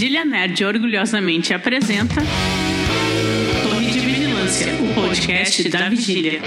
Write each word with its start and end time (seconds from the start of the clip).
Vigília 0.00 0.24
Nerd 0.24 0.64
orgulhosamente 0.64 1.52
apresenta 1.52 2.22
Torre 3.62 3.90
de 3.90 4.00
Vigilância, 4.00 4.74
o 4.80 4.94
podcast 4.94 5.68
da 5.68 5.90
Vigília. 5.90 6.40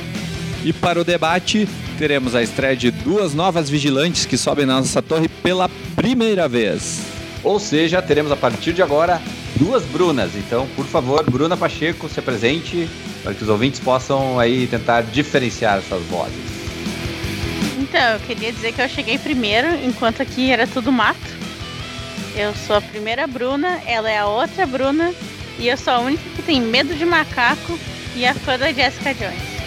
E 0.64 0.72
para 0.72 1.00
o 1.00 1.04
debate, 1.04 1.68
teremos 1.96 2.34
a 2.34 2.42
estreia 2.42 2.76
de 2.76 2.90
duas 2.90 3.32
novas 3.32 3.70
vigilantes 3.70 4.26
que 4.26 4.36
sobem 4.36 4.66
na 4.66 4.78
nossa 4.78 5.00
torre 5.00 5.28
pela 5.28 5.68
primeira 5.96 6.48
vez. 6.48 7.00
Ou 7.42 7.58
seja, 7.60 8.02
teremos 8.02 8.32
a 8.32 8.36
partir 8.36 8.72
de 8.72 8.82
agora 8.82 9.22
duas 9.56 9.84
Brunas. 9.84 10.32
Então, 10.36 10.66
por 10.74 10.84
favor, 10.84 11.24
Bruna 11.30 11.56
Pacheco, 11.56 12.08
se 12.08 12.20
apresente 12.20 12.88
para 13.22 13.32
que 13.32 13.42
os 13.42 13.48
ouvintes 13.48 13.80
possam 13.80 14.38
aí 14.38 14.66
tentar 14.66 15.02
diferenciar 15.02 15.78
essas 15.78 16.02
vozes. 16.04 16.57
Então, 17.88 18.00
eu 18.00 18.20
queria 18.20 18.52
dizer 18.52 18.72
que 18.72 18.82
eu 18.82 18.88
cheguei 18.88 19.18
primeiro, 19.18 19.68
enquanto 19.82 20.20
aqui 20.20 20.50
era 20.50 20.66
tudo 20.66 20.92
mato. 20.92 21.18
Eu 22.36 22.54
sou 22.54 22.76
a 22.76 22.80
primeira 22.82 23.26
Bruna, 23.26 23.80
ela 23.86 24.10
é 24.10 24.18
a 24.18 24.26
outra 24.26 24.66
Bruna, 24.66 25.12
e 25.58 25.66
eu 25.66 25.76
sou 25.76 25.94
a 25.94 25.98
única 26.00 26.22
que 26.36 26.42
tem 26.42 26.60
medo 26.60 26.94
de 26.94 27.06
macaco 27.06 27.78
e 28.14 28.26
a 28.26 28.34
fã 28.34 28.58
da 28.58 28.70
Jessica 28.72 29.14
Jones. 29.14 29.58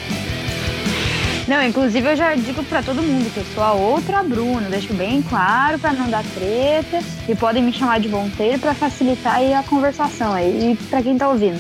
Não, 1.48 1.64
inclusive 1.64 2.12
eu 2.12 2.16
já 2.16 2.36
digo 2.36 2.64
para 2.64 2.84
todo 2.84 3.02
mundo 3.02 3.34
que 3.34 3.40
eu 3.40 3.46
sou 3.56 3.64
a 3.64 3.74
outra 3.74 4.22
Bruna, 4.22 4.70
deixo 4.70 4.94
bem 4.94 5.24
claro 5.24 5.80
para 5.80 5.92
não 5.92 6.08
dar 6.08 6.24
treta 6.36 7.04
e 7.28 7.36
podem 7.36 7.64
me 7.64 7.74
chamar 7.74 8.00
de 8.00 8.08
Monteiro 8.08 8.60
para 8.60 8.76
facilitar 8.76 9.38
aí 9.38 9.52
a 9.52 9.64
conversação 9.64 10.32
aí 10.32 10.78
para 10.92 11.02
quem 11.02 11.18
tá 11.18 11.28
ouvindo. 11.28 11.60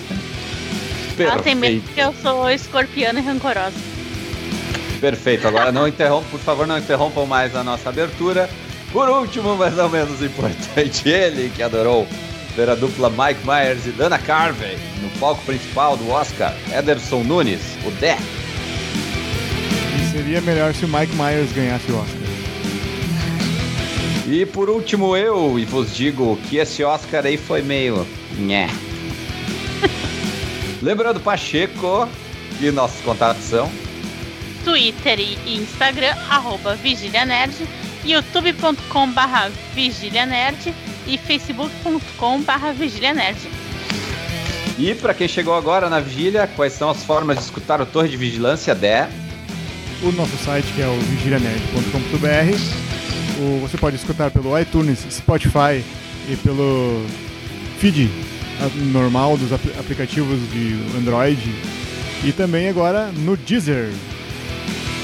Perfeito. 1.07 1.31
Ela 1.31 1.41
tem 1.41 1.55
medo 1.55 1.81
que 1.93 1.99
eu 1.99 2.13
sou 2.21 2.49
escorpiana 2.49 3.19
e 3.19 3.23
rancorosa. 3.23 3.90
Perfeito. 5.01 5.47
Agora 5.47 5.71
não 5.71 5.87
interrompam, 5.87 6.29
por 6.29 6.39
favor, 6.39 6.67
não 6.67 6.77
interrompam 6.77 7.25
mais 7.25 7.55
a 7.55 7.63
nossa 7.63 7.89
abertura. 7.89 8.47
Por 8.93 9.09
último, 9.09 9.55
mas 9.55 9.75
não 9.75 9.89
menos 9.89 10.21
importante, 10.21 11.07
ele 11.09 11.49
que 11.49 11.63
adorou 11.63 12.07
ver 12.55 12.69
a 12.69 12.75
dupla 12.75 13.09
Mike 13.09 13.41
Myers 13.45 13.85
e 13.87 13.91
Dana 13.91 14.19
Carvey 14.19 14.77
no 15.01 15.09
palco 15.19 15.41
principal 15.45 15.97
do 15.97 16.09
Oscar, 16.09 16.53
Ederson 16.77 17.23
Nunes, 17.23 17.61
o 17.85 17.91
Dé. 17.91 18.17
Seria 20.11 20.41
melhor 20.41 20.73
se 20.73 20.85
o 20.85 20.89
Mike 20.89 21.15
Myers 21.15 21.51
ganhasse 21.53 21.89
o 21.91 21.97
Oscar. 21.97 22.21
E 24.27 24.45
por 24.45 24.69
último, 24.69 25.15
eu 25.15 25.57
e 25.57 25.65
vos 25.65 25.95
digo 25.95 26.37
que 26.49 26.57
esse 26.57 26.83
Oscar 26.83 27.25
aí 27.25 27.37
foi 27.37 27.61
meio. 27.61 28.05
Nhé. 28.37 28.69
Lembrando, 30.81 31.19
Pacheco, 31.19 32.07
e 32.59 32.69
nossos 32.71 33.01
contatos 33.01 33.43
são 33.43 33.69
Twitter 34.63 35.19
e 35.19 35.55
Instagram, 35.55 36.13
arroba 36.29 36.75
Vigília 36.75 37.25
Nerd, 37.25 37.55
youtube.com 38.05 39.11
barra 39.11 39.51
Vigília 39.73 40.25
Nerd 40.25 40.73
e 41.07 41.17
facebook.com 41.17 42.41
barra 42.41 42.71
Vigília 42.71 43.13
Nerd. 43.13 43.39
E 44.77 44.95
para 44.95 45.13
quem 45.13 45.27
chegou 45.27 45.53
agora 45.53 45.89
na 45.89 45.99
Vigília, 45.99 46.49
quais 46.55 46.71
são 46.73 46.89
as 46.89 47.03
formas 47.03 47.37
de 47.37 47.43
escutar 47.43 47.81
o 47.81 47.85
Torre 47.85 48.09
de 48.09 48.17
Vigilância 48.17 48.73
de... 48.73 49.07
O 50.01 50.11
nosso 50.13 50.35
site 50.37 50.65
que 50.73 50.81
é 50.81 50.87
o 50.87 50.99
vigilianerd.com.br 50.99 53.61
Você 53.61 53.77
pode 53.77 53.97
escutar 53.97 54.31
pelo 54.31 54.57
iTunes, 54.57 55.05
Spotify 55.11 55.83
e 56.27 56.35
pelo 56.37 57.05
feed 57.77 58.09
normal 58.91 59.37
dos 59.37 59.53
aplicativos 59.53 60.39
de 60.51 60.79
Android 60.97 61.39
e 62.23 62.31
também 62.31 62.69
agora 62.69 63.11
no 63.11 63.37
Deezer. 63.37 63.91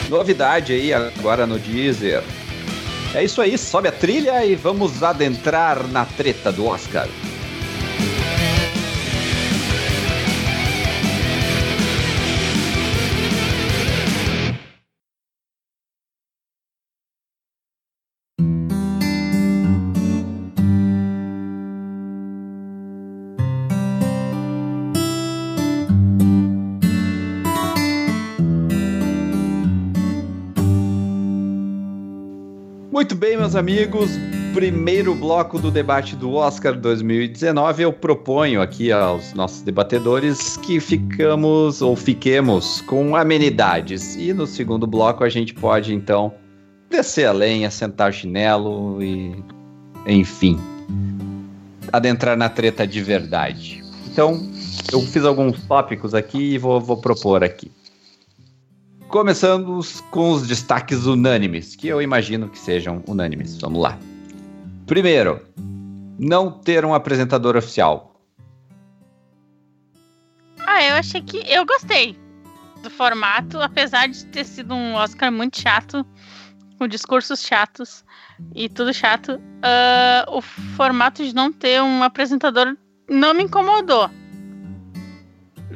Novidade 0.10 0.74
aí 0.74 0.94
agora 0.94 1.46
no 1.46 1.60
Deezer. 1.60 2.24
É 3.14 3.24
isso 3.24 3.42
aí, 3.42 3.58
sobe 3.58 3.88
a 3.88 3.92
trilha 3.92 4.46
e 4.46 4.56
vamos 4.56 5.04
adentrar 5.04 5.88
na 5.88 6.06
treta 6.06 6.52
do 6.52 6.66
Oscar. 6.66 7.08
Muito 32.98 33.14
bem, 33.14 33.38
meus 33.38 33.56
amigos. 33.56 34.10
Primeiro 34.56 35.14
bloco 35.14 35.60
do 35.60 35.70
debate 35.70 36.16
do 36.16 36.34
Oscar 36.34 36.76
2019. 36.76 37.84
Eu 37.84 37.94
proponho 37.94 38.60
aqui 38.60 38.92
aos 38.92 39.36
nossos 39.36 39.62
debatedores 39.62 40.58
que 40.58 40.80
ficamos 40.80 41.80
ou 41.80 41.96
fiquemos 41.96 42.82
com 42.82 43.16
amenidades. 43.16 44.16
E 44.16 44.34
no 44.34 44.48
segundo 44.48 44.88
bloco 44.88 45.24
a 45.24 45.30
gente 45.30 45.54
pode 45.54 45.94
então 45.94 46.34
descer 46.90 47.28
a 47.28 47.32
lenha, 47.32 47.70
sentar 47.70 48.10
o 48.10 48.12
chinelo 48.12 48.98
e, 49.00 49.44
enfim, 50.08 50.60
adentrar 51.94 52.36
na 52.36 52.50
treta 52.50 52.88
de 52.88 53.00
verdade. 53.04 53.84
Então, 54.12 54.42
eu 54.92 55.02
fiz 55.02 55.24
alguns 55.24 55.62
tópicos 55.68 56.16
aqui 56.16 56.56
e 56.56 56.58
vou, 56.58 56.82
vou 56.82 56.98
propor 56.98 57.44
aqui. 57.44 57.72
Começamos 59.10 60.02
com 60.12 60.32
os 60.32 60.46
destaques 60.46 61.06
unânimes, 61.06 61.78
que 61.78 61.88
eu 61.88 62.02
imagino 62.02 62.50
que 62.50 62.60
sejam 62.60 63.02
unânimes. 63.08 63.58
Vamos 63.62 63.82
lá. 63.82 63.98
Primeiro, 64.86 65.42
não 66.20 66.52
ter 66.52 66.84
um 66.84 66.94
apresentador 66.94 67.56
oficial. 67.56 68.22
Ah, 70.60 70.84
eu 70.84 70.96
achei 70.96 71.22
que. 71.22 71.38
Eu 71.48 71.66
gostei 71.66 72.18
do 72.84 72.90
formato, 72.90 73.62
apesar 73.62 74.08
de 74.08 74.26
ter 74.26 74.44
sido 74.44 74.74
um 74.74 74.96
Oscar 74.96 75.32
muito 75.32 75.58
chato, 75.60 76.06
com 76.78 76.86
discursos 76.86 77.42
chatos 77.42 78.04
e 78.54 78.68
tudo 78.68 78.94
chato. 78.94 79.36
Uh, 79.36 80.38
o 80.38 80.42
formato 80.42 81.24
de 81.24 81.34
não 81.34 81.52
ter 81.52 81.82
um 81.82 82.04
apresentador 82.04 82.76
não 83.10 83.34
me 83.34 83.44
incomodou. 83.44 84.10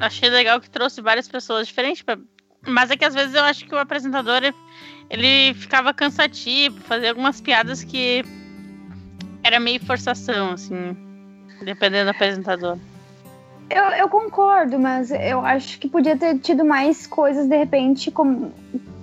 Achei 0.01 0.29
legal 0.29 0.59
que 0.59 0.69
trouxe 0.69 1.01
várias 1.01 1.27
pessoas 1.27 1.67
diferentes 1.67 2.01
para 2.01 2.19
mas 2.65 2.91
é 2.91 2.97
que 2.97 3.05
às 3.05 3.13
vezes 3.13 3.33
eu 3.35 3.43
acho 3.43 3.65
que 3.65 3.73
o 3.73 3.79
apresentador 3.79 4.41
ele 5.09 5.53
ficava 5.55 5.93
cansativo, 5.93 6.79
fazia 6.81 7.09
algumas 7.09 7.41
piadas 7.41 7.83
que 7.83 8.23
era 9.43 9.59
meio 9.59 9.83
forçação, 9.83 10.51
assim, 10.51 10.95
dependendo 11.63 12.05
do 12.05 12.15
apresentador. 12.15 12.77
Eu, 13.69 13.83
eu 13.83 14.09
concordo, 14.09 14.77
mas 14.77 15.11
eu 15.11 15.45
acho 15.45 15.79
que 15.79 15.87
podia 15.87 16.17
ter 16.17 16.37
tido 16.39 16.63
mais 16.63 17.07
coisas 17.07 17.47
de 17.47 17.57
repente 17.57 18.11
com, 18.11 18.51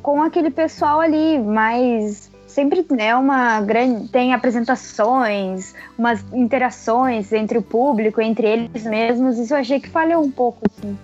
com 0.02 0.22
aquele 0.22 0.50
pessoal 0.50 1.00
ali, 1.00 1.38
mas 1.38 2.30
sempre 2.46 2.84
né, 2.90 3.14
uma 3.16 3.60
grande 3.60 4.08
tem 4.08 4.34
apresentações, 4.34 5.74
umas 5.96 6.24
interações 6.32 7.32
entre 7.32 7.58
o 7.58 7.62
público, 7.62 8.20
entre 8.20 8.46
eles 8.46 8.84
mesmos. 8.84 9.38
Isso 9.38 9.54
eu 9.54 9.58
achei 9.58 9.80
que 9.80 9.88
falhou 9.88 10.22
um 10.22 10.30
pouco, 10.30 10.60
assim. 10.70 10.98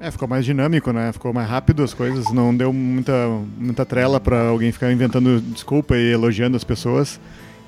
É, 0.00 0.10
ficou 0.10 0.28
mais 0.28 0.44
dinâmico, 0.44 0.92
né? 0.92 1.12
Ficou 1.12 1.32
mais 1.32 1.48
rápido 1.48 1.82
as 1.82 1.94
coisas, 1.94 2.30
não 2.32 2.54
deu 2.54 2.72
muita, 2.72 3.12
muita 3.56 3.86
trela 3.86 4.20
para 4.20 4.48
alguém 4.48 4.70
ficar 4.72 4.92
inventando 4.92 5.40
desculpa 5.40 5.96
e 5.96 6.12
elogiando 6.12 6.56
as 6.56 6.64
pessoas. 6.64 7.20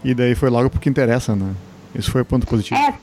E 0.04 0.14
daí 0.14 0.34
foi 0.34 0.50
logo 0.50 0.68
porque 0.68 0.88
interessa, 0.88 1.34
né? 1.34 1.54
Isso 1.94 2.10
foi 2.10 2.22
o 2.22 2.24
ponto 2.24 2.46
positivo. 2.46 2.78
É. 2.78 2.94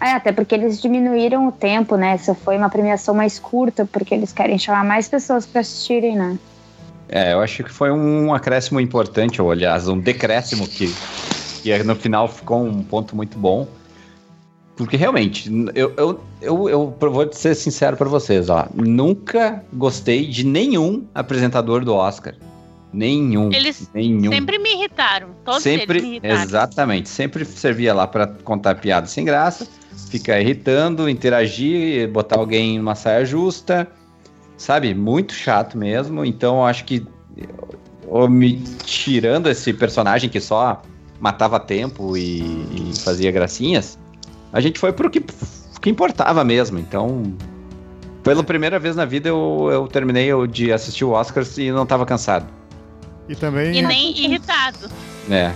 é, 0.00 0.12
até 0.12 0.32
porque 0.32 0.54
eles 0.54 0.80
diminuíram 0.80 1.46
o 1.48 1.52
tempo, 1.52 1.96
né? 1.96 2.12
Essa 2.12 2.34
foi 2.34 2.56
uma 2.56 2.68
premiação 2.68 3.14
mais 3.14 3.38
curta, 3.38 3.88
porque 3.90 4.14
eles 4.14 4.32
querem 4.32 4.58
chamar 4.58 4.84
mais 4.84 5.08
pessoas 5.08 5.46
para 5.46 5.60
assistirem, 5.60 6.16
né? 6.16 6.38
É, 7.08 7.32
eu 7.32 7.40
acho 7.40 7.64
que 7.64 7.72
foi 7.72 7.90
um 7.90 8.32
acréscimo 8.32 8.80
importante, 8.80 9.40
ou 9.42 9.50
aliás, 9.50 9.88
um 9.88 9.98
decréscimo 9.98 10.66
que, 10.66 10.94
que 11.62 11.82
no 11.82 11.96
final 11.96 12.28
ficou 12.28 12.64
um 12.64 12.82
ponto 12.82 13.16
muito 13.16 13.38
bom. 13.38 13.66
Porque 14.80 14.96
realmente, 14.96 15.52
eu, 15.74 15.92
eu, 15.94 16.20
eu, 16.40 16.68
eu 16.70 16.96
vou 16.98 17.30
ser 17.34 17.54
sincero 17.54 17.98
para 17.98 18.08
vocês, 18.08 18.48
ó. 18.48 18.66
Nunca 18.74 19.62
gostei 19.74 20.26
de 20.26 20.42
nenhum 20.42 21.04
apresentador 21.14 21.84
do 21.84 21.94
Oscar. 21.94 22.34
Nenhum. 22.90 23.52
Eles 23.52 23.90
nenhum. 23.92 24.32
Sempre 24.32 24.58
me 24.58 24.72
irritaram. 24.72 25.28
Todos 25.44 25.62
sempre, 25.62 25.98
eles 25.98 26.02
me 26.02 26.16
irritaram. 26.16 26.42
exatamente. 26.42 27.10
Sempre 27.10 27.44
servia 27.44 27.92
lá 27.92 28.06
pra 28.06 28.26
contar 28.26 28.76
piada 28.76 29.06
sem 29.06 29.22
graça, 29.22 29.68
ficar 30.08 30.40
irritando, 30.40 31.10
interagir, 31.10 32.10
botar 32.10 32.38
alguém 32.38 32.78
numa 32.78 32.94
saia 32.94 33.22
justa, 33.22 33.86
sabe? 34.56 34.94
Muito 34.94 35.34
chato 35.34 35.76
mesmo. 35.76 36.24
Então 36.24 36.56
eu 36.56 36.64
acho 36.64 36.86
que 36.86 37.06
ou 38.08 38.30
me 38.30 38.62
tirando 38.82 39.50
esse 39.50 39.74
personagem 39.74 40.30
que 40.30 40.40
só 40.40 40.80
matava 41.20 41.60
tempo 41.60 42.16
e, 42.16 42.40
e 42.40 42.98
fazia 42.98 43.30
gracinhas, 43.30 43.98
a 44.52 44.60
gente 44.60 44.78
foi 44.78 44.92
pro 44.92 45.10
que, 45.10 45.20
que 45.80 45.90
importava 45.90 46.42
mesmo. 46.44 46.78
Então, 46.78 47.34
pela 48.22 48.42
primeira 48.44 48.78
vez 48.78 48.94
na 48.96 49.04
vida 49.04 49.28
eu, 49.28 49.68
eu 49.72 49.86
terminei 49.88 50.30
de 50.48 50.72
assistir 50.72 51.04
o 51.04 51.10
Oscars 51.10 51.56
e 51.58 51.70
não 51.70 51.86
tava 51.86 52.04
cansado. 52.06 52.46
E 53.28 53.34
também, 53.36 53.74
E 53.76 53.82
nem 53.82 54.18
irritado. 54.24 54.90
É. 55.30 55.52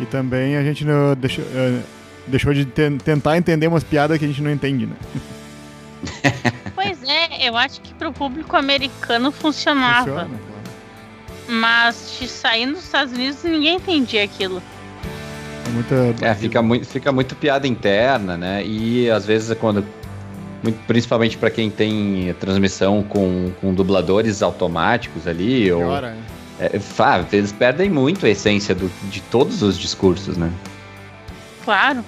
e 0.00 0.06
também 0.06 0.56
a 0.56 0.62
gente 0.62 0.84
não 0.84 1.14
deixou, 1.16 1.44
eh, 1.52 1.80
deixou 2.28 2.54
de 2.54 2.64
ten- 2.64 2.98
tentar 2.98 3.36
entender 3.36 3.66
umas 3.66 3.82
piadas 3.82 4.16
que 4.18 4.24
a 4.24 4.28
gente 4.28 4.40
não 4.42 4.50
entende, 4.52 4.86
né? 4.86 4.96
Pois 6.74 7.02
é, 7.02 7.48
eu 7.48 7.56
acho 7.56 7.80
que 7.80 7.92
pro 7.94 8.12
público 8.12 8.56
americano 8.56 9.32
funcionava. 9.32 10.04
Funciona, 10.06 10.28
claro. 10.28 10.40
Mas 11.48 12.16
de 12.20 12.28
saindo 12.28 12.74
dos 12.74 12.84
Estados 12.84 13.12
Unidos 13.12 13.42
ninguém 13.42 13.76
entendia 13.76 14.22
aquilo. 14.22 14.62
É 15.68 15.72
muita. 15.72 16.14
É, 16.24 16.34
fica 16.34 16.62
muito, 16.62 16.86
fica 16.86 17.12
muito 17.12 17.36
piada 17.36 17.66
interna, 17.66 18.36
né? 18.36 18.64
E 18.64 19.10
às 19.10 19.26
vezes 19.26 19.56
quando. 19.58 19.84
muito- 20.62 20.78
principalmente 20.86 21.36
pra 21.36 21.50
quem 21.50 21.70
tem 21.70 22.34
transmissão 22.40 23.02
com, 23.02 23.50
com 23.60 23.72
dubladores 23.74 24.42
automáticos 24.42 25.26
ali, 25.26 25.70
ou, 25.70 25.80
Piora, 25.82 26.10
né? 26.10 26.22
é, 26.60 26.78
fa- 26.80 27.24
eles 27.32 27.52
perdem 27.52 27.88
muito 27.90 28.26
a 28.26 28.28
essência 28.28 28.74
do- 28.74 28.90
de 29.10 29.20
todos 29.22 29.62
os 29.62 29.78
discursos, 29.78 30.36
né? 30.36 30.50
Claro. 31.64 32.02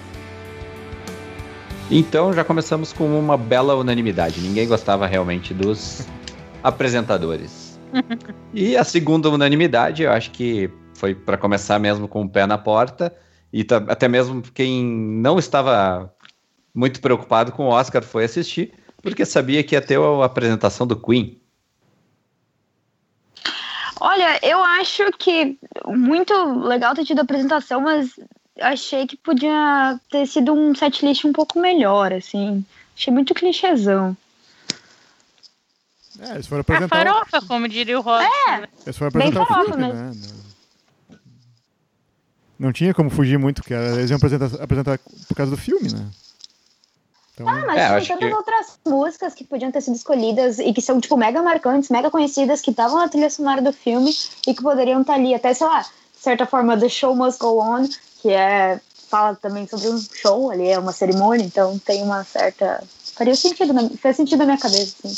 Então 1.90 2.32
já 2.32 2.44
começamos 2.44 2.92
com 2.92 3.18
uma 3.18 3.36
bela 3.36 3.74
unanimidade. 3.74 4.40
Ninguém 4.40 4.66
gostava 4.66 5.06
realmente 5.06 5.52
dos 5.52 6.06
apresentadores. 6.62 7.78
e 8.54 8.76
a 8.76 8.84
segunda 8.84 9.28
unanimidade, 9.28 10.02
eu 10.04 10.12
acho 10.12 10.30
que 10.30 10.70
foi 10.94 11.14
para 11.14 11.36
começar 11.36 11.78
mesmo 11.78 12.06
com 12.06 12.22
o 12.22 12.28
pé 12.28 12.46
na 12.46 12.56
porta. 12.58 13.12
E 13.52 13.64
ta- 13.64 13.84
até 13.88 14.06
mesmo 14.08 14.42
quem 14.42 14.84
não 14.84 15.38
estava 15.38 16.12
muito 16.74 17.00
preocupado 17.00 17.50
com 17.52 17.64
o 17.66 17.70
Oscar 17.70 18.02
foi 18.02 18.24
assistir, 18.24 18.72
porque 19.02 19.24
sabia 19.24 19.62
que 19.64 19.74
ia 19.74 19.80
ter 19.82 19.98
a 19.98 20.24
apresentação 20.24 20.86
do 20.86 20.94
Queen. 20.96 21.40
Olha, 24.00 24.38
eu 24.42 24.62
acho 24.62 25.10
que 25.18 25.58
muito 25.86 26.32
legal 26.60 26.94
ter 26.94 27.04
tido 27.04 27.18
a 27.18 27.22
apresentação, 27.22 27.82
mas 27.82 28.18
achei 28.60 29.06
que 29.06 29.16
podia 29.16 29.98
ter 30.10 30.26
sido 30.26 30.54
um 30.54 30.74
setlist 30.74 31.24
um 31.24 31.32
pouco 31.32 31.60
melhor, 31.60 32.12
assim. 32.12 32.64
Achei 32.96 33.12
muito 33.12 33.34
clichêzão. 33.34 34.16
É, 36.18 36.32
eles 36.32 36.46
foram 36.46 36.60
A 36.60 36.62
apresentar, 36.62 36.96
farofa, 36.96 37.42
como 37.46 37.68
diria 37.68 37.98
o 37.98 38.02
Rod. 38.02 38.22
É. 38.48 38.68
eles 38.86 38.96
foram 38.96 39.10
Bem 39.12 39.28
apresentar 39.28 39.42
o 39.42 39.46
farofa 39.46 39.72
filme, 39.72 39.92
né? 39.92 40.12
Não, 42.60 42.70
tinha 42.74 42.92
como 42.92 43.08
fugir 43.08 43.38
muito, 43.38 43.62
porque 43.62 43.72
eles 43.72 44.10
iam 44.10 44.18
apresentar, 44.18 44.62
apresentar 44.62 44.98
por 45.26 45.34
causa 45.34 45.50
do 45.50 45.56
filme, 45.56 45.90
né? 45.90 46.06
Então, 47.32 47.48
Ah, 47.48 47.64
mas 47.66 47.80
É, 47.80 47.88
tem 47.88 47.96
acho 47.96 48.08
tantas 48.08 48.28
que- 48.28 48.34
outras 48.34 48.66
músicas 48.86 49.32
que 49.34 49.44
podiam 49.44 49.72
ter 49.72 49.80
sido 49.80 49.96
escolhidas 49.96 50.58
e 50.58 50.70
que 50.74 50.82
são, 50.82 51.00
tipo, 51.00 51.16
mega 51.16 51.42
marcantes, 51.42 51.88
mega 51.88 52.10
conhecidas, 52.10 52.60
que 52.60 52.70
estavam 52.70 52.98
na 52.98 53.08
trilha 53.08 53.30
sonora 53.30 53.62
do 53.62 53.72
filme 53.72 54.14
e 54.46 54.52
que 54.52 54.62
poderiam 54.62 55.00
estar 55.00 55.14
ali. 55.14 55.34
Até, 55.34 55.54
sei 55.54 55.66
lá, 55.66 55.80
de 55.80 55.88
certa 56.22 56.44
forma, 56.44 56.76
The 56.78 56.90
Show 56.90 57.16
Must 57.16 57.38
Go 57.38 57.58
On, 57.62 57.88
que 58.20 58.28
é. 58.28 58.78
Fala 59.08 59.34
também 59.34 59.66
sobre 59.66 59.88
um 59.88 59.98
show 59.98 60.52
ali, 60.52 60.68
é 60.68 60.78
uma 60.78 60.92
cerimônia, 60.92 61.42
então 61.44 61.76
tem 61.80 62.00
uma 62.02 62.22
certa. 62.22 62.80
Faria 63.16 63.34
sentido, 63.34 63.72
na, 63.72 63.88
fez 63.88 64.14
sentido 64.16 64.38
na 64.38 64.44
minha 64.44 64.58
cabeça, 64.58 64.94
assim. 65.04 65.16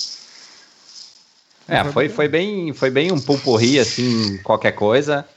É, 1.68 1.84
foi, 1.92 2.08
foi, 2.08 2.26
bem, 2.26 2.72
foi 2.72 2.88
bem 2.90 3.12
um 3.12 3.20
pulporri, 3.20 3.78
assim, 3.78 4.38
qualquer 4.38 4.72
coisa. 4.72 5.28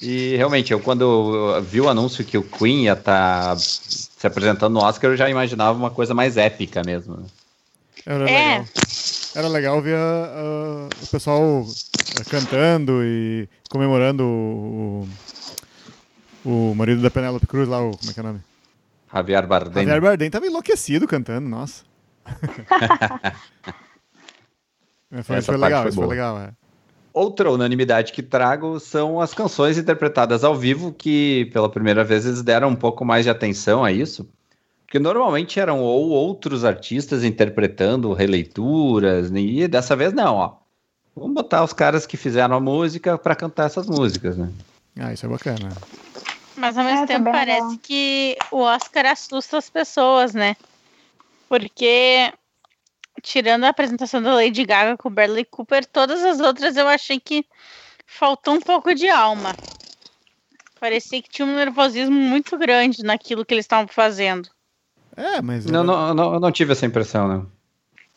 E 0.00 0.36
realmente, 0.36 0.72
eu 0.72 0.78
quando 0.80 1.60
vi 1.62 1.80
o 1.80 1.88
anúncio 1.88 2.24
que 2.24 2.38
o 2.38 2.42
Queen 2.42 2.84
ia 2.84 2.92
estar 2.92 3.56
se 3.58 4.26
apresentando 4.26 4.74
no 4.74 4.80
Oscar, 4.80 5.10
eu 5.10 5.16
já 5.16 5.28
imaginava 5.28 5.76
uma 5.76 5.90
coisa 5.90 6.14
mais 6.14 6.36
épica 6.36 6.82
mesmo. 6.84 7.16
né? 7.16 7.24
era 8.06 8.30
É. 8.30 8.34
legal. 8.58 8.66
Era 9.34 9.48
legal 9.48 9.82
ver 9.82 9.96
a- 9.96 9.98
a- 10.00 10.88
o 11.02 11.06
pessoal 11.10 11.66
eh, 12.18 12.24
cantando 12.30 13.02
e 13.04 13.48
comemorando 13.68 14.24
o, 14.24 15.08
o, 16.44 16.70
o 16.70 16.74
marido 16.74 17.02
da 17.02 17.10
Penélope 17.10 17.46
Cruz 17.46 17.68
lá, 17.68 17.80
o, 17.80 17.96
como 17.96 18.10
é 18.10 18.14
que 18.14 18.20
é 18.20 18.22
o 18.22 18.26
nome? 18.26 18.40
Javier 19.12 19.46
Bardem. 19.46 19.84
Javier 19.84 20.00
Bardem 20.00 20.30
tava 20.30 20.46
enlouquecido 20.46 21.06
cantando, 21.08 21.48
nossa. 21.48 21.82
É, 25.10 25.22
foi, 25.22 25.40
foi 25.40 25.56
legal, 25.56 25.82
foi 25.84 25.92
foi 25.92 26.06
legal, 26.06 26.38
é. 26.38 26.50
Outra 27.18 27.50
unanimidade 27.50 28.12
que 28.12 28.22
trago 28.22 28.78
são 28.78 29.20
as 29.20 29.34
canções 29.34 29.76
interpretadas 29.76 30.44
ao 30.44 30.54
vivo, 30.54 30.92
que 30.92 31.50
pela 31.52 31.68
primeira 31.68 32.04
vez 32.04 32.24
eles 32.24 32.42
deram 32.44 32.68
um 32.68 32.76
pouco 32.76 33.04
mais 33.04 33.24
de 33.24 33.30
atenção 33.30 33.84
a 33.84 33.90
isso. 33.90 34.28
Porque 34.86 35.00
normalmente 35.00 35.58
eram 35.58 35.80
ou 35.80 36.10
outros 36.10 36.64
artistas 36.64 37.24
interpretando 37.24 38.12
releituras, 38.12 39.32
e 39.34 39.66
dessa 39.66 39.96
vez 39.96 40.12
não, 40.12 40.36
ó. 40.36 40.52
Vamos 41.16 41.34
botar 41.34 41.64
os 41.64 41.72
caras 41.72 42.06
que 42.06 42.16
fizeram 42.16 42.54
a 42.54 42.60
música 42.60 43.18
para 43.18 43.34
cantar 43.34 43.66
essas 43.66 43.88
músicas, 43.88 44.36
né? 44.36 44.48
Ah, 44.96 45.12
isso 45.12 45.26
é 45.26 45.28
bacana. 45.28 45.70
Mas 46.56 46.78
ao 46.78 46.84
mesmo 46.84 47.02
É, 47.02 47.06
tempo 47.08 47.28
é 47.30 47.32
parece 47.32 47.62
legal. 47.62 47.78
que 47.82 48.36
o 48.52 48.60
Oscar 48.60 49.06
assusta 49.06 49.58
as 49.58 49.68
pessoas, 49.68 50.34
né? 50.34 50.54
Porque 51.48 52.32
tirando 53.22 53.64
a 53.64 53.68
apresentação 53.68 54.22
da 54.22 54.34
Lady 54.34 54.64
Gaga 54.64 54.96
com 54.96 55.08
o 55.08 55.10
Bradley 55.12 55.44
Cooper, 55.44 55.84
todas 55.86 56.24
as 56.24 56.40
outras 56.40 56.76
eu 56.76 56.88
achei 56.88 57.18
que 57.20 57.44
faltou 58.06 58.54
um 58.54 58.60
pouco 58.60 58.94
de 58.94 59.08
alma. 59.08 59.54
Parecia 60.80 61.20
que 61.20 61.28
tinha 61.28 61.46
um 61.46 61.54
nervosismo 61.56 62.14
muito 62.14 62.56
grande 62.56 63.02
naquilo 63.02 63.44
que 63.44 63.52
eles 63.52 63.64
estavam 63.64 63.88
fazendo. 63.88 64.48
É, 65.16 65.42
mas. 65.42 65.66
Não, 65.66 65.80
era- 65.80 65.86
não, 65.86 66.14
não, 66.14 66.34
eu 66.34 66.40
não 66.40 66.52
tive 66.52 66.72
essa 66.72 66.86
impressão, 66.86 67.26
não. 67.26 67.46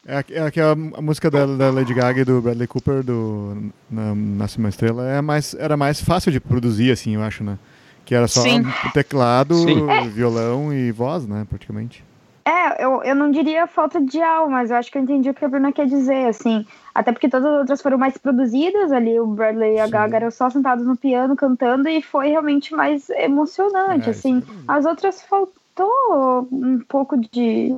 É, 0.05 0.17
é 0.45 0.51
que 0.51 0.59
a, 0.59 0.71
a 0.71 0.75
música 1.01 1.29
da, 1.29 1.45
da 1.45 1.69
Lady 1.71 1.93
Gaga 1.93 2.21
e 2.21 2.25
do 2.25 2.41
Bradley 2.41 2.67
Cooper 2.67 3.03
do 3.03 3.71
na, 3.89 4.15
Nasce 4.15 4.57
uma 4.57 4.69
Estrela 4.69 5.07
é 5.07 5.21
mais, 5.21 5.53
era 5.53 5.77
mais 5.77 6.01
fácil 6.01 6.31
de 6.31 6.39
produzir, 6.39 6.91
assim, 6.91 7.15
eu 7.15 7.21
acho, 7.21 7.43
né? 7.43 7.57
Que 8.03 8.15
era 8.15 8.27
só 8.27 8.41
Sim. 8.41 8.61
um 8.61 8.89
teclado, 8.91 9.55
Sim. 9.55 10.09
violão 10.09 10.73
e 10.73 10.91
voz, 10.91 11.27
né? 11.27 11.45
Praticamente. 11.47 12.03
É, 12.45 12.83
eu, 12.83 13.03
eu 13.03 13.15
não 13.15 13.29
diria 13.29 13.67
falta 13.67 14.01
de 14.01 14.21
alma, 14.21 14.53
mas 14.53 14.71
eu 14.71 14.77
acho 14.77 14.91
que 14.91 14.97
eu 14.97 15.01
entendi 15.01 15.29
o 15.29 15.33
que 15.33 15.45
a 15.45 15.47
Bruna 15.47 15.71
quer 15.71 15.85
dizer, 15.85 16.27
assim. 16.27 16.65
Até 16.93 17.11
porque 17.11 17.29
todas 17.29 17.45
as 17.51 17.59
outras 17.59 17.81
foram 17.81 17.97
mais 17.97 18.17
produzidas 18.17 18.91
ali, 18.91 19.19
o 19.19 19.27
Bradley 19.27 19.75
e 19.75 19.79
a 19.79 19.85
Sim. 19.85 19.91
Gaga 19.91 20.15
eram 20.17 20.31
só 20.31 20.49
sentados 20.49 20.85
no 20.85 20.97
piano 20.97 21.35
cantando 21.35 21.87
e 21.87 22.01
foi 22.01 22.29
realmente 22.29 22.73
mais 22.73 23.09
emocionante, 23.11 24.07
É, 24.07 24.11
assim. 24.11 24.39
isso 24.39 24.51
é- 24.51 24.55
As 24.67 24.85
outras 24.85 25.21
faltou 25.21 26.47
um 26.51 26.79
pouco 26.87 27.15
de 27.31 27.75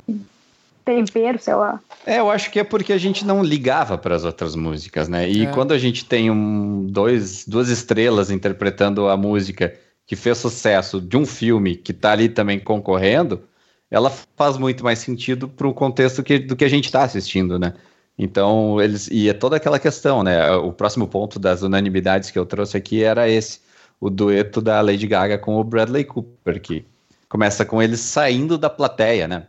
tempero, 0.84 1.38
sei 1.38 1.54
lá. 1.54 1.80
É, 2.06 2.18
eu 2.20 2.30
acho 2.30 2.50
que 2.50 2.60
é 2.60 2.64
porque 2.64 2.92
a 2.92 2.98
gente 2.98 3.24
não 3.24 3.42
ligava 3.42 3.96
para 3.96 4.14
as 4.14 4.24
outras 4.24 4.54
músicas, 4.54 5.08
né? 5.08 5.28
E 5.28 5.44
É. 5.44 5.46
quando 5.46 5.72
a 5.72 5.78
gente 5.78 6.04
tem 6.04 6.30
um, 6.30 6.86
dois, 6.86 7.46
duas 7.46 7.68
estrelas 7.68 8.30
interpretando 8.30 9.08
a 9.08 9.16
música 9.16 9.74
que 10.06 10.14
fez 10.16 10.36
sucesso 10.38 11.00
de 11.00 11.16
um 11.16 11.24
filme 11.24 11.76
que 11.76 11.92
tá 11.94 12.12
ali 12.12 12.28
também 12.28 12.58
concorrendo, 12.60 13.42
ela 13.90 14.10
faz 14.10 14.56
muito 14.56 14.82
mais 14.84 14.98
sentido 14.98 15.48
para 15.48 15.66
o 15.68 15.74
contexto 15.74 16.22
que, 16.22 16.38
do 16.38 16.56
que 16.56 16.64
a 16.64 16.68
gente 16.68 16.86
está 16.86 17.02
assistindo, 17.04 17.58
né? 17.58 17.74
Então, 18.18 18.80
eles. 18.80 19.08
E 19.10 19.28
é 19.28 19.32
toda 19.32 19.56
aquela 19.56 19.78
questão, 19.78 20.22
né? 20.22 20.50
O 20.52 20.72
próximo 20.72 21.06
ponto 21.08 21.38
das 21.38 21.62
unanimidades 21.62 22.30
que 22.30 22.38
eu 22.38 22.46
trouxe 22.46 22.76
aqui 22.76 23.02
era 23.02 23.28
esse: 23.28 23.60
o 24.00 24.08
dueto 24.08 24.60
da 24.60 24.80
Lady 24.80 25.06
Gaga 25.06 25.36
com 25.38 25.56
o 25.56 25.64
Bradley 25.64 26.04
Cooper, 26.04 26.60
que 26.60 26.84
começa 27.28 27.64
com 27.64 27.82
eles 27.82 28.00
saindo 28.00 28.56
da 28.56 28.70
plateia, 28.70 29.26
né? 29.26 29.46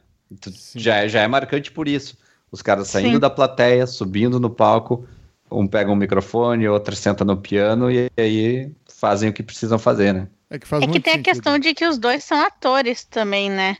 Sim. 0.51 0.79
Já, 0.79 0.97
é- 1.03 1.07
já 1.09 1.21
é 1.21 1.27
marcante 1.27 1.71
por 1.71 1.87
isso. 1.87 2.17
Os 2.51 2.61
caras 2.61 2.87
saindo 2.87 3.13
Sim. 3.13 3.19
da 3.19 3.29
plateia, 3.29 3.85
subindo 3.85 4.39
no 4.39 4.49
palco, 4.49 5.07
um 5.51 5.67
pega 5.67 5.91
um 5.91 5.95
microfone, 5.95 6.67
outro 6.67 6.95
senta 6.95 7.23
no 7.23 7.37
piano 7.37 7.91
e 7.91 8.09
aí 8.17 8.71
fazem 8.87 9.29
o 9.29 9.33
que 9.33 9.43
precisam 9.43 9.77
fazer, 9.77 10.13
né? 10.13 10.27
É 10.49 10.57
que 10.57 10.67
faz 10.67 10.81
é 10.81 10.85
que 10.85 10.91
muito 10.91 11.03
tem 11.03 11.13
a 11.13 11.15
sentido. 11.17 11.33
questão 11.33 11.59
de 11.59 11.73
que 11.73 11.85
os 11.85 11.97
dois 11.99 12.23
são 12.23 12.39
atores 12.39 13.03
também, 13.03 13.49
né? 13.49 13.77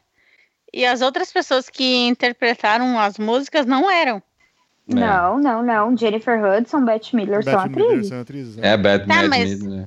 E 0.76 0.86
as 0.86 1.02
outras 1.02 1.32
pessoas 1.32 1.70
que 1.70 2.06
interpretaram 2.06 3.00
as 3.00 3.18
músicas 3.18 3.66
não 3.66 3.90
eram. 3.90 4.18
É. 4.90 4.94
Não, 4.94 5.40
não, 5.40 5.64
não. 5.64 5.98
Jennifer 5.98 6.38
Hudson, 6.44 6.84
Beth 6.84 7.14
Miller 7.14 7.42
são 7.42 7.54
Beth 7.54 7.70
Miller 7.70 7.86
atrizes. 7.86 8.08
são 8.10 8.20
atrizes, 8.20 8.58
É, 8.58 8.76
Bad 8.76 9.08
Tá, 9.08 9.16
Mad 9.16 9.30
mas- 9.30 9.64
né? 9.64 9.86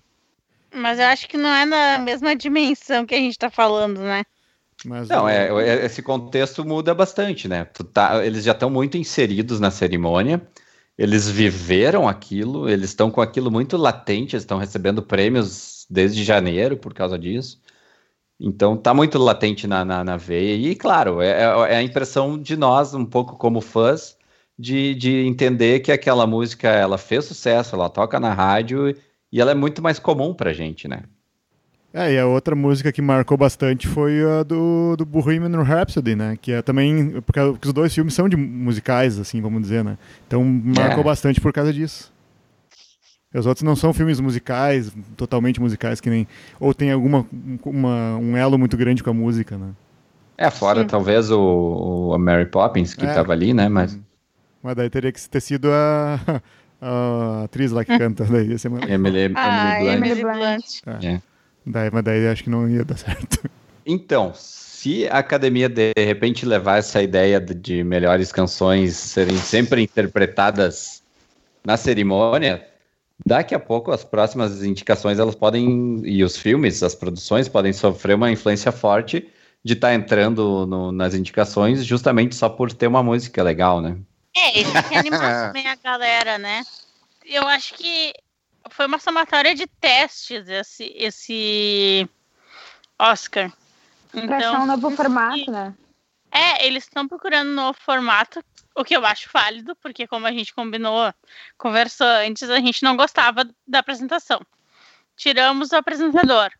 Mas 0.74 0.98
eu 0.98 1.04
acho 1.06 1.28
que 1.28 1.36
não 1.36 1.50
é 1.50 1.66
na 1.66 1.98
mesma 1.98 2.34
dimensão 2.34 3.04
que 3.04 3.14
a 3.14 3.18
gente 3.18 3.38
tá 3.38 3.50
falando, 3.50 4.00
né? 4.00 4.24
Mas 4.84 5.08
Não, 5.08 5.28
é, 5.28 5.48
é- 5.48 5.84
esse 5.84 6.00
contexto 6.02 6.64
muda 6.64 6.94
bastante, 6.94 7.48
né? 7.48 7.64
Tu 7.66 7.84
tá- 7.84 8.24
eles 8.24 8.44
já 8.44 8.52
estão 8.52 8.70
muito 8.70 8.96
inseridos 8.96 9.60
na 9.60 9.70
cerimônia 9.70 10.40
eles 10.98 11.30
viveram 11.30 12.08
aquilo, 12.08 12.68
eles 12.68 12.90
estão 12.90 13.08
com 13.08 13.20
aquilo 13.20 13.52
muito 13.52 13.76
latente, 13.76 14.34
eles 14.34 14.42
estão 14.42 14.58
recebendo 14.58 15.00
prêmios 15.00 15.86
desde 15.88 16.24
janeiro 16.24 16.76
por 16.76 16.92
causa 16.92 17.16
disso. 17.16 17.60
Então 18.40 18.76
tá 18.76 18.94
muito 18.94 19.18
latente 19.18 19.66
na, 19.66 19.84
na, 19.84 20.04
na 20.04 20.16
veia. 20.16 20.54
E 20.54 20.74
claro, 20.76 21.20
é, 21.20 21.42
é, 21.42 21.76
a 21.76 21.82
impressão 21.82 22.38
de 22.38 22.56
nós, 22.56 22.94
um 22.94 23.04
pouco 23.04 23.36
como 23.36 23.60
fãs, 23.60 24.16
de, 24.58 24.94
de 24.94 25.26
entender 25.26 25.80
que 25.80 25.92
aquela 25.92 26.26
música 26.26 26.68
ela 26.68 26.98
fez 26.98 27.24
sucesso, 27.24 27.74
ela 27.74 27.88
toca 27.88 28.20
na 28.20 28.32
rádio 28.32 28.94
e 29.32 29.40
ela 29.40 29.50
é 29.50 29.54
muito 29.54 29.82
mais 29.82 29.98
comum 29.98 30.34
pra 30.34 30.52
gente, 30.52 30.86
né? 30.88 31.02
É, 31.92 32.12
e 32.12 32.18
a 32.18 32.26
outra 32.26 32.54
música 32.54 32.92
que 32.92 33.00
marcou 33.00 33.36
bastante 33.36 33.88
foi 33.88 34.22
a 34.22 34.42
do, 34.42 34.94
do 34.96 35.06
Bohemian 35.06 35.62
Rhapsody, 35.62 36.14
né? 36.14 36.38
Que 36.40 36.52
é 36.52 36.62
também. 36.62 37.20
Porque, 37.22 37.40
os 37.40 37.72
dois 37.72 37.94
filmes 37.94 38.12
são 38.12 38.28
de 38.28 38.36
musicais, 38.36 39.18
assim, 39.18 39.40
vamos 39.40 39.62
dizer, 39.62 39.82
né? 39.82 39.96
Então 40.26 40.44
marcou 40.44 41.00
é. 41.00 41.04
bastante 41.04 41.40
por 41.40 41.52
causa 41.52 41.72
disso. 41.72 42.12
Os 43.34 43.46
outros 43.46 43.62
não 43.62 43.76
são 43.76 43.92
filmes 43.92 44.20
musicais, 44.20 44.90
totalmente 45.16 45.60
musicais, 45.60 46.00
que 46.00 46.08
nem. 46.08 46.26
Ou 46.58 46.72
tem 46.72 46.90
alguma 46.90 47.26
uma, 47.64 48.16
um 48.16 48.36
elo 48.36 48.58
muito 48.58 48.76
grande 48.76 49.02
com 49.02 49.10
a 49.10 49.14
música, 49.14 49.58
né? 49.58 49.70
É, 50.36 50.50
fora 50.50 50.80
Sim. 50.80 50.86
talvez 50.86 51.30
o, 51.30 52.12
o 52.14 52.18
Mary 52.18 52.46
Poppins, 52.46 52.94
que 52.94 53.04
estava 53.04 53.32
é. 53.32 53.34
ali, 53.34 53.52
né? 53.52 53.68
Mas... 53.68 53.98
Mas 54.62 54.74
daí 54.76 54.88
teria 54.88 55.12
que 55.12 55.28
ter 55.28 55.40
sido 55.40 55.70
a, 55.70 56.40
a 56.80 57.42
atriz 57.44 57.70
lá 57.70 57.84
que 57.84 57.96
canta. 57.98 58.24
Daí 58.24 58.48
ia 58.48 58.58
ser 58.58 58.70
Emily, 58.88 59.32
ah, 59.34 59.82
Emily 59.82 60.22
Blunt. 60.22 60.22
Emily 60.22 60.22
Blunt. 60.22 60.64
É. 60.86 61.06
É. 61.14 61.22
Daí, 61.66 61.90
mas 61.92 62.04
daí 62.04 62.28
acho 62.28 62.44
que 62.44 62.50
não 62.50 62.68
ia 62.68 62.84
dar 62.84 62.96
certo. 62.98 63.50
Então, 63.84 64.32
se 64.34 65.08
a 65.08 65.18
academia 65.18 65.68
de 65.68 65.92
repente 65.96 66.46
levar 66.46 66.78
essa 66.78 67.02
ideia 67.02 67.40
de 67.40 67.84
melhores 67.84 68.32
canções 68.32 68.96
serem 68.96 69.36
sempre 69.36 69.82
interpretadas 69.82 71.02
na 71.64 71.76
cerimônia, 71.76 72.67
daqui 73.24 73.54
a 73.54 73.60
pouco 73.60 73.90
as 73.90 74.04
próximas 74.04 74.62
indicações 74.62 75.18
elas 75.18 75.34
podem 75.34 76.00
e 76.04 76.22
os 76.22 76.36
filmes, 76.36 76.82
as 76.82 76.94
produções 76.94 77.48
podem 77.48 77.72
sofrer 77.72 78.14
uma 78.14 78.30
influência 78.30 78.72
forte 78.72 79.28
de 79.64 79.74
estar 79.74 79.88
tá 79.88 79.94
entrando 79.94 80.66
no, 80.66 80.92
nas 80.92 81.14
indicações 81.14 81.84
justamente 81.84 82.34
só 82.34 82.48
por 82.48 82.72
ter 82.72 82.86
uma 82.86 83.02
música 83.02 83.42
legal, 83.42 83.80
né? 83.80 83.96
É, 84.36 84.58
ele 84.60 84.70
quer 84.88 84.98
animar 84.98 85.48
também 85.52 85.66
a 85.66 85.74
galera, 85.74 86.38
né? 86.38 86.62
Eu 87.24 87.46
acho 87.48 87.74
que 87.74 88.12
foi 88.70 88.86
uma 88.86 88.98
somatória 88.98 89.54
de 89.54 89.66
testes 89.66 90.48
esse, 90.48 90.92
esse 90.96 92.08
Oscar. 92.98 93.52
Então, 94.14 94.26
pra 94.26 94.36
achar 94.38 94.60
um 94.60 94.66
novo 94.66 94.90
formato, 94.90 95.50
né? 95.50 95.74
É, 96.30 96.66
eles 96.66 96.84
estão 96.84 97.08
procurando 97.08 97.50
um 97.50 97.54
novo 97.54 97.78
formato, 97.80 98.42
o 98.78 98.84
que 98.84 98.96
eu 98.96 99.04
acho 99.04 99.28
válido, 99.32 99.74
porque 99.76 100.06
como 100.06 100.26
a 100.26 100.32
gente 100.32 100.54
combinou, 100.54 101.12
conversou 101.56 102.06
antes, 102.06 102.48
a 102.48 102.60
gente 102.60 102.82
não 102.84 102.96
gostava 102.96 103.44
da 103.66 103.80
apresentação. 103.80 104.40
Tiramos 105.16 105.72
o 105.72 105.76
apresentador, 105.76 106.50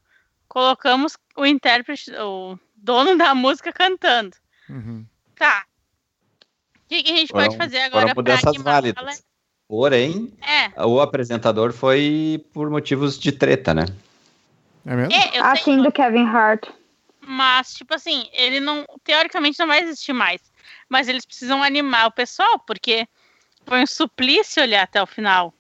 colocamos 0.49 1.17
o 1.37 1.47
intérprete, 1.47 2.11
o 2.13 2.59
dono 2.77 3.17
da 3.17 3.35
música 3.35 3.73
cantando. 3.73 4.37
Uhum. 4.69 5.07
Tá. 5.37 5.65
O 6.75 6.89
que, 6.89 7.03
que, 7.05 7.13
a 7.13 7.17
gente 7.17 7.29
foram, 7.31 7.45
pode 7.45 7.57
fazer 7.57 7.79
agora 7.83 8.15
para 8.15 8.35
animar 8.35 8.63
válidas. 8.65 9.25
Porém, 9.69 10.33
é. 10.43 10.85
o 10.85 11.01
apresentador 11.01 11.73
foi 11.73 12.45
por 12.53 12.69
motivos 12.69 13.19
de 13.19 13.31
treta, 13.31 13.73
né? 13.73 13.85
É 14.85 14.97
mesmo? 14.97 15.13
É, 15.13 15.39
assim 15.39 15.81
do 15.81 15.93
Kevin 15.93 16.27
Hart. 16.27 16.67
Mas, 17.21 17.75
tipo 17.75 17.95
assim, 17.95 18.27
ele 18.33 18.59
não. 18.59 18.87
Teoricamente 19.05 19.59
não 19.59 19.67
vai 19.67 19.83
existir 19.83 20.15
mais. 20.15 20.41
Mas 20.89 21.09
eles 21.09 21.25
precisam 21.25 21.63
animar 21.63 22.07
o 22.07 22.13
pessoal, 22.13 22.59
porque 22.61 23.07
foi 23.67 23.83
um 23.83 23.87
suplício 23.87 24.63
olhar 24.63 24.83
até 24.83 25.03
o 25.03 25.07
final. 25.07 25.53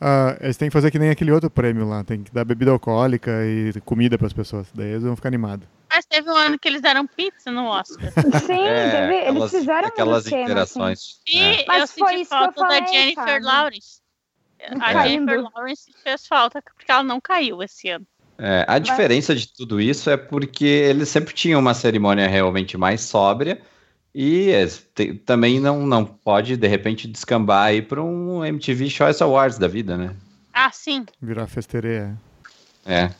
Uh, 0.00 0.32
eles 0.40 0.56
têm 0.56 0.70
que 0.70 0.72
fazer 0.72 0.90
que 0.90 0.98
nem 0.98 1.10
aquele 1.10 1.30
outro 1.30 1.50
prêmio 1.50 1.86
lá, 1.86 2.02
tem 2.02 2.22
que 2.22 2.32
dar 2.32 2.42
bebida 2.42 2.70
alcoólica 2.70 3.30
e 3.44 3.78
comida 3.82 4.16
para 4.16 4.26
as 4.26 4.32
pessoas, 4.32 4.66
daí 4.74 4.92
eles 4.92 5.02
vão 5.02 5.14
ficar 5.14 5.28
animados. 5.28 5.68
Mas 5.90 6.06
teve 6.06 6.30
um 6.30 6.36
ano 6.36 6.58
que 6.58 6.66
eles 6.66 6.80
deram 6.80 7.06
pizza 7.06 7.50
no 7.50 7.66
Oscar. 7.66 8.10
Sim, 8.46 8.62
é, 8.62 8.90
teve, 8.90 9.14
eles 9.14 9.28
aquelas, 9.28 9.50
fizeram 9.50 9.88
aquelas 9.88 10.26
assim. 10.26 10.42
interações. 10.42 10.98
Assim. 10.98 11.38
E 11.38 11.40
é. 11.40 11.82
eu 11.82 11.86
senti 11.86 12.24
falta 12.24 12.60
falei, 12.60 12.80
da 12.80 12.86
Jennifer 12.86 13.24
sabe? 13.24 13.44
Lawrence. 13.44 14.00
A 14.80 14.92
Caindo. 14.92 15.30
Jennifer 15.30 15.50
Lawrence 15.54 15.92
fez 16.02 16.26
falta 16.26 16.62
porque 16.62 16.90
ela 16.90 17.02
não 17.02 17.20
caiu 17.20 17.62
esse 17.62 17.90
ano. 17.90 18.06
É, 18.38 18.64
a 18.66 18.78
diferença 18.78 19.34
de 19.34 19.52
tudo 19.52 19.78
isso 19.78 20.08
é 20.08 20.16
porque 20.16 20.64
eles 20.64 21.10
sempre 21.10 21.34
tinham 21.34 21.60
uma 21.60 21.74
cerimônia 21.74 22.26
realmente 22.26 22.78
mais 22.78 23.02
sóbria 23.02 23.60
e 24.14 24.52
te, 24.94 25.14
também 25.14 25.60
não, 25.60 25.86
não 25.86 26.04
pode, 26.04 26.56
de 26.56 26.66
repente, 26.66 27.06
descambar 27.06 27.66
aí 27.66 27.82
para 27.82 28.02
um 28.02 28.44
MTV 28.44 28.90
Choice 28.90 29.22
Awards 29.22 29.58
da 29.58 29.68
vida, 29.68 29.96
né? 29.96 30.14
Ah, 30.52 30.70
sim. 30.72 31.06
Virar 31.20 31.46
festeira. 31.46 32.16
É. 32.84 33.10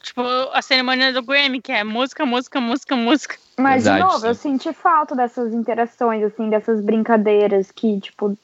Tipo, 0.00 0.22
a 0.52 0.62
cerimônia 0.62 1.12
do 1.12 1.22
Grammy, 1.22 1.60
que 1.60 1.72
é 1.72 1.84
música, 1.84 2.24
música, 2.24 2.60
música, 2.60 2.96
música. 2.96 3.36
Mas, 3.58 3.84
Verdade, 3.84 4.02
de 4.02 4.08
novo, 4.08 4.20
sim. 4.20 4.26
eu 4.28 4.34
senti 4.34 4.72
falta 4.72 5.14
dessas 5.14 5.52
interações, 5.52 6.24
assim, 6.24 6.48
dessas 6.48 6.80
brincadeiras 6.80 7.70
que, 7.70 8.00
tipo, 8.00 8.36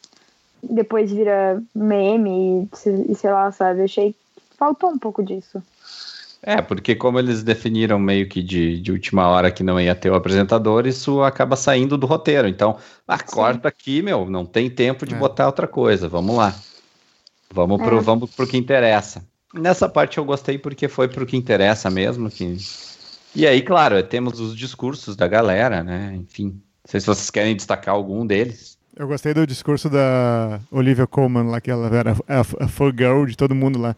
depois 0.63 1.11
vira 1.11 1.63
meme 1.75 2.69
e, 3.09 3.15
sei 3.15 3.31
lá, 3.31 3.51
sabe? 3.53 3.81
Eu 3.81 3.85
achei 3.85 4.13
que 4.13 4.19
faltou 4.57 4.91
um 4.91 4.99
pouco 4.99 5.23
disso. 5.23 5.63
É, 6.43 6.61
porque 6.63 6.95
como 6.95 7.19
eles 7.19 7.43
definiram 7.43 7.99
meio 7.99 8.29
que 8.29 8.43
de, 8.43 8.81
de 8.81 8.93
última 8.93 9.27
hora 9.29 9.51
que 9.51 9.63
não 9.63 9.81
ia 9.81 9.95
ter 9.95 10.11
o 10.11 10.15
apresentador, 10.15 10.87
isso 10.87 11.23
acaba 11.23 11.57
saindo 11.57 11.99
do 11.99 12.07
roteiro. 12.07 12.47
Então, 12.47 12.77
ah, 13.07 13.19
corta 13.19 13.69
aqui, 13.69 14.03
meu, 14.03 14.29
não 14.31 14.45
tem 14.45 14.71
tempo 14.71 15.07
de 15.07 15.15
é. 15.15 15.19
botar 15.19 15.47
outra 15.47 15.67
coisa, 15.67 16.09
vamos 16.09 16.37
lá. 16.37 16.55
Vamos 17.53 17.81
pro, 17.81 17.99
é. 17.99 18.01
vamos 18.01 18.31
pro 18.31 18.47
que 18.47 18.57
interessa. 18.57 19.25
Nessa 19.55 19.89
parte 19.89 20.19
eu 20.19 20.25
gostei 20.25 20.59
porque 20.59 20.89
foi 20.89 21.09
pro 21.09 21.27
que 21.27 21.37
interessa 21.37 21.91
mesmo. 21.91 22.31
Que... 22.31 22.57
E 23.35 23.47
aí, 23.47 23.63
claro, 23.63 24.03
temos 24.03 24.39
os 24.39 24.57
discursos 24.57 25.17
da 25.17 25.27
galera, 25.27 25.83
né? 25.83 26.15
Enfim, 26.17 26.49
não 26.49 26.91
sei 26.91 27.01
se 27.01 27.07
vocês 27.07 27.31
querem 27.31 27.57
destacar 27.57 27.95
algum 27.95 28.27
deles. 28.27 28.77
Eu 28.95 29.07
gostei 29.07 29.35
do 29.35 29.47
discurso 29.47 29.91
da 29.91 30.61
Olivia 30.71 31.07
Colman 31.07 31.49
lá, 31.49 31.61
que 31.61 31.71
ela 31.71 31.95
era 31.95 32.13
a, 32.29 32.41
a, 32.41 32.41
a 32.41 32.91
girl 32.97 33.25
de 33.27 33.37
todo 33.37 33.55
mundo 33.55 33.79
lá. 33.79 33.97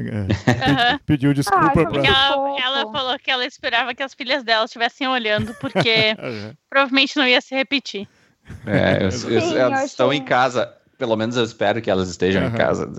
Uhum. 0.00 0.98
Pediu 1.06 1.34
desculpa 1.34 1.66
ah, 1.66 1.86
pra... 1.86 2.06
ela, 2.06 2.60
ela, 2.60 2.92
falou 2.92 3.18
que 3.18 3.30
ela 3.30 3.44
esperava 3.44 3.94
que 3.94 4.02
as 4.02 4.14
filhas 4.14 4.42
dela 4.42 4.64
estivessem 4.64 5.06
olhando, 5.06 5.54
porque 5.54 6.16
uhum. 6.18 6.52
provavelmente 6.68 7.16
não 7.16 7.26
ia 7.26 7.40
se 7.40 7.54
repetir. 7.54 8.08
É, 8.66 8.98
eu, 9.02 9.04
eu, 9.30 9.40
Sim, 9.40 9.56
elas 9.56 9.84
estão 9.84 10.12
em 10.12 10.24
casa. 10.24 10.72
Pelo 10.98 11.16
menos 11.16 11.36
eu 11.36 11.44
espero 11.44 11.80
que 11.80 11.90
elas 11.90 12.08
estejam 12.10 12.42
uhum. 12.42 12.48
em 12.48 12.52
casa. 12.52 12.90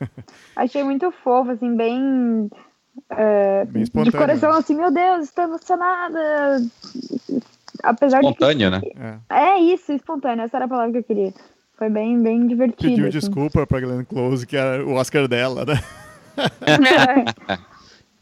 Achei 0.56 0.82
muito 0.82 1.10
fofo, 1.10 1.50
assim, 1.50 1.76
bem. 1.76 2.48
Uh, 3.10 3.66
bem 3.66 3.84
de 3.84 4.12
coração, 4.12 4.52
assim, 4.52 4.74
meu 4.74 4.90
Deus, 4.90 5.24
estou 5.24 5.44
emocionada. 5.44 6.62
Apesar 7.82 8.20
espontâneo, 8.20 8.70
de. 8.70 8.76
Espontâneo, 8.76 9.20
né? 9.20 9.20
É. 9.28 9.56
é 9.56 9.60
isso, 9.60 9.92
espontâneo, 9.92 10.44
essa 10.44 10.56
era 10.56 10.66
a 10.66 10.68
palavra 10.68 10.92
que 10.92 10.98
eu 10.98 11.04
queria. 11.04 11.34
Foi 11.76 11.90
bem, 11.90 12.22
bem 12.22 12.46
divertido. 12.46 12.90
Pediu 12.90 13.08
assim. 13.08 13.18
desculpa 13.18 13.66
pra 13.66 13.80
Glenn 13.80 14.04
Close, 14.04 14.46
que 14.46 14.56
era 14.56 14.84
o 14.86 14.94
Oscar 14.94 15.26
dela, 15.26 15.64
né? 15.64 15.74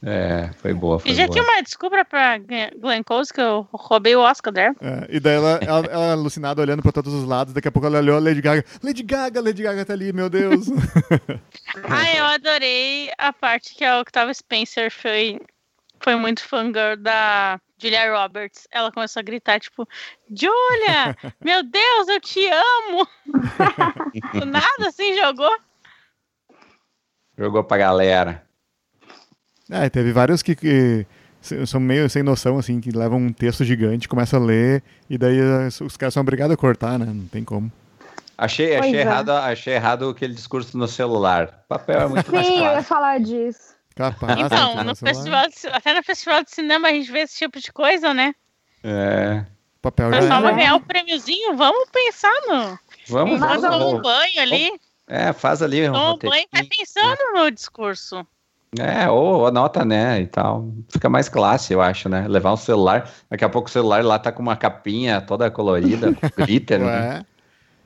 É, 0.05 0.51
foi 0.55 0.75
boa. 0.75 0.99
Foi 0.99 1.13
e 1.13 1.15
já 1.15 1.27
boa. 1.27 1.33
tinha 1.33 1.45
uma 1.45 1.63
desculpa 1.63 2.05
pra 2.05 2.37
Glenn 2.37 3.05
Close 3.05 3.33
que 3.33 3.41
eu 3.41 3.69
roubei 3.73 4.17
o 4.17 4.21
Oscar 4.21 4.53
dela. 4.53 4.75
É, 4.81 5.07
e 5.09 5.21
daí 5.21 5.37
ela, 5.37 5.61
ela, 5.63 5.87
ela, 5.87 6.13
alucinada 6.13 6.61
olhando 6.61 6.83
pra 6.83 6.91
todos 6.91 7.15
os 7.15 7.25
lados, 7.25 7.55
daqui 7.55 7.69
a 7.69 7.73
pouco 7.73 7.87
ela 7.87 7.99
olhou 7.99 8.17
a 8.17 8.21
Lady 8.21 8.41
Gaga. 8.41 8.65
Lady 8.83 9.05
Gaga, 9.05 9.41
Lady 9.41 9.63
Gaga 9.63 9.85
tá 9.85 9.93
ali, 9.93 10.13
meu 10.13 10.29
Deus. 10.29 10.67
ah, 11.89 12.17
eu 12.17 12.25
adorei 12.25 13.13
a 13.17 13.33
parte 13.33 13.77
que 13.77 13.85
a 13.85 14.01
Octavia 14.01 14.35
Spencer 14.35 14.91
foi, 14.91 15.41
foi 16.01 16.17
muito 16.17 16.43
fangirl 16.43 16.97
da 16.97 17.61
Julia 17.79 18.13
Roberts. 18.13 18.67
Ela 18.73 18.91
começou 18.91 19.21
a 19.21 19.25
gritar, 19.25 19.61
tipo, 19.61 19.89
Julia, 20.29 21.17
meu 21.41 21.63
Deus, 21.63 22.09
eu 22.09 22.21
te 22.21 22.45
amo! 22.49 23.07
Do 24.35 24.47
nada 24.47 24.89
assim 24.89 25.17
jogou. 25.17 25.57
Jogou 27.37 27.65
pra 27.65 27.79
galera. 27.79 28.43
É, 29.71 29.89
teve 29.89 30.13
vários 30.13 30.43
que, 30.43 30.55
que, 30.55 31.07
são 31.67 31.81
meio 31.81 32.09
sem 32.09 32.23
noção, 32.23 32.59
assim, 32.59 32.81
que 32.81 32.91
levam 32.91 33.19
um 33.19 33.33
texto 33.33 33.65
gigante, 33.65 34.09
começam 34.09 34.43
a 34.43 34.45
ler, 34.45 34.83
e 35.09 35.17
daí 35.17 35.41
os 35.81 35.97
caras 35.97 36.15
são 36.15 36.21
obrigados 36.21 36.53
a 36.55 36.57
cortar, 36.57 36.99
né? 36.99 37.07
Não 37.07 37.27
tem 37.27 37.43
como. 37.43 37.73
Achei, 38.37 38.77
achei, 38.77 38.97
é. 38.97 39.01
errado, 39.01 39.31
achei 39.31 39.75
errado 39.75 40.09
aquele 40.09 40.35
discurso 40.35 40.77
no 40.77 40.89
celular. 40.89 41.63
O 41.65 41.69
papel 41.69 42.01
é 42.01 42.07
muito 42.09 42.27
Sim, 42.27 42.33
mais 42.33 42.47
fácil. 42.49 42.65
eu 42.65 42.73
ia 42.73 42.83
falar 42.83 43.21
disso. 43.21 43.73
Capaz, 43.95 44.41
então, 44.41 44.85
no 44.85 44.97
festival 44.97 45.47
de, 45.49 45.69
até 45.69 45.95
no 45.95 46.03
festival 46.03 46.43
de 46.43 46.51
cinema 46.51 46.89
a 46.89 46.93
gente 46.93 47.13
vê 47.13 47.21
esse 47.21 47.37
tipo 47.37 47.61
de 47.61 47.71
coisa, 47.71 48.15
né? 48.15 48.35
É. 48.83 49.45
Papel 49.83 50.13
já 50.13 50.23
Só 50.23 50.41
vai 50.41 50.55
ganhar 50.55 50.77
o 50.77 50.81
prêmiozinho, 50.81 51.57
vamos 51.57 51.91
pensar 51.91 52.33
no. 52.47 52.79
Vamos, 53.09 53.39
vamos. 53.39 53.63
Vamos 53.63 53.93
um 53.95 54.01
banho 54.01 54.41
ali. 54.41 54.71
É, 55.13 55.31
faz 55.35 55.61
ali 55.61 55.87
um. 55.91 55.95
Um 55.95 56.17
banho 56.17 56.47
vai 56.51 56.65
pensando 56.65 57.35
no 57.35 57.51
discurso. 57.51 58.27
É, 58.79 59.11
ou 59.11 59.47
anota, 59.47 59.85
né, 59.85 60.23
e 60.23 60.27
tal. 60.27 60.73
Fica 60.89 61.11
mais 61.11 61.29
classe, 61.29 61.75
eu 61.75 61.83
acho, 61.83 62.09
né? 62.09 62.27
Levar 62.27 62.55
um 62.55 62.57
celular, 62.57 63.13
daqui 63.29 63.45
a 63.45 63.49
pouco 63.51 63.69
o 63.69 63.71
celular 63.71 64.03
lá 64.03 64.19
tá 64.19 64.33
com 64.33 64.41
uma 64.41 64.57
capinha 64.57 65.21
toda 65.21 65.51
colorida, 65.51 66.15
com 66.15 66.31
glitter, 66.43 66.81
né? 66.81 67.27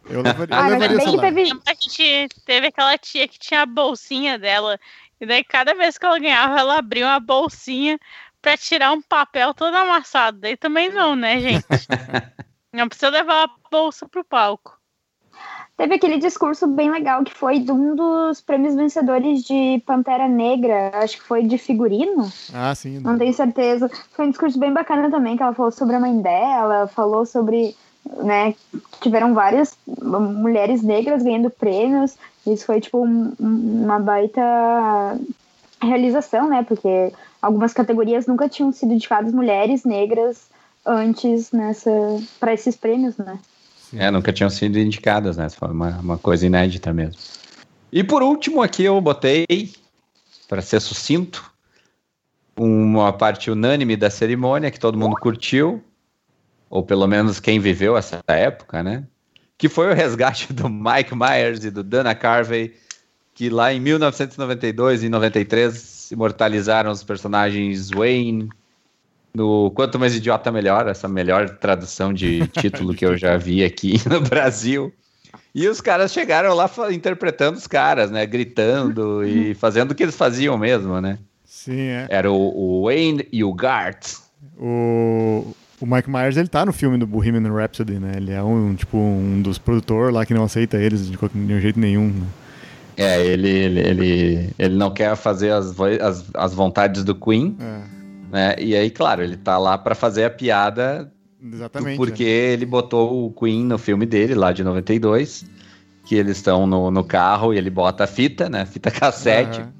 Eu 0.08 0.22
levaria, 0.22 0.54
eu 0.54 0.58
Ah, 0.60 0.62
mas 0.62 0.72
levaria 0.74 0.96
bem 0.96 0.98
que 0.98 1.10
celular. 1.10 1.22
teve. 1.34 1.60
A 1.66 1.74
gente 1.74 2.28
teve 2.44 2.66
aquela 2.68 2.96
tia 2.96 3.26
que 3.26 3.40
tinha 3.40 3.62
a 3.62 3.66
bolsinha 3.66 4.38
dela. 4.38 4.78
E 5.20 5.26
daí, 5.26 5.42
cada 5.42 5.74
vez 5.74 5.98
que 5.98 6.06
ela 6.06 6.20
ganhava, 6.20 6.60
ela 6.60 6.78
abria 6.78 7.06
uma 7.06 7.18
bolsinha 7.18 7.98
pra 8.40 8.56
tirar 8.56 8.92
um 8.92 9.02
papel 9.02 9.52
todo 9.52 9.74
amassado. 9.74 10.38
Daí 10.38 10.56
também 10.56 10.90
não, 10.90 11.16
né, 11.16 11.40
gente? 11.40 11.66
não 12.72 12.88
precisa 12.88 13.08
levar 13.08 13.46
a 13.46 13.50
bolsa 13.68 14.08
pro 14.08 14.22
palco. 14.22 14.75
Teve 15.76 15.94
aquele 15.94 16.16
discurso 16.18 16.66
bem 16.66 16.90
legal 16.90 17.22
que 17.22 17.34
foi 17.34 17.58
de 17.58 17.70
um 17.70 17.94
dos 17.94 18.40
prêmios 18.40 18.74
vencedores 18.74 19.42
de 19.42 19.82
Pantera 19.84 20.26
Negra, 20.26 20.90
acho 20.94 21.18
que 21.18 21.22
foi 21.24 21.42
de 21.42 21.58
figurino, 21.58 22.32
Ah, 22.54 22.74
sim. 22.74 22.98
não 23.00 23.18
tenho 23.18 23.34
certeza. 23.34 23.90
Foi 24.12 24.26
um 24.26 24.30
discurso 24.30 24.58
bem 24.58 24.72
bacana 24.72 25.10
também, 25.10 25.36
que 25.36 25.42
ela 25.42 25.52
falou 25.52 25.70
sobre 25.70 25.96
a 25.96 26.00
mãe 26.00 26.18
dela, 26.18 26.86
falou 26.88 27.26
sobre, 27.26 27.76
né, 28.22 28.52
que 28.52 28.80
tiveram 29.02 29.34
várias 29.34 29.76
mulheres 29.86 30.82
negras 30.82 31.22
ganhando 31.22 31.50
prêmios. 31.50 32.16
Isso 32.46 32.64
foi, 32.64 32.80
tipo, 32.80 33.04
um- 33.04 33.34
uma 33.38 33.98
baita 33.98 34.40
realização, 35.82 36.48
né, 36.48 36.64
porque 36.66 37.12
algumas 37.42 37.74
categorias 37.74 38.26
nunca 38.26 38.48
tinham 38.48 38.72
sido 38.72 38.94
indicadas 38.94 39.30
mulheres 39.32 39.84
negras 39.84 40.48
antes 40.86 41.52
nessa 41.52 41.90
para 42.40 42.54
esses 42.54 42.74
prêmios, 42.76 43.16
né? 43.18 43.38
É, 43.94 44.10
nunca 44.10 44.32
tinham 44.32 44.50
sido 44.50 44.78
indicadas, 44.78 45.36
né? 45.36 45.48
Foi 45.48 45.68
uma, 45.68 45.98
uma 45.98 46.18
coisa 46.18 46.46
inédita 46.46 46.92
mesmo. 46.92 47.20
E 47.92 48.02
por 48.02 48.22
último, 48.22 48.62
aqui 48.62 48.84
eu 48.84 49.00
botei, 49.00 49.46
para 50.48 50.60
ser 50.60 50.80
sucinto, 50.80 51.50
uma 52.56 53.12
parte 53.12 53.50
unânime 53.50 53.96
da 53.96 54.10
cerimônia 54.10 54.70
que 54.70 54.80
todo 54.80 54.98
mundo 54.98 55.16
curtiu, 55.16 55.82
ou 56.68 56.82
pelo 56.82 57.06
menos 57.06 57.38
quem 57.38 57.60
viveu 57.60 57.96
essa 57.96 58.20
época, 58.26 58.82
né? 58.82 59.04
Que 59.56 59.68
foi 59.68 59.90
o 59.90 59.94
resgate 59.94 60.52
do 60.52 60.68
Mike 60.68 61.14
Myers 61.14 61.64
e 61.64 61.70
do 61.70 61.82
Dana 61.82 62.14
Carvey, 62.14 62.74
que 63.34 63.48
lá 63.48 63.72
em 63.72 63.80
1992 63.80 65.02
e 65.02 65.08
93 65.08 66.10
imortalizaram 66.10 66.90
os 66.90 67.02
personagens 67.02 67.90
Wayne 67.90 68.48
no 69.36 69.70
Quanto 69.72 69.98
Mais 69.98 70.14
Idiota 70.16 70.50
Melhor, 70.50 70.88
essa 70.88 71.06
melhor 71.08 71.50
tradução 71.50 72.12
de 72.12 72.46
título 72.58 72.94
que 72.94 73.04
eu 73.04 73.16
já 73.16 73.36
vi 73.36 73.62
aqui 73.62 74.00
no 74.08 74.20
Brasil. 74.20 74.92
E 75.54 75.68
os 75.68 75.80
caras 75.80 76.12
chegaram 76.12 76.54
lá 76.54 76.70
interpretando 76.90 77.56
os 77.56 77.66
caras, 77.66 78.10
né? 78.10 78.24
Gritando 78.26 79.24
e 79.26 79.54
fazendo 79.56 79.90
o 79.92 79.94
que 79.94 80.02
eles 80.02 80.16
faziam 80.16 80.56
mesmo, 80.58 81.00
né? 81.00 81.18
Sim, 81.44 81.78
é. 81.80 82.06
Era 82.10 82.30
o, 82.30 82.34
o 82.80 82.84
Wayne 82.86 83.26
e 83.32 83.42
o 83.44 83.52
Gart. 83.54 84.14
O, 84.58 85.54
o 85.80 85.86
Mike 85.86 86.10
Myers, 86.10 86.36
ele 86.36 86.48
tá 86.48 86.64
no 86.64 86.72
filme 86.72 86.98
do 86.98 87.06
Bohemian 87.06 87.50
Rhapsody, 87.52 87.98
né? 87.98 88.12
Ele 88.16 88.32
é 88.32 88.42
um, 88.42 88.74
tipo, 88.74 88.96
um 88.98 89.40
dos 89.42 89.58
produtores 89.58 90.14
lá 90.14 90.24
que 90.26 90.34
não 90.34 90.44
aceita 90.44 90.76
eles 90.78 91.10
de, 91.10 91.16
qualquer- 91.16 91.38
de 91.38 91.60
jeito 91.60 91.78
nenhum. 91.80 92.08
né? 92.08 92.26
É, 92.98 93.24
ele, 93.26 93.48
ele, 93.50 93.80
ele, 93.80 94.50
ele 94.58 94.74
não 94.74 94.90
quer 94.90 95.14
fazer 95.16 95.52
as, 95.52 95.74
as, 96.00 96.24
as 96.34 96.54
vontades 96.54 97.04
do 97.04 97.14
Queen, 97.14 97.54
É, 97.60 97.80
né? 98.36 98.54
E 98.58 98.76
aí, 98.76 98.90
claro, 98.90 99.22
ele 99.22 99.36
tá 99.36 99.56
lá 99.58 99.76
pra 99.78 99.94
fazer 99.94 100.24
a 100.24 100.30
piada 100.30 101.10
exatamente. 101.42 101.96
porque 101.96 102.22
ele 102.22 102.66
botou 102.66 103.26
o 103.26 103.30
Queen 103.32 103.64
no 103.64 103.78
filme 103.78 104.04
dele, 104.04 104.34
lá 104.34 104.52
de 104.52 104.62
92, 104.62 105.44
que 106.04 106.14
eles 106.14 106.36
estão 106.36 106.66
no, 106.66 106.90
no 106.90 107.02
carro 107.02 107.54
e 107.54 107.58
ele 107.58 107.70
bota 107.70 108.04
a 108.04 108.06
fita, 108.06 108.48
né? 108.50 108.66
Fita 108.66 108.90
cassete. 108.90 109.60
Aham. 109.60 109.72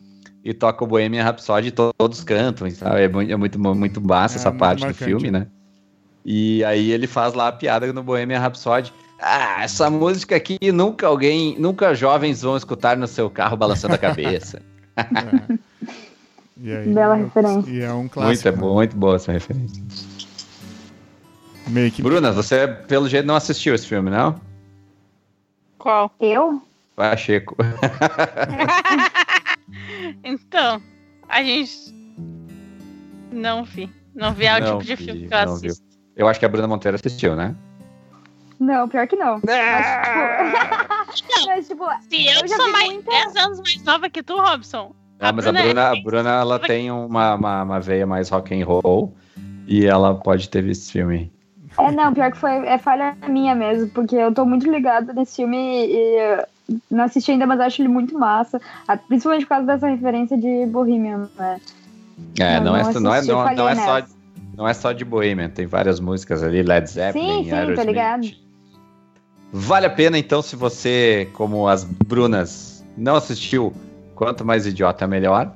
e 0.44 0.54
toca 0.54 0.82
o 0.84 0.86
Bohemian 0.86 1.22
Rhapsody 1.24 1.68
e 1.68 1.70
to- 1.70 1.92
todos 1.98 2.24
cantam, 2.24 2.70
sabe? 2.70 3.02
É 3.02 3.08
muito, 3.08 3.32
é 3.32 3.36
muito, 3.36 3.58
muito 3.58 4.00
massa 4.00 4.36
É 4.36 4.38
essa 4.38 4.50
muito 4.50 4.60
parte 4.60 4.80
marcante, 4.80 4.98
do 4.98 5.04
filme, 5.20 5.30
né? 5.30 5.46
E 6.24 6.64
aí 6.64 6.90
ele 6.92 7.06
faz 7.06 7.34
lá 7.34 7.48
a 7.48 7.52
piada 7.52 7.92
no 7.92 8.02
Bohemian 8.02 8.40
Rhapsody. 8.40 8.92
Ah, 9.20 9.62
essa 9.64 9.88
música 9.90 10.34
aqui 10.36 10.58
nunca 10.72 11.06
alguém, 11.06 11.56
nunca 11.58 11.94
jovens 11.94 12.42
vão 12.42 12.56
escutar 12.56 12.96
no 12.96 13.06
seu 13.06 13.28
carro 13.30 13.56
balançando 13.56 13.94
a 13.94 13.98
cabeça. 13.98 14.62
É. 14.98 15.58
E 16.58 16.72
aí, 16.74 16.92
Bela 16.92 17.16
é- 17.18 17.22
referência. 17.22 17.70
E 17.70 17.80
é 17.82 17.92
um 17.92 17.98
muito, 17.98 18.12
clássico. 18.12 18.48
é 18.48 18.52
bom, 18.52 18.74
muito 18.74 18.96
boa 18.96 19.16
essa 19.16 19.30
referência. 19.32 19.82
que 21.94 22.02
Bruna, 22.02 22.32
você 22.32 22.66
pelo 22.66 23.08
jeito 23.08 23.26
não 23.26 23.34
assistiu 23.36 23.74
esse 23.74 23.86
filme, 23.86 24.10
não? 24.10 24.40
Qual? 25.78 26.10
Eu? 26.20 26.62
Pacheco. 26.94 27.56
Então, 30.22 30.80
a 31.28 31.42
gente. 31.42 31.94
Não 33.32 33.64
vi. 33.64 33.90
Não 34.14 34.32
vi 34.32 34.46
é 34.46 34.56
o 34.56 34.60
Não 34.60 34.66
tipo 34.78 34.84
de 34.84 34.94
vi, 34.94 35.04
filme 35.04 35.28
que 35.28 35.34
eu 35.34 35.38
assisto. 35.38 35.84
Eu 36.16 36.28
acho 36.28 36.38
que 36.40 36.46
a 36.46 36.48
Bruna 36.48 36.66
Monteiro 36.68 36.94
assistiu, 36.94 37.36
né? 37.36 37.54
Não, 38.58 38.88
pior 38.88 39.06
que 39.06 39.16
não. 39.16 39.40
Mas, 39.44 41.16
tipo, 41.16 41.28
mas, 41.46 41.68
tipo, 41.68 41.84
Se 42.08 42.26
eu, 42.26 42.40
Eu 42.40 42.48
já 42.48 42.56
sou 42.56 42.72
mais 42.72 42.88
muita- 42.92 43.10
10 43.10 43.36
anos 43.36 43.60
mais 43.60 43.82
nova 43.84 44.08
que 44.08 44.22
tu, 44.22 44.36
Robson. 44.36 44.94
Ah, 45.18 45.32
mas 45.32 45.46
a 45.46 45.52
Bruna 45.52 45.60
é 45.60 45.64
Bruna, 45.64 45.88
a 45.90 46.02
Bruna 46.02 46.30
ela 46.40 46.58
tem 46.58 46.90
uma, 46.90 47.34
uma, 47.34 47.62
uma 47.62 47.80
veia 47.80 48.06
mais 48.06 48.28
rock 48.28 48.54
and 48.60 48.66
roll 48.66 49.14
e 49.66 49.86
ela 49.86 50.14
pode 50.14 50.48
ter 50.48 50.62
visto 50.62 50.82
esse 50.82 50.92
filme. 50.92 51.32
É, 51.78 51.90
não, 51.90 52.12
pior 52.12 52.30
que 52.30 52.38
foi 52.38 52.50
é 52.66 52.78
falha 52.78 53.16
minha 53.28 53.54
mesmo, 53.54 53.88
porque 53.90 54.16
eu 54.16 54.32
tô 54.32 54.44
muito 54.44 54.70
ligada 54.70 55.12
nesse 55.12 55.36
filme 55.36 55.86
e 55.86 56.44
não 56.90 57.04
assisti 57.04 57.32
ainda, 57.32 57.46
mas 57.46 57.60
acho 57.60 57.82
ele 57.82 57.88
muito 57.88 58.18
massa. 58.18 58.60
Ah, 58.88 58.96
Principalmente 58.96 59.42
por 59.44 59.50
causa 59.50 59.66
dessa 59.66 59.88
referência 59.88 60.36
de 60.38 60.66
Bohemian, 60.66 61.28
né? 61.36 61.60
É, 62.38 62.58
Não, 62.60 62.72
não, 62.72 62.76
é, 62.76 62.82
não 62.82 63.00
não, 63.00 63.14
é, 63.14 63.22
não, 63.22 63.42
falhei 63.44 63.56
não 63.56 63.68
é 63.68 63.74
só, 63.74 64.06
não 64.56 64.68
é 64.68 64.74
só 64.74 64.92
de 64.92 65.04
Bohemian, 65.04 65.50
tem 65.50 65.66
várias 65.66 66.00
músicas 66.00 66.42
ali, 66.42 66.62
Led 66.62 66.88
Zeppelin, 66.88 67.26
Sim, 67.26 67.44
sim, 67.44 67.50
tô 67.50 67.56
Aerosmith. 67.56 67.86
ligado. 67.86 68.26
Vale 69.52 69.86
a 69.86 69.90
pena, 69.90 70.18
então, 70.18 70.40
se 70.42 70.56
você, 70.56 71.28
como 71.34 71.68
as 71.68 71.84
Brunas, 71.84 72.84
não 72.96 73.16
assistiu 73.16 73.72
Quanto 74.16 74.44
Mais 74.44 74.66
Idiota 74.66 75.06
Melhor. 75.06 75.52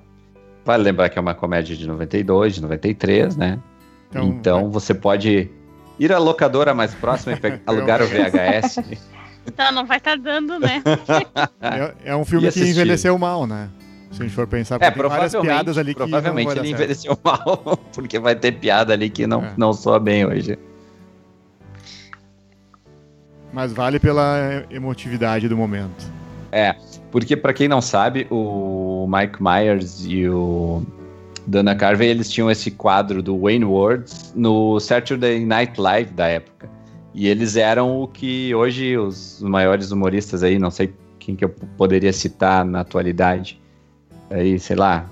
Vale 0.65 0.83
lembrar 0.85 1.09
que 1.09 1.19
é 1.19 1.23
uma 1.23 1.35
comédia 1.35 1.75
de 1.75 1.87
92, 1.89 2.55
de 2.57 2.63
93, 2.63 3.37
né? 3.37 3.59
Então, 4.11 4.25
Então, 4.29 4.71
você 4.71 4.95
pode 4.95 5.51
ir 5.99 6.13
à 6.13 6.19
locadora 6.19 6.75
mais 6.75 6.95
próxima 6.95 7.33
e 7.37 7.39
alugar 7.67 8.03
o 8.03 8.07
VHS. 8.07 8.79
Então 9.47 9.73
não 9.73 9.87
vai 9.87 9.97
estar 9.97 10.17
dando, 10.19 10.61
né? 10.61 10.83
é, 12.05 12.11
é 12.13 12.17
um 12.17 12.25
filme 12.25 12.53
que 12.53 12.61
envelheceu 12.61 13.19
mal, 13.19 13.47
né? 13.47 13.71
Se 14.13 14.21
a 14.23 14.25
gente 14.27 14.35
for 14.35 14.47
pensar, 14.47 14.75
É, 14.77 14.91
porque 14.91 15.01
tem 15.01 15.09
várias 15.09 15.31
provavelmente, 15.33 15.57
piadas 15.57 15.79
ali 15.79 15.95
que 15.95 15.99
provavelmente 15.99 16.59
ele 16.59 16.71
envelheceu 16.71 17.19
mal, 17.25 17.79
porque 17.95 18.19
vai 18.19 18.35
ter 18.35 18.53
piada 18.53 18.93
ali 18.93 19.09
que 19.09 19.27
não, 19.27 19.43
É. 19.43 19.53
não 19.57 19.73
soa 19.73 19.99
bem 19.99 20.27
hoje. 20.27 20.59
Mas 23.53 23.73
vale 23.73 23.99
pela 23.99 24.65
emotividade 24.71 25.49
do 25.49 25.57
momento. 25.57 26.07
É, 26.53 26.75
porque 27.11 27.37
pra 27.37 27.53
quem 27.53 27.69
não 27.69 27.81
sabe, 27.81 28.27
o 28.31 29.07
Mike 29.09 29.43
Myers 29.43 30.05
e 30.07 30.29
o 30.29 30.83
Dana 31.47 31.75
Carvey, 31.75 32.09
eles 32.09 32.31
tinham 32.31 32.51
esse 32.51 32.71
quadro 32.71 33.23
do 33.23 33.39
Wayne 33.41 33.65
Words 33.65 34.33
no 34.37 34.79
Saturday 34.79 35.45
Night 35.45 35.81
Live 35.81 36.13
da 36.13 36.27
época. 36.29 36.69
E 37.13 37.27
eles 37.27 37.57
eram 37.57 38.01
o 38.01 38.07
que 38.07 38.55
hoje 38.55 38.97
os 38.97 39.43
maiores 39.43 39.91
humoristas 39.91 40.43
aí, 40.45 40.59
não 40.59 40.71
sei 40.71 40.93
quem 41.19 41.35
que 41.35 41.45
eu 41.45 41.49
poderia 41.49 42.13
citar 42.13 42.65
na 42.65 42.81
atualidade. 42.81 43.61
Aí, 44.31 44.59
sei 44.61 44.77
lá. 44.77 45.07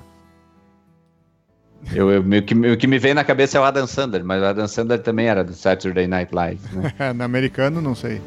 Eu, 1.92 2.10
eu- 2.10 2.22
meio 2.22 2.42
que, 2.42 2.54
o 2.54 2.76
que 2.76 2.86
me 2.86 2.98
veio 2.98 3.14
na 3.14 3.24
cabeça 3.24 3.58
é 3.58 3.60
o 3.60 3.64
Adam 3.64 3.86
Sandler, 3.86 4.24
mas 4.24 4.40
o 4.42 4.44
Adam 4.46 4.68
Sandler 4.68 5.00
também 5.00 5.26
era 5.26 5.42
do 5.42 5.52
Saturday 5.54 6.06
Night 6.06 6.32
Live, 6.34 6.60
né? 6.76 6.92
no 7.14 7.24
americano, 7.24 7.80
não 7.80 7.94
sei. 7.94 8.20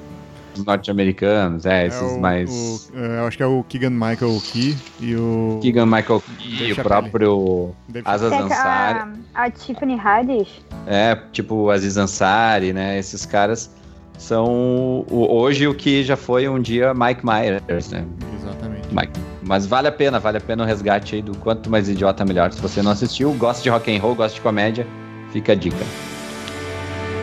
Os 0.55 0.65
norte-americanos, 0.65 1.65
é, 1.65 1.87
esses 1.87 2.01
é 2.01 2.05
o, 2.15 2.19
mais. 2.19 2.49
o- 2.93 2.97
é, 2.97 3.19
eu 3.19 3.27
acho 3.27 3.37
que 3.37 3.43
é 3.43 3.45
o 3.45 3.63
Keegan 3.67 3.89
Michael 3.91 4.41
Key 4.51 4.75
e 4.99 5.15
o. 5.15 5.59
Keegan 5.61 5.85
Michael 5.85 6.21
Key, 6.37 6.73
o 6.73 6.75
próprio 6.75 7.71
Aziz 8.05 8.29
Tem 8.29 8.39
a, 8.39 8.43
Ansari, 8.43 9.11
a 9.33 9.49
Tiffany 9.49 9.99
Haddish. 9.99 10.61
é, 10.87 11.15
tipo 11.31 11.55
o 11.55 11.71
Aziz 11.71 11.97
Ansari, 11.97 12.73
né? 12.73 12.97
Esses 12.99 13.25
caras 13.25 13.71
são 14.17 15.05
o- 15.09 15.27
hoje 15.39 15.67
o 15.67 15.73
que 15.73 16.03
já 16.03 16.15
foi 16.17 16.47
um 16.49 16.59
dia 16.61 16.93
Mike 16.93 17.21
Myers, 17.25 17.89
né? 17.89 18.05
Exatamente. 18.35 18.87
Mike. 18.93 19.19
Mas 19.43 19.65
vale 19.65 19.87
a 19.87 19.91
pena, 19.91 20.19
vale 20.19 20.37
a 20.37 20.41
pena 20.41 20.63
o 20.63 20.65
resgate 20.67 21.15
aí 21.15 21.21
do 21.21 21.35
quanto 21.37 21.69
mais 21.69 21.89
idiota 21.89 22.23
melhor. 22.25 22.51
Se 22.51 22.61
você 22.61 22.81
não 22.81 22.91
assistiu, 22.91 23.31
gosta 23.33 23.63
de 23.63 23.69
rock 23.69 23.95
and 23.95 23.99
roll, 24.01 24.13
gosta 24.15 24.35
de 24.35 24.41
comédia, 24.41 24.85
fica 25.31 25.53
a 25.53 25.55
dica. 25.55 25.83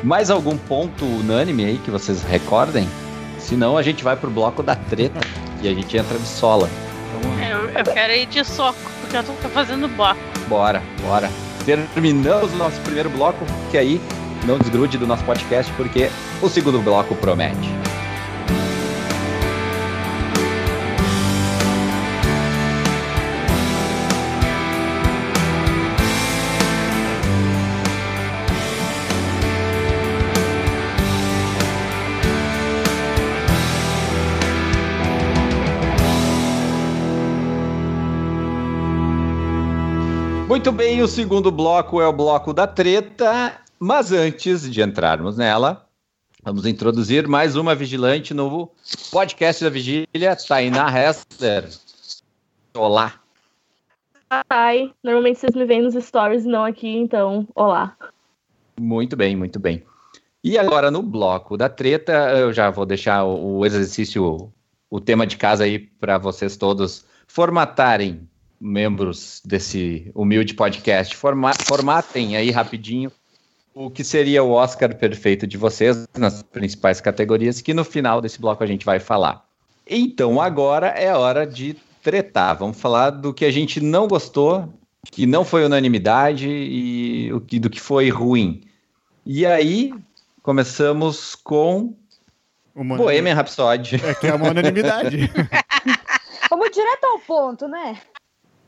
Mais 0.02 0.30
algum 0.30 0.56
ponto 0.56 1.04
unânime 1.04 1.64
aí 1.64 1.78
que 1.78 1.90
vocês 1.90 2.22
recordem? 2.22 2.86
Se 3.48 3.56
não, 3.56 3.78
a 3.78 3.82
gente 3.82 4.04
vai 4.04 4.14
pro 4.14 4.30
bloco 4.30 4.62
da 4.62 4.76
treta 4.76 5.20
e 5.62 5.68
a 5.68 5.72
gente 5.72 5.96
entra 5.96 6.18
de 6.18 6.26
sola. 6.26 6.68
Eu, 7.50 7.70
eu 7.70 7.94
quero 7.94 8.12
ir 8.12 8.26
de 8.26 8.44
soco, 8.44 8.78
porque 9.00 9.16
eu 9.16 9.24
tô 9.24 9.48
fazendo 9.48 9.88
bloco. 9.88 10.20
Bora, 10.50 10.82
bora. 11.00 11.30
Terminamos 11.64 12.52
o 12.52 12.56
nosso 12.56 12.78
primeiro 12.82 13.08
bloco, 13.08 13.46
que 13.70 13.78
aí 13.78 14.02
não 14.44 14.58
desgrude 14.58 14.98
do 14.98 15.06
nosso 15.06 15.24
podcast, 15.24 15.72
porque 15.78 16.10
o 16.42 16.48
segundo 16.50 16.78
bloco 16.80 17.14
promete. 17.14 17.70
Muito 40.58 40.72
bem, 40.72 41.00
o 41.00 41.06
segundo 41.06 41.52
bloco 41.52 42.00
é 42.00 42.06
o 42.08 42.12
bloco 42.12 42.52
da 42.52 42.66
treta, 42.66 43.60
mas 43.78 44.10
antes 44.10 44.68
de 44.68 44.82
entrarmos 44.82 45.36
nela, 45.36 45.86
vamos 46.42 46.66
introduzir 46.66 47.28
mais 47.28 47.54
uma 47.54 47.76
vigilante 47.76 48.34
no 48.34 48.68
podcast 49.12 49.62
da 49.62 49.70
Vigília, 49.70 50.34
Tainá 50.34 50.90
Hessler. 50.90 51.68
Olá. 52.74 53.20
Ai, 54.50 54.92
normalmente 55.00 55.38
vocês 55.38 55.54
me 55.54 55.64
veem 55.64 55.82
nos 55.82 55.94
stories, 55.94 56.44
não 56.44 56.64
aqui, 56.64 56.88
então, 56.88 57.46
olá. 57.54 57.96
Muito 58.80 59.14
bem, 59.14 59.36
muito 59.36 59.60
bem. 59.60 59.84
E 60.42 60.58
agora 60.58 60.90
no 60.90 61.04
bloco 61.04 61.56
da 61.56 61.68
treta, 61.68 62.12
eu 62.36 62.52
já 62.52 62.68
vou 62.68 62.84
deixar 62.84 63.24
o 63.24 63.64
exercício, 63.64 64.52
o 64.90 65.00
tema 65.00 65.24
de 65.24 65.36
casa 65.36 65.62
aí 65.62 65.78
para 65.78 66.18
vocês 66.18 66.56
todos 66.56 67.06
formatarem 67.28 68.28
membros 68.60 69.40
desse 69.44 70.10
humilde 70.14 70.54
podcast, 70.54 71.14
forma, 71.16 71.52
formatem 71.54 72.36
aí 72.36 72.50
rapidinho 72.50 73.10
o 73.78 73.88
que 73.88 74.02
seria 74.02 74.42
o 74.42 74.50
Oscar 74.50 74.92
perfeito 74.96 75.46
de 75.46 75.56
vocês 75.56 76.04
nas 76.18 76.42
principais 76.42 77.00
categorias, 77.00 77.60
que 77.60 77.72
no 77.72 77.84
final 77.84 78.20
desse 78.20 78.40
bloco 78.40 78.64
a 78.64 78.66
gente 78.66 78.84
vai 78.84 78.98
falar. 78.98 79.44
Então 79.86 80.40
agora 80.40 80.88
é 80.88 81.14
hora 81.14 81.46
de 81.46 81.76
tretar. 82.02 82.58
Vamos 82.58 82.80
falar 82.80 83.10
do 83.10 83.32
que 83.32 83.44
a 83.44 83.52
gente 83.52 83.80
não 83.80 84.08
gostou, 84.08 84.74
que 85.12 85.26
não 85.26 85.44
foi 85.44 85.64
unanimidade 85.64 86.48
e 86.48 87.32
o 87.32 87.40
que, 87.40 87.60
do 87.60 87.70
que 87.70 87.80
foi 87.80 88.10
ruim. 88.10 88.62
E 89.24 89.46
aí, 89.46 89.94
começamos 90.42 91.36
com 91.36 91.94
Uma 92.74 92.96
Bohemian 92.96 93.34
Rhapsody. 93.34 93.96
É 94.04 94.14
que 94.14 94.26
é 94.26 94.34
uma 94.34 94.50
unanimidade. 94.50 95.30
Vamos 96.50 96.70
direto 96.72 97.04
ao 97.04 97.20
ponto, 97.20 97.68
né? 97.68 97.96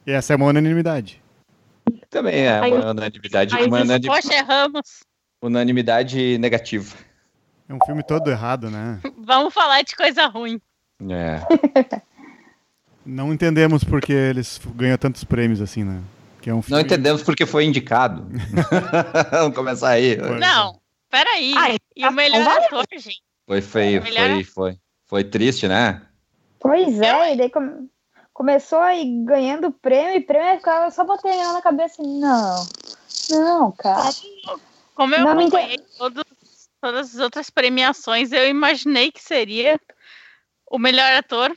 E 0.07 0.13
essa 0.13 0.33
é 0.33 0.37
uma 0.37 0.47
unanimidade. 0.47 1.23
Também 2.09 2.41
é 2.47 2.51
Ai, 2.59 2.73
uma 2.73 2.91
unanimidade, 2.91 3.55
ai, 3.55 3.67
uma 3.67 3.79
desculpa. 3.79 3.85
unani- 3.85 4.07
Poxa, 4.07 4.35
erramos. 4.35 5.01
unanimidade 5.43 6.39
negativa. 6.39 6.97
É 7.69 7.75
um 7.75 7.79
filme 7.87 8.03
todo 8.03 8.31
errado, 8.31 8.69
né? 8.71 9.01
Vamos 9.25 9.55
falar 9.55 9.83
de 9.83 9.95
coisa 9.95 10.27
ruim. 10.27 10.61
É. 11.09 12.01
Não 13.05 13.33
entendemos 13.33 13.83
porque 13.83 14.13
eles 14.13 14.61
ganham 14.75 14.99
tantos 14.99 15.25
prêmios 15.25 15.61
assim, 15.61 15.85
né? 15.85 16.01
Que 16.43 16.51
é 16.51 16.53
um 16.53 16.57
Não 16.57 16.63
filme... 16.63 16.83
entendemos 16.83 17.23
porque 17.23 17.47
foi 17.47 17.65
indicado. 17.65 18.27
Vamos 19.31 19.55
começar 19.57 19.91
aí. 19.91 20.19
Foi. 20.19 20.39
Não, 20.39 20.81
peraí. 21.11 21.55
Ai, 21.57 21.77
e 21.97 22.07
o 22.07 22.13
melhor 22.13 22.47
ator, 22.47 22.85
gente? 22.93 23.23
Foi 23.47 23.61
feio, 23.61 24.03
foi, 24.03 24.45
foi. 24.45 24.79
Foi 25.07 25.25
triste, 25.25 25.67
né? 25.67 26.03
Pois 26.61 27.01
é, 27.01 27.35
e 27.35 27.37
daí 27.37 27.51
come- 27.51 27.89
começou 28.33 28.79
aí 28.79 29.05
ganhando 29.25 29.71
prêmio 29.71 30.17
e 30.17 30.21
prêmio, 30.21 30.55
eu 30.55 30.59
ficava 30.59 30.91
só 30.91 31.05
botei 31.05 31.33
ela 31.33 31.55
na 31.55 31.63
cabeça 31.63 32.01
assim, 32.01 32.21
não, 32.21 32.67
não, 33.31 33.73
cara. 33.73 34.11
Como 34.95 35.15
eu 35.15 35.25
Não 35.25 35.35
me 35.35 35.43
acompanhei 35.45 35.79
todos- 35.99 36.25
todas 36.81 37.15
as 37.15 37.21
outras 37.21 37.51
premiações, 37.51 38.33
eu 38.33 38.49
imaginei 38.49 39.11
que 39.13 39.23
seria 39.23 39.79
o 40.67 40.79
melhor 40.79 41.13
ator, 41.15 41.57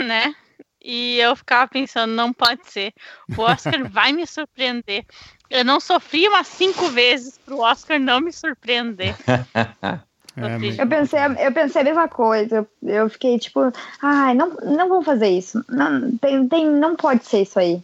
né? 0.00 0.34
E 0.80 1.18
eu 1.18 1.34
ficava 1.34 1.66
pensando, 1.68 2.12
não 2.12 2.32
pode 2.32 2.70
ser. 2.70 2.92
O 3.36 3.42
Oscar 3.42 3.72
vai 3.90 4.12
me 4.12 4.26
surpreender. 4.26 5.04
Eu 5.50 5.64
não 5.64 5.80
sofri 5.80 6.28
umas 6.28 6.46
cinco 6.46 6.88
vezes 6.88 7.38
pro 7.38 7.58
Oscar 7.58 7.98
não 7.98 8.20
me 8.20 8.32
surpreender. 8.32 9.14
É, 10.36 10.82
Eu 10.82 10.86
pensei, 10.86 11.18
a- 11.18 11.32
eu 11.32 11.52
pensei 11.52 11.80
a 11.80 11.84
mesma 11.84 12.08
coisa. 12.08 12.66
Eu, 12.82 13.08
fiquei 13.08 13.38
tipo, 13.38 13.72
ai, 14.02 14.34
não, 14.34 14.50
não 14.64 14.88
vão 14.88 15.02
fazer 15.02 15.28
isso. 15.28 15.64
Não, 15.68 16.16
tem, 16.18 16.46
tem, 16.46 16.66
não 16.70 16.94
pode 16.94 17.24
ser 17.24 17.42
isso 17.42 17.58
aí. 17.58 17.80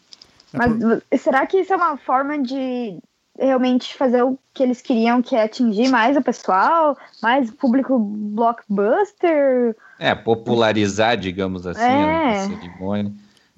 É 0.52 0.58
Mas 0.58 1.02
será 1.20 1.46
que 1.46 1.58
isso 1.60 1.72
é 1.72 1.76
uma 1.76 1.96
forma 1.96 2.38
de 2.38 2.98
realmente 3.38 3.94
fazer 3.96 4.22
o 4.22 4.38
que 4.52 4.62
eles 4.62 4.82
queriam, 4.82 5.22
que 5.22 5.34
é 5.34 5.44
atingir 5.44 5.88
mais 5.88 6.14
o 6.16 6.20
pessoal, 6.22 6.96
mais 7.22 7.48
o 7.48 7.54
público 7.54 7.98
blockbuster? 7.98 9.74
É, 9.98 10.14
popularizar, 10.14 11.16
digamos 11.16 11.66
assim, 11.66 11.80
É. 11.82 12.30
a 12.30 12.34
cerimônia. 12.48 13.12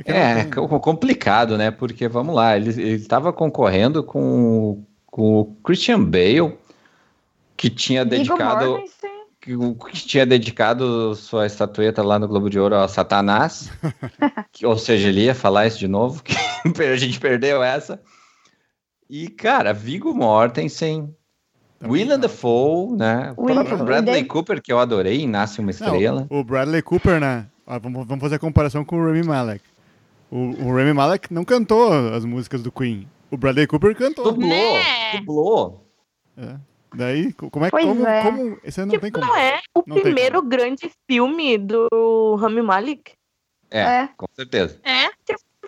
é 0.06 0.12
É, 0.12 0.42
tem- 0.44 0.50
co- 0.52 0.80
complicado, 0.80 1.56
né? 1.58 1.70
Porque, 1.70 2.06
vamos 2.08 2.34
lá, 2.34 2.56
ele 2.56 2.70
estava 2.92 3.32
concorrendo 3.32 4.02
com, 4.04 4.82
com 5.06 5.40
o 5.40 5.44
Christian 5.64 6.02
Bale, 6.04 6.56
que 7.56 7.70
tinha 7.70 8.04
dedicado 8.04 8.78
que, 9.40 9.52
tinha 10.06 10.24
dedicado 10.24 11.14
sua 11.14 11.44
estatueta 11.46 12.02
lá 12.02 12.18
no 12.18 12.26
Globo 12.26 12.48
de 12.48 12.58
Ouro 12.58 12.76
a 12.76 12.88
Satanás. 12.88 13.70
Que- 14.52 14.64
ou 14.64 14.78
seja, 14.78 15.08
ele 15.08 15.24
ia 15.24 15.34
falar 15.34 15.66
isso 15.66 15.78
de 15.78 15.88
novo, 15.88 16.22
que 16.22 16.32
a 16.82 16.96
gente 16.96 17.18
perdeu 17.20 17.62
essa. 17.62 18.00
E, 19.10 19.28
cara, 19.28 19.72
Viggo 19.74 20.14
Mortensen, 20.14 21.14
William 21.84 22.18
Dafoe, 22.18 22.96
né? 22.96 23.34
O 23.36 23.44
próprio 23.46 23.78
Bradley 23.84 24.24
Cooper, 24.24 24.62
que 24.62 24.72
eu 24.72 24.78
adorei, 24.78 25.26
Nasce 25.26 25.58
Uma 25.60 25.66
Não, 25.66 25.70
Estrela. 25.70 26.26
o 26.30 26.42
Bradley 26.42 26.80
Cooper, 26.82 27.20
né? 27.20 27.46
Ah, 27.66 27.78
vamos, 27.78 28.06
vamos 28.06 28.22
fazer 28.22 28.36
a 28.36 28.38
comparação 28.38 28.84
com 28.84 28.96
o 28.96 29.04
Rami 29.04 29.22
Malek. 29.24 29.62
O, 30.30 30.38
o 30.38 30.74
Rami 30.74 30.92
Malek 30.94 31.32
não 31.34 31.44
cantou 31.44 31.92
as 32.14 32.24
músicas 32.24 32.62
do 32.62 32.72
Queen. 32.72 33.06
O 33.30 33.36
Bradley 33.36 33.66
Cooper 33.66 33.94
cantou. 33.94 34.24
Dublou, 34.24 34.48
Né? 34.48 35.18
dublou. 35.18 35.86
É. 36.36 36.56
Daí, 36.96 37.32
co- 37.32 37.50
como 37.50 37.66
é 37.66 37.70
que. 37.70 37.76
Como, 37.76 38.06
é. 38.06 38.22
como- 38.22 38.58
Isso 38.64 38.80
aí 38.80 38.86
não 38.86 38.90
tem 38.98 39.00
Tipo, 39.10 39.20
como. 39.20 39.26
não 39.32 39.36
é 39.38 39.60
o 39.74 39.82
Não 39.86 39.94
tem 39.94 40.02
primeiro 40.04 40.42
grande 40.42 40.90
filme 41.06 41.58
do 41.58 42.36
Rami 42.40 42.62
Malek? 42.62 43.12
É, 43.70 43.80
É. 43.80 44.08
com 44.16 44.26
certeza. 44.34 44.78
É, 44.84 45.08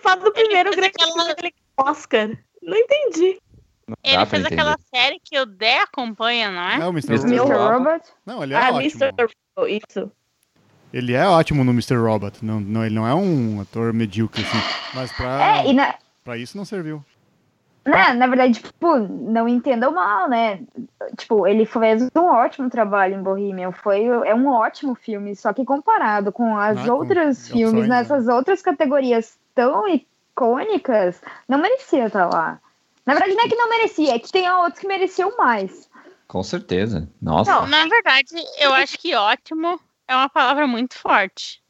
Faz 0.01 0.21
do 0.23 0.31
primeiro 0.31 0.71
grande 0.71 0.87
aquela- 0.95 1.11
filme 1.11 1.35
dele 1.35 1.53
Oscar. 1.77 2.29
Não 2.61 2.77
entendi. 2.77 3.39
Não 3.87 3.95
ele 4.03 4.25
fez 4.25 4.45
aquela 4.45 4.75
série 4.93 5.19
que 5.23 5.39
o 5.39 5.45
Dé 5.45 5.79
acompanha, 5.81 6.51
não 6.51 6.61
é? 6.61 6.77
Não, 6.77 6.89
o 6.89 6.91
Mr. 6.91 7.13
Mr. 7.13 7.27
Mr. 7.27 7.51
Robot. 7.53 7.73
Robot. 7.77 8.05
Não, 8.25 8.43
ele 8.43 8.53
é 8.53 8.57
ah, 8.57 8.71
ótimo. 8.73 8.81
Mr. 8.81 9.81
Isso. 9.89 10.11
Ele 10.93 11.13
é 11.13 11.27
ótimo 11.27 11.63
no 11.63 11.71
Mr. 11.71 11.95
Robot. 11.97 12.43
Não, 12.45 12.59
não, 12.59 12.85
ele 12.85 12.95
não 12.95 13.07
é 13.07 13.13
um 13.13 13.59
ator 13.61 13.91
medíocre, 13.93 14.41
assim. 14.43 14.57
Mas 14.93 15.11
pra, 15.13 15.57
É, 15.59 15.67
e 15.69 15.73
na, 15.73 15.95
pra 16.23 16.37
isso 16.37 16.55
não 16.57 16.63
serviu. 16.65 17.03
Né, 17.87 18.13
na 18.13 18.27
verdade, 18.27 18.61
tipo, 18.61 18.97
não 18.97 19.47
entendam 19.47 19.93
mal, 19.93 20.27
né? 20.27 20.59
Tipo, 21.15 21.47
ele 21.47 21.65
fez 21.65 22.09
um 22.15 22.25
ótimo 22.25 22.69
trabalho 22.69 23.15
em 23.15 23.23
Bohemian. 23.23 23.71
Foi, 23.71 24.03
é 24.03 24.35
um 24.35 24.47
ótimo 24.49 24.93
filme, 24.93 25.35
só 25.35 25.53
que 25.53 25.63
comparado 25.63 26.31
com 26.31 26.57
as 26.57 26.77
Ah, 26.79 26.85
com 26.85 26.91
outros 26.91 27.37
opções, 27.37 27.47
filmes, 27.47 27.87
né? 27.87 27.99
nessas 27.99 28.27
outras 28.27 28.61
categorias 28.61 29.39
tão 29.55 29.87
icônicas, 29.87 31.21
não 31.47 31.57
merecia 31.57 32.07
estar 32.07 32.25
lá. 32.25 32.59
Na 33.05 33.13
verdade, 33.13 33.35
não 33.35 33.45
é 33.45 33.47
que 33.47 33.55
não 33.55 33.69
merecia, 33.69 34.15
é 34.15 34.19
que 34.19 34.31
tem 34.31 34.49
outros 34.51 34.79
que 34.79 34.87
mereciam 34.87 35.37
mais. 35.37 35.89
Com 36.27 36.43
certeza. 36.43 37.09
Nossa. 37.21 37.49
Não, 37.49 37.67
na 37.67 37.87
verdade, 37.87 38.35
eu 38.59 38.73
acho 38.73 38.99
que 38.99 39.15
ótimo 39.15 39.79
é 40.07 40.13
uma 40.13 40.27
palavra 40.27 40.67
muito 40.67 40.95
forte. 40.99 41.61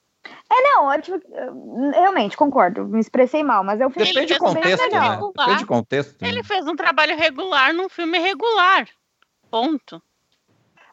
É, 0.49 0.61
não, 0.61 0.85
ótimo. 0.85 1.21
eh, 1.31 1.99
Realmente, 1.99 2.37
concordo, 2.37 2.85
me 2.85 2.99
expressei 2.99 3.43
mal, 3.43 3.63
mas 3.63 3.79
é 3.81 3.87
um 3.87 3.89
filme 3.89 4.07
Depende 4.07 4.33
um 4.33 4.37
contexto, 4.37 4.89
trabalho 4.89 5.09
né? 5.09 5.15
regular. 5.15 5.45
Depende 5.45 5.63
do 5.63 5.67
contexto. 5.67 6.21
né? 6.21 6.29
Ele 6.29 6.43
fez 6.43 6.67
um 6.67 6.75
trabalho 6.75 7.17
regular 7.17 7.73
num 7.73 7.89
filme 7.89 8.17
regular. 8.19 8.87
Ponto. 9.51 10.01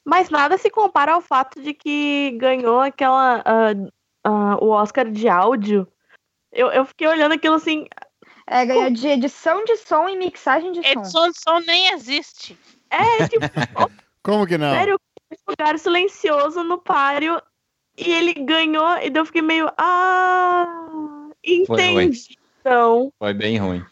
Mas 0.05 0.29
nada 0.29 0.59
se 0.59 0.70
compara 0.70 1.12
ao 1.14 1.20
fato 1.20 1.61
de 1.62 1.73
que 1.73 2.33
ganhou 2.33 2.81
aquela. 2.81 3.42
ah, 3.44 3.73
ah, 4.25 4.59
o 4.61 4.68
Oscar 4.68 5.11
de 5.11 5.29
áudio. 5.29 5.87
Eu, 6.53 6.68
eu 6.73 6.85
fiquei 6.85 7.07
olhando 7.07 7.33
aquilo 7.33 7.57
assim. 7.57 7.87
É, 8.47 8.66
ganhou 8.66 8.90
de 8.90 9.09
edição 9.09 9.64
de 9.64 9.77
som 9.79 10.09
e 10.09 10.16
mixagem 10.16 10.73
de 10.73 10.83
som. 10.83 11.01
Edição 11.01 11.31
de 11.31 11.40
som 11.40 11.59
nem 11.61 11.88
existe. 11.92 12.59
É, 12.90 13.27
tipo, 13.29 13.40
Como 14.23 14.47
que 14.47 14.59
não? 14.59 14.73
sério, 14.73 15.01
um 15.33 15.51
lugar 15.51 15.79
silencioso 15.79 16.62
no 16.62 16.79
páreo. 16.79 17.40
E 17.96 18.11
ele 18.12 18.35
ganhou, 18.35 18.96
e 18.98 19.11
daí 19.11 19.20
eu 19.20 19.26
fiquei 19.26 19.42
meio. 19.42 19.70
Ah, 19.78 20.66
entendi. 21.44 22.37
Então. 22.61 23.12
Foi 23.18 23.33
bem 23.35 23.59
ruim. 23.59 23.85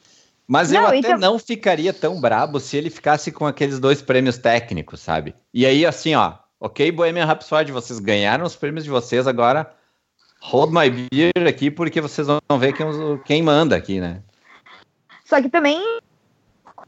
Mas 0.47 0.73
eu 0.73 0.81
Não, 0.81 0.89
até 0.89 0.99
então- 0.99 1.19
não 1.19 1.39
ficaria 1.39 1.93
tão 1.93 2.21
brabo 2.21 2.59
se 2.59 2.77
ele 2.77 2.91
ficasse 2.91 3.31
com 3.31 3.47
aqueles 3.47 3.79
dois 3.79 4.03
prêmios 4.03 4.37
técnicos, 4.39 5.01
sabe? 5.01 5.35
E 5.55 5.65
aí, 5.65 5.87
assim, 5.87 6.15
ó, 6.15 6.35
ok, 6.61 6.91
Bohemian 6.91 7.25
Rhapsody, 7.25 7.71
vocês 7.73 7.99
ganharam 7.99 8.45
os 8.45 8.57
prêmios 8.57 8.85
de 8.85 8.91
vocês, 8.91 9.27
agora 9.27 9.73
hold 10.41 10.73
my 10.73 10.91
beer 10.91 11.47
aqui, 11.49 11.71
porque 11.71 12.01
vocês 12.01 12.27
vão 12.27 12.41
ver 12.59 12.73
quem, 12.73 12.87
quem 13.25 13.43
manda 13.43 13.77
aqui, 13.77 14.01
né? 14.01 14.23
Só 15.25 15.41
que 15.41 15.49
também. 15.49 15.81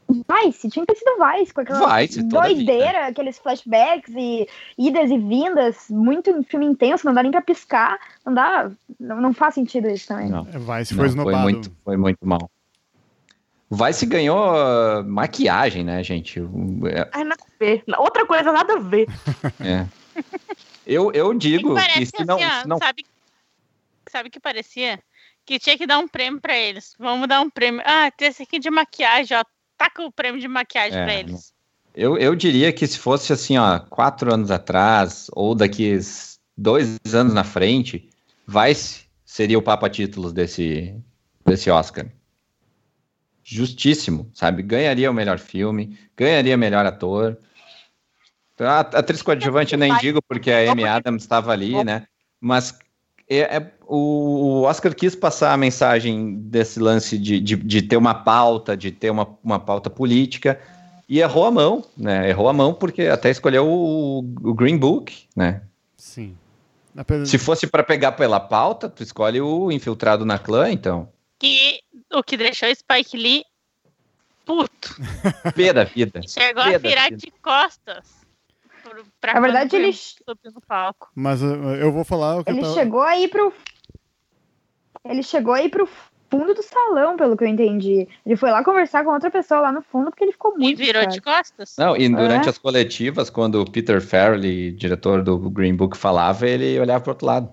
Vice, 0.07 0.69
tinha 0.69 0.85
que 0.85 0.93
ter 0.93 0.99
sido 0.99 1.17
Vice, 1.17 1.53
com 1.53 1.61
aquela 1.61 1.99
Vice, 1.99 2.21
doideira, 2.21 3.07
aqueles 3.07 3.39
flashbacks 3.39 4.13
e 4.15 4.47
idas 4.77 5.09
e 5.09 5.17
vindas, 5.17 5.87
muito 5.89 6.31
um 6.31 6.43
filme 6.43 6.65
intenso, 6.65 7.05
não 7.05 7.13
dá 7.13 7.23
nem 7.23 7.31
pra 7.31 7.41
piscar, 7.41 7.99
não 8.25 8.33
dá, 8.33 8.71
não, 8.99 9.19
não 9.21 9.33
faz 9.33 9.55
sentido 9.55 9.89
isso 9.89 10.07
também. 10.07 10.29
Não, 10.29 10.47
É, 10.53 10.59
Vai, 10.59 10.85
se 10.85 10.93
não, 10.93 11.05
foi 11.05 11.23
foi, 11.23 11.35
muito, 11.35 11.71
foi 11.83 11.97
muito 11.97 12.19
mal. 12.21 12.49
O 13.69 13.75
Vice 13.75 14.05
ganhou 14.05 14.37
uh, 14.37 15.03
maquiagem, 15.03 15.83
né, 15.83 16.03
gente? 16.03 16.39
É- 16.39 17.09
Ai, 17.11 17.23
nada 17.23 17.43
a 17.43 17.51
ver. 17.59 17.83
Outra 17.97 18.25
coisa, 18.25 18.51
nada 18.51 18.73
a 18.73 18.79
ver. 18.79 19.07
é. 19.59 19.87
Eu, 20.85 21.11
eu 21.13 21.33
digo 21.33 21.71
E 21.71 21.75
parece 21.75 22.11
que 22.11 22.23
não, 22.23 22.35
assim, 22.37 22.45
ó, 22.45 22.67
não 22.67 22.77
sabe? 22.77 23.05
sabe 24.07 24.29
o 24.29 24.31
que 24.31 24.39
parecia? 24.39 24.99
Que 25.45 25.57
tinha 25.59 25.77
que 25.77 25.87
dar 25.87 25.97
um 25.97 26.07
prêmio 26.07 26.39
pra 26.39 26.55
eles. 26.55 26.95
Vamos 26.99 27.27
dar 27.27 27.41
um 27.41 27.49
prêmio. 27.49 27.81
Ah, 27.85 28.09
tem 28.11 28.27
esse 28.27 28.43
aqui 28.43 28.59
de 28.59 28.69
maquiagem, 28.69 29.35
ó. 29.37 29.43
Taca 29.77 30.03
o 30.03 30.11
prêmio 30.11 30.39
de 30.39 30.47
maquiagem 30.47 30.97
É, 30.99 31.03
pra 31.03 31.13
eles. 31.13 31.53
Eu, 31.93 32.17
eu 32.17 32.35
diria 32.35 32.73
que 32.73 32.85
se 32.85 32.99
fosse 32.99 33.31
assim, 33.31 33.57
ó, 33.57 33.79
quatro 33.79 34.33
anos 34.33 34.51
atrás, 34.51 35.27
ou 35.33 35.55
daqui 35.55 35.97
dois 36.57 36.97
anos 37.13 37.33
na 37.33 37.43
frente, 37.43 38.09
Vice 38.47 39.05
seria 39.23 39.57
o 39.57 39.61
Papa 39.61 39.89
Títulos 39.89 40.33
desse, 40.33 40.95
desse 41.45 41.69
Oscar. 41.69 42.07
Justíssimo, 43.43 44.29
sabe? 44.33 44.63
Ganharia 44.63 45.09
o 45.09 45.13
melhor 45.13 45.39
filme, 45.39 45.97
ganharia 46.17 46.57
melhor 46.57 46.85
ator. 46.85 47.37
A 48.59 48.77
a 48.77 48.79
atriz 48.79 49.21
coadjuvante 49.21 49.73
eu 49.73 49.79
nem 49.79 49.95
digo, 49.97 50.21
porque 50.27 50.49
a 50.51 50.71
Amy 50.71 50.85
Adams 50.85 51.23
estava 51.23 51.51
ali, 51.51 51.83
né? 51.83 52.07
Mas 52.39 52.77
é, 53.29 53.57
é- 53.57 53.74
o, 53.87 54.61
Oscar 54.63 54.93
quis 54.95 55.15
passar 55.15 55.53
a 55.53 55.57
mensagem 55.57 56.35
desse 56.35 56.79
lance 56.79 57.17
de, 57.17 57.39
de, 57.39 57.55
de 57.55 57.81
ter 57.81 57.97
uma 57.97 58.13
pauta, 58.13 58.75
de 58.75 58.91
ter 58.91 59.09
uma, 59.09 59.27
uma 59.43 59.59
pauta 59.59 59.89
política, 59.89 60.59
e 61.07 61.19
errou 61.19 61.45
a 61.45 61.51
mão, 61.51 61.83
né? 61.95 62.29
Errou 62.29 62.49
a 62.49 62.53
mão 62.53 62.73
porque 62.73 63.03
até 63.03 63.29
escolheu 63.29 63.67
o, 63.67 64.19
o 64.19 64.53
Green 64.53 64.77
Book, 64.77 65.25
né? 65.35 65.61
Sim. 65.97 66.35
Apesar- 66.97 67.25
Se 67.25 67.37
fosse 67.37 67.67
para 67.67 67.83
pegar 67.83 68.13
pela 68.13 68.39
pauta, 68.39 68.89
tu 68.89 69.03
escolhe 69.03 69.39
o 69.41 69.71
Infiltrado 69.71 70.25
na 70.25 70.39
Clã, 70.39 70.71
então. 70.71 71.09
Que 71.37 71.79
o 72.13 72.23
que 72.23 72.37
deixou 72.37 72.69
o 72.69 72.75
Spike 72.75 73.17
Lee 73.17 73.43
puto. 74.45 74.95
Pé 75.55 75.73
da 75.73 75.83
vida. 75.83 76.21
Chegou 76.27 76.61
a 76.63 76.67
Pé 76.67 76.79
da 76.79 76.89
virar 76.89 77.09
de 77.09 77.31
costas. 77.41 78.25
Pra 79.19 79.33
Na 79.33 79.39
verdade, 79.39 79.75
ele-. 79.75 79.95
Mas 81.15 81.41
uh, 81.41 81.45
eu 81.79 81.91
vou 81.91 82.03
falar 82.03 82.37
o 82.37 82.43
que 82.43 82.51
eu 82.51 82.53
Ele 82.53 82.61
tava- 82.61 82.73
chegou 82.75 83.01
aí 83.01 83.27
pro. 83.27 83.51
Ele 85.05 85.21
chegou 85.23 85.53
aí 85.53 85.69
pro 85.69 85.87
fundo 86.29 86.53
do 86.53 86.63
salão, 86.63 87.15
pelo 87.15 87.37
que 87.37 87.43
eu 87.43 87.47
entendi. 87.47 88.07
Ele 88.25 88.35
foi 88.35 88.49
lá 88.51 88.63
conversar 88.63 89.03
com 89.05 89.11
outra 89.11 89.29
pessoa 89.29 89.61
lá 89.61 89.71
no 89.71 89.81
fundo 89.81 90.09
porque 90.09 90.23
ele 90.23 90.31
ficou 90.31 90.53
E 90.57 90.59
muito. 90.59 90.77
virou 90.77 91.03
cara. 91.03 91.07
de 91.13 91.21
costas. 91.21 91.75
Não, 91.77 91.95
e 91.95 92.09
durante 92.09 92.47
É. 92.47 92.49
as 92.49 92.57
coletivas, 92.57 93.29
quando 93.29 93.61
o 93.61 93.69
Peter 93.71 94.01
Farrelly, 94.01 94.71
diretor 94.71 95.21
do 95.23 95.37
Green 95.49 95.75
Book, 95.75 95.95
falava, 95.95 96.47
ele 96.47 96.79
olhava 96.79 97.01
pro 97.03 97.11
outro 97.11 97.27
lado. 97.27 97.49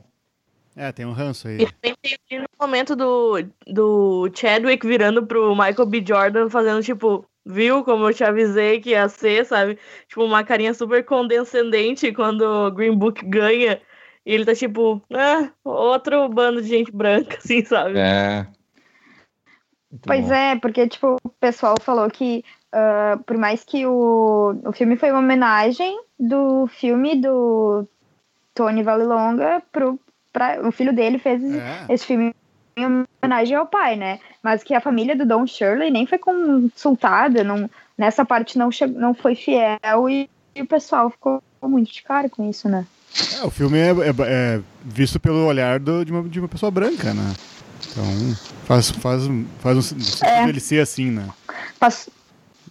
É, 0.74 0.90
tem 0.90 1.04
um 1.04 1.12
ranço 1.12 1.48
aí. 1.48 1.58
E 1.60 1.66
tem 1.82 1.94
ali 2.02 2.40
no 2.40 2.46
momento 2.66 2.96
do, 2.96 3.44
do 3.66 4.30
Chadwick 4.34 4.86
virando 4.86 5.26
pro 5.26 5.54
Michael 5.54 5.84
B. 5.86 6.02
Jordan, 6.06 6.48
fazendo 6.48 6.82
tipo, 6.82 7.26
viu 7.44 7.84
como 7.84 8.08
eu 8.08 8.14
te 8.14 8.24
avisei 8.24 8.80
que 8.80 8.90
ia 8.90 9.06
ser, 9.06 9.44
sabe? 9.44 9.78
Tipo, 10.08 10.24
uma 10.24 10.42
carinha 10.42 10.72
super 10.72 11.04
condescendente 11.04 12.10
quando 12.12 12.40
o 12.40 12.70
Green 12.70 12.96
Book 12.96 13.22
ganha. 13.26 13.82
E 14.24 14.32
ele 14.32 14.44
tá 14.44 14.54
tipo, 14.54 15.02
ah, 15.12 15.50
outro 15.64 16.28
bando 16.28 16.62
de 16.62 16.68
gente 16.68 16.92
branca, 16.92 17.36
assim, 17.42 17.64
sabe? 17.64 17.98
É. 17.98 18.46
Muito 19.90 20.06
Pois 20.06 20.26
bom. 20.26 20.32
é, 20.32 20.56
porque, 20.58 20.88
tipo, 20.88 21.16
o 21.22 21.28
pessoal 21.28 21.74
falou 21.82 22.08
que, 22.10 22.44
ah, 22.72 23.18
por 23.26 23.36
mais 23.36 23.64
que 23.64 23.84
o, 23.86 24.54
o 24.64 24.72
filme 24.72 24.96
foi 24.96 25.10
uma 25.10 25.18
homenagem 25.20 26.00
do 26.18 26.66
filme 26.68 27.16
do 27.20 27.86
Tony 28.54 28.82
Vallelonga 28.82 29.62
pro. 29.72 29.98
Pra, 30.32 30.66
o 30.66 30.72
filho 30.72 30.94
dele 30.94 31.18
fez 31.18 31.42
É. 31.44 31.84
esse 31.90 32.06
filme 32.06 32.34
em 32.74 33.04
homenagem 33.22 33.54
ao 33.54 33.66
pai, 33.66 33.96
né? 33.96 34.18
Mas 34.42 34.62
que 34.62 34.72
a 34.72 34.80
família 34.80 35.14
do 35.14 35.26
Don 35.26 35.46
Shirley 35.46 35.90
nem 35.90 36.06
foi 36.06 36.16
consultada, 36.16 37.44
não, 37.44 37.68
nessa 37.98 38.24
parte 38.24 38.56
não, 38.56 38.70
não 38.94 39.12
foi 39.12 39.34
fiel 39.34 40.08
e, 40.08 40.30
e 40.54 40.62
o 40.62 40.66
pessoal 40.66 41.10
ficou 41.10 41.42
muito 41.62 41.92
de 41.92 42.02
cara 42.02 42.30
com 42.30 42.48
isso, 42.48 42.66
né? 42.66 42.86
É, 43.40 43.44
o 43.44 43.50
filme 43.50 43.78
é, 43.78 43.90
é- 43.90 44.14
é 44.56 44.60
visto 44.84 45.18
pelo 45.20 45.44
olhar 45.46 45.78
do- 45.78 46.04
de, 46.04 46.12
uma, 46.12 46.22
de 46.28 46.38
uma 46.38 46.48
pessoa 46.48 46.70
branca, 46.70 47.12
né? 47.14 47.32
Então, 47.90 48.04
faz, 48.64 48.90
faz, 48.90 49.22
faz 49.60 49.76
um 49.78 49.82
sentido 49.82 50.26
É. 50.26 50.48
ele 50.48 50.60
ser 50.60 50.80
assim, 50.80 51.10
né? 51.10 51.28
Pas- 51.78 52.08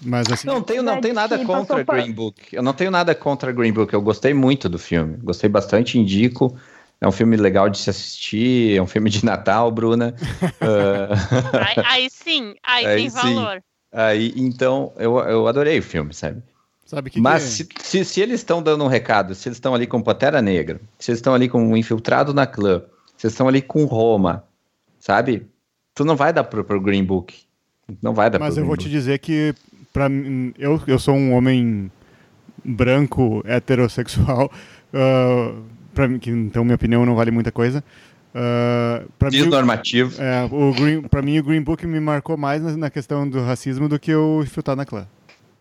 Mas 0.03 0.31
assim, 0.31 0.47
Não 0.47 0.61
tenho, 0.61 0.81
não 0.81 0.99
tenho 0.99 1.13
nada 1.13 1.37
contra 1.45 1.83
Green 1.83 2.11
Book. 2.11 2.55
Eu 2.55 2.63
não 2.63 2.73
tenho 2.73 2.89
nada 2.89 3.13
contra 3.13 3.51
Green 3.51 3.71
Book. 3.71 3.93
Eu 3.93 4.01
gostei 4.01 4.33
muito 4.33 4.67
do 4.67 4.79
filme. 4.79 5.17
Gostei 5.17 5.49
bastante, 5.49 5.99
indico. 5.99 6.57
É 6.99 7.07
um 7.07 7.11
filme 7.11 7.35
legal 7.37 7.69
de 7.69 7.77
se 7.77 7.89
assistir. 7.89 8.77
É 8.77 8.81
um 8.81 8.87
filme 8.87 9.09
de 9.09 9.23
Natal, 9.25 9.71
Bruna. 9.71 10.15
Ah, 10.63 11.09
Aí, 11.67 11.75
aí 12.03 12.09
sim, 12.09 12.55
aí, 12.63 12.85
Aí 12.85 12.95
tem 12.97 13.09
sim. 13.09 13.17
valor. 13.33 13.63
aí, 13.91 14.31
então, 14.37 14.93
eu, 14.97 15.17
eu 15.19 15.47
adorei 15.47 15.79
o 15.79 15.83
filme, 15.83 16.13
sabe? 16.13 16.41
Sabe 16.95 17.09
que 17.09 17.19
Mas 17.19 17.43
que- 17.63 17.81
se, 17.83 18.03
se, 18.03 18.05
se 18.05 18.21
eles 18.21 18.41
estão 18.41 18.61
dando 18.61 18.83
um 18.83 18.87
recado, 18.87 19.33
se 19.35 19.47
eles 19.47 19.57
estão 19.57 19.73
ali 19.73 19.87
com 19.87 20.01
Pantera 20.01 20.41
Negra, 20.41 20.79
se 20.99 21.11
eles 21.11 21.17
estão 21.19 21.33
ali 21.33 21.47
com 21.49 21.63
um 21.63 21.75
infiltrado 21.77 22.33
na 22.33 22.45
clã, 22.45 22.79
se 23.17 23.25
eles 23.27 23.33
estão 23.33 23.47
ali 23.47 23.61
com 23.61 23.85
Roma, 23.85 24.43
sabe? 24.99 25.47
Tu 25.95 26.03
não 26.05 26.15
vai 26.15 26.31
dar 26.33 26.43
pro, 26.43 26.63
pro 26.63 26.79
Green 26.81 27.03
Book. 27.03 27.35
Não 28.01 28.13
vai 28.13 28.29
dar 28.29 28.39
Mas 28.39 28.49
eu 28.51 28.55
Green 28.63 28.67
vou 28.67 28.75
Book. 28.75 28.83
te 28.85 28.89
dizer 28.91 29.19
que 29.19 29.53
mim, 30.09 30.53
eu, 30.57 30.81
eu 30.87 30.97
sou 30.99 31.15
um 31.15 31.33
homem 31.33 31.91
branco, 32.63 33.41
heterossexual, 33.45 34.51
ah, 34.93 35.53
pra 35.93 36.07
mim, 36.07 36.19
que, 36.19 36.29
então 36.29 36.63
minha 36.63 36.75
opinião 36.75 37.05
não 37.05 37.15
vale 37.15 37.31
muita 37.31 37.51
coisa. 37.51 37.83
Uh, 38.33 39.09
mim, 39.29 39.39
o- 39.39 39.43
Desnormativo. 39.43 40.21
é, 40.21 40.45
o 40.49 40.71
Green, 40.73 41.01
pra 41.01 41.21
mim, 41.21 41.37
o 41.39 41.43
Green 41.43 41.61
Book 41.61 41.85
me 41.85 41.99
marcou 41.99 42.37
mais 42.37 42.61
na, 42.61 42.77
na 42.77 42.89
questão 42.89 43.27
do 43.29 43.41
racismo 43.43 43.89
do 43.89 43.99
que 43.99 44.15
o 44.15 44.41
Infiltrado 44.41 44.77
na 44.77 44.85
Clã. 44.85 45.05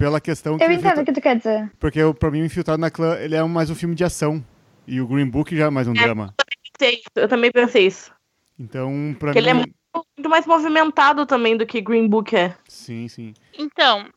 Pela 0.00 0.18
questão 0.18 0.56
que 0.56 0.64
Eu 0.64 0.68
entendo 0.72 0.80
Infiltra- 0.80 1.02
o 1.02 1.04
que 1.04 1.12
tu 1.12 1.20
quer 1.20 1.36
dizer. 1.36 1.70
Porque 1.78 2.02
o- 2.02 2.14
pra 2.14 2.30
mim, 2.30 2.40
o 2.40 2.44
Infiltrado 2.46 2.80
na 2.80 2.90
Clã 2.90 3.18
ele 3.18 3.34
é 3.36 3.42
mais 3.44 3.68
um 3.68 3.74
filme 3.74 3.94
de 3.94 4.02
ação. 4.02 4.42
E 4.86 4.98
o 4.98 5.06
Green 5.06 5.28
Book 5.28 5.54
já 5.54 5.66
é 5.66 5.70
mais 5.70 5.86
um 5.86 5.92
É. 5.92 6.00
drama. 6.02 6.34
Pensei 6.78 6.94
isso, 7.00 7.08
Eu 7.14 7.28
também 7.28 7.52
pensei 7.52 7.86
isso. 7.86 8.10
Então, 8.58 9.14
pra 9.18 9.32
Porque 9.34 9.40
mim. 9.40 9.44
ele 9.44 9.50
é 9.50 9.54
muito, 9.54 9.74
muito 10.16 10.30
mais 10.30 10.46
movimentado 10.46 11.26
também 11.26 11.54
do 11.54 11.66
que 11.66 11.82
Green 11.82 12.08
Book 12.08 12.34
é. 12.34 12.56
Sim, 12.66 13.08
sim. 13.08 13.34
Então, 13.58 14.08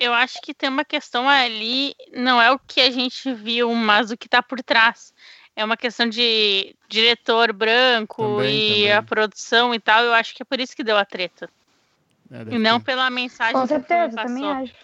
eu 0.00 0.12
acho 0.12 0.42
que 0.42 0.52
tem 0.52 0.68
uma 0.68 0.84
questão 0.84 1.28
ali, 1.28 1.94
não 2.12 2.42
é 2.42 2.50
o 2.50 2.58
que 2.58 2.80
a 2.80 2.90
gente 2.90 3.32
viu, 3.32 3.72
mas 3.72 4.10
o 4.10 4.16
que 4.16 4.28
tá 4.28 4.42
por 4.42 4.60
trás. 4.64 5.14
É 5.54 5.64
uma 5.64 5.76
questão 5.76 6.08
de 6.08 6.74
diretor 6.88 7.52
branco 7.52 8.20
Também, 8.20 8.56
e 8.56 8.68
também. 8.72 8.92
a 8.94 9.02
produção 9.02 9.72
e 9.72 9.78
tal. 9.78 10.02
Eu 10.02 10.12
acho 10.12 10.34
que 10.34 10.42
é 10.42 10.44
por 10.44 10.58
isso 10.58 10.74
que 10.74 10.82
deu 10.82 10.96
a 10.96 11.04
treta. 11.04 11.48
É, 12.32 12.54
E 12.54 12.58
não 12.58 12.78
ter. 12.80 12.86
pela 12.86 13.08
mensagem 13.10 13.54
Com 13.54 13.62
que 13.62 13.68
certeza, 13.68 14.14
passou. 14.16 14.28
também 14.34 14.50
acho. 14.50 14.74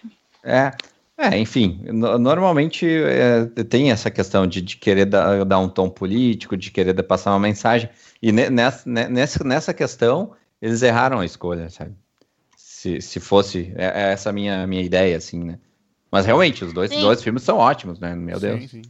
É. 0.43 0.71
É, 1.19 1.35
enfim, 1.35 1.81
no- 1.85 2.19
normalmente 2.19 2.85
é, 2.87 3.45
tem 3.63 3.89
essa 3.89 4.11
questão 4.11 4.45
de, 4.45 4.61
de 4.61 4.77
querer 4.77 5.05
dar, 5.05 5.43
dar 5.45 5.57
um 5.57 5.67
tom 5.67 5.89
político, 5.89 6.55
de 6.55 6.69
querer 6.69 6.93
passar 7.01 7.31
uma 7.31 7.39
mensagem. 7.39 7.89
E 8.21 8.31
ne- 8.31 8.51
nessa, 8.51 8.87
ne- 8.87 9.07
nessa, 9.09 9.43
nessa 9.43 9.73
questão, 9.73 10.33
eles 10.61 10.83
erraram 10.83 11.19
a 11.19 11.25
escolha, 11.25 11.71
sabe? 11.71 11.95
Se, 12.55 13.01
se 13.01 13.19
fosse. 13.19 13.73
É, 13.75 13.85
é 13.85 14.11
essa 14.13 14.29
a 14.29 14.33
minha, 14.33 14.67
minha 14.67 14.83
ideia, 14.83 15.17
assim, 15.17 15.43
né? 15.43 15.57
Mas 16.11 16.27
realmente, 16.27 16.63
os 16.63 16.71
dois, 16.71 16.91
Sim. 16.91 17.01
dois 17.01 17.21
filmes 17.23 17.41
são 17.41 17.57
ótimos, 17.57 17.99
né? 17.99 18.13
Meu 18.13 18.39
Sim, 18.39 18.47
Deus. 18.47 18.69
sim. 18.69 18.81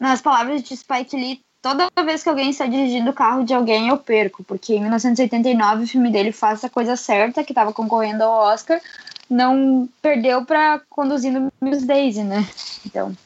Nas 0.00 0.20
palavras 0.20 0.64
de 0.64 0.76
Spike 0.76 1.16
Lee, 1.16 1.40
toda 1.62 1.88
vez 2.04 2.24
que 2.24 2.28
alguém 2.28 2.50
está 2.50 2.66
dirigindo 2.66 3.10
o 3.10 3.14
carro 3.14 3.44
de 3.44 3.54
alguém, 3.54 3.88
eu 3.88 3.96
perco. 3.96 4.42
Porque 4.42 4.74
em 4.74 4.80
1989 4.80 5.84
o 5.84 5.88
filme 5.88 6.10
dele 6.10 6.32
faz 6.32 6.64
a 6.64 6.68
coisa 6.68 6.96
certa, 6.96 7.44
que 7.44 7.52
estava 7.52 7.72
concorrendo 7.72 8.24
ao 8.24 8.52
Oscar, 8.52 8.80
não 9.28 9.88
perdeu 10.00 10.44
para 10.44 10.80
conduzindo 10.88 11.52
Miss 11.60 11.84
Daisy, 11.84 12.22
né? 12.22 12.48
Então, 12.84 13.16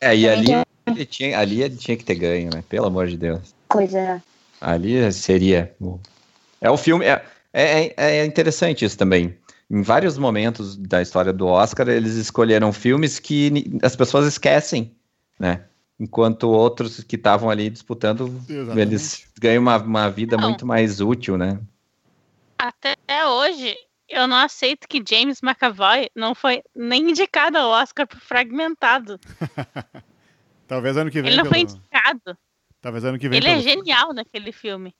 É, 0.00 0.16
e 0.16 0.28
ali 0.28 0.52
ele, 0.86 1.06
tinha, 1.06 1.38
ali 1.38 1.62
ele 1.62 1.76
tinha 1.76 1.96
que 1.96 2.04
ter 2.04 2.14
ganho, 2.14 2.50
né? 2.54 2.62
Pelo 2.68 2.86
amor 2.86 3.06
de 3.06 3.16
Deus. 3.16 3.54
coisa. 3.68 4.22
Ali 4.60 5.12
seria. 5.12 5.74
É 6.60 6.70
o 6.70 6.76
filme. 6.76 7.04
É, 7.04 7.22
é, 7.52 7.94
é 7.96 8.24
interessante 8.24 8.84
isso 8.84 8.96
também. 8.96 9.36
Em 9.70 9.82
vários 9.82 10.16
momentos 10.16 10.76
da 10.76 11.02
história 11.02 11.32
do 11.32 11.46
Oscar, 11.46 11.88
eles 11.88 12.14
escolheram 12.14 12.72
filmes 12.72 13.18
que 13.18 13.78
as 13.82 13.96
pessoas 13.96 14.26
esquecem, 14.26 14.94
né? 15.38 15.64
Enquanto 15.98 16.48
outros 16.48 17.02
que 17.02 17.16
estavam 17.16 17.50
ali 17.50 17.68
disputando, 17.70 18.40
Exatamente. 18.48 18.80
eles 18.80 19.26
ganham 19.40 19.62
uma, 19.62 19.76
uma 19.78 20.10
vida 20.10 20.36
Não. 20.36 20.48
muito 20.48 20.64
mais 20.66 21.00
útil, 21.00 21.36
né? 21.36 21.58
Até 22.58 22.94
hoje, 23.26 23.74
eu 24.08 24.26
não 24.26 24.36
aceito 24.36 24.86
que 24.88 25.02
James 25.08 25.40
McAvoy 25.42 26.08
não 26.14 26.34
foi 26.34 26.62
nem 26.74 27.10
indicado 27.10 27.58
ao 27.58 27.70
Oscar 27.70 28.06
por 28.06 28.18
Fragmentado. 28.20 29.18
Talvez 30.68 30.96
ano 30.96 31.10
que 31.10 31.20
vem. 31.22 31.30
Ele 31.32 31.42
não 31.42 31.46
foi 31.46 31.64
pelo- 31.64 31.78
indicado. 31.78 32.38
Talvez 32.80 33.04
ano 33.04 33.18
que 33.18 33.28
vem. 33.28 33.38
Ele 33.38 33.48
é 33.48 33.52
pelo- 33.52 33.62
genial 33.62 34.12
naquele 34.12 34.52
filme. 34.52 34.94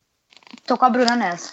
Tô 0.66 0.77
com 0.79 0.85
a 0.85 0.90
Bruna 0.90 1.16
nessa. 1.16 1.53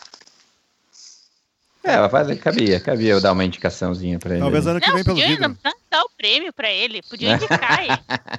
É, 1.84 2.08
vai, 2.08 2.36
cabia, 2.38 2.80
cabia 2.80 3.12
eu 3.12 3.20
dar 3.22 3.34
uma 3.34 3.44
indicaçãozinha 3.44 4.18
pra 4.18 4.32
ele. 4.32 4.40
Talvez 4.42 4.66
né? 4.66 4.72
ano 4.72 4.80
que 4.80 4.88
Não, 4.88 4.96
vem 4.96 5.04
pelo 5.04 5.16
podia 5.18 5.28
vidro. 5.30 5.44
não 5.50 5.56
precisa 5.56 5.84
dar 5.92 6.02
o 6.04 6.10
prêmio 6.16 6.54
pra 6.54 6.72
ele. 6.72 7.02
Podia 7.04 7.34
indicar 7.34 7.84
ele. 7.84 7.98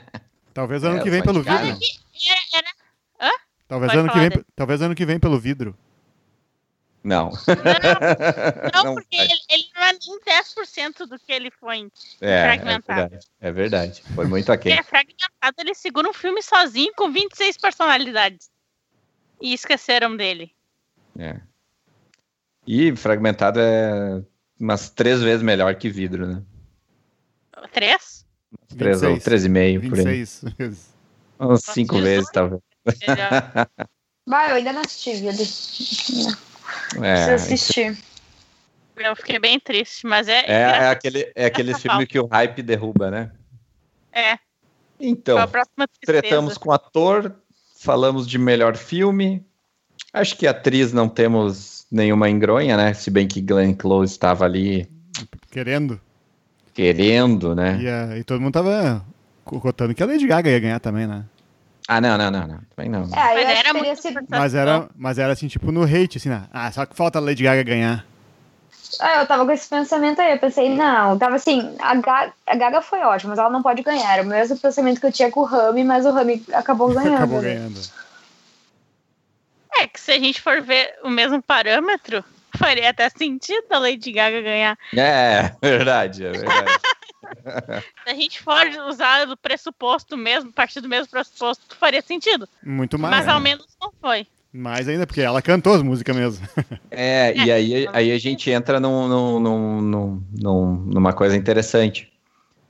Talvez 0.55 0.83
ano 0.85 0.99
É, 0.99 1.03
que 1.03 1.11
vem 1.11 1.23
pelo 1.23 1.43
vidro. 1.43 1.55
Era- 1.57 1.79
era- 2.55 2.75
Talvez 3.69 3.93
Pode 3.93 4.01
ano, 4.03 4.13
que 4.13 4.19
vem, 4.19 4.45
talvez 4.55 4.83
ano 4.83 4.95
que 4.95 5.05
vem 5.07 5.19
pelo 5.19 5.39
vidro. 5.39 5.77
Não. 7.05 7.31
Não, 8.73 8.83
Não 8.83 8.95
porque 8.97 9.15
ele, 9.17 9.33
ele 9.51 9.65
não 9.77 9.83
é 9.85 9.93
nem 9.93 10.21
10% 10.21 11.07
do 11.07 11.19
que 11.19 11.31
ele 11.31 11.51
foi. 11.51 11.77
em- 11.77 11.93
É, 12.21 12.31
é 12.33 12.45
fragmentado. 12.45 13.01
verdade. 13.11 13.27
É 13.41 13.53
verdade. 13.53 14.03
Foi 14.15 14.27
muito 14.27 14.47
Porque 14.47 14.71
aquém. 14.71 14.79
é 14.79 14.83
fragmentado, 14.83 15.55
ele 15.59 15.75
segura 15.75 16.09
um 16.09 16.15
filme 16.15 16.43
sozinho 16.43 16.93
com 16.97 17.13
26 17.13 17.59
personalidades. 17.59 18.51
e 19.41 19.53
esqueceram 19.53 20.17
dele. 20.17 20.51
É. 21.19 21.39
E 22.67 22.97
fragmentado 22.97 23.61
é 23.61 24.23
umas 24.59 24.89
três 24.89 25.21
vezes 25.21 25.43
melhor 25.43 25.75
que 25.75 25.91
vidro, 25.91 26.27
né? 26.27 26.43
Três? 27.73 28.25
Três 28.79 29.03
ou 29.03 29.11
26. 29.11 29.25
três 29.25 29.45
e 29.45 29.49
meio, 29.51 29.81
por 29.91 29.99
aí. 29.99 30.05
26 30.05 30.45
vezes. 30.57 30.95
Uns 31.39 31.63
cinco 31.65 31.99
vezes, 32.01 32.31
talvez. 32.31 32.63
Vai, 34.27 34.51
eu 34.53 34.55
ainda 34.57 34.73
não 34.73 34.81
assisti, 34.81 35.15
vida. 35.17 35.43
É, 36.97 37.27
Preciso 37.27 37.35
assistir. 37.35 37.99
Eu 38.97 39.17
fiquei 39.17 39.39
bem 39.39 39.59
triste, 39.59 40.07
mas 40.07 40.29
é. 40.29 40.45
é, 40.47 40.61
é 40.61 40.89
aquele, 40.89 41.33
é 41.35 41.47
aquele 41.47 41.75
filme 41.75 41.89
falta. 41.89 42.07
que 42.07 42.19
o 42.19 42.27
hype 42.27 42.63
derruba, 42.63 43.11
né? 43.11 43.33
É, 44.13 44.39
Então, 45.01 45.37
tretamos 46.05 46.57
com 46.57 46.71
ator, 46.71 47.35
falamos 47.77 48.29
de 48.29 48.39
melhor 48.39 48.77
filme. 48.77 49.45
Acho 50.13 50.37
que 50.37 50.47
atriz 50.47 50.93
não 50.93 51.09
temos 51.09 51.87
nenhuma 51.91 52.31
engronha, 52.31 52.77
né? 52.77 52.95
Se 52.95 53.11
bem 53.11 53.27
que 53.27 53.41
Glenn 53.41 53.75
Close 53.75 54.13
estava 54.13 54.45
ali 54.45 54.89
Querendo. 55.51 56.01
querendo, 56.73 57.55
né? 57.55 57.81
E, 57.81 57.89
ah, 57.89 58.19
e 58.19 58.23
todo 58.23 58.41
mundo 58.41 58.53
tava 58.53 59.05
cotando 59.45 59.95
que 59.95 60.03
a 60.03 60.07
Lady 60.07 60.27
Gaga 60.27 60.51
ia 60.51 60.61
ganhar 60.61 60.81
também, 60.81 61.07
né? 61.07 61.25
Ah, 61.87 62.01
não, 62.01 62.17
não, 62.17 62.31
não, 62.31 62.47
não. 62.47 62.61
Também 62.75 62.91
não. 62.91 63.03
É, 63.15 63.35
Mas 63.35 63.59
era 63.59 63.75
muito 63.75 64.01
sido. 64.01 64.21
Mas 64.29 64.55
era, 64.55 64.89
mas 64.97 65.19
era 65.19 65.33
assim, 65.33 65.49
tipo, 65.49 65.71
no 65.71 65.85
hate, 65.85 66.17
assim, 66.17 66.31
né? 66.31 66.45
Ah, 66.53 66.73
só 66.73 66.87
que 66.87 66.97
falta 66.97 67.19
a 67.19 67.23
Lady 67.23 67.43
Gaga 67.43 67.63
ganhar. 67.63 68.05
Ah, 69.01 69.21
eu 69.21 69.27
tava 69.27 69.45
com 69.45 69.53
esse 69.53 69.69
pensamento 69.69 70.21
aí. 70.21 70.33
Eu 70.33 70.39
pensei, 70.39 70.75
não, 70.75 71.19
tava 71.19 71.37
assim, 71.37 71.75
a 71.81 71.95
Gaga, 71.95 72.33
a 72.47 72.57
Gaga 72.57 72.81
foi 72.81 73.01
ótima, 73.01 73.31
mas 73.31 73.39
ela 73.39 73.51
não 73.51 73.63
pode 73.63 73.83
ganhar. 73.83 74.13
Era 74.15 74.23
o 74.23 74.27
mesmo 74.27 74.59
pensamento 74.59 75.01
que 75.01 75.07
eu 75.07 75.13
tinha 75.13 75.31
com 75.31 75.41
o 75.41 75.45
Rami, 75.45 75.85
mas 75.85 76.07
o 76.07 76.11
Rami 76.11 76.43
acabou 76.53 76.89
ganhando. 76.95 77.17
Acabou 77.17 77.43
né? 77.43 77.55
ganhando. 77.55 77.81
É 79.77 79.87
que 79.87 80.01
se 80.01 80.13
a 80.13 80.19
gente 80.19 80.41
for 80.41 80.63
ver 80.63 80.95
o 81.03 81.11
mesmo 81.11 81.43
parâmetro, 81.43 82.25
faria 82.57 82.91
até 82.91 83.09
sentido 83.11 83.67
a 83.71 83.79
Lady 83.79 84.13
Gaga 84.13 84.41
ganhar. 84.41 84.79
É, 84.97 85.53
verdade, 85.61 86.25
é 86.25 86.33
verdade. 86.33 86.73
Se 88.05 88.11
a 88.11 88.15
gente 88.15 88.43
for 88.43 88.65
usar 88.89 89.25
do 89.27 89.37
pressuposto 89.37 90.17
mesmo, 90.17 90.53
partir 90.53 90.81
do 90.81 90.89
mesmo 90.89 91.09
pressuposto, 91.11 91.63
faria 91.79 92.03
sentido. 92.03 92.49
Muito 92.63 92.99
mais. 92.99 93.17
Mas 93.17 93.29
ao 93.29 93.41
menos 93.41 93.67
não 93.81 93.91
foi. 94.01 94.27
Mais 94.53 94.89
ainda, 94.89 95.05
porque 95.07 95.21
ela 95.21 95.43
cantou 95.43 95.75
as 95.75 95.83
músicas 95.83 96.15
mesmo. 96.17 96.47
É, 96.97 97.35
e 97.37 97.51
aí, 97.51 97.89
aí 97.93 98.13
a 98.13 98.19
gente 98.19 98.49
entra 98.51 98.79
num, 98.79 99.09
num, 99.09 99.41
num, 99.41 99.81
num- 99.81 100.23
num- 100.41 100.77
numa 100.87 101.13
coisa 101.13 101.37
interessante. 101.37 102.13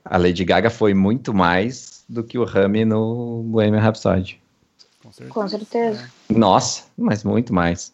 A 0.03 0.17
Lady 0.17 0.43
Gaga 0.43 0.69
foi 0.71 0.95
muito 0.95 1.31
mais 1.33 2.03
do 2.09 2.23
que 2.23 2.37
o 2.39 2.43
Rami 2.43 2.85
no 2.85 3.43
Bohemian 3.43 3.79
Rhapsody. 3.81 4.41
Com 5.03 5.11
certeza. 5.11 5.33
Com 5.33 5.47
certeza. 5.47 6.11
Nossa, 6.27 6.83
mas 6.97 7.23
muito 7.23 7.53
mais. 7.53 7.93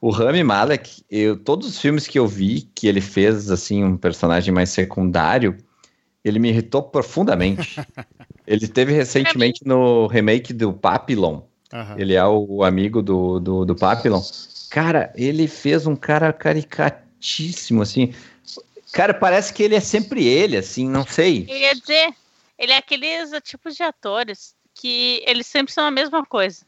O 0.00 0.10
Rami 0.10 0.42
Malek, 0.42 1.02
eu, 1.10 1.36
todos 1.38 1.68
os 1.68 1.78
filmes 1.78 2.06
que 2.06 2.18
eu 2.18 2.26
vi 2.26 2.62
que 2.74 2.86
ele 2.86 3.00
fez 3.02 3.50
assim 3.50 3.84
um 3.84 3.96
personagem 3.98 4.52
mais 4.54 4.70
secundário, 4.70 5.56
ele 6.26 6.40
me 6.40 6.48
irritou 6.48 6.82
profundamente. 6.82 7.80
ele 8.46 8.66
teve 8.66 8.92
recentemente 8.92 9.60
no 9.64 10.06
remake 10.08 10.52
do 10.52 10.72
Papillon. 10.72 11.42
Aham. 11.72 11.94
Ele 11.98 12.14
é 12.14 12.24
o 12.24 12.64
amigo 12.64 13.00
do, 13.00 13.38
do, 13.38 13.64
do 13.64 13.76
Papillon. 13.76 14.20
Cara, 14.70 15.12
ele 15.14 15.46
fez 15.46 15.86
um 15.86 15.94
cara 15.94 16.32
caricatíssimo, 16.32 17.82
assim. 17.82 18.12
Cara, 18.92 19.14
parece 19.14 19.54
que 19.54 19.62
ele 19.62 19.76
é 19.76 19.80
sempre 19.80 20.26
ele, 20.26 20.56
assim, 20.56 20.88
não 20.88 21.06
sei. 21.06 21.46
Eu 21.48 21.56
ia 21.56 21.74
dizer, 21.74 22.14
ele 22.58 22.72
é 22.72 22.76
aqueles 22.76 23.30
tipos 23.44 23.76
de 23.76 23.82
atores 23.82 24.54
que 24.74 25.22
eles 25.26 25.46
sempre 25.46 25.72
são 25.72 25.84
a 25.84 25.90
mesma 25.90 26.24
coisa. 26.26 26.64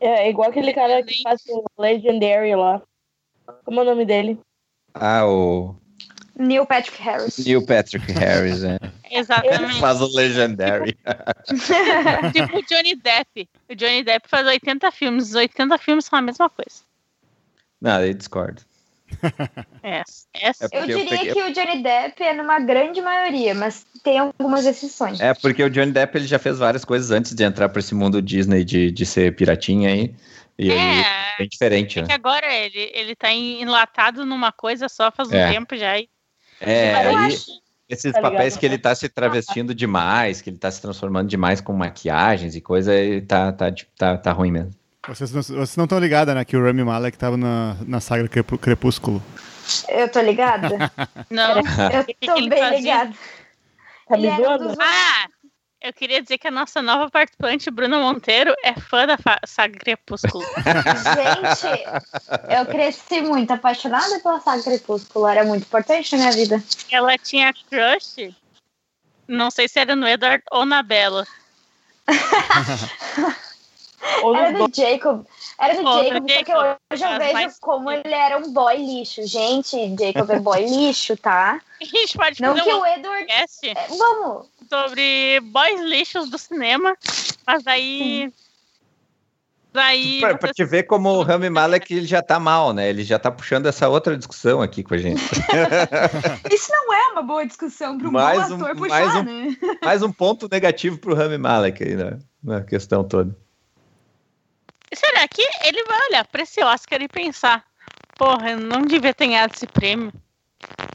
É 0.00 0.30
igual 0.30 0.48
aquele 0.48 0.72
cara 0.72 1.02
que 1.02 1.22
faz 1.22 1.42
o 1.48 1.64
Legendary 1.78 2.54
lá. 2.54 2.80
Como 3.64 3.80
é 3.80 3.82
o 3.82 3.86
nome 3.86 4.06
dele? 4.06 4.38
Ah, 4.94 5.26
o 5.26 5.76
Neil 6.40 6.66
Patrick 6.66 7.00
Harris. 7.02 7.38
Neil 7.44 7.64
Patrick 7.66 8.10
Harris, 8.12 8.62
é. 8.64 8.78
Exatamente. 9.10 9.80
Faz 9.80 10.00
o 10.00 10.06
Legendary. 10.16 10.96
tipo 12.32 12.58
o 12.58 12.62
Johnny 12.62 12.94
Depp. 12.96 13.48
O 13.68 13.74
Johnny 13.74 14.02
Depp 14.04 14.28
faz 14.28 14.46
80 14.46 14.90
filmes. 14.92 15.28
Os 15.28 15.34
80 15.34 15.78
filmes 15.78 16.04
são 16.04 16.18
a 16.18 16.22
mesma 16.22 16.48
coisa. 16.48 16.82
Não, 17.80 18.04
eu 18.04 18.14
discordo. 18.14 18.62
É. 19.82 20.02
É 20.34 20.50
Eu 20.50 20.54
porque 20.70 20.76
eu 20.92 20.98
diria 20.98 21.18
peguei- 21.18 21.32
que 21.32 21.42
o 21.42 21.52
Johnny 21.52 21.82
Depp 21.82 22.22
é 22.22 22.32
numa 22.34 22.60
grande 22.60 23.00
maioria, 23.00 23.54
mas 23.54 23.84
tem 24.04 24.18
algumas 24.18 24.64
exceções. 24.66 25.18
É, 25.20 25.32
porque 25.34 25.62
o 25.64 25.70
Johnny 25.70 25.90
Depp 25.90 26.16
ele 26.16 26.26
já 26.26 26.38
fez 26.38 26.58
várias 26.58 26.84
coisas 26.84 27.10
antes 27.10 27.34
de 27.34 27.42
entrar 27.42 27.68
pra 27.70 27.80
esse 27.80 27.94
mundo 27.94 28.20
Disney 28.22 28.62
de, 28.62 28.90
de 28.92 29.04
ser 29.06 29.34
piratinha 29.34 29.88
aí. 29.90 30.14
E 30.58 30.70
aí 30.70 30.78
é 30.78 31.00
É, 31.00 31.38
bem 31.38 31.48
diferente, 31.48 31.98
é 31.98 32.02
né? 32.02 32.08
que 32.08 32.12
agora 32.14 32.46
ele, 32.54 32.90
ele 32.94 33.16
tá 33.16 33.32
enlatado 33.32 34.24
numa 34.26 34.52
coisa 34.52 34.88
só 34.88 35.10
faz 35.10 35.28
um 35.30 35.34
É. 35.34 35.50
tempo 35.52 35.74
já. 35.76 35.98
E 35.98 36.08
É, 36.60 36.94
aí 36.94 37.36
esses 37.88 38.12
Tá 38.12 38.20
papéis 38.20 38.42
ligado? 38.54 38.60
que 38.60 38.66
ele 38.66 38.78
tá 38.78 38.94
se 38.94 39.08
travestindo 39.08 39.74
demais, 39.74 40.40
que 40.40 40.50
ele 40.50 40.58
tá 40.58 40.70
se 40.70 40.80
transformando 40.80 41.28
demais 41.28 41.60
com 41.60 41.72
maquiagens 41.72 42.54
e 42.54 42.60
coisa, 42.60 42.94
ele 42.94 43.20
tá, 43.22 43.50
tá, 43.52 43.72
tipo, 43.72 43.90
tá, 43.98 44.16
tá 44.16 44.30
ruim 44.32 44.50
mesmo. 44.52 44.70
Vocês 45.08 45.32
não 45.32 45.42
vocês 45.42 45.76
não 45.76 45.84
estão 45.84 45.98
ligados, 45.98 46.34
né? 46.34 46.44
Que 46.44 46.56
o 46.56 46.62
Rami 46.64 46.84
Malek 46.84 47.16
tava 47.18 47.36
na, 47.36 47.76
na 47.86 48.00
saga 48.00 48.28
Crepú- 48.28 48.58
Crepúsculo. 48.58 49.22
Eu 49.88 50.08
tô 50.10 50.20
ligada? 50.20 50.68
não. 51.30 51.56
Eu 51.56 52.04
tô 52.20 52.36
ele 52.36 52.48
bem 52.50 52.58
fazia? 52.58 52.78
ligada. 52.78 53.12
Tá 54.08 54.16
Ele 54.18 54.22
me 54.22 54.28
era 54.28 54.40
um 54.42 54.44
zoando? 54.44 54.68
dos- 54.68 54.78
Ah, 54.78 55.26
eu 55.80 55.92
queria 55.92 56.22
dizer 56.22 56.38
que 56.38 56.46
a 56.46 56.50
nossa 56.50 56.82
nova 56.82 57.10
participante, 57.10 57.70
Bruna 57.70 57.98
Monteiro, 57.98 58.54
é 58.62 58.74
fã 58.74 59.06
da 59.06 59.16
saga 59.46 59.78
Crepúsculo. 59.78 60.44
Gente, 61.56 62.56
eu 62.56 62.66
cresci 62.66 63.22
muito 63.22 63.50
apaixonada 63.52 64.20
pela 64.20 64.40
saga 64.40 64.62
Crepúsculo. 64.62 65.26
Era 65.26 65.44
muito 65.44 65.62
importante 65.62 66.12
na 66.12 66.18
minha 66.18 66.32
vida. 66.32 66.62
Ela 66.90 67.16
tinha 67.16 67.52
crush, 67.52 68.34
não 69.26 69.50
sei 69.50 69.68
se 69.68 69.78
era 69.78 69.96
no 69.96 70.06
Edward 70.06 70.42
ou 70.50 70.66
na 70.66 70.82
Bella. 70.82 71.26
Ou 74.22 74.34
Era 74.34 74.56
do. 74.56 74.74
Jacob. 74.74 75.26
Era 75.60 75.74
do 75.74 75.82
do 75.82 75.92
Jacob, 76.02 76.16
porque 76.26 76.32
Jacob. 76.52 76.76
hoje 76.92 77.04
eu 77.04 77.18
vejo 77.18 77.54
como 77.60 77.90
ele 77.90 78.14
era 78.14 78.38
um 78.38 78.50
boy 78.52 78.76
lixo. 78.76 79.26
Gente, 79.26 79.76
Jacob 79.98 80.30
é 80.30 80.38
boy 80.40 80.64
lixo, 80.64 81.16
tá? 81.16 81.60
A 81.80 81.84
gente 81.84 82.16
pode 82.16 82.40
Não 82.40 82.56
fazer 82.56 82.70
que 82.70 82.74
um 82.74 82.80
o 82.80 82.86
Edward. 82.86 83.26
é, 83.30 83.44
Vamos! 83.96 84.46
sobre 84.68 85.40
boys 85.44 85.80
lixos 85.82 86.30
do 86.30 86.38
cinema, 86.38 86.96
mas 87.46 87.62
daí. 87.62 88.32
Daí. 89.72 90.18
Pra, 90.20 90.36
pra 90.36 90.52
te 90.52 90.64
ver 90.64 90.82
como 90.84 91.10
o 91.10 91.22
Rami 91.22 91.48
Malek 91.48 91.94
ele 91.94 92.06
já 92.06 92.20
tá 92.20 92.40
mal, 92.40 92.72
né? 92.72 92.88
Ele 92.88 93.04
já 93.04 93.18
tá 93.20 93.30
puxando 93.30 93.66
essa 93.66 93.88
outra 93.88 94.16
discussão 94.16 94.60
aqui 94.60 94.82
com 94.82 94.94
a 94.94 94.98
gente. 94.98 95.22
Isso 96.52 96.72
não 96.72 96.92
é 96.92 97.08
uma 97.12 97.22
boa 97.22 97.46
discussão 97.46 97.96
para 97.96 98.08
um 98.08 98.10
Mais 98.10 98.48
bom 98.48 98.56
um- 98.56 98.64
ator 98.64 98.74
mais 98.88 99.04
puxar, 99.06 99.20
um- 99.20 99.22
né? 99.22 99.56
Mais 99.84 100.02
um 100.02 100.10
ponto 100.12 100.48
negativo 100.50 100.98
pro 100.98 101.14
Rami 101.14 101.38
Malek 101.38 101.84
aí, 101.84 101.94
né? 101.94 102.18
Na 102.42 102.62
questão 102.62 103.04
toda. 103.04 103.36
Será 104.94 105.26
que 105.28 105.42
ele 105.64 105.84
vai 105.84 105.98
olhar 106.08 106.26
pra 106.26 106.42
esse 106.42 106.62
Oscar 106.62 107.00
e 107.00 107.08
pensar: 107.08 107.64
porra, 108.16 108.50
eu 108.50 108.58
não 108.58 108.82
devia 108.82 109.14
ter 109.14 109.26
ganhado 109.26 109.54
esse 109.54 109.66
prêmio? 109.66 110.12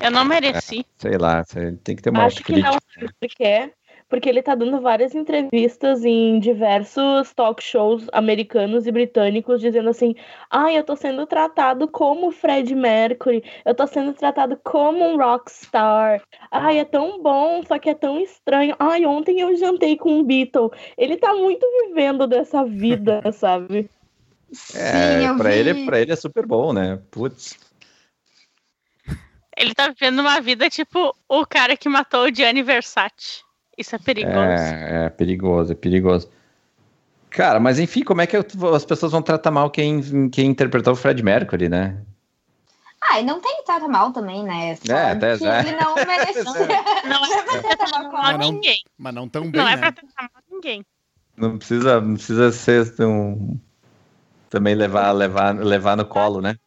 Eu 0.02 0.12
não 0.12 0.26
mereci. 0.26 0.86
Sei 0.98 1.18
lá, 1.18 1.44
ele 1.56 1.78
tem 1.78 1.96
que 1.96 2.02
ter 2.02 2.10
uma 2.10 2.26
Acho 2.26 2.44
que 2.44 2.54
não, 2.54 2.74
autocrítica. 2.74 3.00
sabe 3.00 3.14
por 3.20 3.30
quê? 3.30 3.74
Porque 4.08 4.30
ele 4.30 4.44
tá 4.44 4.54
dando 4.54 4.80
várias 4.82 5.16
entrevistas 5.16 6.06
em 6.06 6.38
diversos 6.40 7.34
talk 7.34 7.64
shows 7.64 8.08
americanos 8.14 8.86
e 8.86 8.92
britânicos, 8.92 9.60
dizendo 9.60 9.90
assim: 9.90 10.14
ai, 10.52 10.78
eu 10.78 10.84
tô 10.84 10.96
sendo 10.96 11.26
tratado 11.26 11.88
como 11.88 12.32
Fred 12.32 12.76
Mercury, 12.76 13.44
eu 13.66 13.74
tô 13.74 13.88
sendo 13.88 14.14
tratado 14.14 14.60
como 14.64 15.04
um 15.04 15.18
rockstar. 15.18 16.22
Ai, 16.52 16.78
é 16.80 16.86
tão 16.86 17.20
bom, 17.20 17.64
só 17.64 17.80
que 17.80 17.90
é 17.90 17.96
tão 17.96 18.20
estranho. 18.20 18.76
Ai, 18.78 19.06
ontem 19.08 19.40
eu 19.40 19.56
jantei 19.56 19.98
com 19.98 20.20
um 20.20 20.24
Beatle. 20.24 20.70
Ele 20.96 21.18
tá 21.18 21.34
muito 21.34 21.66
vivendo 21.88 22.28
dessa 22.28 22.64
vida, 22.64 23.24
sabe? 23.34 23.90
É, 24.74 25.20
Sim, 25.22 25.28
eu 25.28 25.38
pra 25.38 25.50
vi. 25.52 25.56
ele, 25.58 25.86
pra 25.86 26.00
ele 26.02 26.12
é 26.12 26.16
super 26.16 26.46
bom, 26.46 26.74
né? 26.74 27.00
Putz. 27.12 27.58
Ele 29.58 29.74
tá 29.74 29.88
vivendo 29.90 30.20
uma 30.20 30.42
vida 30.42 30.70
tipo 30.70 31.16
o 31.30 31.46
cara 31.46 31.78
que 31.78 31.88
matou 31.88 32.26
o 32.28 32.34
Gianni 32.36 32.62
Versace. 32.62 33.42
Isso 33.78 33.96
é 33.96 34.00
perigoso. 34.00 34.36
É, 34.38 35.06
é 35.06 35.10
perigoso, 35.10 35.72
é 35.72 35.76
perigoso. 35.76 36.30
Cara, 37.30 37.60
mas 37.60 37.80
enfim, 37.80 38.04
como 38.04 38.22
é 38.22 38.28
que 38.28 38.36
as 38.38 38.86
pessoas 38.86 39.12
vão 39.12 39.22
tratar 39.22 39.52
mal 39.52 39.70
quem, 39.70 40.30
quem 40.30 40.48
interpretou 40.48 40.94
o 40.94 40.96
Fred 40.96 41.22
Mercury, 41.24 41.68
né? 41.70 42.02
Ah, 43.02 43.20
e 43.20 43.24
não 43.24 43.40
tem 43.40 43.58
que 43.58 43.64
tratar 43.66 43.88
mal 43.88 44.12
também, 44.12 44.44
né? 44.44 44.76
Só 44.78 44.94
É, 44.94 45.12
até 45.12 45.38
que 45.38 45.44
já. 45.44 45.60
ele 45.60 45.74
não 45.74 45.96
merecia. 46.06 46.44
Não 47.08 47.26
é 47.26 47.44
pra 47.44 47.62
tratar 47.76 47.92
mal 48.12 48.12
Mas 48.12 48.40
não- 48.40 48.52
ninguém. 48.54 48.84
Mas 48.98 49.14
não 49.14 49.30
tão 49.30 49.52
bem, 49.52 49.62
Não 49.62 49.68
é 49.70 49.76
né? 49.76 49.82
pra 49.82 49.92
tratar 49.92 50.30
mal 50.34 50.44
ninguém. 50.50 50.86
Não 51.38 51.58
precisa, 51.58 52.00
não 52.02 52.14
precisa 52.16 52.52
ser 52.52 53.06
um, 53.06 53.60
também 54.50 54.76
levar, 54.76 55.12
levar, 55.12 55.56
levar 55.56 55.96
no 55.98 56.06
colo, 56.06 56.42
né? 56.42 56.58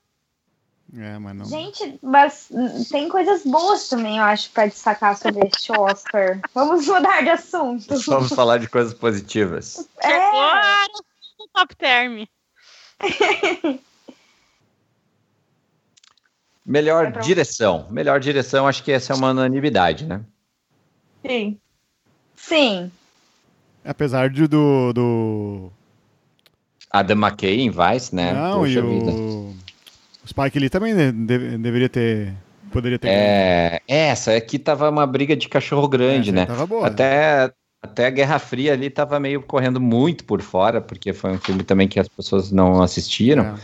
É, 0.97 1.19
mas 1.19 1.37
não. 1.37 1.45
Gente, 1.45 1.99
mas 2.03 2.49
tem 2.91 3.09
coisas 3.11 3.45
boas 3.45 3.89
também, 3.89 4.17
eu 4.17 4.25
acho, 4.25 4.51
pra 4.51 4.67
destacar 4.67 5.17
sobre 5.17 5.47
este 5.47 5.71
Oscar. 5.73 6.41
Vamos 6.55 6.87
mudar 6.87 7.23
de 7.23 7.29
assunto. 7.31 7.99
Vamos 8.07 8.33
falar 8.33 8.59
de 8.59 8.69
coisas 8.69 8.95
positivas. 8.95 9.87
É, 10.01 10.19
no 11.39 11.49
top 11.53 11.77
term. 11.77 12.25
Melhor 16.65 17.07
É 17.07 17.11
direção. 17.21 17.87
Melhor 17.91 18.21
direção, 18.21 18.67
acho 18.67 18.83
que 18.83 18.93
essa 18.93 19.13
é 19.13 19.17
uma 19.17 19.31
unanimidade, 19.31 20.07
né? 20.07 20.23
Sim. 21.27 21.59
Sim. 22.37 22.93
Apesar 23.85 24.29
de, 24.31 24.47
do, 24.47 24.93
do. 24.93 25.73
Adam 26.91 27.17
McKay 27.17 27.61
em 27.61 27.71
Vice, 27.71 28.15
né? 28.15 28.33
Não, 28.33 28.67
e 28.67 28.75
Poxa 28.75 28.83
vida. 28.87 29.11
o. 29.11 29.55
O 30.25 30.29
Spike 30.29 30.59
Lee 30.59 30.69
também 30.71 30.95
de- 30.95 31.13
de- 31.13 31.59
deveria 31.59 31.89
ter. 31.89 32.35
Poderia 32.71 32.99
ter. 32.99 33.09
É, 33.09 33.81
essa 33.89 34.35
aqui 34.35 34.59
tava 34.59 34.91
uma 34.91 35.07
briga 35.07 35.35
de 35.35 35.49
cachorro 35.49 35.89
grande, 35.89 36.33
né? 36.33 36.45
Tava 36.45 36.67
boa. 36.67 36.87
Até, 36.87 37.51
até 37.83 38.07
a 38.07 38.11
Guerra 38.11 38.39
Fria 38.39 38.75
ali 38.75 38.91
tava 38.91 39.19
meio 39.19 39.41
correndo 39.41 39.81
muito 39.81 40.25
por 40.25 40.43
fora, 40.43 40.81
porque 40.81 41.15
foi 41.15 41.31
um 41.33 41.39
filme 41.39 41.63
também 41.63 41.89
que 41.89 41.99
as 41.99 42.09
pessoas 42.09 42.51
não 42.53 42.83
assistiram. 42.83 43.45
É. 43.45 43.55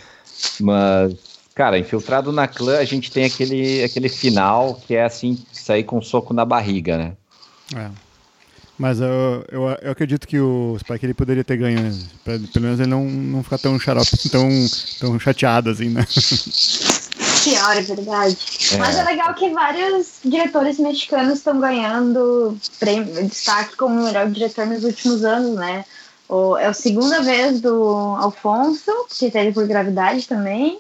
Mas, 0.60 1.14
cara, 1.54 1.78
Infiltrado 1.78 2.32
na 2.32 2.48
Clã, 2.48 2.78
a 2.78 2.84
gente 2.84 3.10
tem 3.12 3.24
aquele, 3.26 3.82
aquele 3.84 4.08
final 4.08 4.74
que 4.86 4.94
é 4.94 5.04
assim, 5.04 5.38
sair 5.52 5.84
com 5.84 5.98
um 5.98 6.02
soco 6.02 6.32
na 6.32 6.44
barriga, 6.46 6.96
né? 6.96 7.12
É. 7.76 7.90
Mas 8.76 9.00
eu, 9.00 9.44
eu, 9.50 9.62
eu 9.82 9.92
acredito 9.92 10.26
que 10.26 10.38
o 10.38 10.76
Spike 10.80 11.06
ele 11.06 11.14
poderia 11.14 11.44
ter 11.44 11.56
ganho, 11.56 11.80
né? 11.80 11.96
Pra- 12.24 12.38
pelo 12.52 12.64
menos 12.64 12.80
ele 12.80 12.88
não, 12.90 13.04
não 13.04 13.42
ficar 13.42 13.58
tão 13.58 13.78
xarope, 13.78 14.28
tão, 14.28 14.48
tão 14.98 15.18
chateado 15.20 15.70
assim, 15.70 15.90
né? 15.90 16.04
Pior, 17.44 17.76
é 17.76 17.82
verdade. 17.82 18.38
Mas 18.78 18.96
é 18.96 19.04
legal 19.04 19.34
que 19.34 19.50
vários 19.50 20.14
diretores 20.24 20.78
mexicanos 20.78 21.38
estão 21.38 21.60
ganhando 21.60 22.56
prêmio, 22.80 23.28
destaque 23.28 23.76
como 23.76 24.02
melhor 24.02 24.30
diretor 24.30 24.66
nos 24.66 24.82
últimos 24.82 25.24
anos, 25.24 25.54
né? 25.56 25.84
O, 26.28 26.56
é 26.56 26.66
a 26.66 26.72
segunda 26.72 27.20
vez 27.20 27.60
do 27.60 27.84
Alfonso, 28.18 28.90
que 29.10 29.30
teve 29.30 29.52
por 29.52 29.66
gravidade 29.66 30.26
também. 30.26 30.78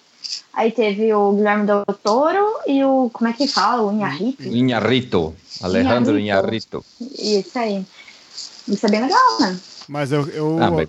Aí 0.52 0.70
teve 0.70 1.12
o 1.12 1.32
Guilherme 1.32 1.66
Del 1.66 1.84
Toro 2.02 2.60
e 2.66 2.82
o. 2.84 3.10
Como 3.12 3.28
é 3.28 3.32
que 3.32 3.46
fala? 3.48 3.82
O 3.82 3.92
Inharrito? 3.92 4.42
Inharrito. 4.42 5.34
Alejandro 5.62 6.18
Inharrito. 6.18 6.84
Isso 7.00 7.58
aí. 7.58 7.84
Isso 8.68 8.86
é 8.86 8.88
bem 8.90 9.00
legal, 9.02 9.40
né? 9.40 9.58
Mas 9.88 10.12
eu, 10.12 10.26
eu, 10.28 10.58
Ah, 10.62 10.70
mas- 10.70 10.88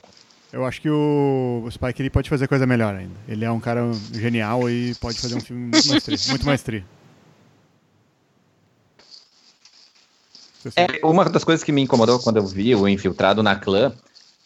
eu 0.53 0.65
acho 0.65 0.81
que 0.81 0.89
o, 0.89 1.67
Spike 1.69 2.01
ele 2.01 2.09
pode 2.09 2.29
fazer 2.29 2.47
coisa 2.47 2.65
melhor 2.65 2.95
ainda. 2.95 3.15
Ele 3.27 3.43
é 3.43 3.51
um 3.51 3.59
cara 3.59 3.81
genial 4.13 4.69
e 4.69 4.95
pode 4.95 5.19
fazer 5.19 5.36
um 5.36 5.41
filme 5.41 5.63
muito 5.63 5.88
mais 5.88 6.03
tri. 6.03 6.17
Muito 6.29 6.45
mais 6.45 6.61
tri. 6.61 6.86
É, 10.75 11.05
uma 11.05 11.25
das 11.25 11.43
coisas 11.43 11.63
que 11.63 11.71
me 11.71 11.81
incomodou 11.81 12.19
quando 12.19 12.38
eu 12.38 12.45
vi 12.47 12.73
o 12.73 12.88
Infiltrado 12.88 13.43
na 13.43 13.55
Clã 13.55 13.93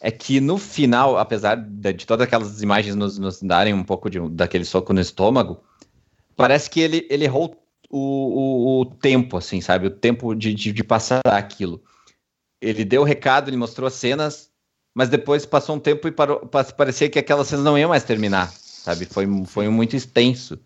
é 0.00 0.10
que 0.10 0.40
no 0.40 0.56
final, 0.56 1.18
apesar 1.18 1.56
de, 1.56 1.92
todas 2.06 2.26
aquelas 2.26 2.62
imagens 2.62 2.94
nos, 2.96 3.18
nos 3.18 3.42
darem 3.42 3.74
um 3.74 3.84
pouco 3.84 4.08
de, 4.08 4.18
daquele 4.30 4.64
soco 4.64 4.92
no 4.92 5.00
estômago, 5.00 5.60
parece 6.36 6.70
que 6.70 6.80
ele, 6.80 7.06
ele 7.10 7.24
errou 7.24 7.54
o, 7.90 7.98
o, 7.98 8.80
o 8.80 8.84
tempo, 8.86 9.36
assim, 9.36 9.60
sabe? 9.60 9.86
O 9.86 9.90
tempo 9.90 10.34
de, 10.34 10.54
de, 10.54 10.72
de 10.72 10.84
passar 10.84 11.20
aquilo. 11.26 11.82
Ele 12.60 12.84
deu 12.84 13.02
o 13.02 13.04
recado, 13.04 13.50
ele 13.50 13.56
mostrou 13.56 13.86
as 13.86 13.94
cenas, 13.94 14.50
mas 14.94 15.08
depois 15.08 15.44
passou 15.44 15.76
um 15.76 15.80
tempo 15.80 16.08
e 16.08 16.12
parou, 16.12 16.40
pa- 16.46 16.64
parecia 16.64 17.08
que 17.10 17.18
aquelas 17.18 17.48
cenas 17.48 17.64
não 17.64 17.78
iam 17.78 17.90
mais 17.90 18.04
terminar, 18.04 18.50
sabe? 18.50 19.04
Foi, 19.04 19.26
foi 19.46 19.68
muito 19.68 19.96
extenso. 19.96 20.58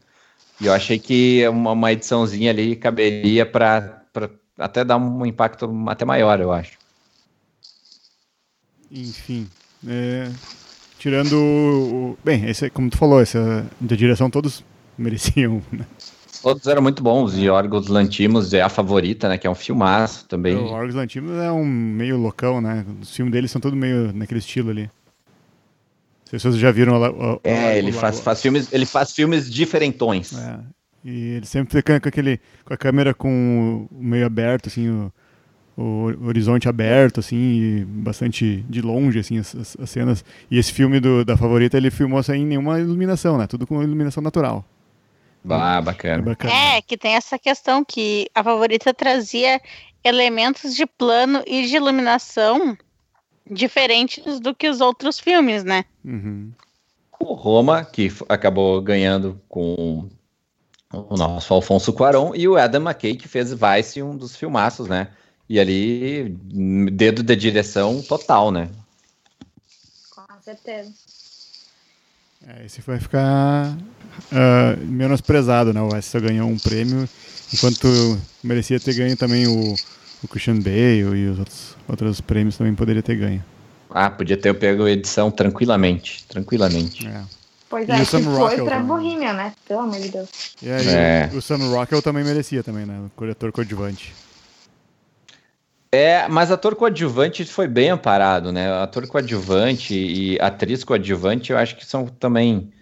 E 0.61 0.67
eu 0.67 0.73
achei 0.73 0.99
que 0.99 1.47
uma, 1.49 1.73
uma 1.73 1.93
ediçãozinha 1.93 2.51
ali 2.51 2.77
caberia 2.77 3.45
para 3.45 4.03
até 4.59 4.85
dar 4.85 4.97
um 4.97 5.27
impacto 5.27 5.69
até 5.89 6.05
maior, 6.05 6.41
eu 6.41 6.53
acho. 6.53 6.79
Enfim. 8.95 9.47
é, 9.87 10.31
tirando 10.99 11.35
o. 11.37 12.19
Bem, 12.25 12.49
esse, 12.49 12.71
como 12.71 12.89
tu 12.89 12.97
falou, 12.97 13.21
essa 13.21 13.67
da 13.81 13.97
direção 13.97 14.31
todos 14.31 14.65
mereciam, 14.97 15.61
né? 15.73 15.85
Todos 16.43 16.67
eram 16.67 16.83
muito 16.83 17.03
bons, 17.03 17.37
e 17.39 17.49
Orgos 17.49 17.89
Lantimos 17.89 18.53
é 18.53 18.61
a 18.61 18.69
favorita, 18.69 19.29
né? 19.31 19.39
Que 19.39 19.47
é 19.47 19.51
um 19.51 19.55
filmaço 19.55 20.27
também. 20.27 20.55
O 20.55 20.67
Orgos 20.67 20.95
Lantimos 20.95 21.33
é 21.39 21.51
um 21.51 21.65
meio 21.65 22.19
loucão, 22.19 22.61
né? 22.61 22.85
Os 23.01 23.15
filmes 23.17 23.33
deles 23.33 23.51
são 23.51 23.61
todos 23.61 23.79
meio 23.79 24.13
naquele 24.13 24.41
estilo 24.41 24.69
ali. 24.71 24.91
Se 26.27 26.39
vocês 26.39 26.57
já 26.57 26.71
viram 26.71 27.01
o- 27.01 27.41
É, 27.45 27.79
ele 27.79 27.93
faz, 27.93 28.21
faz 28.21 28.43
filmes, 28.43 28.69
ele 28.73 28.85
faz 28.87 29.13
filmes 29.13 29.51
diferentões. 29.51 30.33
É, 30.37 30.59
e 31.05 31.29
ele 31.37 31.47
sempre 31.47 31.77
fica 31.79 31.99
com 31.99 32.09
aquele 32.09 32.39
com 32.65 32.75
a 32.75 32.77
câmera 32.77 33.15
com 33.15 33.87
o 33.91 34.03
meio 34.05 34.27
aberto, 34.27 34.67
assim, 34.69 34.89
o, 34.89 35.13
o 35.77 36.27
horizonte 36.27 36.69
aberto, 36.69 37.21
assim, 37.21 37.37
e 37.37 37.85
bastante 37.85 38.65
de 38.69 38.81
longe, 38.81 39.19
assim, 39.19 39.39
as, 39.39 39.55
as- 39.55 39.77
as 39.81 39.91
cenas. 39.91 40.25
E 40.51 40.59
esse 40.59 40.73
filme 40.73 41.01
do, 41.01 41.25
da 41.25 41.37
favorita 41.37 41.77
ele 41.77 41.91
filmou 41.91 42.23
sem 42.23 42.45
nenhuma 42.47 42.79
iluminação, 42.79 43.37
né? 43.39 43.47
Tudo 43.47 43.67
com 43.67 43.83
iluminação 43.83 44.23
natural. 44.23 44.65
Ah, 45.51 45.79
É 45.79 45.83
bacana. 45.83 46.23
bacana. 46.23 46.55
É, 46.55 46.81
que 46.83 46.97
tem 46.97 47.15
essa 47.15 47.39
questão 47.39 47.85
que 47.85 48.29
a 48.35 48.43
favorita 48.43 48.95
trazia 48.95 49.61
elementos 50.03 50.75
de 50.75 50.87
plano 50.87 51.43
e 51.47 51.67
de 51.67 51.77
iluminação 51.77 52.77
diferentes 53.51 54.41
do 54.41 54.55
que 54.55 54.69
os 54.69 54.81
outros 54.81 55.19
filmes, 55.19 55.65
né? 55.65 55.85
Uhum. 56.05 56.51
O 57.21 57.35
Roma, 57.35 57.85
que 57.85 58.11
acabou 58.29 58.81
ganhando 58.81 59.41
com 59.49 60.09
o 60.93 61.17
nosso 61.17 61.53
Alfonso 61.53 61.93
Cuarón, 61.93 62.33
e 62.35 62.47
o 62.49 62.57
Adam 62.57 62.83
McKay, 62.83 63.17
que 63.17 63.27
fez 63.29 63.53
Vice, 63.53 64.03
um 64.03 64.17
dos 64.17 64.37
filmaços, 64.37 64.89
né? 64.89 65.09
E 65.49 65.61
ali, 65.61 66.37
dedo 66.93 67.23
de 67.23 67.37
direção 67.37 68.03
total, 68.03 68.51
né? 68.51 68.71
Com 70.15 70.41
certeza. 70.43 70.91
É, 72.47 72.67
esse 72.67 72.81
vai 72.83 72.99
ficar 72.99 73.77
ah, 74.33 74.77
menosprezado, 74.81 75.73
né? 75.73 75.81
O 75.81 75.93
West 75.93 76.11
só 76.11 76.21
ganhou 76.21 76.49
um 76.49 76.59
prêmio, 76.59 77.09
enquanto 77.53 77.87
merecia 78.43 78.79
ter 78.81 78.95
ganho 78.95 79.17
também 79.17 79.47
o, 79.47 79.75
o 80.23 80.29
Christian 80.29 80.57
Bale 80.59 81.17
e 81.17 81.29
os 81.29 81.39
outros, 81.39 81.77
outros 81.89 82.21
prêmios 82.21 82.57
também 82.57 82.75
poderia 82.75 83.03
ter 83.03 83.17
ganho. 83.17 83.45
Ah, 83.91 84.11
podia 84.11 84.37
ter 84.37 84.53
pego 84.55 84.89
edição 84.89 85.31
tranquilamente, 85.31 86.25
tranquilamente. 86.29 87.07
É. 87.07 87.23
Pois 87.69 87.89
E 87.89 87.93
é, 87.93 88.03
o 88.03 88.07
Sam 88.07 88.23
foi 88.23 88.35
Rockwell 88.35 88.65
pra 88.65 88.77
também. 88.77 88.89
Bohemia, 88.89 89.33
né? 89.33 89.53
Pelo 89.67 89.81
amor 89.81 90.01
de 90.01 90.09
Deus. 90.09 90.29
E 90.63 90.71
aí, 90.71 90.87
É. 90.89 91.31
o, 91.33 91.41
Sam 91.41 91.59
Rockwell 91.71 92.03
também 92.03 92.25
merecia 92.25 92.63
também, 92.63 92.85
né? 92.85 92.99
O 93.07 93.11
corretor 93.17 93.53
coadjuvante. 93.53 94.15
É, 95.95 96.27
mas 96.27 96.51
ator 96.51 96.75
coadjuvante 96.75 97.45
foi 97.45 97.69
bem 97.69 97.91
amparado, 97.91 98.51
né? 98.51 98.83
Ator 98.83 99.07
coadjuvante 99.07 99.95
e 99.95 100.37
atriz 100.41 100.83
coadjuvante, 100.83 101.53
eu 101.53 101.57
acho 101.57 101.77
que 101.77 101.87
são 101.87 102.07
também 102.07 102.73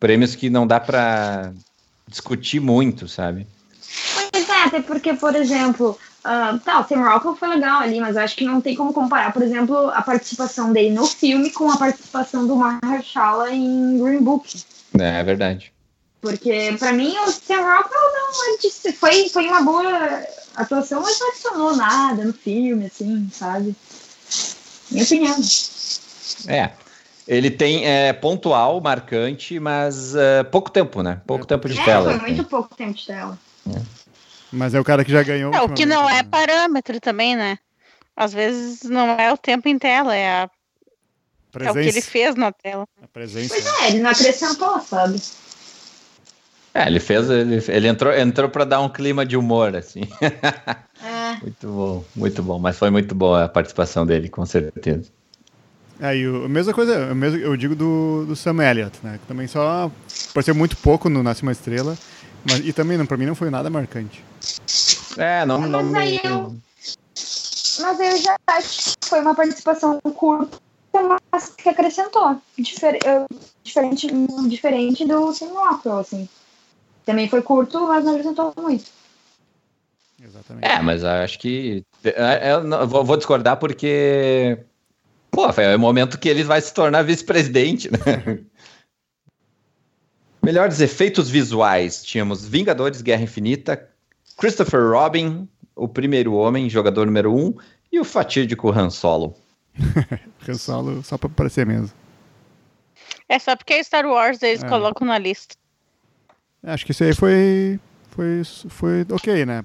prêmios 0.00 0.34
que 0.34 0.48
não 0.48 0.66
dá 0.66 0.80
pra 0.80 1.52
discutir 2.08 2.60
muito, 2.60 3.06
sabe? 3.06 3.46
Pois 4.32 4.48
é, 4.48 4.62
até 4.62 4.80
porque, 4.80 5.12
por 5.12 5.36
exemplo, 5.36 5.98
ah, 6.24 6.58
tá, 6.64 6.80
o 6.80 6.88
Sam 6.88 7.02
Rockwell 7.02 7.36
foi 7.36 7.48
legal 7.48 7.82
ali, 7.82 8.00
mas 8.00 8.16
eu 8.16 8.22
acho 8.22 8.34
que 8.34 8.46
não 8.46 8.62
tem 8.62 8.74
como 8.74 8.94
comparar, 8.94 9.30
por 9.34 9.42
exemplo, 9.42 9.90
a 9.90 10.00
participação 10.00 10.72
dele 10.72 10.94
no 10.94 11.06
filme 11.06 11.50
com 11.50 11.70
a 11.70 11.76
participação 11.76 12.46
do 12.46 12.56
Mahershala 12.56 13.50
em 13.50 13.98
Green 14.02 14.22
Book. 14.22 14.64
É, 14.98 15.20
é 15.20 15.22
verdade. 15.22 15.70
Porque, 16.22 16.74
pra 16.78 16.94
mim, 16.94 17.14
o 17.18 17.30
Sam 17.30 17.60
Rockwell 17.60 18.12
não 18.14 18.94
foi, 18.98 19.28
foi 19.28 19.46
uma 19.48 19.60
boa 19.62 20.24
atuação, 20.56 21.02
mas 21.02 21.18
não 21.20 21.28
adicionou 21.28 21.76
nada 21.76 22.24
no 22.24 22.32
filme, 22.32 22.86
assim, 22.86 23.28
sabe? 23.32 23.74
Minha 24.90 25.04
opinião. 25.04 25.36
É. 26.48 26.72
Ele 27.26 27.50
tem 27.50 27.86
é, 27.86 28.12
pontual, 28.12 28.80
marcante, 28.82 29.58
mas 29.58 30.14
é, 30.14 30.42
pouco 30.44 30.70
tempo, 30.70 31.02
né? 31.02 31.22
Pouco 31.26 31.44
É, 31.44 31.46
tempo 31.48 31.68
de 31.68 31.78
É, 31.78 31.84
tela. 31.84 32.18
foi 32.18 32.20
muito 32.28 32.44
pouco 32.44 32.74
tempo 32.74 32.92
de 32.92 33.06
tela. 33.06 33.38
Mas 34.52 34.74
é 34.74 34.80
o 34.80 34.84
cara 34.84 35.04
que 35.04 35.10
já 35.10 35.22
ganhou. 35.22 35.54
É, 35.54 35.62
o 35.62 35.68
que 35.74 35.86
não 35.86 36.08
é 36.08 36.22
né? 36.22 36.28
parâmetro 36.30 37.00
também, 37.00 37.34
né? 37.34 37.58
Às 38.14 38.32
vezes 38.32 38.82
não 38.82 39.08
é 39.18 39.32
o 39.32 39.38
tempo 39.38 39.68
em 39.68 39.78
tela, 39.78 40.14
é, 40.14 40.42
a- 40.42 40.50
é 41.60 41.70
o 41.70 41.74
que 41.74 41.80
ele 41.80 42.02
fez 42.02 42.36
na 42.36 42.52
tela. 42.52 42.86
A 43.02 43.08
presença. 43.08 43.54
Pois 43.54 43.66
é, 43.66 43.88
ele 43.88 44.00
não 44.00 44.10
acrescentou, 44.10 44.78
sabe? 44.80 45.20
É, 46.74 46.88
ele 46.88 46.98
fez, 46.98 47.30
ele, 47.30 47.62
ele 47.68 47.86
entrou, 47.88 48.12
entrou 48.12 48.48
para 48.48 48.64
dar 48.64 48.80
um 48.80 48.88
clima 48.88 49.24
de 49.24 49.36
humor, 49.36 49.76
assim. 49.76 50.02
É. 51.06 51.36
muito 51.42 51.66
bom, 51.68 52.04
muito 52.16 52.42
bom. 52.42 52.58
Mas 52.58 52.78
foi 52.78 52.88
muito 52.88 53.14
boa 53.14 53.44
a 53.44 53.48
participação 53.48 54.06
dele, 54.06 54.28
com 54.30 54.46
certeza. 54.46 55.10
Aí, 56.00 56.26
o, 56.26 56.46
a 56.46 56.48
mesma 56.48 56.72
coisa, 56.72 57.12
o 57.12 57.14
mesmo, 57.14 57.38
eu 57.38 57.54
digo 57.56 57.74
do, 57.74 58.24
do 58.26 58.34
Sam 58.34 58.62
Elliott, 58.64 58.98
né? 59.02 59.18
Que 59.20 59.26
também 59.26 59.46
só 59.46 59.90
apareceu 60.30 60.54
muito 60.54 60.76
pouco 60.78 61.10
no 61.10 61.22
Nasce 61.22 61.42
uma 61.42 61.52
Estrela. 61.52 61.96
Mas, 62.48 62.60
e 62.66 62.72
também, 62.72 62.96
não, 62.96 63.04
pra 63.04 63.16
mim, 63.18 63.26
não 63.26 63.34
foi 63.34 63.50
nada 63.50 63.68
marcante. 63.68 64.24
É, 65.18 65.44
não, 65.44 65.60
não 65.66 65.82
Mas 65.82 65.94
aí 66.02 66.20
eu- 66.24 66.56
Mas 67.80 68.00
eu 68.00 68.16
já 68.22 68.36
acho 68.46 68.94
que 68.98 69.08
foi 69.08 69.20
uma 69.20 69.34
participação 69.34 70.00
curta, 70.00 70.58
mas 71.32 71.50
que 71.50 71.68
acrescentou. 71.68 72.40
Difer 72.58 72.98
eu- 73.04 73.26
diferente, 73.62 74.08
diferente 74.48 75.04
do 75.04 75.32
Sam 75.34 75.48
Rockwell, 75.52 75.98
assim. 75.98 76.28
Também 77.04 77.28
foi 77.28 77.42
curto, 77.42 77.86
mas 77.86 78.04
não 78.04 78.12
acrescentou 78.12 78.52
muito. 78.56 78.84
Exatamente. 80.22 80.64
É, 80.66 80.80
mas 80.80 81.04
acho 81.04 81.38
que. 81.38 81.84
é, 82.02 82.52
Eu 82.52 82.66
eu 82.66 82.88
vou, 82.88 83.04
vou 83.04 83.16
discordar 83.16 83.58
porque. 83.58 84.58
Pô, 85.30 85.46
é 85.48 85.76
o 85.76 85.80
momento 85.80 86.18
que 86.18 86.28
ele 86.28 86.44
vai 86.44 86.60
se 86.60 86.72
tornar 86.72 87.02
vice-presidente, 87.02 87.90
né? 87.90 87.98
Melhores 90.42 90.80
efeitos 90.80 91.28
visuais. 91.28 92.02
Tínhamos 92.04 92.46
Vingadores 92.46 93.00
Guerra 93.02 93.22
Infinita, 93.22 93.88
Christopher 94.36 94.90
Robin, 94.90 95.48
o 95.74 95.88
primeiro 95.88 96.34
homem, 96.34 96.68
jogador 96.70 97.06
número 97.06 97.34
um, 97.34 97.54
e 97.90 97.98
o 97.98 98.04
fatídico 98.04 98.70
Han 98.70 98.90
Solo. 98.90 99.34
Han 100.48 100.54
Solo 100.54 101.02
só 101.02 101.18
pra 101.18 101.28
aparecer 101.28 101.66
mesmo. 101.66 101.90
É 103.28 103.38
só 103.38 103.56
porque 103.56 103.72
é 103.74 103.82
Star 103.82 104.06
Wars 104.06 104.42
eles 104.42 104.62
É. 104.62 104.68
colocam 104.68 105.06
na 105.06 105.18
lista. 105.18 105.56
Acho 106.64 106.84
que 106.84 106.92
isso 106.92 107.04
aí 107.04 107.14
foi. 107.14 107.78
Foi, 108.10 108.42
foi 108.68 109.06
ok, 109.10 109.44
né? 109.44 109.64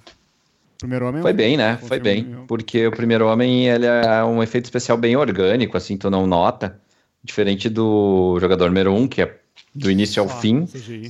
Primeiro 0.79 1.07
homem. 1.07 1.21
Foi 1.21 1.33
bem, 1.33 1.57
né? 1.57 1.77
foi 1.77 1.99
um 1.99 2.01
bem. 2.01 2.37
Porque 2.47 2.87
o 2.87 2.91
primeiro 2.91 3.27
homem, 3.27 3.67
ele 3.67 3.85
é 3.85 4.23
um 4.23 4.41
efeito 4.41 4.65
especial 4.65 4.97
bem 4.97 5.15
orgânico, 5.15 5.77
assim, 5.77 5.97
tu 5.97 6.09
não 6.09 6.25
nota. 6.25 6.79
Diferente 7.23 7.69
do 7.69 8.37
jogador 8.39 8.67
número 8.67 8.93
um, 8.93 9.07
que 9.07 9.21
é 9.21 9.39
do 9.75 9.91
início 9.91 10.21
ao 10.21 10.29
Só 10.29 10.37
fim. 10.37 10.67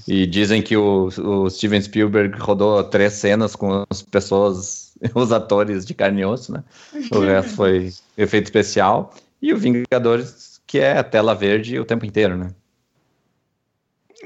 E 0.07 0.25
dizem 0.25 0.61
que 0.61 0.75
o, 0.75 1.09
o 1.17 1.49
Steven 1.49 1.81
Spielberg 1.81 2.37
rodou 2.39 2.83
três 2.83 3.13
cenas 3.13 3.55
com 3.55 3.85
as 3.89 4.01
pessoas, 4.01 4.93
os 5.13 5.31
atores 5.31 5.85
de 5.85 5.93
carne 5.93 6.21
e 6.21 6.25
osso, 6.25 6.51
né? 6.51 6.63
O 7.11 7.19
resto 7.19 7.55
foi 7.55 7.93
efeito 8.17 8.45
especial. 8.45 9.13
E 9.41 9.53
o 9.53 9.57
Vingadores, 9.57 10.59
que 10.65 10.79
é 10.79 10.97
a 10.97 11.03
tela 11.03 11.33
verde 11.35 11.79
o 11.79 11.85
tempo 11.85 12.05
inteiro, 12.05 12.35
né? 12.35 12.49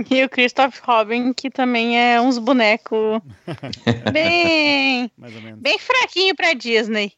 E 0.09 0.23
o 0.23 0.29
Christoph 0.29 0.79
Robin, 0.83 1.33
que 1.33 1.49
também 1.49 1.99
é 1.99 2.19
uns 2.19 2.37
bonecos 2.37 3.21
bem, 4.11 5.11
bem 5.57 5.77
fraquinho 5.77 6.35
pra 6.35 6.53
Disney. 6.53 7.13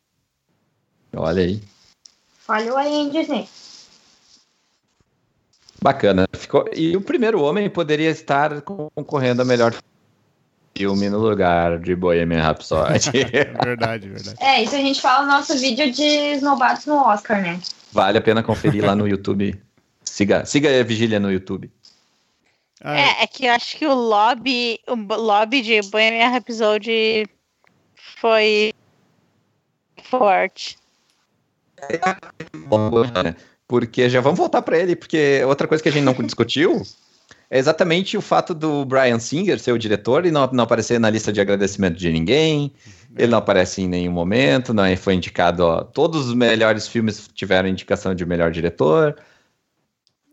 Olha 1.15 1.43
aí. 1.43 1.61
Falhou 2.39 2.77
aí, 2.77 2.93
hein, 2.93 3.09
Disney? 3.09 3.47
Bacana. 5.81 6.27
Ficou... 6.33 6.65
E 6.73 6.95
o 6.97 7.01
primeiro 7.01 7.41
homem 7.41 7.69
poderia 7.69 8.09
estar 8.09 8.61
concorrendo 8.61 9.41
a 9.41 9.45
melhor 9.45 9.73
filme 10.77 11.09
no 11.09 11.19
lugar 11.19 11.79
de 11.79 11.95
Bohemian 11.95 12.41
Rhapsody. 12.41 13.11
Verdade, 13.63 14.09
verdade. 14.09 14.35
É, 14.41 14.61
isso 14.61 14.75
a 14.75 14.79
gente 14.79 15.01
fala 15.01 15.25
no 15.25 15.31
nosso 15.31 15.57
vídeo 15.57 15.89
de 15.91 16.03
esnobados 16.03 16.85
no 16.85 16.97
Oscar, 16.97 17.41
né? 17.41 17.59
vale 17.95 18.17
a 18.17 18.21
pena 18.21 18.43
conferir 18.43 18.83
lá 18.83 18.93
no 18.93 19.07
YouTube. 19.07 19.57
Siga, 20.03 20.45
siga 20.45 20.79
a 20.79 20.83
Vigília 20.83 21.19
no 21.19 21.31
YouTube. 21.31 21.71
Ah, 22.81 22.99
É, 22.99 23.23
é 23.23 23.27
que 23.27 23.45
eu 23.45 23.51
acho 23.53 23.77
que 23.77 23.85
o 23.85 23.93
lobby, 23.93 24.79
o 24.87 24.95
lobby 24.95 25.61
de 25.61 25.81
Bohemian 25.83 26.29
Rhapsody 26.29 27.27
foi 28.19 28.73
forte. 30.03 30.77
Bom, 32.67 33.03
né? 33.23 33.35
Porque 33.67 34.09
já 34.09 34.21
vamos 34.21 34.37
voltar 34.37 34.61
para 34.61 34.77
ele, 34.77 34.95
porque 34.95 35.43
outra 35.45 35.67
coisa 35.67 35.81
que 35.81 35.89
a 35.89 35.91
gente 35.91 36.03
não 36.03 36.13
discutiu 36.23 36.81
é 37.49 37.57
exatamente 37.57 38.17
o 38.17 38.21
fato 38.21 38.53
do 38.53 38.85
Brian 38.85 39.19
Singer 39.19 39.59
ser 39.59 39.71
o 39.71 39.79
diretor 39.79 40.25
e 40.25 40.31
não, 40.31 40.47
não 40.51 40.63
aparecer 40.63 40.99
na 40.99 41.09
lista 41.09 41.31
de 41.31 41.41
agradecimento 41.41 41.95
de 41.97 42.11
ninguém. 42.11 42.71
Ele 43.17 43.31
não 43.31 43.37
aparece 43.37 43.81
em 43.81 43.87
nenhum 43.87 44.11
momento, 44.11 44.73
não 44.73 44.83
é- 44.83 44.95
foi 44.95 45.13
indicado. 45.15 45.63
Ó, 45.63 45.83
todos 45.83 46.27
os 46.27 46.33
melhores 46.33 46.87
filmes 46.87 47.29
tiveram 47.33 47.69
indicação 47.69 48.13
de 48.13 48.25
melhor 48.25 48.51
diretor. 48.51 49.17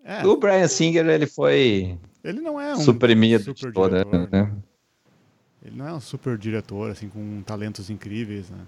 é, 0.04 0.26
O 0.26 0.36
Brian 0.36 0.66
Singer 0.68 1.06
ele 1.06 1.26
foi 1.26 1.96
ele 2.24 2.40
não 2.40 2.60
é 2.60 2.72
um 2.74 2.80
suprimido 2.80 3.44
super 3.44 3.72
toda, 3.72 4.04
diretor, 4.04 4.30
né? 4.30 4.52
Ele 5.64 5.76
não 5.76 5.86
é 5.86 5.92
um 5.92 6.00
super 6.00 6.36
diretor, 6.36 6.90
assim, 6.90 7.08
com 7.08 7.42
talentos 7.42 7.88
incríveis, 7.90 8.50
né? 8.50 8.58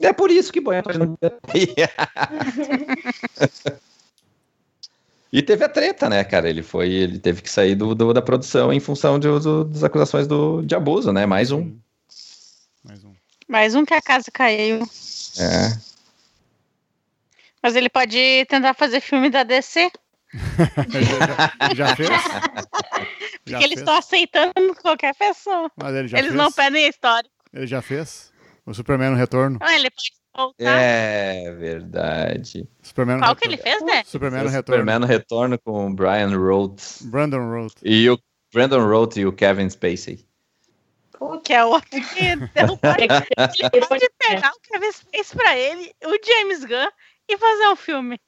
É 0.00 0.12
por 0.12 0.30
isso 0.30 0.52
que 0.52 0.60
Bohemian 0.60 0.94
não 0.98 1.18
E 5.30 5.42
teve 5.42 5.62
a 5.64 5.68
treta, 5.68 6.08
né, 6.08 6.24
cara? 6.24 6.48
Ele 6.48 6.62
foi, 6.62 6.90
ele 6.90 7.18
teve 7.18 7.42
que 7.42 7.50
sair 7.50 7.74
do, 7.74 7.94
do- 7.94 8.14
da 8.14 8.22
produção 8.22 8.72
em 8.72 8.80
função 8.80 9.18
de- 9.18 9.28
do- 9.28 9.64
das 9.64 9.84
acusações 9.84 10.26
do, 10.26 10.62
de 10.62 10.74
abuso, 10.74 11.12
né? 11.12 11.26
Mais 11.26 11.50
um. 11.50 11.76
Mais 12.82 13.04
um. 13.04 13.12
Mais 13.46 13.74
um 13.74 13.84
que 13.84 13.92
a 13.92 14.00
casa 14.00 14.30
caiu. 14.32 14.78
É. 15.38 15.78
Mas 17.62 17.76
ele 17.76 17.90
pode 17.90 18.46
tentar 18.48 18.72
fazer 18.72 19.00
filme 19.00 19.28
da 19.28 19.42
DC, 19.42 19.90
já, 21.74 21.74
já 21.74 21.94
fez? 21.96 22.08
porque 22.10 23.50
Já 23.50 23.58
eles 23.58 23.68
fez? 23.68 23.80
estão 23.80 23.96
aceitando 23.96 24.74
qualquer 24.82 25.14
pessoa. 25.14 25.70
Mas 25.76 25.94
ele 25.94 26.08
já 26.08 26.18
eles 26.18 26.30
fez? 26.30 26.42
não 26.42 26.52
pedem 26.52 26.84
a 26.84 26.88
história. 26.88 27.30
Ele 27.52 27.66
já 27.66 27.80
fez? 27.82 28.32
O 28.66 28.74
Superman 28.74 29.10
no 29.10 29.16
Retorno? 29.16 29.58
Ah, 29.62 29.74
ele 29.74 29.88
pode 29.90 30.12
voltar. 30.36 30.78
É 30.80 31.50
verdade. 31.52 32.68
Superman 32.82 33.18
Qual 33.20 33.34
que 33.34 33.48
Retorno. 33.48 33.54
ele 33.54 33.78
fez, 33.86 33.96
né? 33.96 34.02
Superman 34.04 34.42
no 34.42 34.48
O 34.48 34.50
Retorno. 34.52 34.76
Superman 34.82 34.98
no 35.00 35.06
retorno 35.06 35.58
com 35.58 35.86
o 35.86 35.94
Brian 35.94 36.36
Rhodes. 36.36 37.02
Brandon 37.02 37.50
Roth. 37.50 37.76
E 37.82 38.10
o 38.10 38.18
Brandon 38.52 38.86
Rhodes 38.86 39.16
e 39.16 39.24
o 39.26 39.32
Kevin 39.32 39.68
Spacey. 39.70 40.26
Que 41.42 41.52
é 41.54 41.64
o 41.64 41.70
outro 41.70 41.88
que 41.90 42.00
deu 42.54 42.78
Ele 43.72 43.86
pode 43.86 44.08
pegar 44.18 44.52
o 44.52 44.60
Kevin 44.70 44.92
Space 44.92 45.34
pra 45.34 45.56
ele, 45.58 45.92
o 46.04 46.16
James 46.24 46.64
Gunn, 46.64 46.88
e 47.28 47.36
fazer 47.38 47.68
um 47.68 47.76
filme. 47.76 48.20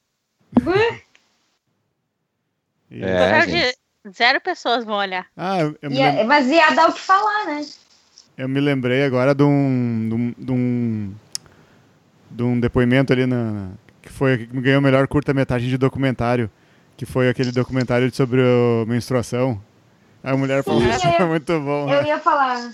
E- 2.91 3.03
É, 3.05 3.41
de 3.47 3.51
gente. 3.53 3.79
zero 4.17 4.41
pessoas 4.41 4.85
vão 4.85 4.97
olhar. 4.97 5.27
Ah, 5.37 5.61
eu, 5.61 5.77
eu 5.83 5.91
me 5.91 5.97
Ia- 5.97 6.13
lem- 6.13 6.27
mas 6.27 6.47
ia 6.49 6.71
dar 6.71 6.89
o 6.89 6.93
que 6.93 7.01
falar, 7.01 7.47
né? 7.47 7.65
eu 8.39 8.49
me 8.49 8.59
lembrei 8.61 9.05
agora 9.05 9.35
de 9.35 9.43
um, 9.43 10.09
de 10.09 10.15
um, 10.15 10.35
de 10.47 10.53
um, 10.53 11.15
de 12.31 12.43
um 12.43 12.59
depoimento 12.61 13.13
ali 13.13 13.27
na, 13.27 13.51
na- 13.53 13.69
que 14.03 14.09
foi 14.11 14.39
que 14.39 14.61
ganhou 14.61 14.81
o 14.81 14.83
melhor 14.83 15.07
curta-metragem 15.07 15.69
de 15.69 15.77
documentário, 15.77 16.51
que 16.97 17.05
foi 17.05 17.29
aquele 17.29 17.53
documentário 17.53 18.13
sobre 18.15 18.41
a 18.41 18.87
menstruação. 18.87 19.61
A 20.23 20.37
mulher 20.37 20.63
falou 20.65 20.83
isso, 20.83 21.01
foi 21.17 21.27
muito 21.27 21.61
bom. 21.61 21.89
Eu 21.93 22.03
né? 22.03 22.09
ia 22.09 22.19
falar. 22.19 22.71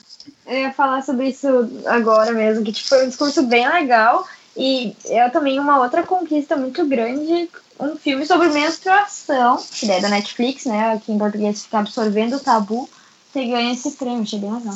Eu 0.46 0.58
ia 0.58 0.72
falar 0.72 1.02
sobre 1.02 1.28
isso 1.28 1.46
agora 1.86 2.32
mesmo, 2.32 2.64
que 2.64 2.72
tipo, 2.72 2.88
foi 2.88 3.04
um 3.04 3.08
discurso 3.08 3.42
bem 3.44 3.68
legal. 3.68 4.26
E 4.56 4.96
é 5.06 5.28
também 5.28 5.60
uma 5.60 5.78
outra 5.80 6.02
conquista 6.02 6.56
muito 6.56 6.84
grande, 6.88 7.48
um 7.78 7.96
filme 7.96 8.26
sobre 8.26 8.48
menstruação, 8.48 9.62
que 9.72 9.90
é 9.90 10.00
da 10.00 10.08
Netflix, 10.08 10.64
né? 10.64 10.94
Aqui 10.94 11.12
em 11.12 11.18
português 11.18 11.64
fica 11.64 11.78
absorvendo 11.78 12.36
o 12.36 12.40
tabu, 12.40 12.88
ter 13.32 13.46
ganho 13.46 13.72
esse 13.72 13.92
prêmio, 13.92 14.22
achei 14.22 14.38
bem 14.38 14.52
legal. 14.52 14.74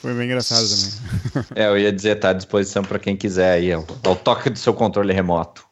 Foi 0.00 0.14
bem 0.14 0.26
engraçado 0.26 0.66
também. 0.68 1.44
É, 1.56 1.66
eu 1.66 1.78
ia 1.78 1.92
dizer, 1.92 2.16
tá 2.16 2.30
à 2.30 2.32
disposição 2.32 2.82
para 2.82 2.98
quem 2.98 3.16
quiser 3.16 3.52
aí, 3.52 3.72
ao, 3.72 3.86
ao 4.04 4.16
toque 4.16 4.50
do 4.50 4.58
seu 4.58 4.72
controle 4.72 5.12
remoto. 5.12 5.66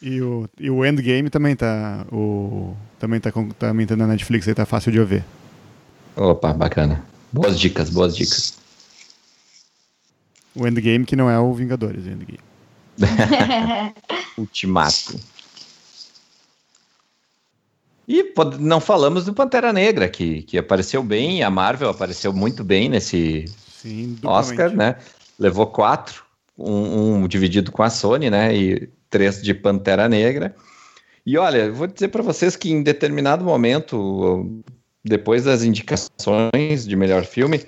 E 0.00 0.20
o, 0.20 0.48
e 0.58 0.70
o 0.70 0.84
Endgame 0.84 1.28
também 1.28 1.56
tá, 1.56 2.06
o, 2.12 2.74
também 3.00 3.18
tá, 3.18 3.32
também 3.58 3.86
tá 3.86 3.96
na 3.96 4.06
Netflix, 4.06 4.46
aí 4.46 4.54
tá 4.54 4.64
fácil 4.64 4.92
de 4.92 5.00
ouvir. 5.00 5.24
Opa, 6.14 6.52
bacana. 6.52 7.04
Boas 7.32 7.58
dicas, 7.58 7.90
boas 7.90 8.16
dicas. 8.16 8.54
O 10.54 10.66
Endgame 10.66 11.04
que 11.04 11.16
não 11.16 11.28
é 11.28 11.38
o 11.38 11.52
Vingadores, 11.52 12.04
o 12.04 12.08
Endgame. 12.08 12.40
Ultimato. 14.38 15.18
E 18.08 18.32
não 18.58 18.80
falamos 18.80 19.26
do 19.26 19.34
Pantera 19.34 19.70
Negra, 19.70 20.08
que, 20.08 20.40
que 20.42 20.56
apareceu 20.56 21.02
bem, 21.02 21.42
a 21.42 21.50
Marvel 21.50 21.90
apareceu 21.90 22.32
muito 22.32 22.64
bem 22.64 22.88
nesse 22.88 23.44
Sim. 23.70 24.16
Oscar, 24.24 24.74
né? 24.74 24.96
Levou 25.38 25.66
quatro, 25.66 26.24
um, 26.56 27.16
um 27.22 27.28
dividido 27.28 27.70
com 27.70 27.82
a 27.82 27.90
Sony, 27.90 28.30
né? 28.30 28.56
E 28.56 28.88
três 29.10 29.42
de 29.42 29.52
Pantera 29.52 30.08
Negra. 30.08 30.56
E 31.26 31.36
olha, 31.36 31.70
vou 31.70 31.86
dizer 31.86 32.08
para 32.08 32.22
vocês 32.22 32.56
que 32.56 32.70
em 32.70 32.82
determinado 32.82 33.44
momento, 33.44 34.62
depois 35.04 35.44
das 35.44 35.62
indicações 35.62 36.86
de 36.86 36.96
melhor 36.96 37.26
filme, 37.26 37.60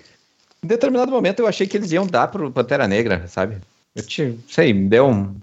em 0.64 0.66
determinado 0.66 1.12
momento 1.12 1.40
eu 1.40 1.46
achei 1.46 1.66
que 1.66 1.76
eles 1.76 1.92
iam 1.92 2.06
dar 2.06 2.28
pro 2.28 2.50
Pantera 2.50 2.88
Negra, 2.88 3.26
sabe? 3.28 3.58
Eu 3.94 4.02
te, 4.06 4.38
sei, 4.48 4.72
me 4.72 4.88
deu 4.88 5.06
um- 5.06 5.34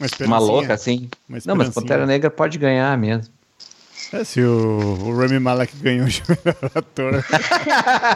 Uma, 0.00 0.26
uma 0.26 0.38
louca 0.40 0.74
assim. 0.74 1.08
uma 1.28 1.38
Não, 1.46 1.54
mas. 1.54 1.70
Pantera 1.70 2.04
Negra 2.06 2.28
pode 2.28 2.58
ganhar 2.58 2.98
mesmo. 2.98 3.32
É, 4.12 4.24
se 4.24 4.42
o, 4.42 4.78
o 5.04 5.16
Rami 5.18 5.38
Malek 5.38 5.74
ganhou 5.76 6.06
de 6.06 6.22
melhor 6.28 6.70
ator. 6.74 7.24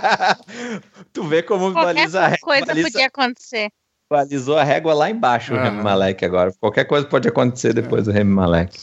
tu 1.13 1.25
vê 1.25 1.43
como 1.43 1.73
Qualquer 1.73 1.95
baliza 1.95 2.21
a 2.23 2.27
régua, 2.29 2.45
coisa 2.45 2.67
baliza- 2.67 2.91
podia 2.91 3.07
acontecer. 3.07 3.71
balizou 4.11 4.59
a 4.59 4.65
régua 4.65 4.95
lá 4.95 5.11
embaixo 5.11 5.53
o 5.55 5.57
Aham. 5.57 5.65
Remy 5.65 5.83
Malek 5.83 6.25
agora. 6.25 6.53
Qualquer 6.61 6.85
coisa 6.85 7.07
pode 7.07 7.29
acontecer 7.29 7.73
depois 7.73 8.05
do 8.05 8.13
Remy 8.13 8.31
Malek. 8.33 8.79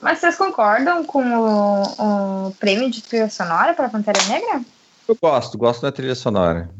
Mas 0.00 0.18
vocês 0.18 0.36
concordam 0.36 1.04
com 1.04 1.24
o, 1.24 2.46
o 2.48 2.54
prêmio 2.54 2.90
de 2.90 3.02
trilha 3.02 3.28
sonora 3.28 3.74
para 3.74 3.88
Pantera 3.88 4.22
Negra? 4.28 4.60
Eu 5.08 5.16
gosto, 5.20 5.58
gosto 5.58 5.82
da 5.82 5.90
trilha 5.90 6.14
sonora. 6.14 6.70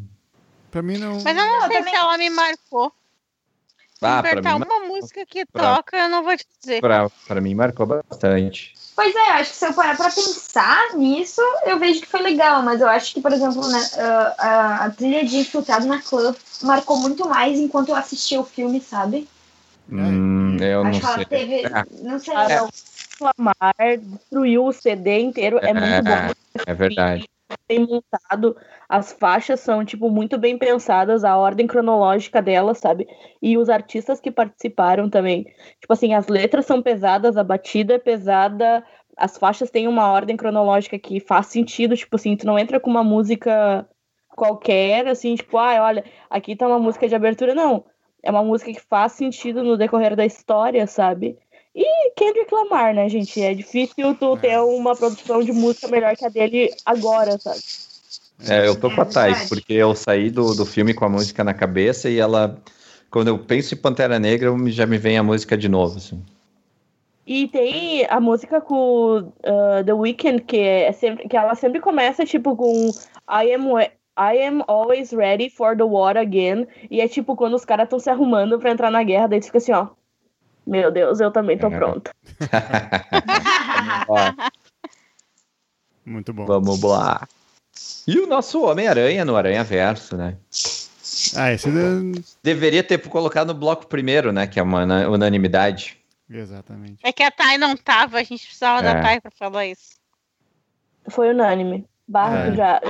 pra 0.70 0.82
mim 0.82 0.98
não. 0.98 1.14
Mas 1.14 1.24
eu 1.26 1.34
não, 1.34 1.60
Não, 1.60 1.66
sei 1.66 1.78
também- 1.78 1.94
se 1.94 1.98
ela 1.98 2.18
me 2.18 2.30
marcou. 2.30 2.92
Se 3.98 4.04
Ah, 4.04 4.18
apertar 4.20 4.60
mim, 4.60 4.64
uma 4.66 4.80
música 4.86 5.26
que 5.26 5.44
pra- 5.46 5.76
toca, 5.76 5.96
eu 5.96 6.08
não 6.08 6.22
vou 6.22 6.36
te 6.36 6.46
dizer. 6.60 6.80
pra, 6.80 7.10
pra 7.26 7.40
mim 7.40 7.54
marcou 7.54 7.84
bastante. 7.86 8.74
Pois 8.98 9.14
é, 9.14 9.30
acho 9.30 9.50
que 9.52 9.56
se 9.56 9.64
eu 9.64 9.72
parar 9.74 9.96
pra 9.96 10.10
pensar 10.10 10.96
nisso, 10.96 11.40
eu 11.64 11.78
vejo 11.78 12.00
que 12.00 12.08
foi 12.08 12.20
legal, 12.20 12.64
mas 12.64 12.80
eu 12.80 12.88
acho 12.88 13.14
que, 13.14 13.20
por 13.20 13.32
exemplo, 13.32 13.68
né, 13.68 13.80
a, 13.96 14.34
a- 14.36 14.84
a 14.86 14.90
trilha 14.90 15.24
de 15.24 15.36
Infiltrado 15.36 15.86
na 15.86 16.02
Club 16.02 16.34
marcou 16.62 16.96
muito 16.96 17.28
mais 17.28 17.60
enquanto 17.60 17.90
eu 17.90 17.94
assistia 17.94 18.40
o 18.40 18.44
filme, 18.44 18.80
sabe? 18.80 19.28
Hum, 19.88 20.56
eu 20.60 20.80
acho 20.80 20.90
não 20.90 21.00
que 21.00 21.06
ela 21.06 21.14
sei. 21.14 21.24
teve. 21.26 21.54
É. 21.66 21.84
Não 22.02 22.18
sei. 22.18 22.34
Ah, 22.34 22.46
eu- 22.50 22.62
não. 23.20 23.30
Lamar 23.38 23.98
destruiu 24.02 24.64
o 24.66 24.72
CD 24.72 25.20
inteiro. 25.20 25.60
É, 25.62 25.72
muito 25.72 26.02
bom. 26.02 26.32
É 26.66 26.74
verdade. 26.74 27.28
Bem 27.68 27.86
montado. 27.86 28.56
As 28.88 29.12
faixas 29.12 29.60
são, 29.60 29.84
tipo, 29.84 30.10
muito 30.10 30.36
bem 30.38 30.58
pensadas, 30.58 31.24
a 31.24 31.36
ordem 31.36 31.66
cronológica 31.66 32.42
delas, 32.42 32.78
sabe? 32.78 33.06
E 33.40 33.56
os 33.56 33.68
artistas 33.70 34.20
que 34.20 34.30
participaram 34.30 35.08
também. 35.08 35.44
Tipo 35.80 35.92
assim, 35.92 36.12
as 36.14 36.28
letras 36.28 36.66
são 36.66 36.82
pesadas, 36.82 37.36
a 37.36 37.44
batida 37.44 37.94
é 37.94 37.98
pesada, 37.98 38.84
as 39.16 39.38
faixas 39.38 39.70
têm 39.70 39.88
uma 39.88 40.10
ordem 40.12 40.36
cronológica 40.36 40.98
que 40.98 41.20
faz 41.20 41.46
sentido, 41.46 41.96
tipo 41.96 42.16
assim, 42.16 42.36
tu 42.36 42.46
não 42.46 42.58
entra 42.58 42.78
com 42.80 42.90
uma 42.90 43.04
música 43.04 43.86
qualquer, 44.36 45.06
assim, 45.08 45.34
tipo, 45.34 45.56
ah, 45.58 45.82
olha, 45.82 46.04
aqui 46.30 46.54
tá 46.54 46.66
uma 46.66 46.78
música 46.78 47.08
de 47.08 47.14
abertura, 47.14 47.54
não. 47.54 47.84
É 48.22 48.30
uma 48.30 48.44
música 48.44 48.72
que 48.72 48.80
faz 48.80 49.12
sentido 49.12 49.62
no 49.64 49.76
decorrer 49.76 50.14
da 50.16 50.24
história, 50.26 50.86
sabe? 50.86 51.38
E 51.74 52.10
Kendrick 52.16 52.52
Lamar, 52.52 52.94
né, 52.94 53.08
gente? 53.08 53.40
É 53.40 53.54
difícil 53.54 54.14
tu 54.14 54.36
ter 54.36 54.58
uma 54.58 54.96
produção 54.96 55.42
de 55.42 55.52
música 55.52 55.88
melhor 55.88 56.16
que 56.16 56.24
a 56.24 56.28
dele 56.28 56.70
agora, 56.84 57.38
sabe? 57.38 57.60
É, 58.46 58.66
eu 58.68 58.78
tô 58.78 58.90
com 58.90 59.00
a 59.00 59.04
Thais, 59.04 59.48
porque 59.48 59.74
eu 59.74 59.94
saí 59.94 60.30
do, 60.30 60.54
do 60.54 60.64
filme 60.64 60.94
com 60.94 61.04
a 61.04 61.08
música 61.08 61.42
na 61.42 61.54
cabeça 61.54 62.08
e 62.08 62.18
ela. 62.18 62.56
Quando 63.10 63.28
eu 63.28 63.38
penso 63.38 63.74
em 63.74 63.76
Pantera 63.76 64.18
Negra, 64.18 64.54
já 64.66 64.86
me 64.86 64.98
vem 64.98 65.16
a 65.16 65.22
música 65.22 65.56
de 65.56 65.68
novo, 65.68 65.96
assim. 65.96 66.22
E 67.26 67.48
tem 67.48 68.06
a 68.08 68.20
música 68.20 68.60
com 68.60 69.18
uh, 69.18 69.84
The 69.84 69.92
Weeknd, 69.92 70.42
que, 70.44 70.58
é 70.58 70.92
sempre, 70.92 71.28
que 71.28 71.36
ela 71.36 71.54
sempre 71.54 71.80
começa, 71.80 72.24
tipo, 72.24 72.56
com 72.56 72.90
I 73.28 73.52
am, 73.52 73.78
I 74.16 74.46
am 74.46 74.62
always 74.66 75.12
ready 75.12 75.50
for 75.50 75.76
the 75.76 75.84
war 75.84 76.16
again. 76.16 76.66
E 76.90 77.00
é 77.00 77.08
tipo 77.08 77.36
quando 77.36 77.54
os 77.54 77.64
caras 77.64 77.84
estão 77.84 77.98
se 77.98 78.08
arrumando 78.08 78.58
pra 78.58 78.70
entrar 78.70 78.90
na 78.90 79.02
guerra, 79.02 79.28
daí 79.28 79.40
tu 79.40 79.46
fica 79.46 79.58
assim, 79.58 79.72
ó. 79.72 79.88
Meu 80.68 80.90
Deus, 80.92 81.18
eu 81.18 81.30
também 81.30 81.56
tô 81.56 81.68
É. 81.68 81.76
pronta. 81.76 82.10
Muito 86.04 86.32
bom. 86.32 86.46
vamos 86.46 86.82
lá. 86.82 87.26
E 88.06 88.18
o 88.18 88.26
nosso 88.26 88.62
Homem-Aranha 88.64 89.24
no 89.24 89.36
Aranha 89.36 89.62
Verso, 89.64 90.16
né? 90.16 90.36
Ah, 91.36 91.52
esse. 91.52 91.68
é- 91.68 91.72
Deveria 92.42 92.82
ter 92.82 92.98
colocado 93.08 93.48
no 93.48 93.54
bloco 93.58 93.86
primeiro, 93.86 94.32
né? 94.32 94.46
Que 94.46 94.58
é 94.60 94.62
uma 94.62 94.82
una- 94.84 95.08
unanimidade. 95.08 95.98
Exatamente. 96.28 96.98
É 97.02 97.12
que 97.12 97.22
a 97.22 97.30
Thay 97.30 97.56
não 97.58 97.76
tava, 97.76 98.18
a 98.18 98.22
gente 98.22 98.44
precisava 98.44 98.80
É. 98.80 98.82
da 98.82 99.00
Thay 99.02 99.20
pra 99.20 99.30
falar 99.30 99.66
isso. 99.66 99.96
Foi 101.10 101.30
unânime. 101.30 101.86
Barra 102.06 102.48
É. 102.48 102.54
já. 102.54 102.80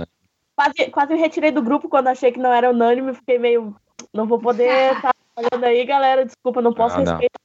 Quase, 0.57 0.91
quase 0.91 1.15
me 1.15 1.21
retirei 1.21 1.53
do 1.53 1.63
grupo 1.63 1.89
quando 1.89 2.09
achei 2.09 2.33
que 2.33 2.39
não 2.41 2.53
era 2.53 2.71
unânime, 2.71 3.15
fiquei 3.15 3.39
meio. 3.39 3.77
Não 4.13 4.27
vou 4.27 4.41
poder 4.41 4.95
estar 4.97 5.13
olhando 5.37 5.65
aí, 5.65 5.85
galera. 5.85 6.25
Desculpa, 6.25 6.61
não 6.61 6.73
posso 6.75 6.97
Não, 6.99 7.05
não. 7.05 7.13
respeitar. 7.13 7.39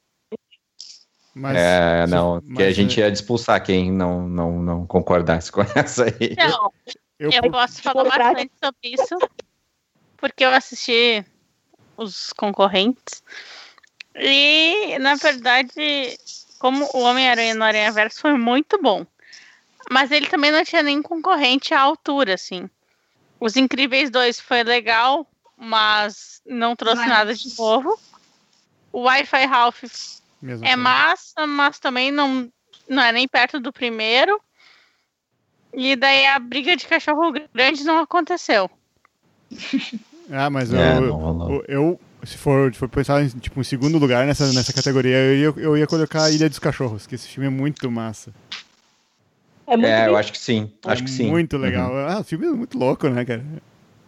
Mas, 1.34 1.56
é, 1.56 2.06
não, 2.06 2.34
mas, 2.34 2.44
porque 2.44 2.62
a 2.62 2.72
gente 2.72 3.00
é, 3.02 3.06
ia 3.06 3.12
expulsar 3.12 3.62
quem 3.62 3.90
não, 3.90 4.28
não, 4.28 4.62
não 4.62 4.86
concordasse 4.86 5.50
com 5.50 5.62
essa 5.74 6.04
aí. 6.04 6.34
Não, 6.38 6.72
eu, 7.18 7.30
eu 7.30 7.50
posso 7.50 7.82
falar 7.82 8.02
Colocar- 8.04 8.32
bastante 8.34 8.52
sobre 8.62 8.88
isso, 8.94 9.18
porque 10.16 10.44
eu 10.44 10.50
assisti 10.50 11.24
os 11.96 12.32
concorrentes. 12.32 13.22
E, 14.14 14.96
na 15.00 15.16
verdade, 15.16 16.16
como 16.58 16.88
o 16.94 17.00
Homem-Aranha 17.00 17.54
no 17.54 17.64
Aranha 17.64 17.90
Verso 17.90 18.20
foi 18.20 18.34
muito 18.34 18.80
bom. 18.80 19.04
Mas 19.90 20.10
ele 20.10 20.26
também 20.28 20.50
não 20.50 20.64
tinha 20.64 20.82
nem 20.82 21.02
concorrente 21.02 21.74
à 21.74 21.80
altura, 21.80 22.34
assim. 22.34 22.70
Os 23.40 23.56
Incríveis 23.56 24.08
2 24.08 24.40
foi 24.40 24.62
legal, 24.62 25.26
mas 25.56 26.40
não 26.46 26.74
trouxe 26.76 27.00
Mas- 27.00 27.08
nada 27.08 27.34
de 27.34 27.58
novo. 27.58 27.98
O 28.92 29.02
Wi-Fi 29.02 29.44
Ralph 29.46 29.82
mesmo 30.44 30.66
é 30.66 30.72
assim. 30.72 30.80
massa, 30.82 31.46
mas 31.46 31.78
também 31.78 32.10
não, 32.10 32.48
não 32.88 33.02
é 33.02 33.12
nem 33.12 33.26
perto 33.26 33.58
do 33.58 33.72
primeiro. 33.72 34.40
E 35.72 35.96
daí 35.96 36.26
a 36.26 36.38
briga 36.38 36.76
de 36.76 36.86
cachorro 36.86 37.32
grande 37.52 37.84
não 37.84 37.98
aconteceu. 38.00 38.70
Ah, 40.30 40.48
mas 40.48 40.72
É, 40.72 40.96
eu, 40.96 41.02
não 41.02 41.16
rolou. 41.18 41.50
eu, 41.50 41.64
eu- 41.68 42.00
se 42.24 42.38
for, 42.38 42.72
se 42.72 42.78
for 42.80 42.88
pensar 42.88 43.22
em, 43.22 43.28
tipo, 43.28 43.60
em 43.60 43.64
segundo 43.64 43.98
lugar 43.98 44.26
nessa, 44.26 44.50
nessa 44.54 44.72
categoria, 44.72 45.14
eu 45.18 45.36
ia, 45.36 45.62
eu 45.62 45.76
ia 45.76 45.86
colocar 45.86 46.24
a 46.24 46.30
Ilha 46.30 46.48
dos 46.48 46.58
Cachorros, 46.58 47.06
que 47.06 47.14
esse 47.14 47.28
filme 47.28 47.46
é 47.46 47.50
muito 47.50 47.90
massa. 47.90 48.32
É 49.66 49.76
muito 49.76 49.90
É, 49.92 50.08
eu 50.08 50.16
acho 50.16 50.32
que 50.32 50.38
sim. 50.38 50.72
Acho 50.86 51.02
é 51.02 51.04
que 51.04 51.10
sim. 51.10 51.28
Muito 51.28 51.58
legal. 51.58 51.92
Uhum. 51.92 52.08
Ah, 52.08 52.20
o 52.20 52.24
filme 52.24 52.46
é 52.46 52.50
muito 52.50 52.78
louco, 52.78 53.06
né, 53.10 53.22
cara? 53.26 53.44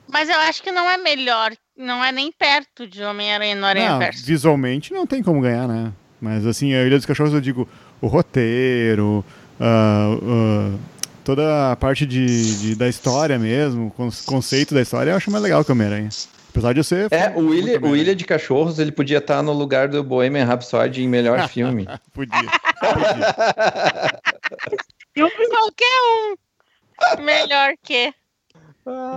Mas 0.09 0.31
eu 0.31 0.39
acho 0.41 0.63
que 0.63 0.73
não 0.73 0.89
é 0.89 0.97
melhor, 0.97 1.53
não 1.77 2.03
é 2.03 2.11
nem 2.11 2.33
perto 2.33 2.87
de 2.87 3.03
Homem-Aranha 3.03 3.55
no 3.55 3.67
Aranha 3.67 3.99
Verso. 3.99 4.25
visualmente 4.25 4.95
não 4.95 5.07
tem 5.07 5.23
como 5.23 5.43
ganhar, 5.43 5.69
né? 5.69 5.93
Mas 6.21 6.47
assim, 6.47 6.75
a 6.75 6.83
Ilha 6.85 6.97
dos 6.97 7.07
Cachorros 7.07 7.35
eu 7.35 7.41
digo 7.41 7.69
o 8.01 8.07
roteiro, 8.07 9.25
ah, 9.61 10.17
ah, 10.23 10.79
toda 11.25 11.73
a 11.73 11.77
parte 11.77 12.07
de, 12.07 12.57
de- 12.59 12.75
da 12.75 12.89
história 12.89 13.39
mesmo, 13.39 13.89
o 13.89 13.91
con- 13.91 14.11
conceito 14.25 14.75
da 14.75 14.81
história, 14.83 15.11
eu 15.11 15.17
acho 15.17 15.31
mais 15.31 15.43
legal 15.43 15.65
que 15.65 15.71
o 15.71 15.75
Homem-Aranha. 15.75 16.09
Apesar 16.51 16.73
de 16.73 16.81
eu 16.81 16.85
ser. 16.85 17.13
É, 17.13 17.35
o 17.37 17.53
Ilha, 17.53 17.79
o. 17.83 17.95
Ilha 17.95 18.17
de 18.17 18.25
Cachorros, 18.25 18.79
ele 18.79 18.91
podia 18.91 19.19
estar 19.19 19.43
no 19.43 19.53
lugar 19.53 19.89
do 19.89 20.03
Bohemian 20.03 20.47
Rhapsody 20.47 21.03
em 21.03 21.09
melhor 21.09 21.47
filme. 21.51 21.87
Podia. 22.15 22.41
podia. 22.81 23.35
Qualquer 25.51 27.19
um 27.19 27.23
melhor 27.23 27.75
que. 27.83 28.11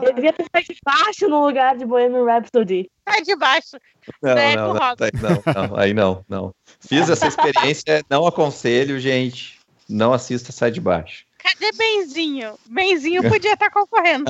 Eu 0.03 0.13
devia 0.15 0.33
ter 0.33 0.45
saído 0.51 0.73
de 0.73 0.79
baixo 0.83 1.29
no 1.29 1.45
lugar 1.45 1.77
de 1.77 1.85
Bohemian 1.85 2.25
Rhapsody. 2.25 2.89
Tá 3.09 3.21
de 3.21 3.35
baixo. 3.35 3.77
Não, 4.21 4.33
Segue 4.33 4.55
não, 4.55 4.73
não, 4.73 4.73
não, 4.73 5.67
não, 5.67 5.77
aí 5.77 5.93
não, 5.93 6.25
não. 6.27 6.55
Fiz 6.79 7.09
essa 7.09 7.27
experiência, 7.27 8.03
não 8.09 8.25
aconselho, 8.25 8.99
gente. 8.99 9.59
Não 9.87 10.13
assista 10.13 10.51
Sai 10.51 10.71
de 10.71 10.79
Baixo. 10.79 11.25
Cadê 11.39 11.71
Benzinho? 11.71 12.53
Benzinho 12.69 13.23
podia 13.29 13.53
estar 13.53 13.71
concorrendo. 13.71 14.25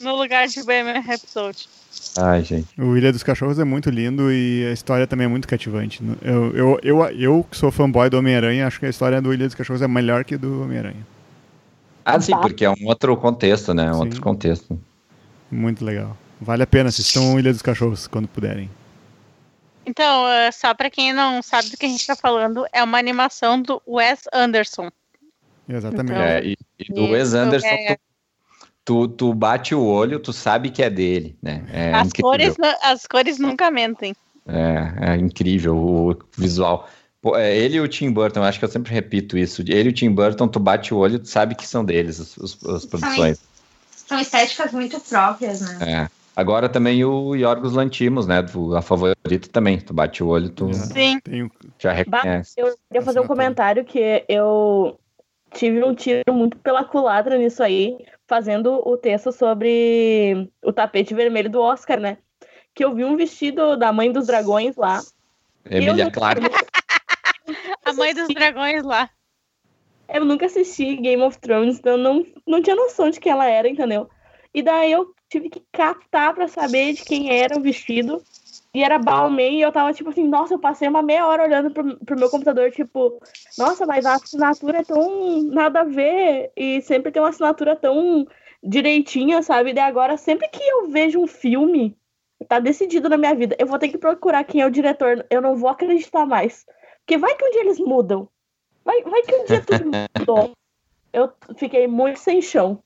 No 0.00 0.16
lugar 0.16 0.46
de 0.48 0.62
Bohemian 0.62 1.00
Rhapsody. 1.00 1.68
Ai, 2.18 2.42
gente. 2.42 2.68
O 2.80 2.96
Ilha 2.96 3.12
dos 3.12 3.22
Cachorros 3.22 3.58
é 3.58 3.64
muito 3.64 3.90
lindo 3.90 4.30
e 4.32 4.66
a 4.66 4.72
história 4.72 5.06
também 5.06 5.24
é 5.24 5.28
muito 5.28 5.48
cativante. 5.48 6.02
Eu, 6.22 6.56
eu, 6.56 6.80
eu, 6.82 7.04
eu 7.10 7.46
que 7.50 7.56
sou 7.56 7.70
fanboy 7.70 8.10
do 8.10 8.18
Homem-Aranha, 8.18 8.66
acho 8.66 8.80
que 8.80 8.86
a 8.86 8.90
história 8.90 9.20
do 9.20 9.32
Ilha 9.32 9.46
dos 9.46 9.54
Cachorros 9.54 9.82
é 9.82 9.88
melhor 9.88 10.24
que 10.24 10.36
do 10.36 10.62
Homem-Aranha. 10.62 11.06
Ah, 12.04 12.20
sim, 12.20 12.32
porque 12.32 12.64
é 12.64 12.70
um 12.70 12.86
outro 12.86 13.16
contexto, 13.16 13.74
né? 13.74 13.90
Um 13.90 13.94
Sim. 13.94 14.00
outro 14.00 14.20
contexto. 14.22 14.78
Muito 15.50 15.84
legal. 15.84 16.16
Vale 16.40 16.62
a 16.62 16.66
pena, 16.66 16.88
assistam 16.88 17.38
Ilha 17.38 17.52
dos 17.52 17.62
Cachorros 17.62 18.06
quando 18.06 18.26
puderem. 18.28 18.70
Então, 19.84 20.28
eh, 20.28 20.52
só 20.52 20.72
pra 20.74 20.90
quem 20.90 21.12
não 21.12 21.42
sabe 21.42 21.70
do 21.70 21.76
que 21.76 21.86
a 21.86 21.88
gente 21.88 22.06
tá 22.06 22.14
falando, 22.16 22.64
é 22.72 22.82
uma 22.82 22.98
animação 22.98 23.60
do 23.60 23.82
Wes 23.86 24.20
Anderson. 24.32 24.90
Exatamente. 25.68 26.12
Então, 26.12 26.22
É, 26.22 26.44
e, 26.44 26.56
e 26.78 26.92
do 26.92 27.02
Isso, 27.02 27.12
Wes 27.12 27.34
Anderson, 27.34 27.66
é. 27.66 27.96
tu, 28.84 29.08
tu, 29.08 29.34
bate 29.34 29.74
o 29.74 29.82
olho, 29.84 30.18
tu 30.20 30.32
sabe 30.32 30.70
que 30.70 30.82
é 30.82 30.90
dele, 30.90 31.36
né? 31.42 31.64
É 31.72 31.94
as, 31.94 32.08
incrível. 32.08 32.30
cores, 32.30 32.56
as 32.82 33.06
cores 33.06 33.38
nunca 33.38 33.70
mentem. 33.70 34.14
É, 34.46 35.12
é 35.12 35.16
incrível 35.16 35.76
o 35.76 36.16
visual. 36.36 36.88
Pô, 37.22 37.36
é, 37.36 37.54
ele 37.56 37.76
e 37.76 37.80
o 37.80 37.88
Tim 37.88 38.10
Burton, 38.10 38.42
acho 38.42 38.58
que 38.58 38.64
eu 38.64 38.70
sempre 38.70 38.92
repito 38.94 39.36
isso. 39.36 39.60
Ele 39.62 39.90
e 39.90 39.92
o 39.92 39.94
Tim 39.94 40.10
Burton, 40.10 40.48
tu 40.48 40.58
bate 40.58 40.94
o 40.94 40.96
olho, 40.96 41.18
tu 41.18 41.28
sabe 41.28 41.54
que 41.54 41.66
são 41.66 41.84
deles 41.84 42.18
os, 42.18 42.36
os- 42.36 42.64
as 42.66 42.86
produções. 42.86 43.38
São 43.90 44.18
estéticas 44.18 44.72
muito 44.72 44.98
próprias, 45.00 45.60
né? 45.60 45.78
É. 46.08 46.19
Agora 46.36 46.68
também 46.68 47.04
o 47.04 47.34
Yorgos 47.34 47.72
Lantimos, 47.72 48.26
né? 48.26 48.40
do- 48.42 48.76
a 48.76 48.80
favorita 48.82 49.48
também. 49.52 49.78
Tu 49.80 49.92
bate 49.92 50.22
o 50.22 50.28
olho, 50.28 50.48
tu 50.50 50.70
É. 50.70 50.72
Sim. 50.74 51.20
Já 51.78 51.92
reconhece. 51.92 52.54
Eu 52.56 52.66
queria 52.66 53.02
fazer 53.02 53.18
um 53.18 53.22
Assinatura. 53.22 53.28
comentário 53.28 53.84
que 53.84 54.24
eu 54.28 54.98
tive 55.52 55.82
um 55.84 55.94
tiro 55.94 56.22
muito 56.32 56.56
pela 56.58 56.84
culatra 56.84 57.36
nisso 57.36 57.62
aí, 57.62 57.98
fazendo 58.28 58.80
o 58.88 58.96
texto 58.96 59.32
sobre 59.32 60.48
o 60.64 60.72
tapete 60.72 61.12
vermelho 61.14 61.50
do 61.50 61.60
Oscar, 61.60 61.98
né? 61.98 62.18
Que 62.74 62.84
eu 62.84 62.94
vi 62.94 63.04
um 63.04 63.16
vestido 63.16 63.76
da 63.76 63.92
mãe 63.92 64.10
dos 64.12 64.26
dragões 64.28 64.76
lá. 64.76 65.00
Emília 65.68 66.04
nunca- 66.04 66.10
Clarke. 66.12 66.46
A 67.84 67.92
mãe 67.92 68.14
dos 68.14 68.28
dragões 68.28 68.84
lá. 68.84 69.10
Eu 70.08 70.24
nunca 70.24 70.46
assisti 70.46 70.96
Game 70.96 71.22
of 71.22 71.38
Thrones, 71.38 71.78
então 71.78 71.92
eu 71.92 71.98
não, 71.98 72.24
não 72.46 72.62
tinha 72.62 72.76
noção 72.76 73.10
de 73.10 73.18
quem 73.20 73.32
ela 73.32 73.46
era, 73.46 73.68
entendeu? 73.68 74.08
E 74.54 74.62
daí 74.62 74.92
eu 74.92 75.12
tive 75.30 75.48
que 75.48 75.62
catar 75.72 76.34
pra 76.34 76.48
saber 76.48 76.92
de 76.92 77.04
quem 77.04 77.32
era 77.32 77.56
o 77.56 77.62
vestido. 77.62 78.22
E 78.72 78.84
era 78.84 78.98
Balmain, 78.98 79.58
e 79.58 79.62
eu 79.62 79.72
tava 79.72 79.92
tipo 79.92 80.10
assim, 80.10 80.28
nossa, 80.28 80.54
eu 80.54 80.58
passei 80.58 80.86
uma 80.86 81.02
meia 81.02 81.26
hora 81.26 81.42
olhando 81.42 81.72
pro, 81.72 81.96
pro 82.04 82.18
meu 82.18 82.30
computador, 82.30 82.70
tipo, 82.70 83.20
nossa, 83.58 83.84
mas 83.84 84.06
a 84.06 84.14
assinatura 84.14 84.78
é 84.78 84.84
tão 84.84 85.42
nada 85.42 85.80
a 85.80 85.84
ver. 85.84 86.52
E 86.56 86.80
sempre 86.82 87.10
tem 87.10 87.20
uma 87.20 87.30
assinatura 87.30 87.74
tão 87.74 88.26
direitinha, 88.62 89.42
sabe? 89.42 89.70
E 89.70 89.74
daí 89.74 89.84
agora, 89.84 90.16
sempre 90.16 90.46
que 90.48 90.62
eu 90.62 90.88
vejo 90.88 91.20
um 91.20 91.26
filme, 91.26 91.96
tá 92.46 92.60
decidido 92.60 93.08
na 93.08 93.16
minha 93.16 93.34
vida, 93.34 93.56
eu 93.58 93.66
vou 93.66 93.78
ter 93.78 93.88
que 93.88 93.98
procurar 93.98 94.44
quem 94.44 94.60
é 94.60 94.66
o 94.66 94.70
diretor. 94.70 95.26
Eu 95.30 95.40
não 95.40 95.56
vou 95.56 95.70
acreditar 95.70 96.24
mais. 96.24 96.64
Porque 96.98 97.18
vai 97.18 97.34
que 97.34 97.44
um 97.44 97.50
dia 97.50 97.62
eles 97.62 97.80
mudam. 97.80 98.28
Vai, 98.84 99.02
vai 99.02 99.22
que 99.22 99.34
um 99.34 99.44
dia 99.46 99.64
tudo 99.64 99.90
mudou. 100.16 100.52
Eu 101.12 101.32
fiquei 101.56 101.88
muito 101.88 102.20
sem 102.20 102.40
chão. 102.40 102.80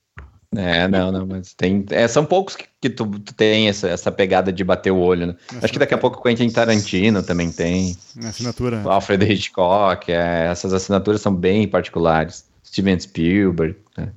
É, 0.57 0.87
não, 0.87 1.11
não, 1.11 1.25
mas 1.25 1.53
tem. 1.53 1.85
é, 1.89 2.07
são 2.07 2.25
poucos 2.25 2.55
que, 2.55 2.65
que 2.81 2.89
tu, 2.89 3.05
tu 3.19 3.33
tem 3.33 3.67
essa, 3.67 3.87
essa 3.89 4.11
pegada 4.11 4.51
de 4.51 4.63
bater 4.63 4.91
o 4.91 4.97
olho, 4.97 5.27
né? 5.27 5.35
Acho 5.61 5.73
que 5.73 5.79
daqui 5.79 5.93
a 5.93 5.97
pouco 5.97 6.19
o 6.19 6.21
Quentin 6.21 6.49
Tarantino 6.49 7.23
também 7.23 7.51
tem. 7.51 7.97
Assinatura. 8.23 8.81
O 8.85 8.89
Alfred 8.89 9.25
Hitchcock, 9.25 10.11
é, 10.11 10.47
essas 10.47 10.73
assinaturas 10.73 11.21
são 11.21 11.33
bem 11.33 11.67
particulares. 11.67 12.45
Steven 12.63 12.99
Spielberg, 12.99 13.77
né? 13.97 14.11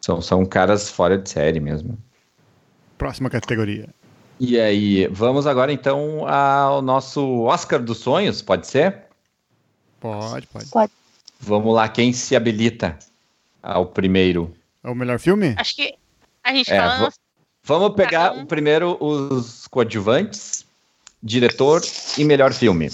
são, 0.00 0.20
são 0.20 0.44
caras 0.44 0.90
fora 0.90 1.16
de 1.16 1.28
série 1.30 1.60
mesmo. 1.60 1.96
Próxima 2.98 3.30
categoria. 3.30 3.88
E 4.40 4.58
aí, 4.58 5.06
vamos 5.08 5.46
agora 5.46 5.72
então 5.72 6.26
ao 6.26 6.82
nosso 6.82 7.42
Oscar 7.42 7.80
dos 7.80 7.98
sonhos, 7.98 8.42
pode 8.42 8.66
ser? 8.66 9.02
Pode, 10.00 10.46
pode. 10.48 10.92
Vamos 11.38 11.74
lá, 11.74 11.88
quem 11.88 12.12
se 12.12 12.34
habilita 12.34 12.98
ao 13.62 13.86
primeiro? 13.86 14.52
É 14.84 14.90
o 14.90 14.94
melhor 14.94 15.18
filme? 15.18 15.54
Acho 15.58 15.76
que 15.76 15.94
a 16.42 16.54
gente 16.54 16.72
É, 16.72 16.76
fala. 16.76 16.98
vo- 17.08 17.12
Vamos 17.64 17.94
pegar 17.94 18.32
um. 18.32 18.42
o 18.42 18.46
primeiro 18.46 18.96
os 19.00 19.68
coadjuvantes, 19.68 20.66
diretor 21.22 21.80
e 22.18 22.24
melhor 22.24 22.52
filme. 22.52 22.90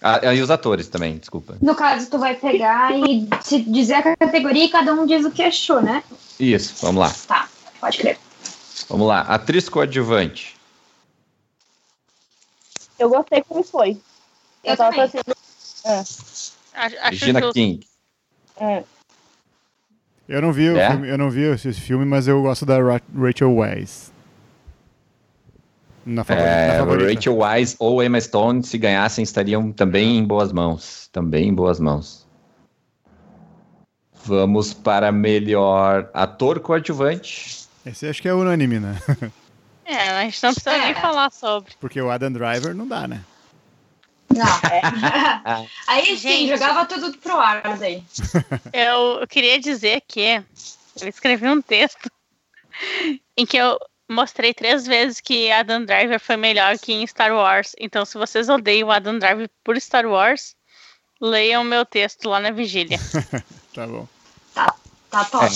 Ah, 0.00 0.32
e 0.34 0.40
os 0.42 0.50
atores 0.50 0.86
também, 0.86 1.16
desculpa. 1.18 1.56
No 1.60 1.74
caso, 1.74 2.08
tu 2.10 2.18
vai 2.18 2.36
pegar 2.36 2.92
e 2.96 3.26
se 3.42 3.60
dizer 3.62 3.94
a 3.94 4.16
categoria 4.16 4.64
e 4.66 4.68
cada 4.68 4.92
um 4.92 5.06
diz 5.06 5.24
o 5.24 5.30
que 5.30 5.42
achou, 5.42 5.80
né? 5.82 6.04
Isso, 6.38 6.74
vamos 6.84 7.00
lá. 7.00 7.12
Tá, 7.26 7.48
pode 7.80 7.98
crer. 7.98 8.18
Vamos 8.88 9.08
lá. 9.08 9.22
Atriz 9.22 9.68
coadjuvante. 9.68 10.54
Eu 12.98 13.08
gostei 13.08 13.42
como 13.42 13.64
foi. 13.64 13.92
Eu, 14.62 14.72
Eu 14.72 14.76
tava. 14.76 15.02
Acho, 15.04 16.16
acho 16.74 16.98
Regina. 17.02 17.52
King. 17.52 17.86
É. 18.56 18.84
Eu 20.28 20.40
não 20.40 20.52
vi 20.52 20.70
o 20.70 20.76
É? 20.76 20.90
filme, 20.90 21.08
eu 21.08 21.18
não 21.18 21.30
vi 21.30 21.42
esse 21.42 21.72
filme, 21.74 22.04
mas 22.04 22.26
eu 22.26 22.40
gosto 22.42 22.64
da 22.64 22.78
Ra- 22.82 23.00
Rachel 23.16 23.54
Weisz. 23.54 24.12
Na, 26.06 26.22
favori- 26.24 26.44
na 26.46 26.50
É, 26.50 26.78
favorita. 26.78 27.14
Rachel 27.14 27.38
Wise 27.38 27.76
ou 27.78 28.02
Emma 28.02 28.20
Stone, 28.20 28.62
se 28.62 28.76
ganhassem, 28.78 29.22
estariam 29.22 29.70
também 29.72 30.18
em 30.18 30.24
boas 30.24 30.52
mãos. 30.52 31.08
Também 31.12 31.48
em 31.48 31.54
boas 31.54 31.78
mãos. 31.80 32.26
Vamos 34.24 34.72
para 34.72 35.12
melhor 35.12 36.08
ator 36.14 36.60
coadjuvante. 36.60 37.64
Esse 37.84 38.06
acho 38.06 38.22
que 38.22 38.28
é 38.28 38.34
unânime, 38.34 38.78
né? 38.80 38.96
É, 39.86 40.08
a 40.12 40.22
gente 40.22 40.42
não 40.42 40.54
precisa 40.54 40.74
É. 40.76 40.78
nem 40.86 40.94
falar 40.94 41.30
sobre. 41.30 41.74
Porque 41.78 42.00
o 42.00 42.10
Adam 42.10 42.32
Driver 42.32 42.74
não 42.74 42.88
dá, 42.88 43.06
né? 43.06 43.20
Não. 44.34 45.66
Aí 45.86 46.06
sim, 46.06 46.16
Gente. 46.16 46.48
jogava 46.48 46.84
tudo 46.86 47.16
pro 47.18 47.38
ar 47.38 47.78
daí. 47.78 48.02
Eu, 48.72 49.20
eu 49.22 49.26
queria 49.26 49.58
dizer 49.58 50.02
que 50.06 50.42
eu 51.00 51.08
escrevi 51.08 51.48
um 51.48 51.62
texto 51.62 52.10
em 53.36 53.46
que 53.46 53.56
eu 53.56 53.78
mostrei 54.08 54.52
três 54.52 54.86
vezes 54.86 55.20
que 55.20 55.50
Adam 55.50 55.84
Driver 55.84 56.20
foi 56.20 56.36
melhor 56.36 56.78
que 56.78 56.92
em 56.92 57.06
Star 57.06 57.32
Wars. 57.32 57.72
Então, 57.78 58.04
se 58.04 58.18
vocês 58.18 58.48
odeiam 58.48 58.90
Adam 58.90 59.18
Driver 59.18 59.48
por 59.62 59.80
Star 59.80 60.06
Wars, 60.06 60.54
leiam 61.20 61.64
meu 61.64 61.84
texto 61.84 62.28
lá 62.28 62.40
na 62.40 62.50
vigília. 62.50 62.98
Tá 63.74 63.88
bom. 63.88 64.06
Tá 64.54 65.24
top. 65.24 65.52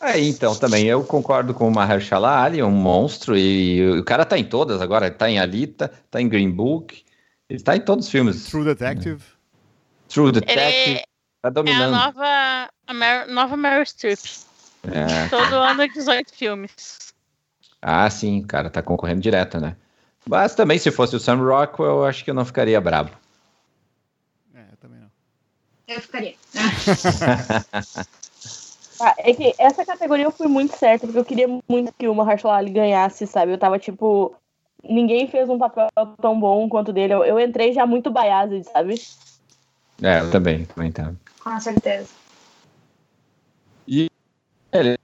Aí, 0.00 0.28
então, 0.28 0.54
também 0.54 0.86
eu 0.86 1.02
concordo 1.02 1.52
com 1.52 1.66
o 1.66 1.74
Mahershala 1.74 2.40
Ali, 2.40 2.62
um 2.62 2.70
monstro, 2.70 3.36
e 3.36 3.98
o 3.98 4.04
cara 4.04 4.24
tá 4.24 4.38
em 4.38 4.44
todas 4.44 4.80
agora, 4.80 5.10
tá 5.10 5.28
em 5.28 5.40
Alita, 5.40 5.92
tá 6.08 6.20
em 6.20 6.28
Green 6.28 6.52
Book, 6.52 7.04
ele 7.52 7.62
tá 7.62 7.76
em 7.76 7.80
todos 7.80 8.06
os 8.06 8.10
filmes. 8.10 8.44
True 8.44 8.64
Detective. 8.64 9.22
True 10.08 10.32
Detective, 10.32 10.90
Ele 10.90 10.96
tá 11.42 11.48
é 11.48 11.48
a 11.48 11.50
dominando. 11.50 11.90
nova, 11.94 12.70
a 12.86 12.94
Mer- 12.94 13.28
nova 13.28 13.56
Meryl 13.56 13.84
Streep. 13.84 14.18
É. 14.84 15.28
Todo 15.28 15.54
ano 15.56 15.86
18 15.86 16.34
filmes. 16.34 17.12
Ah, 17.80 18.08
sim, 18.08 18.42
cara 18.42 18.70
tá 18.70 18.80
concorrendo 18.82 19.20
direto, 19.20 19.60
né? 19.60 19.76
Mas 20.26 20.54
também, 20.54 20.78
se 20.78 20.90
fosse 20.90 21.14
o 21.14 21.20
Sam 21.20 21.36
Rockwell, 21.36 21.90
eu 21.98 22.04
acho 22.06 22.24
que 22.24 22.30
eu 22.30 22.34
não 22.34 22.44
ficaria 22.44 22.80
brabo. 22.80 23.10
É, 24.54 24.60
eu 24.72 24.76
também 24.78 25.00
não. 25.00 25.10
Eu 25.88 26.00
ficaria. 26.00 26.34
Ah, 29.00 29.14
é 29.18 29.34
que 29.34 29.52
essa 29.58 29.84
categoria 29.84 30.24
eu 30.24 30.30
fui 30.30 30.46
muito 30.46 30.76
certa, 30.76 31.06
porque 31.06 31.18
eu 31.18 31.24
queria 31.24 31.48
muito 31.68 31.92
que 31.98 32.06
o 32.06 32.14
Mahershala 32.14 32.56
Ali 32.56 32.70
ganhasse, 32.70 33.26
sabe? 33.26 33.52
Eu 33.52 33.58
tava 33.58 33.78
tipo. 33.78 34.34
Ninguém 34.82 35.28
fez 35.28 35.48
um 35.48 35.58
papel 35.58 35.88
tão 36.20 36.38
bom 36.38 36.68
quanto 36.68 36.88
o 36.88 36.92
dele. 36.92 37.14
Eu, 37.14 37.24
eu 37.24 37.38
entrei 37.38 37.72
já 37.72 37.86
muito 37.86 38.10
biased, 38.10 38.64
sabe? 38.64 38.94
É, 40.02 40.20
eu 40.20 40.30
também, 40.30 40.64
também 40.64 40.90
tá. 40.90 41.12
Com 41.42 41.60
certeza. 41.60 42.10
Ele 44.72 44.98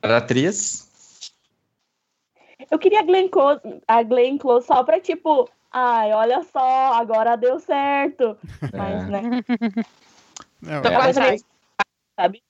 era 0.00 0.18
atriz. 0.18 0.88
Eu 2.70 2.78
queria 2.78 3.00
a 3.00 3.02
Glenn 3.02 3.28
Close, 3.28 3.60
a 3.86 4.02
Glenn 4.02 4.38
Close 4.38 4.66
só 4.66 4.84
pra 4.84 5.00
tipo. 5.00 5.50
Ai, 5.70 6.12
olha 6.12 6.42
só, 6.44 6.94
agora 6.94 7.36
deu 7.36 7.58
certo. 7.60 8.38
Mas, 8.72 9.08
É. 9.08 9.10
né? 9.10 9.22
Não, 10.62 10.82
Tô 10.82 10.88
é- 10.88 10.94
quase 10.94 11.20
Mas, 11.20 11.44
sabe? 12.18 12.42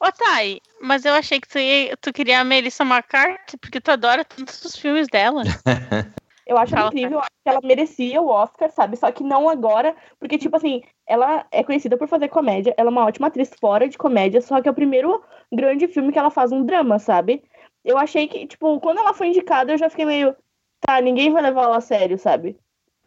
Ô, 0.00 0.12
Thay, 0.12 0.60
mas 0.80 1.04
eu 1.04 1.12
achei 1.12 1.40
que 1.40 1.48
tu, 1.48 1.58
ia- 1.58 1.96
tu 1.96 2.12
queria 2.12 2.40
a 2.40 2.44
Melissa 2.44 2.84
McCarthy, 2.84 3.56
porque 3.56 3.80
tu 3.80 3.90
adora 3.90 4.24
tantos 4.24 4.64
os 4.64 4.76
filmes 4.76 5.08
dela. 5.08 5.42
Eu 6.48 6.56
acho 6.56 6.74
Fala, 6.74 6.86
incrível, 6.86 7.18
acho 7.18 7.28
que 7.44 7.48
ela 7.50 7.60
merecia 7.62 8.22
o 8.22 8.28
Oscar, 8.28 8.70
sabe? 8.70 8.96
Só 8.96 9.12
que 9.12 9.22
não 9.22 9.50
agora, 9.50 9.94
porque, 10.18 10.38
tipo 10.38 10.56
assim, 10.56 10.82
ela 11.06 11.46
é 11.52 11.62
conhecida 11.62 11.94
por 11.98 12.08
fazer 12.08 12.28
comédia, 12.28 12.72
ela 12.78 12.88
é 12.88 12.90
uma 12.90 13.04
ótima 13.04 13.26
atriz 13.26 13.50
fora 13.60 13.86
de 13.86 13.98
comédia, 13.98 14.40
só 14.40 14.58
que 14.62 14.66
é 14.66 14.70
o 14.70 14.74
primeiro 14.74 15.22
grande 15.52 15.86
filme 15.88 16.10
que 16.10 16.18
ela 16.18 16.30
faz 16.30 16.50
um 16.50 16.64
drama, 16.64 16.98
sabe? 16.98 17.44
Eu 17.84 17.98
achei 17.98 18.26
que, 18.26 18.46
tipo, 18.46 18.80
quando 18.80 18.96
ela 18.96 19.12
foi 19.12 19.26
indicada, 19.28 19.72
eu 19.72 19.78
já 19.78 19.90
fiquei 19.90 20.06
meio, 20.06 20.34
tá, 20.80 21.02
ninguém 21.02 21.30
vai 21.30 21.42
levar 21.42 21.64
ela 21.64 21.76
a 21.76 21.82
sério, 21.82 22.16
sabe? 22.18 22.56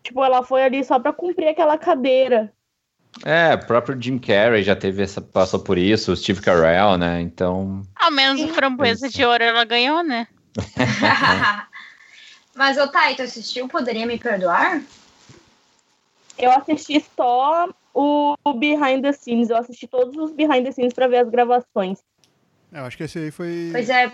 Tipo, 0.03 0.23
ela 0.23 0.43
foi 0.43 0.61
ali 0.61 0.83
só 0.83 0.99
pra 0.99 1.11
cumprir 1.11 1.47
aquela 1.47 1.79
cadeira. 1.79 2.53
É, 3.25 3.53
o 3.53 3.65
próprio 3.65 4.01
Jim 4.01 4.17
Carrey 4.17 4.63
já 4.63 4.75
teve 4.75 5.03
essa, 5.03 5.21
passou 5.21 5.59
por 5.59 5.77
isso, 5.77 6.11
o 6.11 6.15
Steve 6.15 6.41
Carell, 6.41 6.97
né? 6.97 7.21
Então, 7.21 7.83
Ao 7.95 8.09
menos 8.09 8.41
o 8.41 8.53
Framboesa 8.53 9.09
de 9.09 9.23
Ouro 9.23 9.43
ela 9.43 9.63
ganhou, 9.63 10.03
né? 10.03 10.27
Mas, 12.55 12.77
ô 12.77 12.87
Thay, 12.87 13.15
tu 13.15 13.21
assistiu 13.21 13.67
Poderia 13.67 14.05
Me 14.05 14.17
Perdoar? 14.17 14.81
Eu 16.37 16.51
assisti 16.51 17.03
só 17.15 17.69
o 17.93 18.35
behind 18.55 19.01
the 19.01 19.11
scenes, 19.11 19.49
eu 19.49 19.57
assisti 19.57 19.87
todos 19.87 20.15
os 20.17 20.31
behind 20.31 20.65
the 20.65 20.71
scenes 20.71 20.93
pra 20.93 21.07
ver 21.07 21.17
as 21.17 21.29
gravações. 21.29 21.99
eu 22.71 22.85
acho 22.85 22.97
que 22.97 23.03
esse 23.03 23.19
aí 23.19 23.31
foi. 23.31 23.69
Pois 23.71 23.89
é, 23.89 24.11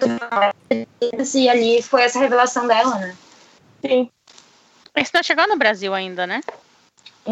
e 1.36 1.50
ali 1.50 1.82
foi 1.82 2.02
essa 2.02 2.20
revelação 2.20 2.68
dela, 2.68 2.98
né? 3.00 3.16
Sim. 3.86 4.12
Esse 4.96 5.14
não 5.14 5.24
chegou 5.24 5.48
no 5.48 5.58
Brasil 5.58 5.94
ainda, 5.94 6.26
né? 6.28 6.42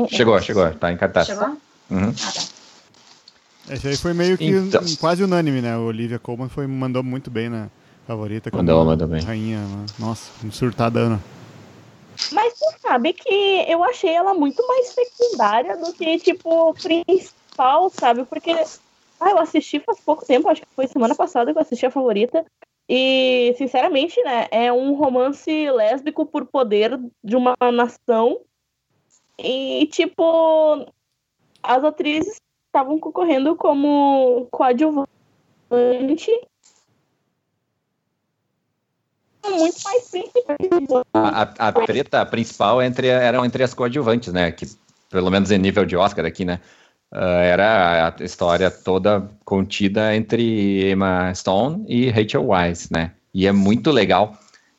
Chegou, 0.10 0.40
chegou, 0.42 0.74
tá 0.74 0.92
em 0.92 0.98
cartaz. 0.98 1.28
Chegou? 1.28 1.58
Uhum. 1.90 2.14
Ah, 2.24 2.32
tá. 2.32 3.74
Esse 3.74 3.88
aí 3.88 3.98
foi 3.98 4.14
meio 4.14 4.38
que 4.38 4.46
Então. 4.46 4.82
quase 5.00 5.24
unânime, 5.24 5.62
né? 5.62 5.76
O 5.78 5.86
Olivia 5.86 6.20
Colman 6.20 6.50
foi, 6.50 6.68
mandou 6.68 7.02
muito 7.02 7.32
bem 7.32 7.50
na 7.50 7.68
favorita. 8.06 8.52
Mandou, 8.54 8.86
mandou 8.86 9.08
bem. 9.08 9.22
Rainha, 9.22 9.60
né? 9.60 9.86
nossa, 9.98 10.30
um 10.46 10.52
surtadano. 10.52 11.22
Mas 12.32 12.54
tu 12.54 12.66
sabe 12.82 13.14
que 13.14 13.66
eu 13.68 13.84
achei 13.84 14.12
ela 14.12 14.34
muito 14.34 14.66
mais 14.68 14.88
secundária 14.88 15.76
do 15.78 15.92
que, 15.94 16.18
tipo, 16.20 16.74
principal, 16.76 17.90
sabe? 17.90 18.24
Porque 18.26 18.52
ah, 19.20 19.32
eu 19.32 19.40
assisti 19.40 19.80
faz 19.80 20.00
pouco 20.00 20.26
tempo, 20.26 20.48
acho 20.48 20.62
que 20.62 20.68
foi 20.76 20.88
semana 20.88 21.16
passada 21.16 21.52
que 21.52 21.58
eu 21.58 21.62
assisti 21.62 21.86
a 21.86 21.92
favorita. 21.92 22.46
E, 22.88 23.56
sinceramente, 23.58 24.22
né, 24.24 24.48
é 24.52 24.72
um 24.72 24.94
romance 24.94 25.50
lésbico 25.72 26.26
por 26.26 26.46
poder 26.46 27.00
de 27.24 27.36
uma 27.36 27.56
nação. 27.74 28.42
E, 29.38 29.88
tipo, 29.92 30.86
as 31.62 31.84
atrizes 31.84 32.40
estavam 32.68 33.00
concorrendo 33.00 33.56
como 33.56 34.48
coadjuvante. 34.52 35.08
Muito 39.48 39.78
mais 39.84 40.10
principal. 40.10 41.06
A, 41.14 41.44
a- 41.44 41.54
a 41.68 41.72
treta 41.72 42.26
principal 42.26 42.82
entre, 42.82 43.08
eram 43.08 43.46
entre 43.46 43.64
as 43.64 43.74
coadjuvantes, 43.74 44.34
né? 44.34 44.52
Que, 44.52 44.66
pelo 45.10 45.30
menos 45.30 45.52
em 45.52 45.58
nível 45.58 45.86
de 45.86 45.96
Oscar 45.96 46.26
aqui, 46.26 46.44
né? 46.46 46.60
ah, 47.12 47.42
era 47.42 48.16
a 48.20 48.24
história 48.24 48.70
toda 48.72 49.30
contida 49.46 50.16
entre 50.16 50.90
Emma 50.90 51.34
Stone 51.34 51.86
e 51.88 52.10
Rachel 52.10 52.48
Weisz, 52.48 52.90
né? 52.90 53.12
E 53.34 53.46
é 53.48 53.52
muito 53.52 53.92
legal. 53.92 54.38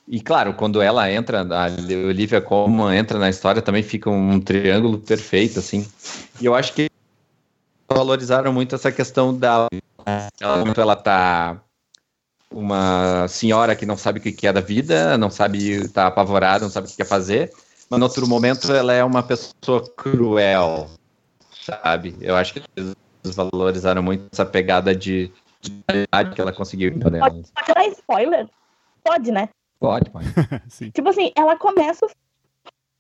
E 0.09 0.21
claro, 0.21 0.55
quando 0.55 0.81
ela 0.81 1.11
entra, 1.11 1.41
a 1.43 1.67
Olivia 2.07 2.41
Colman 2.41 2.97
entra 2.97 3.19
na 3.19 3.29
história, 3.29 3.61
também 3.61 3.83
fica 3.83 4.09
um 4.09 4.41
triângulo 4.41 4.99
perfeito, 4.99 5.59
assim. 5.59 5.87
E 6.41 6.47
eu 6.47 6.55
acho 6.55 6.73
que 6.75 6.89
valorizaram 7.89 8.53
muito 8.53 8.75
essa 8.75 8.93
questão 8.93 9.37
da. 9.37 9.67
Ela, 10.41 10.73
ela 10.77 10.97
tá 10.97 11.61
uma 12.51 13.27
senhora 13.29 13.75
que 13.75 13.85
não 13.85 13.97
sabe 13.97 14.21
o 14.21 14.23
que 14.23 14.47
é 14.47 14.53
da 14.53 14.61
vida, 14.61 15.19
não 15.19 15.31
sabe, 15.31 15.89
tá 15.89 16.07
apavorada, 16.07 16.65
não 16.65 16.71
sabe 16.71 16.87
o 16.87 16.91
que 16.91 16.97
quer 16.97 17.07
fazer, 17.07 17.53
mas 17.91 17.99
no 17.99 18.07
outro 18.07 18.27
momento 18.29 18.73
ela 18.73 18.93
é 18.93 19.03
uma 19.03 19.23
pessoa 19.25 19.83
cruel, 19.97 20.89
sabe? 21.65 22.17
Eu 22.21 22.37
acho 22.37 22.55
que 22.55 22.63
eles 22.77 22.95
valorizaram 23.35 24.03
muito 24.03 24.27
essa 24.33 24.47
pegada 24.47 24.95
de, 24.95 25.33
de 25.61 25.71
qualidade 25.85 26.35
que 26.35 26.41
ela 26.41 26.53
conseguiu 26.53 26.93
Pode, 26.93 27.43
pode 27.53 27.75
dar 27.75 27.87
spoiler? 27.89 28.49
Pode, 29.03 29.33
né? 29.33 29.49
Pode, 29.79 30.11
pode. 30.11 30.27
Sim. 30.69 30.91
Tipo 30.91 31.09
assim, 31.09 31.33
ela 31.35 31.57
começa 31.57 32.07
o. 32.07 32.11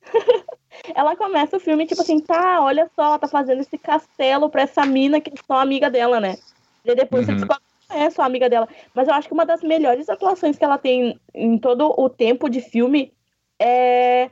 ela 0.94 1.16
começa 1.16 1.56
o 1.56 1.60
filme, 1.60 1.86
tipo 1.86 2.00
assim, 2.02 2.20
tá, 2.20 2.60
olha 2.60 2.90
só, 2.94 3.04
ela 3.06 3.18
tá 3.18 3.28
fazendo 3.28 3.60
esse 3.60 3.78
castelo 3.78 4.48
pra 4.50 4.62
essa 4.62 4.84
mina 4.84 5.20
que 5.20 5.30
é 5.30 5.34
só 5.46 5.54
amiga 5.60 5.90
dela, 5.90 6.20
né? 6.20 6.36
E 6.84 6.94
depois 6.94 7.26
você 7.26 7.32
Uhum. 7.32 7.38
descobre 7.38 7.62
que 7.80 7.94
não 7.94 8.02
é 8.02 8.10
só 8.10 8.22
amiga 8.22 8.48
dela. 8.48 8.68
Mas 8.94 9.08
eu 9.08 9.14
acho 9.14 9.26
que 9.26 9.34
uma 9.34 9.46
das 9.46 9.62
melhores 9.62 10.08
atuações 10.08 10.56
que 10.56 10.64
ela 10.64 10.78
tem 10.78 11.18
em 11.34 11.58
todo 11.58 11.92
o 11.98 12.08
tempo 12.08 12.48
de 12.48 12.60
filme 12.60 13.12
é 13.58 14.30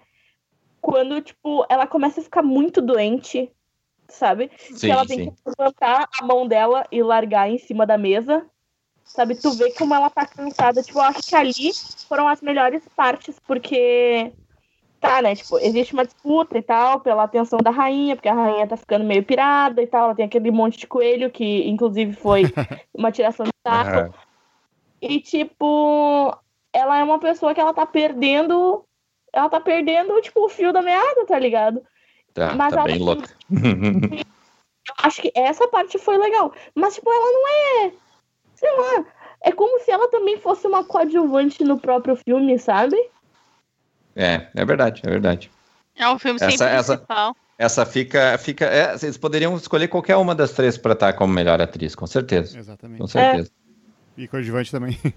quando, 0.81 1.21
tipo, 1.23 1.65
ela 1.69 1.87
começa 1.87 2.21
a 2.21 2.25
ficar 2.25 2.43
muito 2.43 2.83
doente, 2.83 3.51
sabe? 4.07 4.51
Sim, 4.59 4.75
que 4.75 4.91
ela 4.91 5.07
tem 5.07 5.25
sim. 5.25 5.31
que 5.31 5.37
levantar 5.59 6.09
a 6.21 6.25
mão 6.25 6.47
dela 6.47 6.87
e 6.93 7.03
largar 7.03 7.49
em 7.51 7.57
cima 7.59 7.87
da 7.87 7.97
mesa. 7.97 8.45
Sabe, 9.05 9.37
tu 9.37 9.53
vê 9.53 9.71
como 9.73 9.95
ela 9.95 10.11
tá 10.11 10.27
cansada. 10.27 10.83
Tipo, 10.83 10.99
eu 10.99 11.03
acho 11.03 11.23
que 11.23 11.37
ali 11.37 11.71
foram 12.09 12.27
as 12.27 12.41
melhores 12.41 12.83
partes, 12.97 13.39
porque 13.47 14.33
tá, 15.01 15.21
né? 15.21 15.35
Tipo, 15.37 15.59
existe 15.59 15.93
uma 15.93 16.05
disputa 16.05 16.57
e 16.57 16.63
tal, 16.63 17.01
pela 17.01 17.25
atenção 17.25 17.59
da 17.59 17.71
rainha, 17.71 18.17
porque 18.17 18.29
a 18.29 18.35
rainha 18.35 18.67
tá 18.67 18.77
ficando 18.77 19.05
meio 19.05 19.23
pirada 19.23 19.83
e 19.83 19.87
tal. 19.87 20.07
Ela 20.07 20.15
tem 20.15 20.25
aquele 20.25 20.51
monte 20.51 20.79
de 20.79 20.87
coelho, 20.87 21.31
que 21.31 21.69
inclusive 21.69 22.15
foi 22.15 22.43
uma 22.95 23.13
tiração 23.13 23.45
de. 23.45 23.53
Aham. 23.67 24.11
E, 25.01 25.21
tipo, 25.21 26.35
ela 26.73 26.99
é 26.99 27.05
uma 27.05 27.19
pessoa 27.19 27.55
que 27.55 27.61
ela 27.61 27.75
tá 27.75 27.85
perdendo. 27.85 28.85
Ela 29.33 29.51
tá 29.51 29.61
perdendo, 29.61 30.21
tipo, 30.23 30.47
o 30.47 30.49
fio 30.49 30.73
da 30.73 30.81
meada, 30.81 31.27
tá 31.27 31.39
ligado? 31.39 31.83
Tá, 32.33 32.55
Mas 32.55 32.73
tá 32.73 32.81
ela 32.81 32.85
bem 32.85 32.99
louca. 32.99 33.29
Eu 34.87 34.95
acho 35.03 35.23
que 35.23 35.33
essa 35.35 35.67
parte 35.69 35.99
foi 35.99 36.19
legal. 36.19 36.53
Mas, 36.75 36.95
tipo, 36.95 37.11
ela 37.11 37.33
não 37.33 37.49
é. 37.49 37.93
Sei 38.65 38.77
lá. 38.81 39.05
É 39.43 39.53
como 39.53 39.79
se 39.81 39.91
ela 39.91 40.09
também 40.11 40.39
fosse 40.41 40.67
uma 40.67 40.83
coadjuvante 40.85 41.63
no 41.65 41.79
próprio 41.79 42.17
filme, 42.17 42.59
sabe? 42.59 42.97
é, 44.17 44.49
é 44.55 44.65
verdade, 44.65 45.03
é 45.05 45.11
verdade. 45.11 45.51
É 45.97 46.09
um 46.09 46.19
filme 46.19 46.39
sem 46.39 46.49
Essa- 46.49 46.69
essa- 46.71 46.97
principal. 46.97 47.37
Essa 47.59 47.85
fica. 47.87 48.37
fica 48.39 48.65
é, 48.65 48.97
vocês 48.97 49.17
poderiam 49.17 49.55
escolher 49.57 49.87
qualquer 49.89 50.17
uma 50.17 50.35
das 50.35 50.53
três 50.53 50.77
pra 50.79 50.93
estar 50.93 51.13
como 51.13 51.33
melhor 51.33 51.61
atriz, 51.61 51.95
com 51.95 52.07
certeza. 52.07 52.59
Exatamente. 52.59 53.01
Com 53.01 53.07
certeza. 53.07 53.51
E 54.17 54.27
coadjuvante 54.29 54.71
também. 54.71 54.99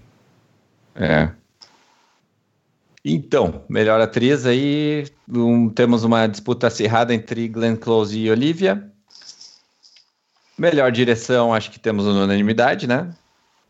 É. 1.00 1.30
Então, 3.04 3.64
melhor 3.68 4.00
atriz 4.00 4.44
aí, 4.44 5.06
um- 5.28 5.68
temos 5.70 6.02
uma 6.02 6.26
disputa 6.26 6.66
acirrada 6.66 7.14
entre 7.14 7.46
Glenn 7.48 7.76
Close 7.76 8.18
e 8.18 8.28
Olivia. 8.30 8.90
Melhor 10.58 10.90
direção, 10.90 11.54
acho 11.54 11.70
que 11.70 11.78
temos 11.78 12.04
unanimidade, 12.04 12.88
né? 12.88 13.10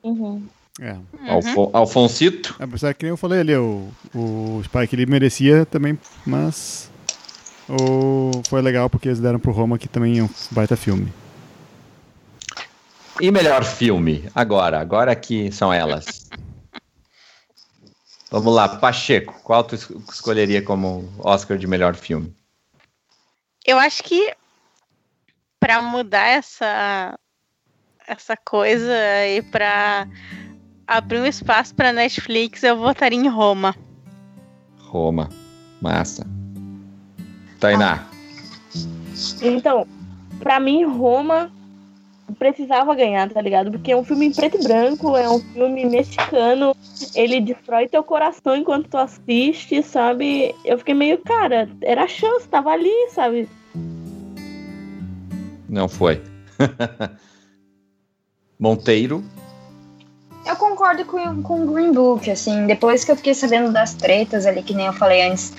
Uhum. 0.02 0.46
É. 0.80 0.92
Uhum. 0.92 1.30
Alfo- 1.30 1.70
Alfonsito. 1.72 2.54
Apesar 2.58 2.94
que 2.94 3.04
nem 3.04 3.10
eu 3.10 3.16
falei 3.16 3.40
ali, 3.40 3.56
o, 3.56 3.88
o 4.14 4.62
Spike 4.64 4.94
ele 4.94 5.06
merecia 5.06 5.66
também, 5.66 5.98
mas 6.24 6.88
o, 7.68 8.30
foi 8.48 8.62
legal 8.62 8.88
porque 8.88 9.08
eles 9.08 9.18
deram 9.20 9.40
pro 9.40 9.52
Roma, 9.52 9.78
que 9.78 9.88
também 9.88 10.18
é 10.18 10.22
um 10.22 10.30
baita 10.52 10.76
filme. 10.76 11.12
E 13.20 13.32
melhor 13.32 13.64
filme, 13.64 14.30
agora, 14.34 14.78
agora 14.78 15.14
que 15.16 15.50
são 15.50 15.72
elas. 15.72 16.28
Vamos 18.30 18.54
lá, 18.54 18.68
Pacheco, 18.68 19.34
qual 19.42 19.64
tu 19.64 19.74
es- 19.74 19.90
escolheria 20.12 20.62
como 20.62 21.10
Oscar 21.18 21.58
de 21.58 21.66
melhor 21.66 21.96
filme? 21.96 22.32
Eu 23.66 23.78
acho 23.78 24.04
que 24.04 24.32
pra 25.58 25.82
mudar 25.82 26.26
essa 26.28 27.18
essa 28.08 28.36
coisa 28.36 28.94
e 29.26 29.42
pra 29.42 30.08
abrir 30.86 31.20
um 31.20 31.26
espaço 31.26 31.74
pra 31.74 31.92
Netflix, 31.92 32.62
eu 32.62 32.76
votaria 32.78 33.18
em 33.18 33.28
Roma. 33.28 33.76
Roma. 34.78 35.28
Massa. 35.80 36.26
Tainá. 37.60 38.06
Então, 39.42 39.86
pra 40.40 40.58
mim, 40.58 40.84
Roma 40.84 41.52
precisava 42.38 42.94
ganhar, 42.94 43.28
tá 43.30 43.40
ligado? 43.40 43.70
Porque 43.70 43.92
é 43.92 43.96
um 43.96 44.04
filme 44.04 44.26
em 44.26 44.32
preto 44.32 44.58
e 44.58 44.62
branco, 44.62 45.16
é 45.16 45.28
um 45.28 45.40
filme 45.40 45.84
mexicano, 45.86 46.76
ele 47.14 47.40
destrói 47.40 47.88
teu 47.88 48.02
coração 48.02 48.56
enquanto 48.56 48.88
tu 48.88 48.96
assiste, 48.96 49.82
sabe? 49.82 50.54
Eu 50.64 50.78
fiquei 50.78 50.94
meio, 50.94 51.18
cara, 51.18 51.68
era 51.82 52.04
a 52.04 52.08
chance, 52.08 52.48
tava 52.48 52.70
ali, 52.70 52.92
sabe? 53.10 53.48
Não 55.68 55.88
foi. 55.88 56.22
Monteiro. 58.58 59.24
Eu 60.46 60.56
concordo 60.56 61.04
com, 61.04 61.42
com 61.42 61.62
o 61.62 61.72
Green 61.72 61.92
Book, 61.92 62.30
assim, 62.30 62.66
depois 62.66 63.04
que 63.04 63.12
eu 63.12 63.16
fiquei 63.16 63.34
sabendo 63.34 63.70
das 63.70 63.92
tretas 63.92 64.46
ali, 64.46 64.62
que 64.62 64.74
nem 64.74 64.86
eu 64.86 64.92
falei 64.94 65.28
antes, 65.28 65.52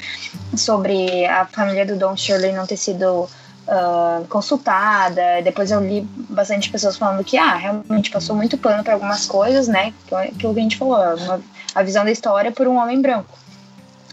sobre 0.55 1.25
a 1.27 1.45
família 1.45 1.85
do 1.85 1.95
Don 1.95 2.17
Shirley 2.17 2.53
não 2.53 2.65
ter 2.65 2.77
sido 2.77 3.29
ah, 3.67 4.23
consultada, 4.29 5.41
depois 5.43 5.69
eu 5.69 5.79
li 5.79 6.01
bastante 6.29 6.71
pessoas 6.71 6.97
falando 6.97 7.23
que, 7.23 7.37
ah, 7.37 7.55
realmente 7.55 8.09
passou 8.09 8.35
muito 8.35 8.57
pano 8.57 8.83
para 8.83 8.93
algumas 8.93 9.27
coisas, 9.27 9.67
né, 9.67 9.93
que 10.07 10.15
é 10.15 10.23
aquilo 10.23 10.53
que 10.55 10.59
a 10.59 10.63
gente 10.63 10.77
falou, 10.77 10.97
uma- 11.17 11.41
a 11.75 11.83
visão 11.83 12.03
da 12.03 12.11
história 12.11 12.51
por 12.51 12.67
um 12.67 12.77
homem 12.77 12.99
branco. 12.99 13.37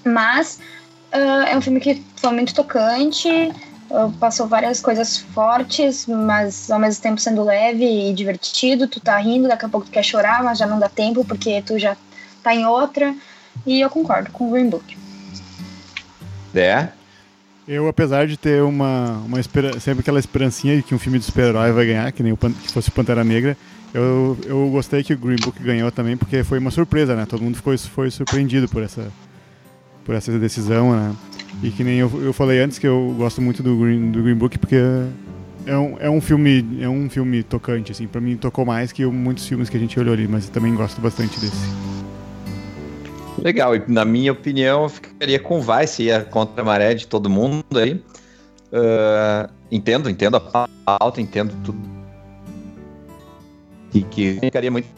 Mas 0.05 0.61
ah, 1.11 1.47
é 1.49 1.57
um 1.57 1.63
filme 1.63 1.81
que 1.81 2.05
foi 2.17 2.33
muito 2.33 2.55
tocante, 2.55 3.31
passou 4.19 4.47
várias 4.47 4.81
coisas 4.81 5.19
fortes, 5.19 6.07
mas 6.07 6.71
ao 6.71 6.79
mesmo 6.79 7.03
tempo 7.03 7.21
sendo 7.21 7.43
leve 7.45 7.85
e 7.85 8.13
divertido. 8.13 8.89
Tu 8.89 9.01
tá 9.01 9.17
rindo, 9.19 9.49
daqui 9.49 9.65
a 9.65 9.69
pouco 9.69 9.87
tu 9.87 9.93
quer 9.93 10.03
chorar, 10.03 10.43
mas 10.43 10.59
já 10.59 10.67
não 10.67 10.79
dá 10.79 10.89
tempo 10.89 11.25
porque 11.25 11.63
tu 11.63 11.79
já 11.79 11.97
tá 12.43 12.55
em 12.55 12.67
outra. 12.67 13.15
E 13.67 13.81
eu 13.81 13.89
concordo 13.91 14.31
com 14.31 14.49
o 14.49 14.53
Green 14.53 14.69
Book. 14.69 14.97
É. 16.55 16.89
Eu, 17.69 17.89
apesar 17.89 18.27
de 18.27 18.37
ter 18.37 18.63
uma, 18.63 19.19
uma 19.27 19.41
espera, 19.41 19.79
sempre 19.81 20.01
aquela 20.01 20.21
esperancinha 20.21 20.77
de 20.77 20.83
que 20.83 20.95
um 20.95 20.99
filme 20.99 21.19
de 21.19 21.25
super-herói 21.25 21.73
vai 21.73 21.87
ganhar, 21.87 22.13
que 22.13 22.23
nem 22.23 22.33
o 22.33 22.37
Pan- 22.37 22.53
que 22.53 22.71
fosse 22.71 22.91
Pantera 22.91 23.25
Negra, 23.25 23.57
eu, 23.93 24.39
eu 24.45 24.69
gostei 24.71 25.03
que 25.03 25.15
o 25.15 25.19
Green 25.19 25.37
Book 25.37 25.61
ganhou 25.61 25.91
também, 25.91 26.17
porque 26.17 26.45
foi 26.45 26.59
uma 26.59 26.71
surpresa, 26.71 27.17
né? 27.17 27.27
Todo 27.27 27.43
mundo 27.43 27.57
ficou, 27.57 27.77
foi 27.77 28.11
surpreendido 28.11 28.69
por 28.69 28.83
essa, 28.83 29.11
por 30.05 30.15
essa 30.15 30.31
decisão, 30.39 30.93
né? 30.93 31.15
E 31.63 31.71
que 31.71 31.83
nem 31.83 31.99
eu, 31.99 32.11
eu 32.23 32.33
falei 32.33 32.61
antes 32.61 32.79
que 32.79 32.87
eu 32.87 33.15
gosto 33.17 33.41
muito 33.41 33.63
do 33.63 33.77
Green, 33.77 34.11
do 34.11 34.23
Green 34.23 34.35
Book, 34.35 34.59
porque 34.59 34.77
é 35.67 35.77
um, 35.77 35.97
é 35.99 36.11
um 36.11 36.21
filme 36.21 36.79
é 36.81 36.89
um 36.89 37.09
filme 37.09 37.43
tocante, 37.43 37.93
assim. 37.93 38.07
Pra 38.07 38.21
mim 38.21 38.37
tocou 38.37 38.65
mais 38.65 38.93
que 38.93 39.05
muitos 39.07 39.47
filmes 39.47 39.69
que 39.69 39.77
a 39.77 39.81
gente 39.81 39.99
olhou 39.99 40.15
ali, 40.15 40.29
mas 40.29 40.47
eu 40.47 40.53
também 40.53 40.75
gosto 40.75 41.01
bastante 41.01 41.41
desse. 41.41 41.57
Legal, 43.43 43.77
e 43.77 43.83
na 43.87 44.05
minha 44.05 44.33
opinião, 44.33 44.85
eu 44.85 44.89
ficaria 44.89 45.39
com 45.39 45.61
Vice, 45.61 46.05
ia 46.05 46.25
contra 46.25 46.63
a 46.63 46.65
maré 46.65 46.95
de 46.95 47.07
todo 47.07 47.29
mundo 47.29 47.65
aí. 47.79 48.03
Ah, 48.73 49.51
entendo, 49.71 50.09
entendo 50.11 50.37
a 50.37 50.41
pauta, 50.41 51.21
entendo 51.21 51.55
tudo. 51.65 51.79
E 53.95 54.03
que 54.03 54.39
ficaria 54.41 54.71
muito 54.71 54.89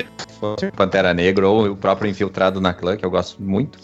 Pantera 0.76 1.12
Negra 1.14 1.48
ou 1.48 1.72
o 1.72 1.76
próprio 1.76 2.10
Infiltrado 2.10 2.60
na 2.60 2.72
Clã, 2.72 2.96
que 2.96 3.04
eu 3.04 3.10
gosto 3.10 3.42
muito. 3.42 3.78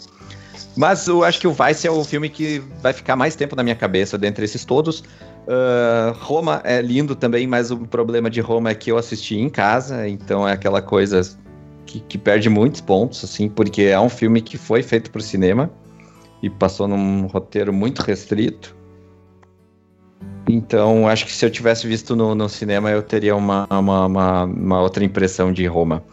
Mas 0.75 1.07
eu 1.07 1.23
acho 1.23 1.39
que 1.39 1.47
o 1.47 1.53
Vice 1.53 1.87
é 1.87 1.91
o 1.91 2.03
filme 2.03 2.29
que 2.29 2.61
vai 2.81 2.91
ficar 2.91 3.15
mais 3.15 3.35
tempo 3.35 3.55
na 3.55 3.63
minha 3.63 3.75
cabeça 3.75 4.17
dentre 4.17 4.43
esses 4.43 4.65
todos. 4.65 5.03
Ah, 5.47 6.13
Roma 6.19 6.61
é 6.63 6.81
lindo 6.81 7.15
também, 7.15 7.47
mas 7.47 7.71
o 7.71 7.77
problema 7.77 8.29
de 8.29 8.41
Roma 8.41 8.71
é 8.71 8.75
que 8.75 8.91
eu 8.91 8.97
assisti 8.97 9.37
em 9.37 9.49
casa, 9.49 10.07
então 10.07 10.47
é 10.47 10.53
aquela 10.53 10.81
coisa 10.81 11.21
que, 11.85 11.99
que 12.01 12.17
perde 12.17 12.49
muitos 12.49 12.81
pontos, 12.81 13.23
assim, 13.23 13.47
porque 13.47 13.83
é 13.83 13.99
um 13.99 14.09
filme 14.09 14.41
que 14.41 14.57
foi 14.57 14.81
feito 14.81 15.11
para 15.11 15.19
o 15.19 15.23
cinema 15.23 15.69
e 16.41 16.49
passou 16.49 16.87
num 16.87 17.27
roteiro 17.27 17.71
muito 17.71 18.01
restrito. 18.01 18.75
Então, 20.47 21.07
acho 21.07 21.25
que 21.25 21.31
se 21.31 21.43
eu 21.43 21.49
tivesse 21.49 21.87
visto 21.87 22.15
no, 22.15 22.35
no 22.35 22.47
cinema, 22.47 22.91
eu 22.91 23.01
teria 23.01 23.35
uma, 23.35 23.67
uma, 23.69 24.05
uma, 24.05 24.43
uma 24.43 24.81
outra 24.81 25.03
impressão 25.03 25.51
de 25.51 25.65
Roma. 25.65 26.03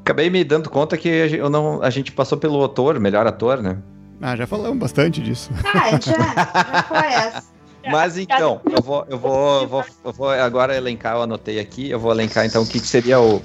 Acabei 0.00 0.30
me 0.30 0.42
dando 0.42 0.70
conta 0.70 0.96
que 0.96 1.08
a 1.08 1.28
gente, 1.28 1.40
eu 1.40 1.50
não, 1.50 1.82
a 1.82 1.90
gente 1.90 2.12
passou 2.12 2.38
pelo 2.38 2.64
ator, 2.64 2.98
melhor 2.98 3.26
ator, 3.26 3.62
né? 3.62 3.78
Ah, 4.20 4.36
já 4.36 4.46
falamos 4.46 4.78
bastante 4.78 5.20
disso. 5.20 5.50
Ah, 5.64 5.84
a 5.84 5.90
gente 5.90 6.10
já, 6.10 6.16
já 6.16 6.82
foi 6.82 7.06
essa. 7.06 7.44
Mas 7.90 8.18
então, 8.18 8.60
eu 8.70 8.82
vou, 8.82 9.06
eu 9.08 9.18
vou, 9.18 9.62
eu 9.62 9.68
vou, 9.68 9.84
eu 10.04 10.12
vou 10.12 10.28
agora 10.28 10.76
elencar, 10.76 11.16
eu 11.16 11.22
anotei 11.22 11.58
aqui, 11.58 11.90
eu 11.90 11.98
vou 11.98 12.12
elencar 12.12 12.44
então 12.44 12.62
o 12.62 12.66
que, 12.66 12.78
que 12.78 12.86
seria 12.86 13.18
o, 13.18 13.40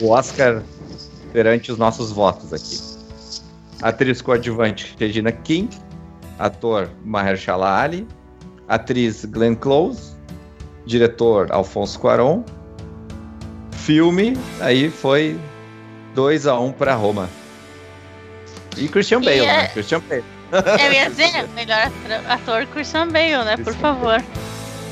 o 0.00 0.10
Oscar 0.10 0.62
perante 1.32 1.72
os 1.72 1.78
nossos 1.78 2.12
votos 2.12 2.52
aqui. 2.52 2.78
Atriz 3.82 4.22
coadjuvante 4.22 4.94
Regina 4.98 5.32
King, 5.32 5.76
ator 6.38 6.88
Mahershala 7.04 7.80
Ali, 7.80 8.06
atriz 8.68 9.24
Glenn 9.24 9.56
Close, 9.56 10.12
diretor 10.86 11.50
Alfonso 11.50 11.98
Cuarón, 11.98 12.44
filme, 13.72 14.36
aí 14.60 14.88
foi 14.88 15.36
2 16.14 16.46
a 16.46 16.58
1 16.58 16.66
um 16.66 16.72
para 16.72 16.94
Roma. 16.94 17.28
E 18.76 18.88
Christian 18.88 19.20
Bale, 19.20 19.38
E 19.38 19.40
é- 19.40 19.46
né? 19.46 19.68
Christian 19.68 20.00
Bale. 20.08 20.24
Eu 20.52 20.92
ia 20.92 21.08
dizer, 21.10 21.48
melhor 21.54 21.90
ator 22.28 22.66
Christian 22.66 23.08
Bale, 23.08 23.44
né? 23.44 23.56
Por 23.56 23.74
favor. 23.74 24.22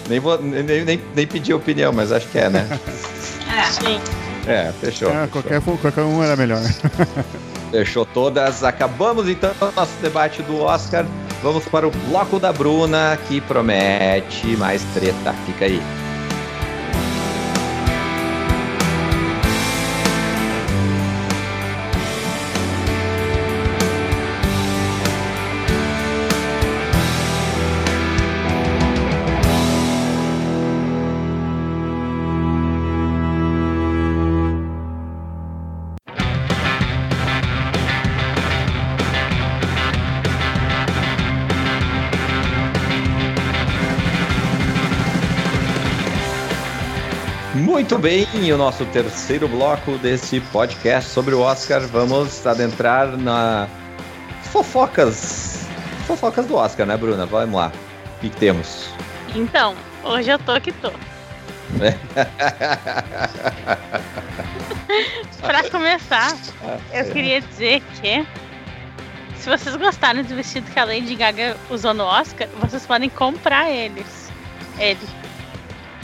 Nem, 0.08 0.18
vou, 0.20 0.40
nem, 0.40 0.62
nem, 0.62 1.02
nem 1.14 1.26
pedi 1.26 1.52
opinião, 1.52 1.92
mas 1.92 2.12
acho 2.12 2.26
que 2.28 2.38
é, 2.38 2.48
né? 2.48 2.66
Sim. 3.70 4.00
É, 4.46 4.72
fechou. 4.80 5.10
Ah, 5.10 5.26
fechou. 5.26 5.28
qualquer, 5.28 5.60
qualquer 5.60 6.02
um 6.02 6.22
era 6.22 6.36
melhor. 6.36 6.62
Fechou 7.70 8.06
todas. 8.06 8.64
Acabamos 8.64 9.28
então 9.28 9.50
o 9.60 9.70
nosso 9.72 9.92
debate 10.00 10.42
do 10.42 10.62
Oscar. 10.62 11.04
Vamos 11.42 11.66
para 11.66 11.86
o 11.86 11.90
bloco 12.08 12.38
da 12.40 12.50
Bruna, 12.50 13.18
que 13.28 13.42
promete 13.42 14.46
mais 14.56 14.82
treta. 14.94 15.34
Fica 15.44 15.66
aí. 15.66 15.82
Muito 47.98 48.32
bem, 48.32 48.46
e 48.46 48.52
o 48.52 48.56
nosso 48.56 48.86
terceiro 48.86 49.48
bloco 49.48 49.98
desse 49.98 50.38
podcast 50.52 51.10
sobre 51.10 51.34
o 51.34 51.40
Oscar, 51.40 51.80
vamos 51.80 52.46
adentrar 52.46 53.16
na 53.16 53.68
fofocas. 54.52 55.66
Fofocas 56.06 56.46
do 56.46 56.54
Oscar, 56.54 56.86
né, 56.86 56.96
Bruna? 56.96 57.26
Vamos 57.26 57.56
lá. 57.56 57.72
O 58.16 58.20
que, 58.20 58.30
temos? 58.30 58.88
Então, 59.34 59.74
hoje 60.04 60.30
eu 60.30 60.38
tô 60.38 60.60
que 60.60 60.70
tô. 60.70 60.92
Pra 65.42 65.68
começar, 65.68 66.36
eu 66.92 67.04
queria 67.06 67.40
dizer 67.40 67.82
que 68.00 68.24
se 69.34 69.50
vocês 69.50 69.74
gostaram 69.74 70.22
do 70.22 70.36
vestido 70.36 70.70
que 70.70 70.78
a 70.78 70.84
Lady 70.84 71.16
Gaga 71.16 71.56
usou 71.68 71.94
no 71.94 72.04
Oscar, 72.04 72.46
vocês 72.60 72.86
podem 72.86 73.10
comprar 73.10 73.68
eles. 73.68 74.30
Ele. 74.78 75.00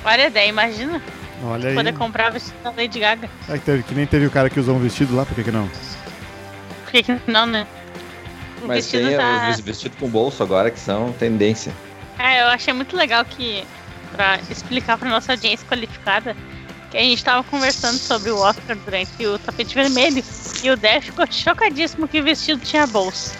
Olha 0.04 0.24
a 0.24 0.26
ideia, 0.26 0.48
imagina 0.48 1.00
Olha 1.44 1.68
aí. 1.68 1.74
poder 1.74 1.92
comprar 1.94 2.30
o 2.30 2.32
vestido 2.32 2.56
da 2.62 2.70
Lady 2.70 2.98
Gaga. 2.98 3.28
É 3.48 3.58
que, 3.58 3.64
teve- 3.64 3.82
que 3.82 3.94
nem 3.94 4.06
teve 4.06 4.26
o 4.26 4.30
cara 4.30 4.48
que 4.50 4.58
usou 4.58 4.74
um 4.76 4.78
vestido 4.80 5.14
lá, 5.14 5.24
por 5.26 5.34
que, 5.34 5.44
que 5.44 5.50
não? 5.52 5.68
Por 6.84 6.90
que 6.92 7.02
que 7.02 7.20
não, 7.30 7.46
né? 7.46 7.66
O 8.62 8.66
Mas 8.66 8.84
vestido 8.90 9.08
tem 9.08 9.16
tá... 9.16 9.50
os 9.50 9.60
vestidos 9.60 9.98
com 9.98 10.08
bolso 10.08 10.42
agora 10.42 10.70
que 10.70 10.80
são 10.80 11.12
tendência. 11.12 11.72
É, 12.18 12.42
eu 12.42 12.46
achei 12.46 12.72
muito 12.72 12.96
legal 12.96 13.24
que, 13.24 13.64
pra 14.12 14.38
explicar 14.50 14.96
pra 14.96 15.08
nossa 15.10 15.32
audiência 15.32 15.66
qualificada, 15.68 16.34
que 16.90 16.96
a 16.96 17.00
gente 17.00 17.22
tava 17.24 17.42
conversando 17.44 17.98
sobre 17.98 18.30
o 18.30 18.38
Oscar 18.38 18.76
durante 18.76 19.26
o 19.26 19.38
tapete 19.38 19.74
vermelho 19.74 20.22
e 20.62 20.70
o 20.70 20.76
Def 20.76 21.06
ficou 21.06 21.26
chocadíssimo 21.30 22.06
que 22.08 22.20
o 22.20 22.24
vestido 22.24 22.60
tinha 22.64 22.86
bolsa. 22.86 23.34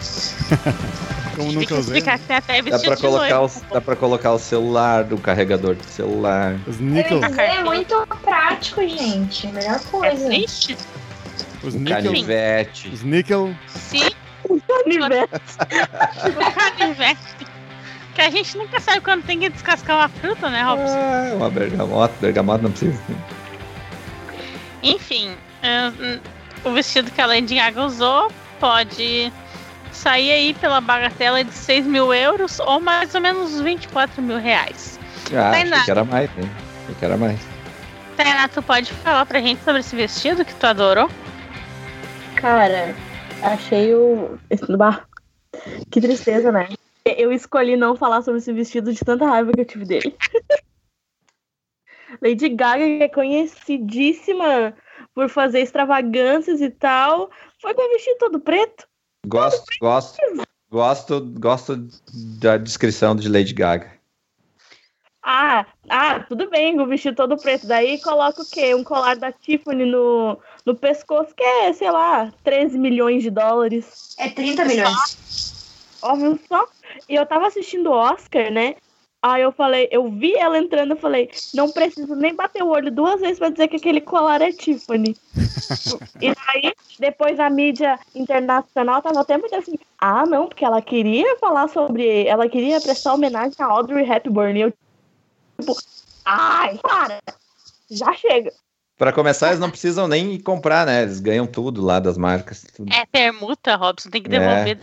Como 1.36 1.52
nunca 1.52 1.66
que 1.66 1.74
usei. 1.74 1.98
explicar 1.98 2.18
que 2.18 2.24
tem 2.26 2.36
até 2.36 2.62
Dá 2.62 2.78
pra, 2.78 2.96
colocar 2.96 3.40
o, 3.42 3.50
dá 3.72 3.80
pra 3.80 3.96
colocar 3.96 4.32
o 4.32 4.38
celular 4.38 5.04
do 5.04 5.18
carregador 5.18 5.74
do 5.74 5.84
celular. 5.84 6.56
Os 6.66 6.78
níquel, 6.78 7.20
é 7.24 7.62
muito 7.64 8.06
prático, 8.22 8.80
gente. 8.86 9.46
Melhor 9.48 9.76
É 9.76 9.78
coisa. 9.90 10.26
triste? 10.26 10.76
os 11.62 11.74
O 11.74 11.78
níquel, 11.78 12.02
canivete. 12.02 12.88
os 12.88 13.02
níquel, 13.02 13.54
Sim, 13.68 14.10
Canivete. 14.46 15.30
o 16.28 16.78
canivete. 16.78 17.46
Que 18.14 18.20
a 18.20 18.30
gente 18.30 18.56
nunca 18.56 18.78
sabe 18.80 19.00
quando 19.00 19.24
tem 19.24 19.40
que 19.40 19.48
descascar 19.48 19.96
uma 19.96 20.08
fruta, 20.08 20.48
né, 20.48 20.62
Robson? 20.62 20.94
Ah, 20.96 21.32
uma 21.34 21.50
bergamota. 21.50 22.14
Bergamota 22.20 22.62
não 22.62 22.70
precisa. 22.70 23.00
Enfim, 24.82 25.30
o 26.64 26.70
vestido 26.72 27.10
que 27.10 27.20
a 27.20 27.26
Lady 27.26 27.54
Gaga 27.56 27.82
usou 27.84 28.30
pode 28.60 29.32
sair 29.94 30.32
aí 30.32 30.54
pela 30.54 30.80
bagatela 30.80 31.42
de 31.42 31.52
6 31.52 31.86
mil 31.86 32.12
euros 32.12 32.60
ou 32.60 32.80
mais 32.80 33.14
ou 33.14 33.20
menos 33.20 33.60
24 33.60 34.20
mil 34.20 34.38
reais. 34.38 34.98
Ah, 35.34 35.50
achei 35.50 35.84
que 35.84 35.90
era 35.90 36.04
mais, 36.04 36.30
né? 36.36 36.42
Achei 36.82 36.94
que 36.94 37.04
era 37.04 37.16
mais. 37.16 37.40
Tainá, 38.16 38.48
tu 38.48 38.62
pode 38.62 38.92
falar 38.92 39.26
pra 39.26 39.40
gente 39.40 39.62
sobre 39.64 39.80
esse 39.80 39.96
vestido 39.96 40.44
que 40.44 40.54
tu 40.54 40.64
adorou? 40.64 41.10
Cara, 42.36 42.94
achei 43.42 43.94
o. 43.94 44.38
bah, 44.76 45.04
Que 45.90 46.00
tristeza, 46.00 46.52
né? 46.52 46.68
Eu 47.04 47.32
escolhi 47.32 47.76
não 47.76 47.96
falar 47.96 48.22
sobre 48.22 48.38
esse 48.38 48.52
vestido 48.52 48.92
de 48.92 49.04
tanta 49.04 49.26
raiva 49.26 49.52
que 49.52 49.60
eu 49.60 49.64
tive 49.64 49.84
dele. 49.84 50.16
Lady 52.22 52.48
Gaga, 52.50 52.84
que 52.84 53.02
é 53.02 53.08
conhecidíssima 53.08 54.74
por 55.14 55.28
fazer 55.28 55.60
extravagâncias 55.60 56.60
e 56.60 56.70
tal, 56.70 57.30
foi 57.60 57.74
com 57.74 57.82
o 57.82 57.92
vestido 57.92 58.18
todo 58.18 58.40
preto. 58.40 58.86
Gosto, 59.26 59.64
gosto, 59.80 60.18
gosto, 60.70 61.20
gosto 61.38 61.88
da 62.40 62.56
descrição 62.56 63.16
de 63.16 63.28
Lady 63.28 63.54
Gaga. 63.54 63.92
Ah, 65.26 65.64
ah, 65.88 66.20
tudo 66.20 66.50
bem, 66.50 66.78
o 66.78 66.86
vestido 66.86 67.16
todo 67.16 67.38
preto. 67.38 67.66
Daí 67.66 67.98
coloca 68.02 68.42
o 68.42 68.46
quê? 68.50 68.74
Um 68.74 68.84
colar 68.84 69.16
da 69.16 69.32
Tiffany 69.32 69.86
no, 69.86 70.38
no 70.66 70.74
pescoço, 70.74 71.34
que 71.34 71.42
é, 71.42 71.72
sei 71.72 71.90
lá, 71.90 72.30
13 72.44 72.78
milhões 72.78 73.22
de 73.22 73.30
dólares. 73.30 74.14
É 74.18 74.28
30 74.28 74.66
milhões. 74.66 75.98
Óbvio 76.02 76.38
só. 76.46 76.68
E 77.08 77.14
eu 77.14 77.24
tava 77.24 77.46
assistindo 77.46 77.88
o 77.88 77.94
Oscar, 77.94 78.52
né? 78.52 78.76
Aí 79.24 79.40
eu 79.40 79.52
falei, 79.52 79.88
eu 79.90 80.06
vi 80.10 80.34
ela 80.34 80.58
entrando, 80.58 80.90
eu 80.90 80.96
falei, 80.98 81.30
não 81.54 81.72
preciso 81.72 82.14
nem 82.14 82.34
bater 82.34 82.62
o 82.62 82.68
olho 82.68 82.92
duas 82.92 83.22
vezes 83.22 83.38
pra 83.38 83.48
dizer 83.48 83.68
que 83.68 83.76
aquele 83.76 84.02
colar 84.02 84.42
é 84.42 84.52
Tiffany. 84.52 85.16
e 86.20 86.28
aí, 86.28 86.74
depois 86.98 87.40
a 87.40 87.48
mídia 87.48 87.98
internacional 88.14 89.00
tava 89.00 89.22
até 89.22 89.38
muito 89.38 89.56
assim, 89.56 89.78
ah, 89.98 90.26
não, 90.26 90.46
porque 90.46 90.62
ela 90.62 90.82
queria 90.82 91.38
falar 91.38 91.68
sobre. 91.68 92.26
Ela 92.26 92.50
queria 92.50 92.78
prestar 92.82 93.14
homenagem 93.14 93.54
a 93.60 93.64
Audrey 93.64 94.06
Hepburn. 94.06 94.58
E 94.58 94.62
eu, 94.64 94.72
tipo, 95.58 95.74
ai, 96.26 96.76
para! 96.82 97.22
Já 97.90 98.12
chega. 98.12 98.52
Pra 98.98 99.10
começar, 99.10 99.48
eles 99.48 99.58
não 99.58 99.70
precisam 99.70 100.06
nem 100.06 100.38
comprar, 100.38 100.84
né? 100.84 101.00
Eles 101.00 101.18
ganham 101.18 101.46
tudo 101.46 101.80
lá 101.82 101.98
das 101.98 102.18
marcas. 102.18 102.62
tudo. 102.76 102.92
É 102.92 103.06
permuta, 103.06 103.74
Robson, 103.74 104.10
tem 104.10 104.22
que 104.22 104.28
É. 104.28 104.38
devolver. 104.38 104.78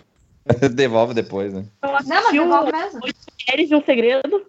Devolve 0.73 1.13
depois, 1.13 1.53
né? 1.53 1.63
Não, 1.83 1.91
mas 1.93 2.07
devolve 2.31 2.71
mesmo. 2.71 3.01
Mulheres 3.47 3.69
de 3.69 3.75
um 3.75 3.83
Segredo. 3.83 4.45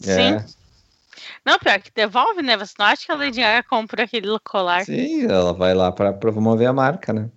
Sim. 0.00 0.34
É. 0.34 0.44
Não, 1.44 1.58
pior 1.58 1.80
que 1.80 1.90
devolve, 1.94 2.42
né? 2.42 2.56
Você 2.56 2.74
não 2.78 2.86
acha 2.86 3.04
que 3.04 3.12
a 3.12 3.14
Lady 3.14 3.40
Gaga 3.40 3.68
comprou 3.68 4.04
aquele 4.04 4.38
colar? 4.40 4.84
Sim, 4.84 5.24
ela 5.24 5.52
vai 5.52 5.74
lá 5.74 5.92
pra 5.92 6.12
promover 6.12 6.66
a 6.66 6.72
marca, 6.72 7.12
né? 7.12 7.30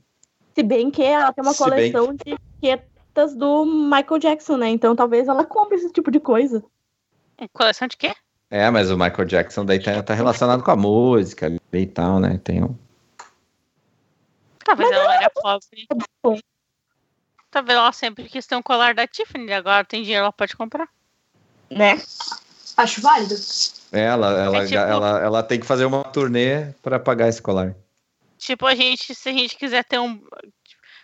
Se 0.55 0.63
bem 0.63 0.89
que 0.89 1.03
ela 1.03 1.31
tem 1.33 1.43
uma 1.43 1.53
Se 1.53 1.69
bem 1.69 1.91
coleção 1.91 2.15
de 2.15 2.33
etiquetas 2.33 3.35
do 3.35 3.65
Michael 3.65 4.19
Jackson, 4.19 4.57
né? 4.57 4.69
Então 4.69 4.95
talvez 4.95 5.27
ela 5.27 5.45
compre 5.45 5.77
esse 5.77 5.91
tipo 5.91 6.09
de 6.09 6.19
coisa. 6.19 6.63
Uma 7.39 7.49
coleção 7.49 7.87
de 7.87 7.97
quê? 7.97 8.15
É, 8.49 8.69
mas 8.69 8.89
o 8.89 8.97
Michael 8.97 9.25
Jackson 9.25 9.65
daí 9.65 9.79
tá, 9.79 10.01
tá 10.01 10.13
relacionado 10.13 10.63
com 10.63 10.71
a 10.71 10.75
música 10.75 11.51
e 11.73 11.85
tal, 11.85 12.19
né? 12.19 12.39
Tem 12.43 12.63
um... 12.63 12.75
Talvez 14.63 14.89
ela 14.89 15.15
era 15.15 15.29
pobre. 15.29 15.87
Talvez 17.49 17.77
ela 17.77 17.91
sempre 17.91 18.25
quis 18.25 18.45
ter 18.45 18.55
um 18.55 18.61
colar 18.61 18.93
da 18.93 19.07
Tiffany, 19.07 19.51
agora 19.53 19.85
tem 19.85 20.01
dinheiro, 20.03 20.23
ela 20.23 20.33
pode 20.33 20.55
comprar. 20.55 20.87
Né? 21.69 22.01
Acho 22.75 23.01
válido. 23.01 23.35
É, 23.91 24.01
Ela, 24.01 24.27
ela, 24.43 24.57
É 24.57 24.65
tipo- 24.65 24.77
ela, 24.77 25.19
ela 25.19 25.43
tem 25.43 25.59
que 25.59 25.65
fazer 25.65 25.85
uma 25.85 26.03
turnê 26.03 26.73
pra 26.83 26.99
pagar 26.99 27.27
esse 27.29 27.41
colar. 27.41 27.73
Tipo, 28.37 28.65
a 28.67 28.75
gente, 28.75 29.15
se 29.15 29.29
a 29.29 29.33
gente 29.33 29.55
quiser 29.57 29.83
ter 29.83 29.97
um. 29.99 30.21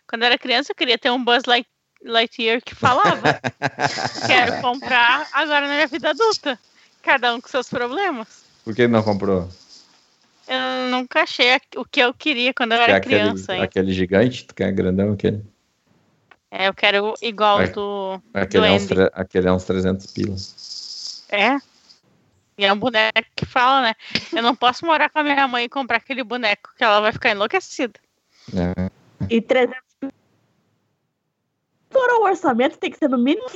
Quando 0.07 0.21
eu 0.23 0.27
era 0.27 0.37
criança, 0.37 0.71
eu 0.71 0.75
queria 0.75 0.97
ter 0.97 1.09
um 1.09 1.23
Buzz 1.23 1.45
Light, 1.45 1.67
Lightyear 2.03 2.61
que 2.61 2.75
falava. 2.75 3.39
Quero 4.27 4.61
comprar 4.61 5.27
agora 5.33 5.67
na 5.67 5.73
minha 5.73 5.87
vida 5.87 6.09
adulta. 6.11 6.59
Cada 7.01 7.33
um 7.33 7.41
com 7.41 7.47
seus 7.47 7.67
problemas. 7.69 8.43
Por 8.63 8.75
que 8.75 8.83
ele 8.83 8.91
não 8.93 9.01
comprou? 9.01 9.49
Eu 10.47 10.89
nunca 10.91 11.23
achei 11.23 11.55
o 11.77 11.85
que 11.85 12.01
eu 12.01 12.13
queria 12.13 12.53
quando 12.53 12.73
eu 12.73 12.77
Que 12.77 12.83
é 12.83 12.87
era 12.89 12.97
aquele, 12.97 13.19
criança. 13.21 13.55
hein? 13.55 13.61
aquele 13.63 13.93
gigante, 13.93 14.45
tu 14.45 14.53
quer 14.53 14.71
grandão 14.73 15.13
aquele? 15.13 15.43
É, 16.55 16.67
eu 16.67 16.73
quero 16.75 17.15
igual 17.19 17.57
Vai. 17.57 17.69
do. 17.69 18.21
Aquele 18.31 18.67
é, 18.67 18.71
uns, 18.73 18.87
aquele 19.11 19.47
é 19.47 19.51
uns 19.51 19.63
300 19.63 20.05
pilas. 20.11 21.25
É. 21.31 21.57
E 22.55 22.63
é 22.63 22.71
um 22.71 22.77
boneco 22.77 23.27
que 23.35 23.43
fala, 23.43 23.81
né? 23.81 23.95
Eu 24.31 24.43
não 24.43 24.55
posso 24.55 24.85
morar 24.85 25.09
com 25.09 25.17
a 25.17 25.23
minha 25.23 25.47
mãe 25.47 25.65
e 25.65 25.69
comprar 25.69 25.97
aquele 25.97 26.23
boneco 26.23 26.69
que 26.77 26.83
ela 26.83 27.01
vai 27.01 27.11
ficar 27.11 27.31
enlouquecida. 27.31 27.99
É. 28.55 28.91
E 29.27 29.41
300. 29.41 29.75
Estourou 31.89 32.21
o 32.21 32.25
orçamento, 32.25 32.77
tem 32.77 32.91
que 32.91 32.99
ser 32.99 33.09
no 33.09 33.17
mínimo. 33.17 33.47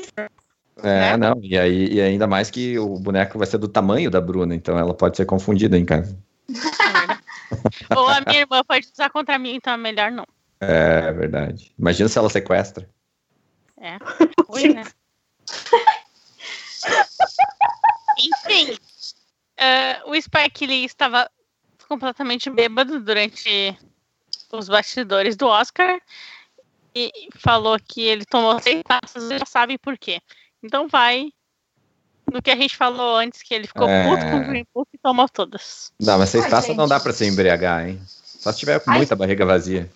É, 0.77 1.11
Né? 1.11 1.17
não. 1.17 1.39
E, 1.43 1.55
aí, 1.55 1.93
e 1.93 2.01
ainda 2.01 2.25
mais 2.25 2.49
que 2.49 2.79
o 2.79 2.97
boneco 2.97 3.37
vai 3.37 3.45
ser 3.45 3.59
do 3.59 3.67
tamanho 3.67 4.09
da 4.09 4.19
Bruna, 4.19 4.55
então 4.55 4.75
ela 4.75 4.95
pode 4.95 5.17
ser 5.17 5.25
confundida 5.25 5.77
em 5.77 5.85
casa. 5.85 6.17
Ou 7.95 8.07
a 8.07 8.21
minha 8.21 8.39
irmã 8.39 8.63
pode 8.67 8.87
usar 8.91 9.11
contra 9.11 9.37
mim, 9.37 9.53
então 9.53 9.73
é 9.73 9.77
melhor 9.77 10.09
não. 10.11 10.25
É 10.60 11.12
verdade. 11.12 11.74
Imagina 11.78 12.10
se 12.10 12.18
ela 12.18 12.30
sequestra. 12.30 12.89
É. 13.80 13.97
Ruim, 14.49 14.74
né? 14.74 14.84
Enfim, 18.20 18.78
ah, 19.58 20.01
o 20.05 20.20
Spike 20.20 20.66
Lee 20.66 20.86
estava 20.86 21.30
completamente 21.88 22.49
bêbado 22.49 22.99
durante 22.99 23.78
os 24.51 24.68
bastidores 24.68 25.36
do 25.36 25.47
Oscar 25.47 25.99
e 26.95 27.12
falou 27.38 27.78
que 27.80 28.01
ele 28.01 28.26
tomou 28.26 28.60
seis 28.60 28.82
taças 28.84 29.30
e 29.30 29.38
já 29.38 29.45
sabe 29.45 29.78
por 29.78 29.97
quê. 29.97 30.20
Então 30.64 30.88
vai 30.88 31.32
no 32.32 32.41
que 32.41 32.51
a 32.51 32.55
gente 32.55 32.76
falou 32.76 33.16
antes, 33.16 33.41
que 33.41 33.53
ele 33.53 33.68
ficou 33.68 33.88
É. 33.88 34.03
puto 34.03 34.26
com 34.26 34.38
o 34.38 34.47
Green 34.47 34.68
Book 34.74 34.89
e 34.93 34.97
tomou 34.97 35.30
todas. 35.30 35.93
Não, 35.99 36.18
mas 36.18 36.30
seis 36.30 36.43
Ai, 36.45 36.49
taças 36.49 36.76
não 36.76 36.88
dá 36.88 36.99
pra 36.99 37.14
se 37.14 37.26
embriagar, 37.26 37.88
hein? 37.88 38.01
Só 38.05 38.51
se 38.51 38.60
tiver 38.60 38.80
com 38.80 38.91
Ai. 38.91 38.97
muita 38.97 39.16
barriga 39.16 39.45
vazia. 39.45 39.89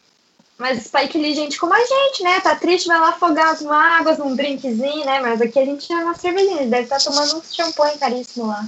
Mas 0.61 0.83
Spike 0.83 1.17
Lee, 1.17 1.33
gente 1.33 1.57
como 1.57 1.73
a 1.73 1.79
gente, 1.79 2.21
né? 2.21 2.39
Tá 2.39 2.55
triste, 2.55 2.85
vai 2.85 2.99
lá 2.99 3.09
afogar 3.09 3.47
as 3.47 3.63
mágoas 3.63 4.19
num 4.19 4.35
drinkzinho, 4.35 5.03
né? 5.03 5.19
Mas 5.19 5.41
aqui 5.41 5.57
a 5.57 5.65
gente 5.65 5.91
é 5.91 5.95
uma 5.95 6.13
cervejinha. 6.13 6.61
Ele 6.61 6.69
deve 6.69 6.83
estar 6.83 6.99
tomando 6.99 7.37
um 7.37 7.41
champanhe 7.41 7.97
caríssimo 7.97 8.45
lá. 8.45 8.63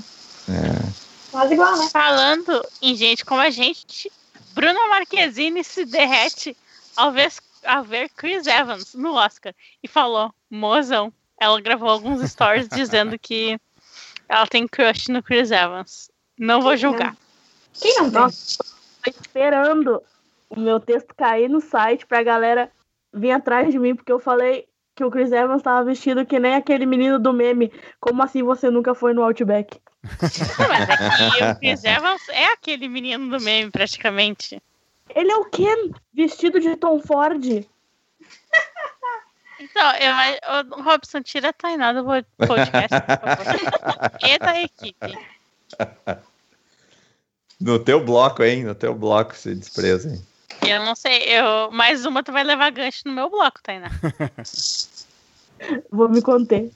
É. 0.49 0.91
Mas 1.31 1.51
igual, 1.51 1.77
né? 1.77 1.87
Falando 1.91 2.67
em 2.81 2.95
gente 2.95 3.23
como 3.23 3.41
a 3.41 3.51
gente, 3.51 4.11
Bruna 4.55 4.87
Marquezine 4.87 5.63
se 5.63 5.85
derrete 5.85 6.57
ao 6.95 7.11
ver, 7.11 7.31
ao 7.63 7.83
ver 7.83 8.09
Chris 8.09 8.47
Evans 8.47 8.95
no 8.95 9.13
Oscar 9.13 9.53
e 9.83 9.87
falou: 9.87 10.33
mozão. 10.49 11.13
Ela 11.39 11.61
gravou 11.61 11.89
alguns 11.89 12.27
stories 12.27 12.67
dizendo 12.73 13.19
que 13.19 13.59
ela 14.27 14.47
tem 14.47 14.67
crush 14.67 15.09
no 15.09 15.21
Chris 15.21 15.51
Evans. 15.51 16.09
Não 16.39 16.59
vou 16.59 16.75
julgar. 16.75 17.15
Quem 17.71 17.95
não 17.97 18.09
tem? 18.09 18.21
Tô 19.03 19.11
esperando 19.21 20.01
o 20.55 20.59
meu 20.59 20.79
texto 20.79 21.13
cair 21.15 21.49
no 21.49 21.61
site 21.61 22.05
pra 22.05 22.23
galera 22.23 22.71
vir 23.13 23.31
atrás 23.31 23.71
de 23.71 23.79
mim, 23.79 23.95
porque 23.95 24.11
eu 24.11 24.19
falei 24.19 24.67
que 24.95 25.03
o 25.03 25.11
Chris 25.11 25.31
Evans 25.31 25.61
tava 25.61 25.83
vestido 25.85 26.25
que 26.25 26.39
nem 26.39 26.55
aquele 26.55 26.85
menino 26.85 27.19
do 27.19 27.33
meme. 27.33 27.71
Como 27.99 28.21
assim 28.21 28.43
você 28.43 28.69
nunca 28.69 28.93
foi 28.93 29.13
no 29.13 29.23
Outback? 29.23 29.79
Mas 30.03 30.89
é 30.89 30.97
que 30.97 31.43
o 31.43 31.59
Chris 31.59 31.83
Evans 31.83 32.29
é 32.29 32.45
aquele 32.45 32.87
menino 32.87 33.29
do 33.29 33.43
meme, 33.43 33.71
praticamente. 33.71 34.61
Ele 35.15 35.31
é 35.31 35.35
o 35.35 35.45
Ken, 35.45 35.91
vestido 36.13 36.59
de 36.59 36.75
Tom 36.75 36.99
Ford. 36.99 37.43
Então, 39.59 39.91
eu, 39.95 40.77
ô, 40.77 40.81
Robson, 40.81 41.21
tira 41.21 41.49
a 41.49 41.53
Tainá 41.53 41.93
do 41.93 42.03
podcast, 42.37 42.99
por 43.21 43.45
favor. 43.45 44.11
E 44.21 44.37
da 44.37 44.61
equipe. 44.61 45.17
No 47.61 47.79
teu 47.79 48.03
bloco, 48.03 48.43
hein? 48.43 48.65
No 48.65 48.75
teu 48.75 48.93
bloco, 48.93 49.33
se 49.33 49.55
despreza, 49.55 50.09
hein? 50.09 50.21
Eu 50.67 50.83
não 50.85 50.95
sei, 50.95 51.23
eu, 51.23 51.71
mais 51.71 52.05
uma 52.05 52.23
tu 52.23 52.31
vai 52.31 52.43
levar 52.43 52.71
gancho 52.71 53.01
no 53.05 53.13
meu 53.13 53.29
bloco, 53.29 53.61
Tainá. 53.61 53.89
Vou 55.91 56.09
me 56.09 56.21
conter. 56.21 56.71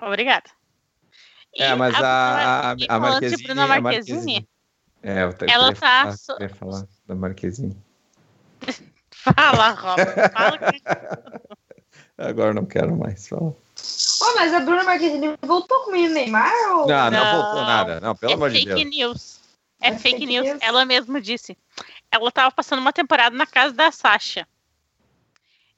Obrigada. 0.00 0.48
E 1.54 1.62
É, 1.62 1.74
mas 1.74 1.94
a, 1.94 2.70
a, 2.70 2.76
a 2.88 3.00
Marquezine... 3.00 3.42
Bruna 3.42 3.66
Marquezine, 3.66 4.48
É, 5.02 5.24
eu 5.24 5.34
Ela 5.48 5.74
tá 5.74 5.80
falar, 5.80 6.16
so- 6.16 6.36
falar 6.56 6.86
da 7.06 7.14
Marquezine. 7.14 7.76
fala, 9.10 9.70
Robson, 9.70 10.28
fala 10.32 10.58
que 10.58 10.82
Agora 12.16 12.54
não 12.54 12.64
quero 12.66 12.94
mais 12.96 13.26
falar. 13.28 13.50
Ô, 13.50 14.34
mas 14.36 14.52
a 14.54 14.60
Bruna 14.60 14.84
Marquezine 14.84 15.34
voltou 15.42 15.84
com 15.84 15.90
o 15.90 15.94
Neymar? 15.94 16.52
Ou... 16.72 16.86
Não, 16.86 17.10
não, 17.10 17.12
Não. 17.24 17.42
voltou 17.42 17.62
nada. 17.64 18.00
Não, 18.00 18.14
pelo 18.14 18.32
é 18.32 18.34
amor 18.34 18.50
de 18.50 18.58
fake 18.58 18.74
Deus. 18.84 18.96
news. 18.96 19.40
É, 19.80 19.88
É 19.88 19.92
fake, 19.92 20.02
fake 20.18 20.26
news. 20.26 20.46
news? 20.46 20.58
Ela 20.62 20.84
mesma 20.84 21.20
disse. 21.20 21.56
Ela 22.10 22.30
tava 22.32 22.50
passando 22.50 22.80
uma 22.80 22.92
temporada 22.92 23.36
na 23.36 23.46
casa 23.46 23.74
da 23.74 23.90
Sasha. 23.92 24.46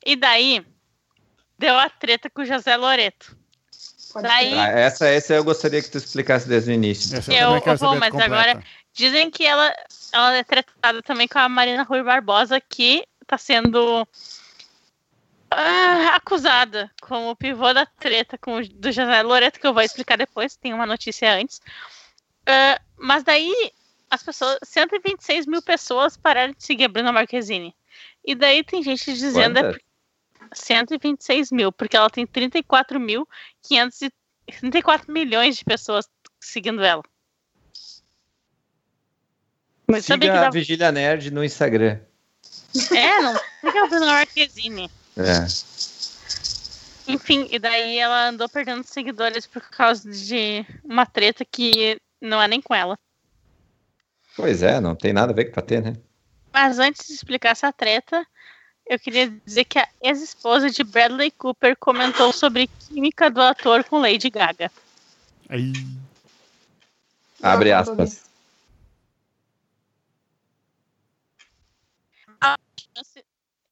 E 0.04 0.16
daí, 0.16 0.64
deu 1.58 1.78
a 1.78 1.88
treta 1.88 2.30
com 2.30 2.42
o 2.42 2.44
José 2.44 2.76
Loreto. 2.76 3.36
Daí-. 4.20 4.58
Ah, 4.58 4.68
essa, 4.68 5.06
essa 5.06 5.34
eu 5.34 5.44
gostaria 5.44 5.80
que 5.82 5.90
tu 5.90 5.98
explicasse 5.98 6.48
desde 6.48 6.70
o 6.70 6.74
início. 6.74 7.16
Essa 7.16 7.32
Eu 7.32 7.60
quero 7.60 7.78
vou, 7.78 7.96
mas 7.96 8.10
completa. 8.10 8.24
agora- 8.24 8.64
Dizem 8.94 9.30
que 9.30 9.44
ela, 9.46 9.74
ela 10.12 10.36
é 10.36 10.44
tretada 10.44 11.02
também 11.02 11.26
com 11.26 11.38
a 11.38 11.48
Marina 11.48 11.82
Rui 11.82 12.02
Barbosa, 12.02 12.60
que 12.60 13.06
tá 13.26 13.38
sendo 13.38 14.06
ah, 15.50 16.14
acusada 16.14 16.90
como 17.00 17.30
o 17.30 17.36
pivô 17.36 17.72
da 17.72 17.86
treta 17.86 18.36
com 18.36 18.56
o 18.56 18.68
do 18.68 18.92
José 18.92 19.22
Loreto, 19.22 19.58
que 19.58 19.66
eu 19.66 19.72
vou 19.72 19.82
explicar 19.82 20.18
depois, 20.18 20.56
tem 20.56 20.74
uma 20.74 20.84
notícia 20.84 21.32
antes. 21.32 21.60
Ah, 22.46 22.78
mas 22.98 23.22
daí 23.24 23.72
as 24.12 24.22
pessoas, 24.22 24.58
126 24.62 25.46
mil 25.46 25.62
pessoas 25.62 26.18
pararam 26.18 26.52
de 26.52 26.62
seguir 26.62 26.84
a 26.84 26.88
Bruna 26.88 27.10
Marquezine. 27.10 27.74
E 28.22 28.34
daí 28.34 28.62
tem 28.62 28.82
gente 28.82 29.10
dizendo 29.14 29.58
é 29.58 29.62
Quantas? 29.62 29.80
126 30.52 31.50
mil, 31.50 31.72
porque 31.72 31.96
ela 31.96 32.10
tem 32.10 32.26
34 32.26 33.00
mil 33.00 33.26
500 33.62 34.02
e 34.02 34.12
34 34.60 35.10
milhões 35.10 35.56
de 35.56 35.64
pessoas 35.64 36.06
seguindo 36.38 36.84
ela. 36.84 37.02
Mas 39.88 40.04
sabia 40.04 40.28
que 40.28 40.36
Siga 40.36 40.46
a. 40.46 40.50
Vigília 40.50 40.92
Nerd 40.92 41.30
no 41.30 41.42
Instagram. 41.42 41.98
É, 42.94 43.22
não. 43.22 43.34
Que 43.72 43.78
a 43.78 43.86
Bruna 43.86 44.06
Marquezine? 44.06 44.90
É. 45.16 45.46
Enfim, 47.10 47.48
e 47.50 47.58
daí 47.58 47.98
ela 47.98 48.28
andou 48.28 48.46
perdendo 48.46 48.84
seguidores 48.84 49.46
por 49.46 49.62
causa 49.70 50.10
de 50.10 50.66
uma 50.84 51.06
treta 51.06 51.46
que 51.50 51.98
não 52.20 52.42
é 52.42 52.46
nem 52.46 52.60
com 52.60 52.74
ela. 52.74 52.98
Pois 54.36 54.62
é, 54.62 54.80
não 54.80 54.94
tem 54.94 55.12
nada 55.12 55.32
a 55.32 55.34
ver 55.34 55.46
com 55.46 55.56
bater, 55.56 55.82
né? 55.82 55.94
Mas 56.52 56.78
antes 56.78 57.06
de 57.06 57.14
explicar 57.14 57.50
essa 57.50 57.72
treta, 57.72 58.26
eu 58.86 58.98
queria 58.98 59.30
dizer 59.44 59.64
que 59.64 59.78
a 59.78 59.88
ex-esposa 60.02 60.70
de 60.70 60.84
Bradley 60.84 61.30
Cooper 61.30 61.76
comentou 61.78 62.32
sobre 62.32 62.66
química 62.66 63.30
do 63.30 63.40
ator 63.40 63.84
com 63.84 63.98
Lady 63.98 64.30
Gaga. 64.30 64.70
Aí, 65.48 65.72
Abre 67.42 67.72
aspas. 67.72 68.30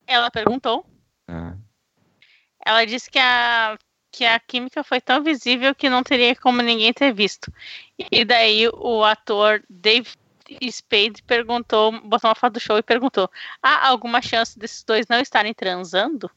Ela 0.06 0.28
perguntou. 0.28 0.84
Ah. 1.28 1.54
Ela 2.66 2.84
disse 2.84 3.08
que 3.08 3.18
a, 3.18 3.78
que 4.10 4.24
a 4.24 4.40
química 4.40 4.82
foi 4.82 5.00
tão 5.00 5.22
visível 5.22 5.72
que 5.72 5.88
não 5.88 6.02
teria 6.02 6.34
como 6.34 6.60
ninguém 6.60 6.92
ter 6.92 7.14
visto. 7.14 7.52
E 8.10 8.24
daí 8.24 8.68
o 8.68 9.04
ator 9.04 9.62
Dave 9.70 10.10
Spade 10.70 11.22
perguntou, 11.22 11.92
botou 12.02 12.28
uma 12.28 12.34
foto 12.34 12.54
do 12.54 12.60
show 12.60 12.76
e 12.78 12.82
perguntou: 12.82 13.30
há 13.62 13.88
alguma 13.88 14.20
chance 14.20 14.58
desses 14.58 14.82
dois 14.82 15.06
não 15.08 15.20
estarem 15.20 15.54
transando? 15.54 16.30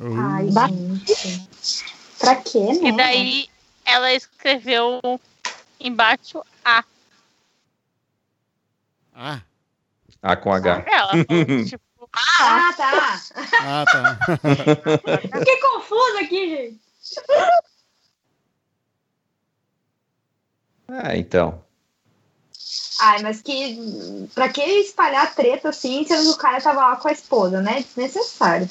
uh, 0.00 0.14
Ai, 0.18 0.48
gente. 1.06 1.84
Pra 2.18 2.36
quê, 2.36 2.60
né? 2.60 2.88
E 2.88 2.96
daí 2.96 3.48
ela 3.84 4.12
escreveu 4.12 5.00
embaixo 5.78 6.42
A. 6.64 6.84
ah, 9.14 9.42
Ah, 10.22 10.36
com 10.36 10.52
H. 10.52 10.84
Ela 10.86 11.08
falou, 11.08 11.44
tipo, 11.68 11.84
Ah, 12.40 12.72
tá. 12.76 13.20
ah, 13.60 13.84
tá. 13.86 14.16
Eu 15.04 15.38
fiquei 15.40 15.60
confusa 15.60 16.20
aqui, 16.20 16.48
gente. 16.48 16.80
Ah, 20.88 21.16
então. 21.16 21.65
Ai, 23.00 23.22
mas 23.22 23.42
que. 23.42 24.28
Pra 24.34 24.48
que 24.48 24.62
espalhar 24.62 25.34
treta 25.34 25.68
assim, 25.68 26.04
sendo 26.06 26.22
que 26.24 26.28
o 26.30 26.36
cara 26.36 26.60
tava 26.60 26.80
lá 26.80 26.96
com 26.96 27.08
a 27.08 27.12
esposa, 27.12 27.60
né? 27.60 27.84
Desnecessário. 27.94 28.68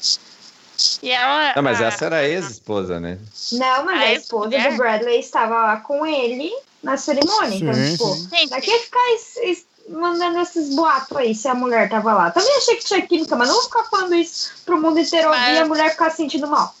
e 1.02 1.10
ela. 1.10 1.54
Não, 1.56 1.62
mas 1.62 1.80
a- 1.80 1.86
essa 1.86 2.04
era 2.06 2.16
a 2.16 2.28
ex-esposa, 2.28 3.00
né? 3.00 3.18
Não, 3.52 3.84
mas 3.84 4.00
A 4.00 4.04
a 4.04 4.12
esposa 4.14 4.50
do 4.50 4.76
Bradley 4.76 5.20
estava 5.20 5.54
lá 5.54 5.76
com 5.78 6.04
ele 6.04 6.52
na 6.82 6.96
cerimônia. 6.96 7.56
então, 7.56 7.72
Sim, 7.74 7.92
tipo, 7.92 8.14
sim. 8.14 8.28
Gente, 8.30 8.50
daqui 8.50 8.70
a 8.70 8.78
ficar 8.80 9.14
es- 9.14 9.36
es- 9.36 9.66
mandando 9.88 10.40
esses 10.40 10.74
boatos 10.74 11.16
aí 11.16 11.34
se 11.34 11.46
a 11.48 11.54
mulher 11.54 11.88
tava 11.88 12.12
lá. 12.12 12.30
Também 12.32 12.56
achei 12.56 12.76
que 12.76 12.84
tinha 12.84 13.00
química, 13.06 13.36
mas 13.36 13.48
não 13.48 13.54
vou 13.54 13.64
ficar 13.64 13.84
falando 13.84 14.14
isso 14.16 14.50
pro 14.66 14.80
mundo 14.80 14.98
inteiro 14.98 15.28
ouvir 15.28 15.38
Mas- 15.40 15.56
e 15.56 15.60
a 15.60 15.66
mulher 15.66 15.90
ficar 15.92 16.10
se 16.10 16.16
sentindo 16.18 16.46
mal. 16.48 16.74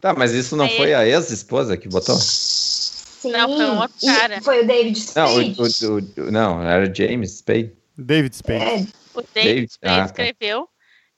Tá, 0.00 0.14
mas 0.14 0.32
isso 0.32 0.54
não 0.56 0.64
Aí- 0.66 0.76
foi 0.76 0.94
a 0.94 1.06
ex-esposa 1.06 1.76
que 1.76 1.88
botou? 1.88 2.16
Sim. 3.20 3.32
Não, 3.32 3.56
foi 3.56 3.64
outro 3.70 4.06
cara. 4.06 4.42
Foi 4.42 4.62
o 4.62 4.66
David 4.66 4.98
Não, 5.16 5.28
Spade. 5.28 5.84
o, 5.84 6.22
o- 6.22 6.26
o- 6.28 6.30
não, 6.30 6.62
era 6.62 6.92
James 6.94 7.32
Spade. 7.38 7.72
David 7.96 8.36
Spade. 8.36 8.62
É, 8.64 8.74
o 9.14 9.22
David 9.22 9.32
David- 9.34 9.72
Spade 9.72 9.94
ah, 9.94 9.98
tá. 9.98 10.04
escreveu. 10.06 10.68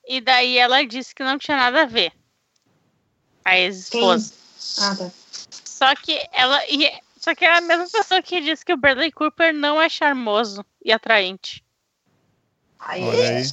E 0.06 0.20
daí 0.20 0.56
ela 0.56 0.84
disse 0.86 1.14
que 1.14 1.22
não 1.24 1.36
tinha 1.38 1.56
nada 1.56 1.82
a 1.82 1.86
ver. 1.86 2.12
A 3.44 3.58
ex-esposa. 3.58 4.32
ah, 4.80 4.96
tá. 4.96 5.10
Só 5.64 5.94
que 5.96 6.18
ela. 6.32 6.60
E, 6.68 6.90
só 7.20 7.34
que 7.34 7.44
é 7.44 7.56
a 7.56 7.60
mesma 7.60 7.86
pessoa 7.90 8.22
que 8.22 8.40
disse 8.40 8.64
que 8.64 8.72
o 8.72 8.76
Bradley 8.76 9.10
Cooper 9.12 9.52
não 9.52 9.80
é 9.80 9.88
charmoso 9.88 10.64
e 10.84 10.92
atraente. 10.92 11.64
Aí, 12.78 13.02
Olha 13.02 13.28
aí. 13.38 13.44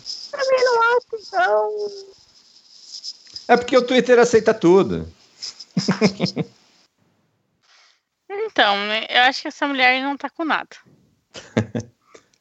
É 3.47 3.57
porque 3.57 3.77
o 3.77 3.81
Twitter 3.85 4.19
aceita 4.19 4.53
tudo. 4.53 5.11
Então, 8.43 8.75
né, 8.87 9.05
eu 9.09 9.21
acho 9.23 9.41
que 9.41 9.47
essa 9.47 9.67
mulher 9.67 10.01
não 10.01 10.17
tá 10.17 10.29
com 10.29 10.43
nada. 10.45 10.69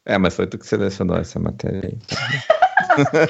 É, 0.06 0.18
mas 0.18 0.36
foi 0.36 0.46
tu 0.46 0.58
que 0.58 0.66
selecionou 0.66 1.16
essa 1.16 1.38
matéria 1.38 1.80
aí. 1.82 1.98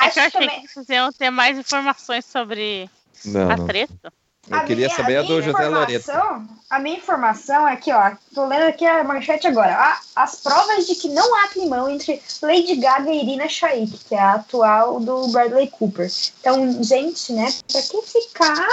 É 0.00 0.08
que 0.10 0.18
eu 0.18 0.22
Acho 0.24 0.28
achei 0.28 0.30
também- 0.30 0.62
que 0.62 0.68
vocês 0.68 0.88
iam 0.88 1.12
ter 1.12 1.28
mais 1.30 1.58
informações 1.58 2.24
sobre 2.24 2.88
Não, 3.24 3.50
a 3.50 3.56
não. 3.56 3.66
treta. 3.66 4.12
Eu 4.48 4.60
queria 4.60 4.86
minha- 4.86 4.96
saber 4.96 5.16
a 5.16 5.22
minha 5.22 5.34
do 5.36 5.42
José 5.42 5.68
Loreto. 5.68 6.10
informação- 6.10 6.48
A 6.70 6.78
minha 6.78 6.96
informação 6.96 7.68
é 7.68 7.72
aqui, 7.72 7.92
ó. 7.92 8.12
Tô 8.34 8.46
lendo 8.46 8.62
aqui 8.68 8.86
a 8.86 9.02
manchete 9.04 9.46
agora. 9.46 9.74
Ah, 9.76 10.00
as 10.16 10.36
provas 10.36 10.86
de 10.86 10.94
que 10.94 11.08
não 11.08 11.34
há 11.36 11.48
climão 11.48 11.90
entre 11.90 12.22
Lady 12.40 12.76
Gaga 12.76 13.10
e 13.10 13.22
Irina 13.22 13.48
Shayk, 13.48 13.98
que 14.08 14.14
é 14.14 14.18
a 14.20 14.34
atual 14.34 15.00
do 15.00 15.28
Bradley 15.28 15.68
Cooper. 15.68 16.08
Então, 16.40 16.82
gente, 16.82 17.32
né? 17.32 17.52
Pra 17.70 17.82
que 17.82 18.02
ficar 18.02 18.66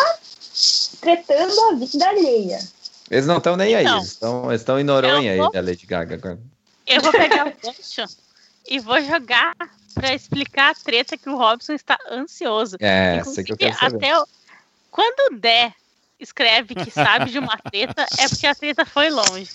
tretando 1.02 1.62
a 1.70 1.74
vida 1.76 2.08
alheia? 2.08 2.60
Eles 3.10 3.26
não 3.26 3.38
estão 3.38 3.56
nem 3.56 3.74
aí, 3.76 3.84
Então. 3.84 3.98
eles 3.98 4.08
estão 4.10 4.54
estão 4.54 4.80
em 4.80 4.84
Noronha 4.84 5.36
vou- 5.38 5.46
aí, 5.46 5.52
da 5.52 5.62
Lady 5.62 5.86
Gaga 5.86 6.16
agora. 6.16 6.40
Eu 6.86 7.02
vou 7.02 7.12
pegar 7.12 7.48
o 7.48 7.54
gancho 7.62 8.04
e 8.68 8.80
vou 8.80 9.02
jogar 9.02 9.56
pra 9.94 10.14
explicar 10.14 10.72
a 10.72 10.76
treta 10.76 11.18
que 11.18 11.30
o 11.30 11.38
Robson 11.38 11.74
está 11.74 11.98
ansioso. 12.10 12.78
É, 12.80 13.18
essa 13.18 13.44
que 13.44 13.52
eu 13.54 13.58
quero 13.58 13.78
saber. 13.78 13.96
até 13.98 14.20
o... 14.20 14.28
quando 14.92 15.34
o 15.34 15.40
Dé 15.40 15.74
escreve 16.20 16.76
que 16.76 16.92
sabe 16.92 17.32
de 17.32 17.40
uma 17.40 17.58
treta, 17.72 18.06
é 18.18 18.28
porque 18.28 18.48
a 18.48 18.56
treta 18.56 18.86
foi 18.86 19.10
longe. 19.10 19.50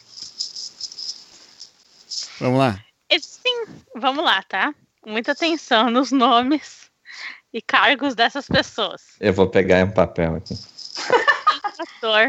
Vamos 2.41 2.59
lá. 2.59 2.83
Sim, 3.21 3.67
vamos 3.95 4.25
lá, 4.25 4.43
tá? 4.43 4.75
Muita 5.07 5.33
atenção 5.33 5.91
nos 5.91 6.11
nomes 6.11 6.91
e 7.53 7.61
cargos 7.61 8.15
dessas 8.15 8.47
pessoas. 8.47 9.03
Eu 9.21 9.33
vou 9.35 9.49
pegar 9.49 9.85
um 9.85 9.91
papel 9.91 10.37
aqui. 10.37 10.57
Um 10.99 11.83
ator 11.83 12.29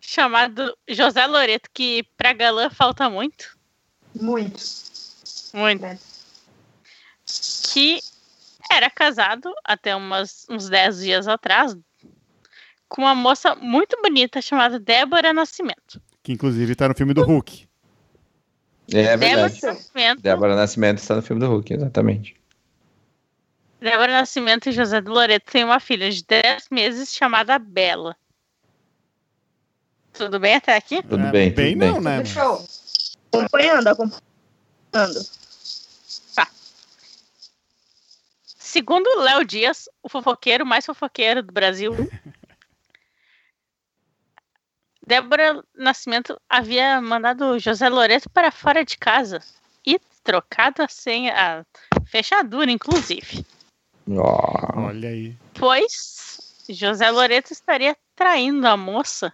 chamado 0.00 0.76
José 0.88 1.26
Loreto, 1.26 1.68
que 1.72 2.04
pra 2.16 2.32
galã 2.32 2.70
falta 2.70 3.08
muito. 3.08 3.56
Muito. 4.14 4.62
Muito. 5.54 5.84
É. 5.84 5.98
Que 7.72 8.00
era 8.70 8.90
casado 8.90 9.52
até 9.64 9.94
umas, 9.94 10.46
uns 10.48 10.68
10 10.68 11.00
dias 11.00 11.28
atrás 11.28 11.76
com 12.88 13.02
uma 13.02 13.14
moça 13.14 13.54
muito 13.54 13.96
bonita 14.02 14.42
chamada 14.42 14.78
Débora 14.78 15.32
Nascimento. 15.32 16.02
Que 16.22 16.32
inclusive 16.32 16.74
tá 16.74 16.88
no 16.88 16.94
filme 16.94 17.14
do 17.14 17.22
Hulk. 17.22 17.68
É 18.92 19.16
Débora 19.16 19.48
verdade. 19.48 19.62
Nascimento, 19.62 20.22
Débora 20.22 20.56
Nascimento 20.56 20.98
está 20.98 21.14
no 21.14 21.22
filme 21.22 21.40
do 21.40 21.48
Hulk, 21.48 21.72
exatamente. 21.72 22.39
Débora 23.80 24.12
Nascimento 24.12 24.68
e 24.68 24.72
José 24.72 25.00
do 25.00 25.10
Loreto 25.10 25.50
têm 25.50 25.64
uma 25.64 25.80
filha 25.80 26.10
de 26.10 26.22
10 26.22 26.68
meses 26.70 27.14
chamada 27.14 27.58
Bela. 27.58 28.14
Tudo 30.12 30.38
bem 30.38 30.56
até 30.56 30.76
aqui? 30.76 31.02
Tudo 31.02 31.18
É, 31.18 31.30
bem, 31.30 31.50
bem 31.54 31.72
tudo 31.72 31.80
bem. 31.80 31.92
não, 31.92 32.00
né? 32.00 32.16
Tudo 32.18 32.28
show. 32.28 32.66
Acompanhando, 33.32 33.86
acompanhando. 33.86 34.20
Segundo 38.44 39.08
Léo 39.20 39.44
Dias, 39.44 39.88
o 40.02 40.08
fofoqueiro 40.08 40.64
mais 40.66 40.84
fofoqueiro 40.86 41.42
do 41.42 41.52
Brasil, 41.52 41.92
Débora 45.04 45.64
Nascimento 45.74 46.40
havia 46.48 47.00
mandado 47.00 47.58
José 47.58 47.88
Loreto 47.88 48.28
para 48.30 48.52
fora 48.52 48.84
de 48.84 48.96
casa 48.96 49.40
e 49.84 49.98
trocado 50.22 50.82
a 50.82 50.88
senha, 50.88 51.34
a 51.34 51.64
fechadura, 52.06 52.70
inclusive. 52.70 53.44
Ó, 54.08 54.80
Olha 54.88 55.08
aí. 55.08 55.36
Pois 55.54 56.64
José 56.68 57.10
Loreto 57.10 57.52
estaria 57.52 57.96
traindo 58.14 58.66
a 58.66 58.76
moça 58.76 59.32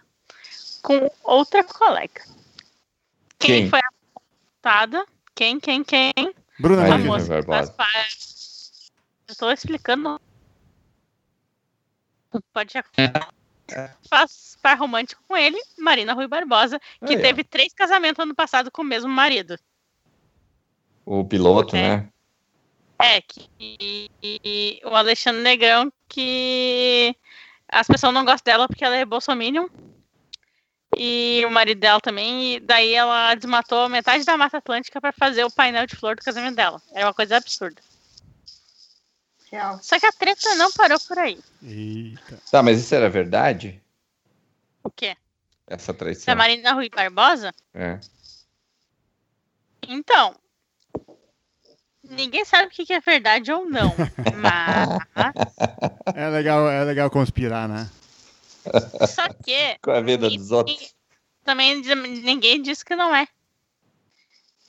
com 0.81 1.09
outra 1.23 1.63
colega. 1.63 2.23
Quem, 3.39 3.61
Quem? 3.63 3.69
foi 3.69 3.79
apontada? 4.15 5.05
Quem, 5.35 5.59
quem, 5.59 5.83
quem? 5.83 6.13
Bruna 6.59 6.93
A 6.93 6.97
moça 6.97 7.41
faz. 7.75 8.91
Eu 9.27 9.35
tô 9.35 9.51
explicando. 9.51 10.19
Pode 12.53 12.73
faz 14.09 14.57
par 14.61 14.77
romântico 14.77 15.21
com 15.27 15.35
ele, 15.35 15.61
Marina 15.77 16.13
Rui 16.13 16.27
Barbosa, 16.27 16.79
que 17.05 17.13
Aí, 17.13 17.17
ó. 17.17 17.21
teve 17.21 17.43
três 17.43 17.73
casamentos 17.73 18.19
ano 18.23 18.33
passado 18.33 18.71
com 18.71 18.81
o 18.81 18.85
mesmo 18.85 19.09
marido. 19.09 19.57
o 21.05 21.23
piloto, 21.25 21.75
É. 21.75 21.97
né? 21.97 22.09
É, 22.99 23.21
que 23.21 23.47
e- 23.59 24.09
e 24.23 24.81
o 24.83 24.95
Alexandre 24.95 25.41
Negrão, 25.41 25.91
que 26.09 27.15
as 27.67 27.85
pessoas 27.87 28.13
não 28.13 28.25
gostam 28.25 28.51
dela 28.53 28.67
porque 28.67 28.83
ela 28.83 28.95
é 28.95 29.05
bolsominion. 29.05 29.67
E 30.95 31.43
o 31.45 31.51
marido 31.51 31.79
dela 31.79 31.99
também, 31.99 32.55
e 32.55 32.59
daí 32.59 32.93
ela 32.93 33.35
desmatou 33.35 33.89
metade 33.89 34.23
da 34.23 34.37
Mata 34.37 34.57
Atlântica 34.57 34.99
para 34.99 35.11
fazer 35.11 35.43
o 35.43 35.51
painel 35.51 35.85
de 35.85 35.95
flor 35.95 36.15
do 36.15 36.23
casamento 36.23 36.55
dela. 36.55 36.81
Era 36.91 37.05
uma 37.07 37.13
coisa 37.13 37.37
absurda. 37.37 37.81
Real. 39.51 39.79
Só 39.81 39.99
que 39.99 40.05
a 40.05 40.11
treta 40.11 40.55
não 40.55 40.71
parou 40.71 40.99
por 41.07 41.19
aí. 41.19 41.39
Eita. 41.61 42.41
Tá, 42.49 42.63
mas 42.63 42.79
isso 42.79 42.95
era 42.95 43.09
verdade? 43.09 43.81
O 44.83 44.89
quê? 44.89 45.15
Essa 45.67 45.93
Da 45.93 45.99
traição. 45.99 46.35
Marina 46.35 46.73
Rui 46.73 46.89
Barbosa? 46.89 47.53
É. 47.73 47.99
Então, 49.87 50.35
ninguém 52.09 52.45
sabe 52.45 52.67
o 52.67 52.69
que 52.69 52.91
é 52.93 52.99
verdade 52.99 53.51
ou 53.51 53.69
não. 53.69 53.93
Mas, 54.35 54.89
É 56.15 56.29
legal, 56.29 56.69
é 56.69 56.83
legal 56.83 57.09
conspirar, 57.09 57.67
né? 57.67 57.89
só 59.07 59.27
que 59.43 59.77
Com 59.81 59.91
a 59.91 60.01
vida 60.01 60.29
dos 60.29 60.51
outros. 60.51 60.93
também 61.43 61.81
ninguém 62.23 62.61
disse 62.61 62.83
que 62.83 62.95
não 62.95 63.15
é. 63.15 63.27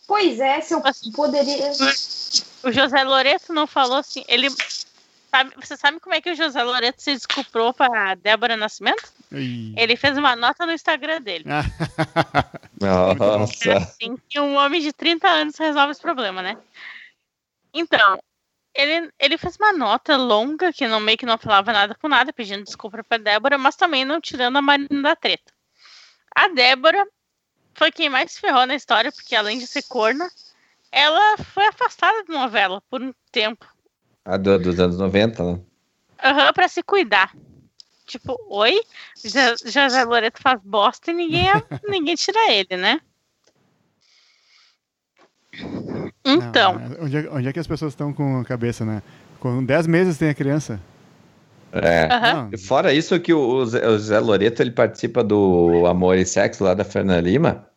Pois 0.07 0.41
é, 0.41 0.61
se 0.61 0.73
eu 0.73 0.83
poderia. 1.15 1.71
O 2.63 2.73
José 2.73 3.05
Loreto 3.05 3.53
não 3.53 3.67
falou 3.67 3.99
assim. 3.99 4.25
Ele. 4.29 4.49
Sabe, 5.31 5.53
você 5.63 5.77
sabe 5.77 6.01
como 6.01 6.15
é 6.15 6.23
que 6.23 6.31
o 6.31 6.35
José 6.35 6.63
Loreto 6.63 7.03
se 7.03 7.13
desculpou 7.15 7.75
para 7.75 8.15
Débora 8.15 8.57
Nascimento? 8.57 9.13
Ele 9.31 9.95
fez 9.95 10.17
uma 10.17 10.35
nota 10.35 10.65
no 10.65 10.73
Instagram 10.73 11.21
dele. 11.21 11.45
É 11.51 11.65
Nossa. 12.81 13.77
assim 13.77 14.17
que 14.27 14.41
um 14.41 14.57
homem 14.57 14.81
de 14.81 14.91
30 14.91 15.29
anos 15.29 15.59
resolve 15.59 15.93
esse 15.93 16.01
problema, 16.01 16.41
né? 16.41 16.57
Então, 17.73 18.19
ele, 18.75 19.11
ele 19.19 19.39
fez 19.39 19.57
uma 19.57 19.73
nota 19.73 20.17
longa, 20.17 20.73
que 20.73 20.87
não 20.87 21.01
meio 21.01 21.19
que 21.19 21.27
não 21.27 21.39
falava 21.39 21.73
nada 21.73 21.95
com 21.95 22.09
nada, 22.09 22.33
pedindo 22.33 22.65
desculpa 22.65 23.03
pra 23.05 23.19
Débora, 23.19 23.59
mas 23.59 23.77
também 23.77 24.05
não 24.05 24.21
tirando 24.21 24.57
a 24.57 24.63
Marina 24.63 25.03
da 25.03 25.17
treta. 25.17 25.53
A 26.35 26.49
Débora 26.49 27.07
foi 27.75 27.91
quem 27.91 28.09
mais 28.09 28.39
ferrou 28.39 28.67
na 28.67 28.75
história, 28.75 29.13
porque 29.13 29.35
além 29.35 29.59
de 29.59 29.67
ser 29.67 29.83
corna, 29.89 30.29
ela 30.91 31.37
foi 31.39 31.67
afastada 31.67 32.25
da 32.25 32.35
novela 32.35 32.83
por 32.89 33.03
um 33.03 33.13
tempo. 33.31 33.67
A 34.25 34.37
do, 34.37 34.59
dos 34.59 34.79
anos 34.79 34.99
90, 34.99 35.43
né? 35.43 35.61
Aham, 36.23 36.53
pra 36.53 36.69
se 36.69 36.83
cuidar. 36.83 37.33
Tipo, 38.07 38.37
oi? 38.49 38.81
Jo- 39.23 39.57
José 39.71 40.05
Loreto 40.05 40.41
faz 40.43 40.61
bosta 40.63 41.11
e 41.11 41.15
ninguém, 41.15 41.47
ninguém 41.89 42.15
tira 42.15 42.51
ele, 42.53 42.77
né? 42.77 43.01
Então, 46.35 46.79
Não, 46.79 47.05
onde, 47.05 47.17
é, 47.17 47.29
onde 47.31 47.49
é 47.49 47.53
que 47.53 47.61
as 47.61 47.67
pessoas 47.67 47.93
estão 47.93 48.13
com 48.13 48.39
a 48.41 48.45
cabeça, 48.45 48.85
né? 48.85 49.03
Com 49.41 49.65
10 49.65 49.87
meses 49.87 50.19
tem 50.19 50.29
a 50.29 50.35
criança. 50.35 50.81
É. 51.73 52.09
E 52.53 52.59
Fora 52.59 52.93
isso 52.93 53.19
que 53.21 53.33
o 53.33 53.65
Zé, 53.67 53.87
o 53.87 53.99
Zé 53.99 54.19
Loreto 54.19 54.63
ele 54.63 54.71
participa 54.71 55.23
do 55.23 55.87
Amor 55.87 56.17
e 56.17 56.25
Sexo 56.25 56.65
lá 56.65 56.75
da 56.75 56.85
Fernanda 56.85 57.21
Lima. 57.21 57.69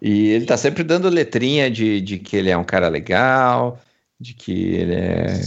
E 0.00 0.28
ele 0.28 0.44
tá 0.44 0.56
sempre 0.56 0.82
dando 0.82 1.08
letrinha 1.08 1.70
de, 1.70 2.00
de 2.00 2.18
que 2.18 2.36
ele 2.36 2.50
é 2.50 2.56
um 2.56 2.64
cara 2.64 2.88
legal, 2.88 3.80
de 4.20 4.34
que 4.34 4.52
ele 4.52 4.94
é 4.94 5.40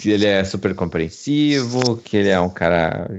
que 0.00 0.10
ele 0.10 0.26
é 0.26 0.44
super 0.44 0.74
compreensivo, 0.74 1.96
que 1.98 2.16
ele 2.16 2.28
é 2.28 2.40
um 2.40 2.48
cara 2.48 3.10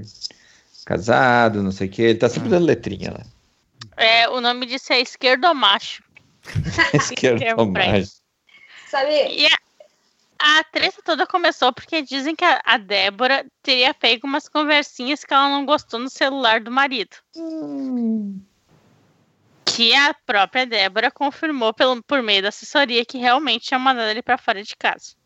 casado, 0.84 1.62
não 1.62 1.70
sei 1.70 1.86
o 1.86 1.90
que. 1.90 2.02
Ele 2.02 2.18
tá 2.18 2.28
sempre 2.28 2.48
dando 2.48 2.66
letrinha 2.66 3.12
lá. 3.12 3.24
É, 3.96 4.28
o 4.28 4.40
nome 4.40 4.66
disso 4.66 4.92
é 4.92 5.00
esquerdomacho. 5.00 6.02
Esquerdo 6.94 7.38
termo 7.38 7.72
pra 7.72 7.86
mais. 7.86 8.22
Sabe? 8.88 9.10
E 9.10 9.46
a, 9.46 9.58
a 10.38 10.64
treta 10.64 11.02
toda 11.02 11.26
começou 11.26 11.72
porque 11.72 12.02
dizem 12.02 12.34
que 12.36 12.44
a, 12.44 12.60
a 12.64 12.76
Débora 12.76 13.46
teria 13.62 13.94
pego 13.94 14.26
umas 14.26 14.48
conversinhas 14.48 15.24
que 15.24 15.32
ela 15.32 15.48
não 15.48 15.64
gostou 15.64 15.98
no 15.98 16.10
celular 16.10 16.60
do 16.60 16.70
marido. 16.70 17.16
Que 19.64 19.94
a 19.94 20.14
própria 20.26 20.66
Débora 20.66 21.10
confirmou 21.10 21.72
pelo, 21.72 22.02
por 22.02 22.22
meio 22.22 22.42
da 22.42 22.48
assessoria 22.48 23.04
que 23.04 23.18
realmente 23.18 23.66
tinha 23.66 23.78
mandado 23.78 24.10
ele 24.10 24.22
pra 24.22 24.38
fora 24.38 24.62
de 24.62 24.76
casa. 24.76 25.16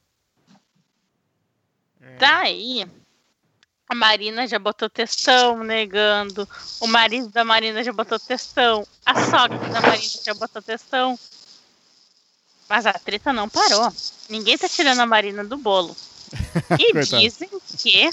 Daí, 2.18 2.86
a 3.88 3.94
Marina 3.94 4.46
já 4.46 4.58
botou 4.58 4.90
textão 4.90 5.64
negando, 5.64 6.46
o 6.78 6.86
marido 6.86 7.28
da 7.30 7.42
Marina 7.42 7.82
já 7.82 7.92
botou 7.92 8.18
textão, 8.18 8.86
a 9.04 9.14
sogra 9.24 9.58
da 9.58 9.80
Marina 9.80 10.22
já 10.22 10.34
botou 10.34 10.60
textão. 10.60 11.18
Mas 12.68 12.84
a 12.84 12.92
treta 12.92 13.32
não 13.32 13.48
parou. 13.48 13.90
Ninguém 14.28 14.58
tá 14.58 14.68
tirando 14.68 15.00
a 15.00 15.06
Marina 15.06 15.42
do 15.42 15.56
bolo. 15.56 15.96
E 16.78 16.92
dizem 16.92 17.48
que 17.78 18.10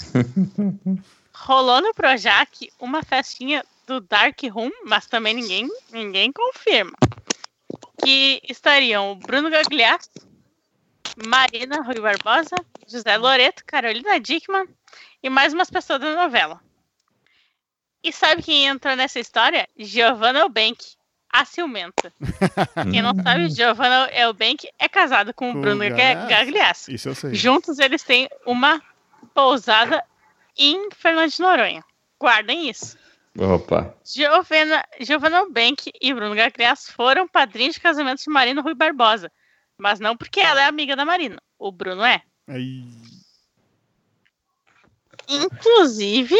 rolou 1.34 1.82
no 1.82 1.92
Projac 1.92 2.72
uma 2.80 3.02
festinha 3.02 3.62
do 3.86 4.00
Dark 4.00 4.40
Room, 4.50 4.70
mas 4.86 5.06
também 5.06 5.34
ninguém, 5.34 5.68
ninguém 5.92 6.32
confirma. 6.32 6.96
Que 8.02 8.40
estariam 8.48 9.12
o 9.12 9.16
Bruno 9.16 9.50
Gagliasso, 9.50 10.08
Marina 11.26 11.82
Rui 11.82 12.00
Barbosa, 12.00 12.56
José 12.88 13.18
Loreto, 13.18 13.62
Carolina 13.66 14.18
Dickman 14.18 14.66
e 15.26 15.28
mais 15.28 15.52
umas 15.52 15.68
pessoas 15.68 15.98
da 15.98 16.14
novela. 16.14 16.60
E 18.02 18.12
sabe 18.12 18.44
quem 18.44 18.66
entrou 18.66 18.94
nessa 18.94 19.18
história? 19.18 19.68
Giovanna 19.76 20.38
Eubank, 20.38 20.78
a 21.28 21.44
ciumenta. 21.44 22.12
quem 22.92 23.02
não 23.02 23.12
sabe, 23.20 23.48
Giovanna 23.50 24.08
Eubank 24.12 24.68
é 24.78 24.88
casada 24.88 25.32
com 25.32 25.50
o 25.50 25.54
Com 25.54 25.60
Bruno 25.60 25.80
Gagliasso. 25.80 26.28
Gagliasso. 26.28 26.92
Isso 26.92 27.08
eu 27.08 27.14
sei. 27.16 27.34
Juntos 27.34 27.80
eles 27.80 28.04
têm 28.04 28.28
uma 28.46 28.80
pousada 29.34 30.04
em 30.56 30.88
Fernando 30.92 31.32
de 31.32 31.40
Noronha. 31.40 31.84
Guardem 32.20 32.70
isso. 32.70 32.96
Opa. 33.36 33.96
Giovanna, 34.04 34.84
Giovanna 35.00 35.44
Bank 35.50 35.90
e 36.00 36.14
Bruno 36.14 36.36
Gagliasso 36.36 36.92
foram 36.92 37.26
padrinhos 37.26 37.74
de 37.74 37.80
casamento 37.80 38.22
de 38.22 38.30
Marina 38.30 38.62
Rui 38.62 38.74
Barbosa. 38.74 39.30
Mas 39.76 39.98
não 39.98 40.16
porque 40.16 40.38
ela 40.38 40.62
é 40.62 40.66
amiga 40.66 40.94
da 40.94 41.04
Marina. 41.04 41.42
O 41.58 41.72
Bruno 41.72 42.04
é. 42.04 42.22
Aí, 42.48 42.84
Inclusive, 45.28 46.36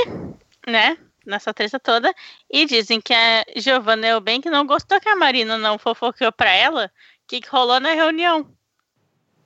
né? 0.67 0.97
Nessa 1.25 1.53
treta 1.53 1.79
toda. 1.81 2.15
E 2.51 2.65
dizem 2.67 3.01
que 3.01 3.13
a 3.13 3.45
Giovanna 3.57 4.07
Eubank 4.07 4.49
não 4.49 4.67
gostou 4.67 5.01
que 5.01 5.09
a 5.09 5.17
Marina 5.17 5.59
não 5.59 5.79
fofoqueou 5.79 6.31
pra 6.33 6.51
ela. 6.51 6.87
O 6.87 7.27
que, 7.27 7.41
que 7.41 7.49
rolou 7.49 7.81
na 7.81 7.93
reunião? 7.93 8.49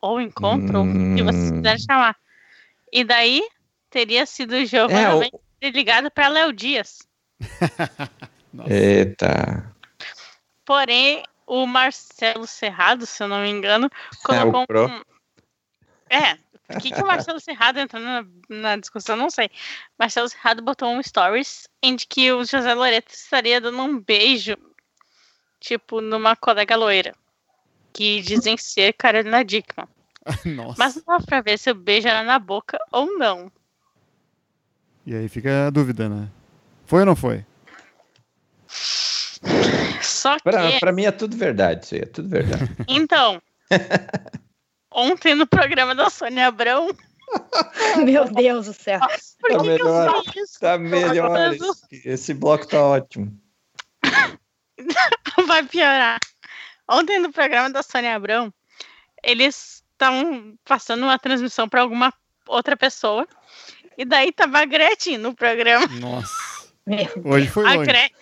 Ou 0.01 0.21
encontro, 0.21 0.79
ou 0.81 0.85
o 0.85 1.17
que 1.17 1.23
vocês 1.23 1.51
Hum. 1.51 1.57
quiserem 1.57 1.79
chamar. 1.79 2.17
E 2.93 3.03
daí 3.05 3.43
teria 3.89 4.27
sido 4.27 4.65
Giovanna 4.67 5.01
É, 5.01 5.09
o- 5.09 5.13
Eubank 5.23 5.33
ligado 5.63 6.11
pra 6.11 6.29
Léo 6.29 6.53
Dias. 6.53 6.99
Eita. 8.69 9.75
Porém, 10.65 11.23
o 11.47 11.67
Marcelo 11.67 12.47
Serrado, 12.47 13.07
se 13.07 13.23
eu 13.23 13.29
não 13.29 13.41
me 13.43 13.49
engano, 13.51 13.87
É, 13.87 14.17
colocou 14.23 14.67
Pro. 14.67 14.87
um. 14.87 15.03
É, 16.11 16.37
por 16.71 16.81
que, 16.81 16.91
que 16.91 17.03
o 17.03 17.07
Marcelo 17.07 17.41
Serrado 17.41 17.79
entrou 17.81 18.03
na, 18.03 18.25
na 18.49 18.77
discussão? 18.77 19.17
Não 19.17 19.29
sei. 19.29 19.51
Marcelo 19.99 20.29
Serrado 20.29 20.63
botou 20.63 20.89
um 20.89 21.03
stories 21.03 21.69
em 21.83 21.97
que 21.97 22.33
o 22.33 22.45
José 22.45 22.73
Loreto 22.75 23.13
estaria 23.13 23.61
dando 23.61 23.83
um 23.83 24.01
beijo, 24.01 24.57
tipo, 25.59 26.01
numa 26.01 26.37
colega 26.37 26.77
loira. 26.77 27.15
Que 27.93 28.21
dizem 28.21 28.57
ser 28.57 28.93
Carolina 28.93 29.45
Dickman. 29.45 29.89
Nossa. 30.45 30.77
Mas 30.79 30.97
não 30.97 31.19
dá 31.19 31.25
pra 31.25 31.41
ver 31.41 31.59
se 31.59 31.71
o 31.71 31.75
beijo 31.75 32.07
era 32.07 32.23
na 32.23 32.39
boca 32.39 32.79
ou 32.93 33.19
não. 33.19 33.51
E 35.05 35.15
aí 35.15 35.29
fica 35.29 35.67
a 35.67 35.71
dúvida, 35.71 36.09
né? 36.09 36.29
Foi 36.87 37.01
ou 37.01 37.07
não 37.07 37.17
foi? 37.17 37.45
Só 40.01 40.37
que. 40.37 40.43
Pra, 40.43 40.79
pra 40.79 40.93
mim 40.93 41.05
é 41.05 41.11
tudo 41.11 41.37
verdade, 41.37 41.85
isso 41.85 41.95
aí, 41.95 42.03
é 42.03 42.07
tudo 42.07 42.29
verdade. 42.29 42.71
Então. 42.87 43.43
ontem 45.01 45.35
no 45.35 45.47
programa 45.47 45.95
da 45.95 46.11
Sônia 46.11 46.47
Abrão. 46.49 46.89
Meu 48.05 48.25
Deus 48.33 48.67
do 48.67 48.75
céu. 48.75 49.01
Por 49.41 49.51
Tá 49.51 49.59
que, 49.59 49.65
que 49.65 49.83
eu 49.83 49.87
melhor. 49.87 50.23
sei 50.25 50.43
isso? 50.43 50.61
Tá 50.61 50.79
melhor. 50.79 51.53
Esse, 51.55 52.09
esse 52.09 52.35
bloco 52.35 52.67
tá 52.67 52.83
ótimo. 52.83 53.33
vai 55.47 55.63
piorar. 55.65 56.19
Ontem 56.89 57.19
no 57.19 57.33
programa 57.33 57.71
da 57.71 57.83
Sônia 57.83 58.15
Abrão, 58.17 58.53
eles 59.23 59.83
estavam 59.93 60.59
passando 60.65 61.03
uma 61.05 61.19
transmissão 61.19 61.69
para 61.69 61.83
alguma 61.83 62.13
outra 62.49 62.77
pessoa. 62.77 63.27
E 63.97 64.05
daí 64.05 64.33
tava 64.33 64.61
a 64.61 64.65
Gretchen 64.65 65.19
no 65.19 65.35
programa. 65.35 65.87
Nossa. 66.01 66.35
Hoje 67.25 67.47
foi 67.49 67.67
A 67.67 67.75
longe. 67.75 67.87
Gretchen. 67.91 68.17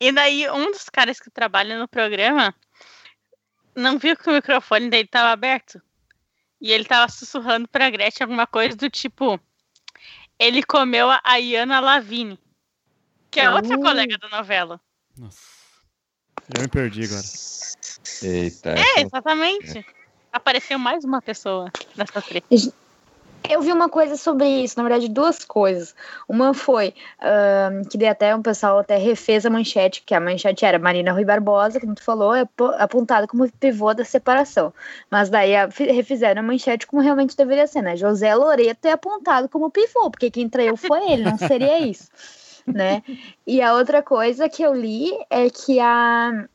E 0.00 0.12
daí 0.12 0.48
um 0.50 0.70
dos 0.70 0.88
caras 0.88 1.18
que 1.20 1.30
trabalha 1.30 1.78
no 1.78 1.88
programa 1.88 2.54
não 3.74 3.98
viu 3.98 4.16
que 4.16 4.28
o 4.28 4.32
microfone 4.32 4.90
dele 4.90 5.08
tava 5.08 5.30
aberto. 5.30 5.80
E 6.60 6.70
ele 6.70 6.84
tava 6.84 7.10
sussurrando 7.10 7.66
pra 7.68 7.90
Gretchen 7.90 8.24
alguma 8.24 8.46
coisa 8.46 8.76
do 8.76 8.88
tipo. 8.88 9.40
Ele 10.38 10.62
comeu 10.62 11.08
a 11.24 11.36
Iana 11.36 11.80
Lavigne, 11.80 12.38
que 13.30 13.40
é 13.40 13.50
outra 13.50 13.76
Uh. 13.76 13.80
colega 13.80 14.16
da 14.18 14.28
novela. 14.28 14.80
Nossa. 15.18 15.40
Já 16.54 16.62
me 16.62 16.68
perdi 16.68 17.04
agora. 17.04 17.22
Eita. 18.22 18.74
É, 18.78 19.00
exatamente. 19.00 19.86
Apareceu 20.32 20.78
mais 20.78 21.04
uma 21.04 21.20
pessoa 21.20 21.70
nessa 21.96 22.20
treta. 22.22 22.46
Eu 23.48 23.60
vi 23.60 23.72
uma 23.72 23.88
coisa 23.88 24.16
sobre 24.16 24.46
isso, 24.46 24.76
na 24.78 24.82
verdade, 24.82 25.08
duas 25.08 25.44
coisas. 25.44 25.94
Uma 26.28 26.54
foi 26.54 26.94
ahn, 27.20 27.82
que 27.88 28.04
até 28.06 28.34
o 28.34 28.40
pessoal 28.42 28.78
até 28.78 28.96
refez 28.96 29.44
a 29.44 29.50
manchete, 29.50 30.02
que 30.04 30.14
a 30.14 30.20
manchete 30.20 30.64
era 30.64 30.78
Marina 30.78 31.12
Rui 31.12 31.24
Barbosa, 31.24 31.80
como 31.80 31.94
tu 31.94 32.02
falou, 32.02 32.34
é 32.34 32.44
po- 32.44 32.74
apontada 32.78 33.26
como 33.26 33.50
pivô 33.52 33.92
da 33.94 34.04
separação. 34.04 34.72
Mas 35.10 35.28
daí 35.28 35.54
a- 35.56 35.70
fi- 35.70 35.90
refizeram 35.90 36.40
a 36.40 36.44
manchete 36.44 36.86
como 36.86 37.02
realmente 37.02 37.36
deveria 37.36 37.66
ser, 37.66 37.82
né? 37.82 37.96
José 37.96 38.34
Loreto 38.34 38.86
é 38.86 38.92
apontado 38.92 39.48
como 39.48 39.70
pivô, 39.70 40.10
porque 40.10 40.30
quem 40.30 40.48
traiu 40.48 40.76
foi 40.76 41.12
ele, 41.12 41.24
não 41.24 41.36
seria 41.38 41.78
isso, 41.80 42.08
né? 42.66 43.02
E 43.46 43.60
a 43.60 43.74
outra 43.74 44.02
coisa 44.02 44.48
que 44.48 44.62
eu 44.62 44.72
li 44.72 45.10
é 45.28 45.50
que 45.50 45.78
a 45.80 46.46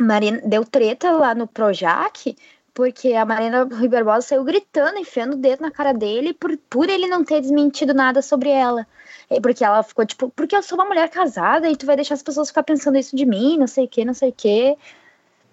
Marina 0.00 0.40
deu 0.44 0.64
treta 0.64 1.10
lá 1.10 1.34
no 1.34 1.46
Projac, 1.46 2.36
porque 2.78 3.12
a 3.12 3.24
Marina 3.24 3.64
Rui 3.64 3.88
Barbosa 3.88 4.28
saiu 4.28 4.44
gritando, 4.44 4.98
enfiando 4.98 5.32
o 5.32 5.36
dedo 5.36 5.62
na 5.62 5.70
cara 5.72 5.92
dele 5.92 6.32
por, 6.32 6.56
por 6.70 6.88
ele 6.88 7.08
não 7.08 7.24
ter 7.24 7.40
desmentido 7.40 7.92
nada 7.92 8.22
sobre 8.22 8.50
ela. 8.50 8.86
E 9.28 9.40
Porque 9.40 9.64
ela 9.64 9.82
ficou 9.82 10.06
tipo, 10.06 10.30
porque 10.30 10.54
eu 10.54 10.62
sou 10.62 10.78
uma 10.78 10.84
mulher 10.84 11.10
casada 11.10 11.68
e 11.68 11.76
tu 11.76 11.84
vai 11.84 11.96
deixar 11.96 12.14
as 12.14 12.22
pessoas 12.22 12.50
ficar 12.50 12.62
pensando 12.62 12.96
isso 12.96 13.16
de 13.16 13.26
mim, 13.26 13.58
não 13.58 13.66
sei 13.66 13.86
o 13.86 13.88
que, 13.88 14.04
não 14.04 14.14
sei 14.14 14.28
o 14.28 14.32
que. 14.32 14.76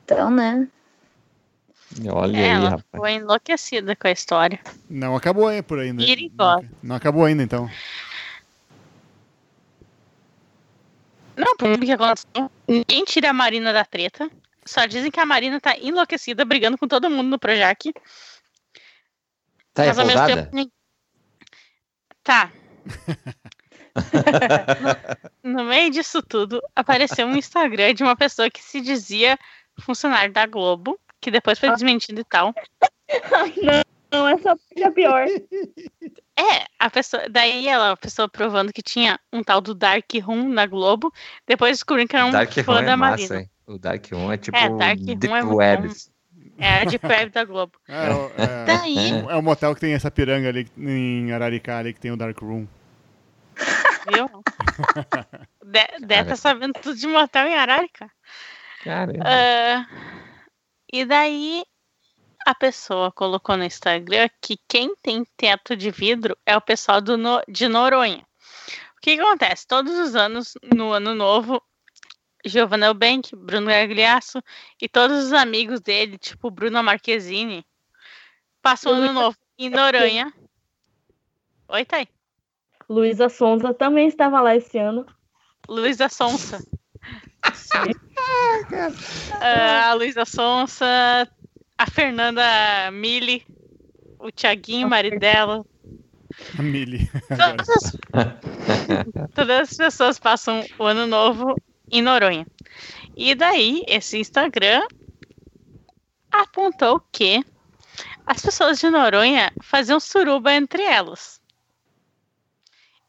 Então, 0.03 0.29
né? 0.29 0.67
Olha 2.11 2.37
É, 2.37 2.43
aí, 2.43 2.49
ela 2.51 2.69
rapaz. 2.69 2.85
ficou 2.91 3.07
enlouquecida 3.07 3.95
com 3.95 4.07
a 4.07 4.11
história. 4.11 4.59
Não 4.87 5.15
acabou 5.15 5.47
aí 5.47 5.63
por 5.63 5.79
ainda. 5.79 6.05
Perigosa. 6.05 6.61
Não, 6.61 6.69
não 6.83 6.95
acabou 6.95 7.25
ainda, 7.25 7.41
então. 7.41 7.67
Não, 11.35 11.57
por 11.57 11.79
que 11.79 11.91
aconteceu? 11.91 12.51
Ninguém 12.67 13.03
tira 13.03 13.31
a 13.31 13.33
Marina 13.33 13.73
da 13.73 13.83
treta. 13.83 14.29
Só 14.67 14.85
dizem 14.85 15.11
que 15.11 15.19
a 15.19 15.25
Marina 15.25 15.61
tá 15.61 15.77
enlouquecida, 15.77 16.43
brigando 16.43 16.77
com 16.77 16.87
todo 16.87 17.09
mundo 17.09 17.29
no 17.29 17.39
Projac. 17.39 17.93
Tá 19.73 19.85
mas 19.85 19.99
ao 19.99 20.05
mesmo 20.05 20.21
revoltada? 20.21 20.51
tempo. 20.51 20.71
Tá. 22.23 22.51
no, 25.43 25.51
no 25.57 25.63
meio 25.65 25.91
disso 25.91 26.23
tudo, 26.23 26.61
apareceu 26.75 27.27
um 27.27 27.35
Instagram 27.35 27.93
de 27.93 28.03
uma 28.03 28.15
pessoa 28.15 28.49
que 28.49 28.63
se 28.63 28.81
dizia 28.81 29.37
funcionário 29.79 30.33
da 30.33 30.45
Globo, 30.45 30.99
que 31.21 31.29
depois 31.29 31.59
foi 31.59 31.71
desmentido 31.71 32.21
e 32.21 32.23
tal. 32.23 32.53
Não, 34.11 34.27
essa 34.27 34.55
parte 34.55 34.83
é 34.83 34.91
pior. 34.91 35.27
É, 36.37 36.65
a 36.79 36.89
pessoa. 36.89 37.27
Daí 37.29 37.67
ela, 37.67 37.91
a 37.91 37.97
pessoa 37.97 38.29
provando 38.29 38.71
que 38.71 38.81
tinha 38.81 39.19
um 39.31 39.43
tal 39.43 39.59
do 39.59 39.75
Dark 39.75 40.09
Room 40.23 40.49
na 40.49 40.65
Globo. 40.65 41.11
Depois 41.45 41.77
descobrindo 41.77 42.09
que 42.09 42.15
era 42.15 42.25
um 42.25 42.31
Dark 42.31 42.51
fã 42.51 42.73
Room 42.73 42.77
é 42.79 42.85
da 42.85 42.97
massa, 42.97 43.17
Marina. 43.17 43.39
hein? 43.41 43.49
O 43.67 43.77
Dark 43.79 44.05
Room 44.11 44.31
é 44.31 44.37
tipo 44.37 44.57
É, 44.57 44.69
Dark 44.69 44.99
Deep 44.99 45.27
Room 45.27 45.35
é 45.35 45.41
muito 45.43 45.55
Webs. 45.57 46.11
É, 46.57 46.81
a 46.81 46.85
Deep 46.85 47.05
Web 47.05 47.31
da 47.31 47.43
Globo. 47.43 47.73
É, 47.87 48.13
o- 48.13 48.31
é, 48.37 48.65
Daí, 48.65 49.09
é 49.29 49.35
o 49.35 49.41
motel 49.41 49.73
que 49.73 49.81
tem 49.81 49.93
essa 49.93 50.11
piranga 50.11 50.49
ali 50.49 50.69
em 50.77 51.31
Araricá 51.31 51.79
ali 51.79 51.93
que 51.93 51.99
tem 51.99 52.11
o 52.11 52.17
Dark 52.17 52.37
Room. 52.39 52.67
viu? 54.11 54.29
De- 55.65 56.05
Deve 56.05 56.29
tá 56.29 56.35
sabendo 56.35 56.73
tudo 56.73 56.95
de 56.95 57.07
motel 57.07 57.47
em 57.47 57.55
Ararica. 57.55 58.09
Caramba. 58.83 59.23
Ah, 59.25 59.87
e 60.93 61.03
daí 61.05 61.63
a 62.45 62.53
pessoa 62.53 63.11
colocou 63.11 63.57
no 63.57 63.63
Instagram 63.63 64.29
que 64.39 64.59
quem 64.67 64.95
tem 65.01 65.25
teto 65.35 65.75
de 65.75 65.89
vidro 65.89 66.37
é 66.45 66.55
o 66.55 66.61
pessoal 66.61 67.01
do 67.01 67.17
No- 67.17 67.41
de 67.47 67.67
Noronha. 67.67 68.23
O 68.97 69.01
que, 69.01 69.15
que 69.15 69.21
acontece? 69.21 69.67
Todos 69.67 69.97
os 69.97 70.15
anos, 70.15 70.53
no 70.73 70.91
ano 70.91 71.15
novo, 71.15 71.61
Giovanna 72.45 72.87
Eubank, 72.87 73.35
Bruno 73.35 73.67
Gagliasso 73.67 74.41
e 74.79 74.87
todos 74.87 75.25
os 75.25 75.33
amigos 75.33 75.81
dele, 75.81 76.17
tipo 76.17 76.51
Bruno 76.51 76.81
Marquezine, 76.83 77.65
passam 78.61 78.91
o 78.91 78.95
ano 78.95 79.13
novo 79.13 79.37
em 79.57 79.69
Noronha. 79.69 80.31
Oi, 81.67 81.85
Thay. 81.85 82.07
Luísa 82.87 83.29
Sonza 83.29 83.73
também 83.73 84.07
estava 84.07 84.39
lá 84.41 84.55
esse 84.55 84.77
ano. 84.77 85.05
Luísa 85.67 86.09
Sonsa. 86.09 86.63
Ah, 89.39 89.91
a 89.91 89.93
Luísa 89.93 90.25
Sonsa, 90.25 91.29
a 91.77 91.89
Fernanda 91.89 92.41
Mili, 92.91 93.45
o 94.17 94.31
Tiaguinho, 94.31 94.89
marido 94.89 95.19
dela. 95.19 95.63
A 96.57 96.61
Mili. 96.61 97.09
Todas 97.27 97.69
as, 97.69 97.97
todas 99.35 99.69
as 99.69 99.77
pessoas 99.77 100.19
passam 100.19 100.65
o 100.79 100.83
ano 100.83 101.05
novo 101.05 101.55
em 101.91 102.01
Noronha. 102.01 102.45
E 103.15 103.33
daí, 103.35 103.83
esse 103.87 104.17
Instagram 104.17 104.85
apontou 106.31 106.99
que 107.11 107.43
as 108.25 108.41
pessoas 108.41 108.79
de 108.79 108.89
Noronha 108.89 109.51
faziam 109.61 109.99
suruba 109.99 110.53
entre 110.53 110.83
elas. 110.83 111.41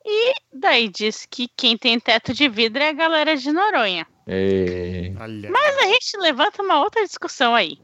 E 0.04 0.34
daí 0.52 0.88
diz 0.88 1.26
que 1.26 1.48
quem 1.56 1.76
tem 1.76 1.98
teto 1.98 2.32
de 2.32 2.48
vidro 2.48 2.82
é 2.82 2.90
a 2.90 2.92
galera 2.92 3.36
de 3.36 3.50
Noronha. 3.50 4.06
Ei. 4.26 5.10
Mas 5.50 5.78
a 5.78 5.86
gente 5.86 6.16
levanta 6.18 6.62
uma 6.62 6.80
outra 6.80 7.04
discussão 7.04 7.54
aí. 7.54 7.78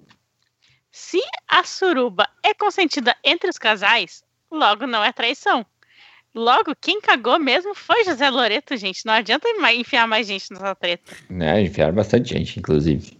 Se 0.90 1.20
a 1.48 1.64
suruba 1.64 2.28
é 2.42 2.52
consentida 2.54 3.16
entre 3.24 3.48
os 3.48 3.58
casais, 3.58 4.22
logo 4.50 4.86
não 4.86 5.02
é 5.02 5.12
traição. 5.12 5.66
Logo, 6.34 6.74
quem 6.80 7.00
cagou 7.00 7.38
mesmo 7.38 7.74
foi 7.74 8.04
José 8.04 8.30
Loreto, 8.30 8.76
gente. 8.76 9.04
Não 9.04 9.12
adianta 9.12 9.48
enfiar 9.74 10.06
mais 10.06 10.26
gente 10.26 10.50
nessa 10.50 10.74
treta. 10.74 11.14
Né, 11.28 11.62
enfiaram 11.62 11.94
bastante 11.94 12.30
gente, 12.30 12.58
inclusive. 12.58 13.18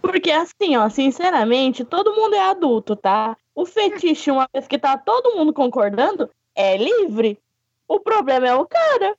Porque 0.00 0.30
assim, 0.30 0.76
ó, 0.76 0.88
sinceramente, 0.88 1.84
todo 1.84 2.14
mundo 2.14 2.34
é 2.34 2.50
adulto, 2.50 2.96
tá? 2.96 3.36
O 3.54 3.66
fetiche, 3.66 4.30
uma 4.30 4.48
vez 4.52 4.66
que 4.66 4.78
tá 4.78 4.96
todo 4.96 5.36
mundo 5.36 5.52
concordando, 5.52 6.30
é 6.54 6.76
livre. 6.76 7.38
O 7.86 8.00
problema 8.00 8.48
é 8.48 8.54
o 8.54 8.66
cara. 8.66 9.16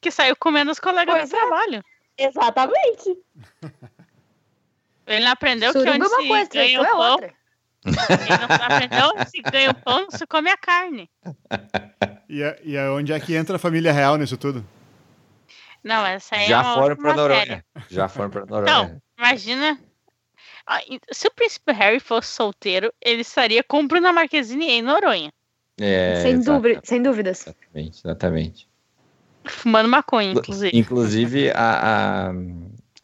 Que 0.00 0.10
saiu 0.10 0.36
comendo 0.36 0.70
os 0.70 0.78
colegas 0.78 1.14
Pois 1.14 1.30
do 1.30 1.36
é. 1.36 1.38
trabalho. 1.38 1.84
Exatamente. 2.16 3.18
Ele 5.06 5.24
não 5.24 5.32
aprendeu 5.32 5.72
que 5.72 5.78
onde 5.78 5.88
é 5.88 5.96
uma 5.96 6.08
se 6.08 6.28
coisa, 6.28 6.50
ganha 6.50 6.78
é 6.78 6.92
outra. 6.94 7.34
Não 7.84 8.56
aprendeu 8.66 9.12
se 9.28 9.42
ganha 9.42 9.70
o 9.70 9.74
pão, 9.74 10.10
se 10.10 10.26
come 10.26 10.50
a 10.50 10.56
carne. 10.56 11.08
E, 12.28 12.42
a- 12.42 12.56
e 12.64 12.78
a- 12.78 12.92
onde 12.92 13.12
é 13.12 13.20
que 13.20 13.34
entra 13.34 13.56
a 13.56 13.58
família 13.58 13.92
real 13.92 14.16
nisso 14.16 14.36
tudo? 14.36 14.64
Não, 15.82 16.04
essa 16.06 16.36
aí 16.36 16.44
é 16.44 16.48
Já 16.48 16.62
uma 16.62 16.74
foram 16.74 16.96
matéria. 16.96 17.14
Noronha. 17.16 17.64
Já 17.90 18.08
foram 18.08 18.30
pra 18.30 18.46
Noronha. 18.46 18.62
Então, 18.86 19.02
imagina. 19.18 19.78
Se 21.12 21.26
o 21.28 21.30
príncipe 21.34 21.72
Harry 21.72 22.00
fosse 22.00 22.28
solteiro, 22.28 22.90
ele 23.04 23.20
estaria 23.20 23.62
com 23.62 23.86
Bruna 23.86 24.12
Marquezine 24.14 24.66
em 24.70 24.80
Noronha, 24.80 25.30
É, 25.78 26.22
sem, 26.22 26.40
dúvida, 26.40 26.80
sem 26.82 27.02
dúvidas. 27.02 27.42
Exatamente, 27.46 27.98
exatamente. 28.02 28.68
fumando 29.46 29.90
maconha, 29.90 30.32
inclusive. 30.32 30.70
Inclusive, 30.74 31.50
a, 31.50 32.28
a- 32.30 32.32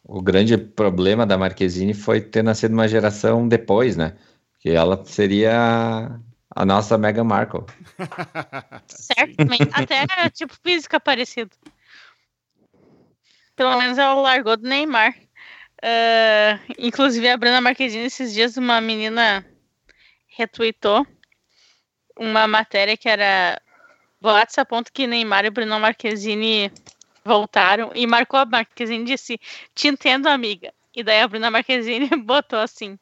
o 0.04 0.22
grande 0.22 0.56
problema 0.56 1.26
da 1.26 1.36
Marquezine 1.36 1.92
foi 1.92 2.22
ter 2.22 2.42
nascido 2.42 2.72
uma 2.72 2.88
geração 2.88 3.46
depois, 3.46 3.94
né? 3.94 4.14
Que 4.60 4.70
ela 4.70 5.04
seria 5.04 6.20
a 6.54 6.64
nossa 6.64 6.96
Meghan 6.96 7.24
Markle. 7.24 7.64
Certamente. 8.86 9.70
Até 9.72 10.30
tipo 10.30 10.54
física 10.62 11.00
parecido. 11.00 11.50
Pelo 13.56 13.76
menos 13.76 13.98
ela 13.98 14.14
largou 14.14 14.56
do 14.56 14.68
Neymar. 14.68 15.14
Ah, 15.82 16.60
inclusive 16.78 17.26
a 17.28 17.36
Bruna 17.38 17.60
Marquezine 17.60 18.04
esses 18.04 18.34
dias 18.34 18.58
uma 18.58 18.82
menina 18.82 19.46
retweetou 20.26 21.06
uma 22.18 22.46
matéria 22.46 22.98
que 22.98 23.08
era 23.08 23.58
boatos 24.20 24.58
apontam 24.58 24.92
que 24.92 25.06
Neymar 25.06 25.46
e 25.46 25.50
Bruna 25.50 25.78
Marquezine 25.78 26.70
voltaram 27.24 27.92
e 27.94 28.06
marcou 28.06 28.38
a 28.38 28.44
Marquezine 28.44 29.04
e 29.04 29.06
disse 29.06 29.40
te 29.74 29.88
entendo 29.88 30.26
amiga 30.26 30.70
e 30.94 31.02
daí 31.02 31.22
a 31.22 31.28
Bruna 31.28 31.50
Marquezine 31.50 32.10
botou 32.24 32.58
assim 32.58 32.98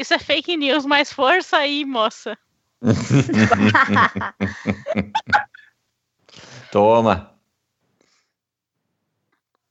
isso 0.00 0.14
é 0.14 0.18
fake 0.18 0.56
news 0.56 0.86
mas 0.86 1.12
força 1.12 1.58
aí 1.58 1.84
moça 1.84 2.38
Toma! 6.70 7.34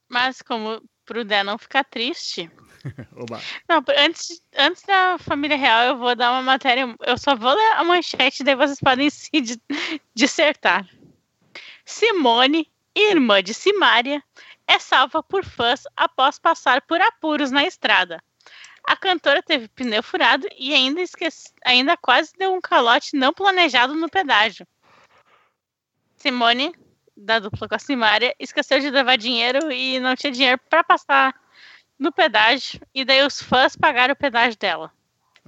Mas 0.08 0.42
como 0.42 0.82
pro 1.04 1.24
Dé 1.24 1.42
não 1.42 1.58
ficar 1.58 1.84
triste. 1.84 2.50
Oba. 3.16 3.40
Não, 3.68 3.82
antes, 3.96 4.42
antes 4.56 4.82
da 4.82 5.18
família 5.18 5.56
real, 5.56 5.84
eu 5.84 5.98
vou 5.98 6.14
dar 6.16 6.32
uma 6.32 6.42
matéria. 6.42 6.94
Eu 7.00 7.18
só 7.18 7.36
vou 7.36 7.52
ler 7.52 7.72
a 7.72 7.84
manchete, 7.84 8.42
daí 8.42 8.54
vocês 8.54 8.80
podem 8.80 9.08
se 9.10 9.40
di- 9.40 9.62
dissertar. 10.14 10.88
Simone, 11.84 12.70
irmã 12.94 13.42
de 13.42 13.54
Simária, 13.54 14.22
é 14.66 14.78
salva 14.78 15.22
por 15.22 15.44
fãs 15.44 15.82
após 15.96 16.38
passar 16.38 16.82
por 16.82 17.00
apuros 17.00 17.50
na 17.50 17.64
estrada. 17.64 18.22
A 18.88 18.96
cantora 18.96 19.42
teve 19.42 19.68
pneu 19.68 20.02
furado 20.02 20.48
e 20.58 20.72
ainda, 20.72 21.02
esquece, 21.02 21.52
ainda 21.62 21.94
quase 21.94 22.32
deu 22.38 22.54
um 22.54 22.60
calote 22.60 23.14
não 23.14 23.34
planejado 23.34 23.94
no 23.94 24.08
pedágio. 24.08 24.66
Simone, 26.16 26.72
da 27.14 27.38
dupla 27.38 27.68
com 27.68 27.74
a 27.74 27.78
Simária, 27.78 28.34
esqueceu 28.40 28.80
de 28.80 28.88
levar 28.88 29.18
dinheiro 29.18 29.70
e 29.70 30.00
não 30.00 30.16
tinha 30.16 30.32
dinheiro 30.32 30.58
para 30.70 30.82
passar 30.82 31.34
no 31.98 32.10
pedágio. 32.10 32.80
E 32.94 33.04
daí 33.04 33.26
os 33.26 33.42
fãs 33.42 33.76
pagaram 33.76 34.14
o 34.14 34.16
pedágio 34.16 34.58
dela. 34.58 34.90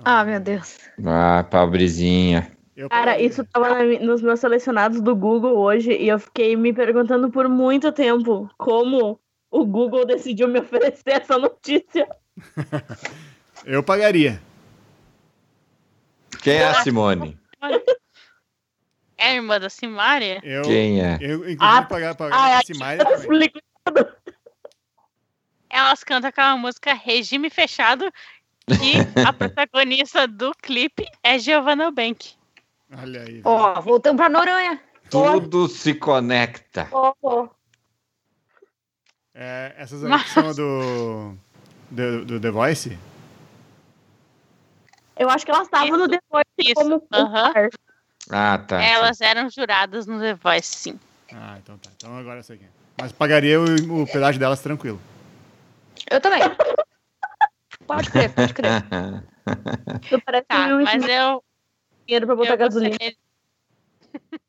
Ah, 0.04 0.22
meu 0.22 0.38
Deus. 0.38 0.78
Ah, 1.02 1.42
pobrezinha. 1.50 2.54
Cara, 2.90 3.18
isso 3.18 3.42
tava 3.46 3.82
nos 4.00 4.20
meus 4.20 4.40
selecionados 4.40 5.00
do 5.00 5.16
Google 5.16 5.56
hoje 5.56 5.92
e 5.92 6.08
eu 6.08 6.18
fiquei 6.18 6.54
me 6.56 6.74
perguntando 6.74 7.30
por 7.30 7.48
muito 7.48 7.90
tempo 7.90 8.50
como 8.58 9.18
o 9.50 9.64
Google 9.64 10.04
decidiu 10.04 10.46
me 10.46 10.60
oferecer 10.60 11.22
essa 11.22 11.38
notícia. 11.38 12.06
Eu 13.64 13.82
pagaria. 13.82 14.40
Quem 16.42 16.54
é 16.54 16.64
a 16.68 16.82
Simone? 16.82 17.38
É 19.18 19.32
a 19.32 19.34
irmã 19.34 19.60
da 19.60 19.68
Simária? 19.68 20.40
Eu, 20.42 20.62
Quem 20.62 21.02
é? 21.04 21.18
eu 21.20 21.36
inclusive, 21.40 21.58
Ah, 21.60 21.82
pagar, 21.82 22.14
pagar 22.14 22.34
Ah, 22.34 22.58
a 22.58 22.62
Simária 22.62 23.04
também. 23.04 23.52
Elas 25.68 26.02
cantam 26.02 26.30
aquela 26.30 26.56
música 26.56 26.94
Regime 26.94 27.50
Fechado. 27.50 28.10
E 28.68 28.94
a 29.28 29.32
protagonista 29.32 30.26
do 30.26 30.52
clipe 30.54 31.06
é 31.22 31.38
Giovanna 31.38 31.90
Bank. 31.90 32.32
Olha 32.96 33.22
aí. 33.22 33.42
Ó, 33.44 33.80
voltamos 33.82 34.18
pra 34.18 34.28
Noronha. 34.30 34.80
Tudo 35.10 35.68
se 35.68 35.92
conecta. 35.94 36.88
Ó. 36.90 37.48
É, 39.34 39.74
essas 39.76 40.00
que 40.02 40.30
são 40.30 40.54
do, 40.54 41.36
do, 41.90 42.24
do 42.24 42.40
The 42.40 42.50
Voice? 42.50 42.98
Eu 45.20 45.28
acho 45.28 45.44
que 45.44 45.50
elas 45.50 45.64
estavam 45.66 45.98
no 45.98 46.08
The 46.08 46.18
Voice 46.30 46.46
isso, 46.60 46.74
como 46.74 46.98
par. 47.02 47.68
Ah, 48.30 48.56
tá. 48.58 48.82
Elas 48.82 49.20
eram 49.20 49.50
juradas 49.50 50.06
no 50.06 50.18
The 50.18 50.32
Voice, 50.34 50.66
sim. 50.74 50.98
Ah, 51.30 51.58
então 51.58 51.76
tá. 51.76 51.90
Então 51.94 52.16
agora 52.16 52.38
eu 52.38 52.42
sei 52.42 52.56
quem 52.56 52.66
é. 52.66 52.70
Mas 52.98 53.12
pagaria 53.12 53.60
o, 53.60 54.02
o 54.02 54.06
pedágio 54.06 54.40
delas 54.40 54.62
tranquilo. 54.62 54.98
Eu 56.10 56.20
também. 56.22 56.40
Pode 57.86 58.10
crer, 58.10 58.32
pode 58.34 58.54
crer. 58.54 58.70
Tu 60.08 60.20
parece 60.22 60.46
Tá, 60.46 60.66
um 60.74 60.82
mas 60.82 61.02
eu. 61.06 61.44
dinheiro 62.06 62.26
pra 62.26 62.36
botar 62.36 62.52
eu, 62.54 62.56
gasolina. 62.58 62.90
gostaria- 62.92 63.16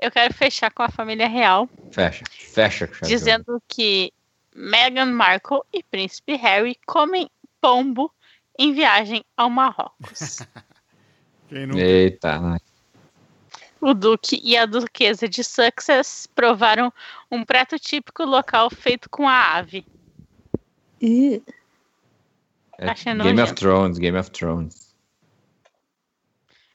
eu 0.00 0.10
quero 0.10 0.32
fechar 0.32 0.72
com 0.72 0.82
a 0.82 0.88
família 0.88 1.28
real, 1.28 1.68
Fecha, 1.90 2.24
fecha. 2.30 2.86
dizendo 3.02 3.60
que 3.68 4.12
Meghan 4.54 5.06
Markle 5.12 5.60
e 5.72 5.82
Príncipe 5.82 6.34
Harry 6.36 6.78
comem 6.86 7.28
pombo 7.60 8.10
em 8.58 8.72
viagem 8.72 9.24
ao 9.36 9.48
Marrocos. 9.48 10.38
Quem 11.48 11.66
nunca? 11.66 11.80
Eita, 11.80 12.38
nós. 12.40 12.60
O 13.80 13.94
Duque 13.94 14.40
e 14.42 14.56
a 14.56 14.66
Duquesa 14.66 15.28
de 15.28 15.44
Sussex 15.44 16.26
provaram 16.34 16.92
um 17.30 17.44
prato 17.44 17.78
típico 17.78 18.24
local 18.24 18.68
feito 18.70 19.08
com 19.08 19.28
a 19.28 19.54
ave. 19.54 19.86
É 21.00 22.90
Achei 22.90 23.12
Game 23.12 23.32
nojento. 23.32 23.42
of 23.44 23.54
Thrones, 23.54 23.98
Game 23.98 24.18
of 24.18 24.30
Thrones. 24.32 24.94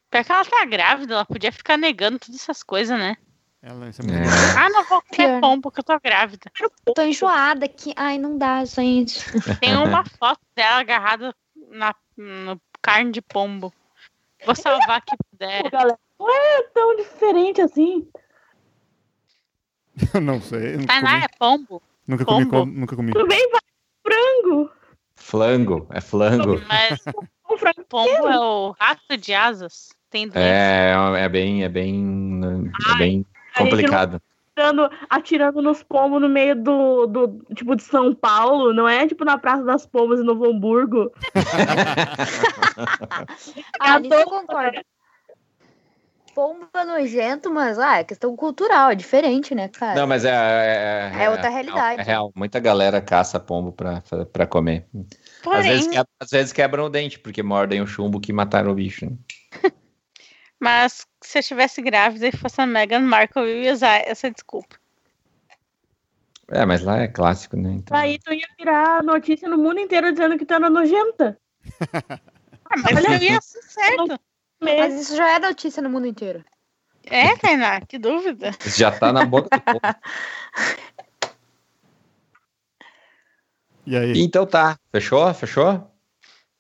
Pior 0.10 0.24
que 0.24 0.32
ela 0.32 0.46
tá 0.46 0.66
grávida, 0.66 1.14
ela 1.16 1.26
podia 1.26 1.52
ficar 1.52 1.78
negando 1.78 2.20
todas 2.20 2.40
essas 2.42 2.64
coisas, 2.64 2.98
né? 2.98 3.18
Ela, 3.62 3.90
isso 3.90 4.02
é 4.02 4.06
muito 4.06 4.18
É. 4.18 4.24
bom. 4.24 4.60
Ah, 4.60 4.70
não 4.70 4.84
vou 4.86 5.02
comer 5.02 5.42
pombo 5.42 5.62
porque 5.64 5.80
eu 5.80 5.84
tô 5.84 6.00
grávida. 6.00 6.52
Tô 6.96 7.02
enjoada 7.02 7.66
aqui. 7.66 7.94
Ai, 7.96 8.18
não 8.18 8.38
dá, 8.38 8.64
gente. 8.66 9.20
Tem 9.60 9.76
uma 9.76 10.04
foto 10.20 10.42
dela 10.56 10.80
agarrada 10.80 11.34
na 11.74 11.94
no 12.18 12.62
carne 12.82 13.12
de 13.12 13.22
pombo. 13.22 13.74
Vou 14.46 14.56
salvar 14.56 14.98
aqui 14.98 15.16
puder. 15.32 15.64
Pô, 15.64 15.70
galera, 15.72 16.00
não 16.20 16.30
é 16.30 16.64
tão 16.74 16.96
diferente 16.98 17.62
assim. 17.62 18.08
Eu 20.14 20.22
não 20.22 20.42
sei. 20.42 20.78
Nunca 20.78 20.88
Tainá 20.88 21.12
comi, 21.12 21.24
é 21.24 21.28
pombo, 21.40 21.82
nunca 22.08 22.26
comi. 22.26 22.46
pombo. 22.46 22.66
com- 22.66 22.80
Nunca 22.80 22.96
comi. 22.96 23.12
Tudo 23.14 23.28
bem, 23.28 23.50
vai 23.52 23.62
frango. 24.06 24.72
Flango, 25.16 25.88
é 25.92 26.02
flango. 26.02 26.62
mas 26.68 27.00
Um 27.50 27.58
frango. 27.58 27.86
pombo 27.88 28.28
é 28.28 28.40
o 28.40 28.72
rato 28.80 29.18
de 29.18 29.34
asas. 29.34 29.90
Tem 30.10 30.28
dois. 30.28 30.44
É, 30.46 30.94
é 31.18 31.30
bem, 31.30 31.64
é 31.64 31.70
bem, 31.70 32.42
é 32.94 32.98
bem 32.98 33.26
complicado. 33.58 34.22
Atirando, 34.56 34.90
atirando 35.10 35.62
nos 35.64 35.82
pombos 35.82 36.22
no 36.22 36.30
meio 36.30 36.56
do, 36.56 37.08
do, 37.08 37.44
tipo, 37.56 37.76
de 37.76 37.82
São 37.82 38.14
Paulo. 38.14 38.72
Não 38.72 38.88
é, 38.88 39.08
tipo, 39.08 39.26
na 39.26 39.36
Praça 39.36 39.64
das 39.64 39.84
Pombas 39.86 40.20
em 40.20 40.24
Novo 40.24 40.46
Hamburgo. 40.46 41.12
Ah, 43.80 44.00
eu 44.00 44.26
concordo. 44.26 44.80
Pombo 46.34 46.68
é 46.74 46.86
nojento, 46.86 47.52
mas 47.52 47.78
ah, 47.78 47.98
é 48.00 48.04
questão 48.04 48.36
cultural, 48.36 48.90
é 48.92 48.96
diferente, 48.96 49.54
né, 49.54 49.68
cara? 49.68 50.00
Não, 50.00 50.08
mas 50.08 50.26
é, 50.26 50.32
é, 50.32 51.12
É 51.24 51.30
outra 51.30 51.50
realidade. 51.50 52.02
É 52.02 52.04
real. 52.04 52.32
Muita 52.36 52.60
galera 52.60 53.02
caça 53.02 53.40
pombo 53.40 53.72
pra, 53.72 54.02
pra 54.32 54.48
comer. 54.48 54.88
Às 54.96 55.66
vezes, 55.66 55.86
Porém, 55.86 55.90
quebra- 55.90 56.08
às 56.20 56.30
vezes 56.30 56.54
quebram 56.54 56.86
o 56.86 56.90
dente, 56.90 57.20
porque 57.20 57.44
mordem 57.44 57.82
o 57.82 57.88
chumbo 57.88 58.20
que 58.20 58.34
mataram 58.34 58.72
o 58.72 58.76
bicho. 58.76 59.06
né? 59.06 59.12
mas 60.60 61.06
se 61.22 61.38
eu 61.38 61.42
estivesse 61.42 61.82
grávida 61.82 62.28
e 62.28 62.38
fosse 62.38 62.62
a 62.62 62.66
Meghan 62.66 63.02
Markle, 63.02 63.44
eu 63.44 63.64
ia 63.64 63.74
usar 63.74 63.98
essa 64.08 64.30
desculpa. 64.30 64.76
É, 66.50 66.66
mas 66.66 66.82
lá 66.82 67.00
é 67.00 67.08
clássico, 67.08 67.56
né? 67.56 67.72
Então... 67.72 67.98
Aí 67.98 68.20
tu 68.20 68.34
ia 68.34 68.48
virar 68.58 69.02
notícia 69.04 69.48
no 69.50 69.58
mundo 69.58 69.80
inteiro 69.80 70.12
dizendo 70.12 70.38
que 70.38 70.46
tu 70.46 70.54
era 70.54 70.70
nojenta. 70.70 71.38
Ah, 72.76 72.92
mas 72.92 73.06
eu 73.06 73.18
ia 73.18 73.40
ser 73.40 73.62
certo. 73.62 74.20
Mas 74.60 75.00
isso 75.00 75.16
já 75.16 75.36
é 75.36 75.38
notícia 75.38 75.80
no 75.80 75.92
mundo 75.92 76.08
inteiro. 76.08 76.44
É, 77.04 77.36
Tainá, 77.38 77.82
que 77.82 78.00
dúvida. 78.00 78.52
Já 78.66 78.90
tá 78.90 79.14
na 79.14 79.26
boca 79.26 79.50
do 79.56 79.62
povo. 79.62 79.80
E 83.86 83.98
aí? 83.98 84.14
Então 84.16 84.46
tá, 84.46 84.80
fechou? 84.92 85.34
Fechou? 85.34 85.93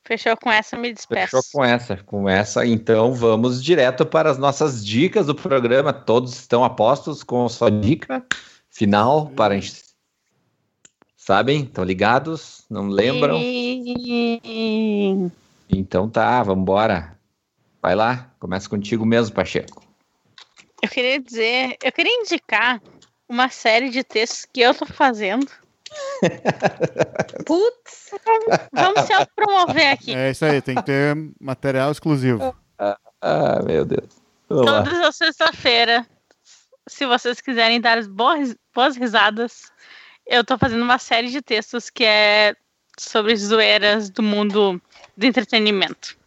Fechou 0.06 0.36
com 0.36 0.52
essa, 0.52 0.78
me 0.78 0.92
despeço. 0.94 1.38
Fechou 1.38 1.44
com 1.54 1.64
essa. 1.64 1.98
Com 1.98 2.28
essa, 2.30 2.66
então 2.66 3.14
vamos 3.14 3.64
direto 3.64 4.06
para 4.06 4.30
as 4.30 4.38
nossas 4.38 4.86
dicas 4.86 5.28
do 5.28 5.36
programa. 5.36 5.94
Todos 5.94 6.34
estão 6.34 6.64
apostos 6.64 7.24
com 7.24 7.46
a 7.46 7.50
sua 7.50 7.72
dica 7.72 8.26
final 8.70 9.28
para 9.30 9.54
a 9.54 9.60
gente. 9.60 9.82
Sabem? 11.16 11.64
Estão 11.64 11.86
ligados? 11.86 12.66
Não 12.70 12.88
lembram? 12.90 13.38
E... 13.40 14.42
Então 15.70 16.10
tá, 16.10 16.44
vamos 16.44 16.64
embora. 16.64 17.18
Vai 17.82 17.96
lá, 17.96 18.30
começa 18.40 18.68
contigo 18.68 19.06
mesmo, 19.06 19.34
Pacheco. 19.34 19.84
Eu 20.82 20.90
queria 20.90 21.20
dizer, 21.20 21.78
eu 21.82 21.92
queria 21.94 22.14
indicar 22.22 22.82
uma 23.28 23.48
série 23.48 23.90
de 23.90 24.04
textos 24.04 24.46
que 24.52 24.60
eu 24.60 24.74
tô 24.74 24.86
fazendo. 24.86 25.48
Putz, 27.46 27.83
Vamos 28.72 29.02
se 29.02 29.14
autopromover 29.14 29.92
aqui. 29.92 30.14
É 30.16 30.32
isso 30.32 30.46
aí, 30.46 30.62
tem 30.62 30.76
que 30.76 30.84
ter 30.84 31.16
material 31.40 31.92
exclusivo. 31.92 32.56
Ah, 33.22 33.62
meu 33.64 33.86
Deus. 33.86 34.22
Vamos 34.50 34.66
lá. 34.66 34.84
Todas 34.84 35.00
as 35.00 35.16
sexta-feira, 35.16 36.06
se 36.88 37.06
vocês 37.06 37.40
quiserem 37.40 37.80
dar 37.80 37.98
as 37.98 38.08
boas, 38.08 38.56
boas 38.74 38.96
risadas, 38.96 39.72
eu 40.26 40.44
tô 40.44 40.58
fazendo 40.58 40.84
uma 40.84 40.98
série 40.98 41.30
de 41.30 41.42
textos 41.42 41.90
que 41.90 42.04
é 42.04 42.56
sobre 42.98 43.36
zoeiras 43.36 44.10
do 44.10 44.22
mundo 44.22 44.82
do 45.16 45.26
entretenimento. 45.26 46.18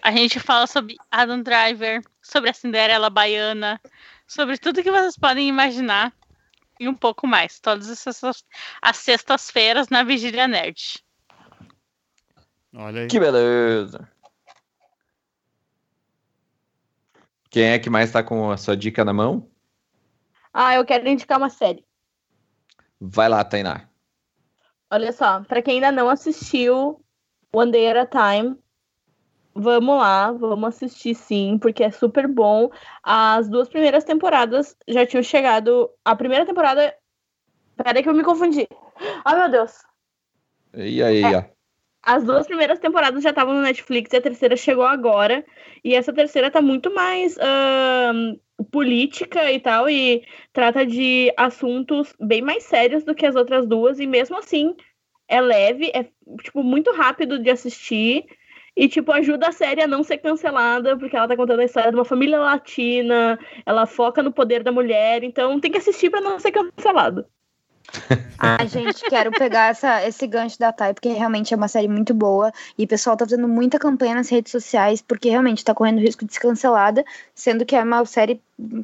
A 0.00 0.10
gente 0.10 0.40
fala 0.40 0.66
sobre 0.66 0.96
Adam 1.10 1.42
Driver, 1.42 2.02
sobre 2.20 2.50
a 2.50 2.54
Cinderela 2.54 3.10
Baiana, 3.10 3.80
sobre 4.26 4.58
tudo 4.58 4.82
que 4.82 4.90
vocês 4.90 5.16
podem 5.16 5.48
imaginar 5.48 6.12
e 6.82 6.88
um 6.88 6.94
pouco 6.94 7.26
mais. 7.26 7.60
Todas 7.60 7.88
essas 7.88 8.44
as 8.80 8.96
sextas-feiras 8.96 9.88
na 9.88 10.02
Vigília 10.02 10.48
Nerd. 10.48 11.02
Olha 12.74 13.02
aí. 13.02 13.08
Que 13.08 13.20
beleza. 13.20 14.08
Quem 17.50 17.64
é 17.64 17.78
que 17.78 17.90
mais 17.90 18.10
tá 18.10 18.22
com 18.22 18.50
a 18.50 18.56
sua 18.56 18.76
dica 18.76 19.04
na 19.04 19.12
mão? 19.12 19.48
Ah, 20.52 20.74
eu 20.74 20.84
quero 20.84 21.08
indicar 21.08 21.38
uma 21.38 21.50
série. 21.50 21.84
Vai 23.00 23.28
lá, 23.28 23.44
Tainá. 23.44 23.88
Olha 24.90 25.12
só, 25.12 25.40
pra 25.40 25.62
quem 25.62 25.74
ainda 25.74 25.92
não 25.92 26.08
assistiu 26.08 27.02
One 27.52 27.70
Day 27.70 27.88
at 27.88 27.96
a 27.96 28.06
Time, 28.06 28.58
vamos 29.54 29.98
lá, 29.98 30.32
vamos 30.32 30.68
assistir 30.68 31.14
sim, 31.14 31.58
porque 31.58 31.84
é 31.84 31.90
super 31.90 32.26
bom. 32.26 32.70
As 33.02 33.48
duas 33.48 33.68
primeiras 33.68 34.04
temporadas 34.04 34.76
já 34.88 35.06
tinham 35.06 35.22
chegado. 35.22 35.90
A 36.04 36.16
primeira 36.16 36.46
temporada. 36.46 36.94
Peraí 37.76 38.02
que 38.02 38.08
eu 38.08 38.14
me 38.14 38.24
confundi. 38.24 38.68
Ai, 39.24 39.38
meu 39.38 39.50
Deus. 39.50 39.72
E 40.74 41.02
aí, 41.02 41.24
É. 41.24 41.50
As 42.04 42.24
duas 42.24 42.48
primeiras 42.48 42.80
temporadas 42.80 43.22
já 43.22 43.30
estavam 43.30 43.54
no 43.54 43.62
Netflix 43.62 44.12
e 44.12 44.16
a 44.16 44.20
terceira 44.20 44.56
chegou 44.56 44.84
agora. 44.84 45.44
E 45.84 45.94
essa 45.94 46.12
terceira 46.12 46.50
tá 46.50 46.60
muito 46.60 46.92
mais 46.92 47.38
ahn, 47.38 48.36
política 48.72 49.52
e 49.52 49.60
tal, 49.60 49.88
e 49.88 50.26
trata 50.52 50.84
de 50.84 51.32
assuntos 51.36 52.12
bem 52.18 52.42
mais 52.42 52.64
sérios 52.64 53.04
do 53.04 53.14
que 53.14 53.24
as 53.24 53.36
outras 53.36 53.66
duas. 53.66 54.00
E 54.00 54.06
mesmo 54.06 54.36
assim, 54.36 54.74
é 55.28 55.40
leve, 55.40 55.92
é 55.94 56.08
tipo 56.42 56.64
muito 56.64 56.90
rápido 56.92 57.38
de 57.38 57.50
assistir. 57.50 58.26
E, 58.76 58.88
tipo, 58.88 59.12
ajuda 59.12 59.48
a 59.48 59.52
série 59.52 59.82
a 59.82 59.86
não 59.86 60.02
ser 60.02 60.18
cancelada, 60.18 60.96
porque 60.96 61.16
ela 61.16 61.28
tá 61.28 61.36
contando 61.36 61.60
a 61.60 61.64
história 61.64 61.90
de 61.90 61.96
uma 61.96 62.04
família 62.04 62.38
latina, 62.38 63.38
ela 63.66 63.86
foca 63.86 64.22
no 64.22 64.32
poder 64.32 64.62
da 64.62 64.72
mulher, 64.72 65.22
então 65.22 65.60
tem 65.60 65.70
que 65.70 65.78
assistir 65.78 66.08
pra 66.10 66.20
não 66.20 66.38
ser 66.38 66.52
cancelado. 66.52 67.26
Ai, 68.38 68.66
gente, 68.66 69.04
quero 69.08 69.30
pegar 69.30 69.70
essa, 69.70 70.06
esse 70.06 70.26
gancho 70.26 70.58
da 70.58 70.72
Thay, 70.72 70.94
porque 70.94 71.10
realmente 71.10 71.52
é 71.52 71.56
uma 71.56 71.68
série 71.68 71.88
muito 71.88 72.14
boa. 72.14 72.50
E 72.78 72.84
o 72.84 72.88
pessoal 72.88 73.16
tá 73.16 73.24
fazendo 73.24 73.46
muita 73.46 73.78
campanha 73.78 74.14
nas 74.14 74.28
redes 74.28 74.50
sociais, 74.50 75.02
porque 75.02 75.28
realmente 75.28 75.64
tá 75.64 75.74
correndo 75.74 76.00
risco 76.00 76.24
de 76.24 76.32
ser 76.32 76.40
cancelada, 76.40 77.04
sendo 77.34 77.64
que 77.64 77.76
é 77.76 77.82
uma 77.82 78.04
série 78.04 78.40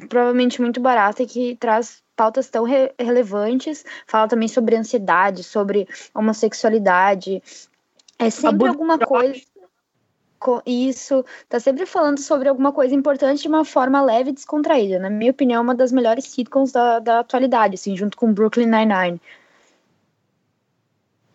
provavelmente 0.07 0.61
muito 0.61 0.79
barata 0.79 1.23
e 1.23 1.25
que 1.25 1.55
traz 1.55 2.03
pautas 2.15 2.49
tão 2.49 2.63
re- 2.63 2.93
relevantes. 2.99 3.83
Fala 4.05 4.27
também 4.27 4.47
sobre 4.47 4.75
ansiedade, 4.75 5.43
sobre 5.43 5.87
homossexualidade. 6.13 7.41
É 8.17 8.29
sempre 8.29 8.49
Abuso 8.67 8.71
alguma 8.71 8.97
coisa. 8.99 9.41
Isso, 10.65 11.25
tá 11.47 11.59
sempre 11.59 11.85
falando 11.85 12.19
sobre 12.19 12.47
alguma 12.49 12.71
coisa 12.71 12.95
importante 12.95 13.41
de 13.41 13.47
uma 13.47 13.65
forma 13.65 14.01
leve 14.01 14.29
e 14.29 14.33
descontraída. 14.33 14.99
Na 14.99 15.09
minha 15.09 15.31
opinião, 15.31 15.59
é 15.59 15.61
uma 15.61 15.75
das 15.75 15.91
melhores 15.91 16.25
sitcoms 16.25 16.71
da, 16.71 16.99
da 16.99 17.19
atualidade, 17.19 17.75
assim, 17.75 17.95
junto 17.95 18.15
com 18.17 18.33
Brooklyn 18.33 18.67
Nine-Nine. 18.67 19.21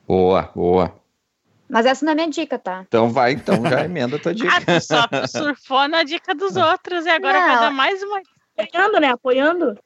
Boa, 0.06 0.50
boa. 0.54 0.94
Mas 1.68 1.86
essa 1.86 2.04
não 2.04 2.12
é 2.12 2.14
minha 2.14 2.28
dica, 2.30 2.58
tá? 2.58 2.84
Então 2.86 3.10
vai, 3.10 3.32
então 3.32 3.62
já 3.68 3.84
emenda 3.84 4.16
a 4.16 4.18
tua 4.18 4.34
dica. 4.34 4.48
Ah, 4.66 4.80
só 4.80 5.08
surfou 5.26 5.88
na 5.88 6.02
dica 6.02 6.34
dos 6.34 6.56
outros 6.56 7.06
e 7.06 7.10
agora 7.10 7.40
vai 7.40 7.54
Não. 7.54 7.60
dar 7.62 7.70
mais 7.70 8.02
uma. 8.02 8.20
Apoiando, 8.56 9.00
né? 9.00 9.08
Apoiando. 9.08 9.78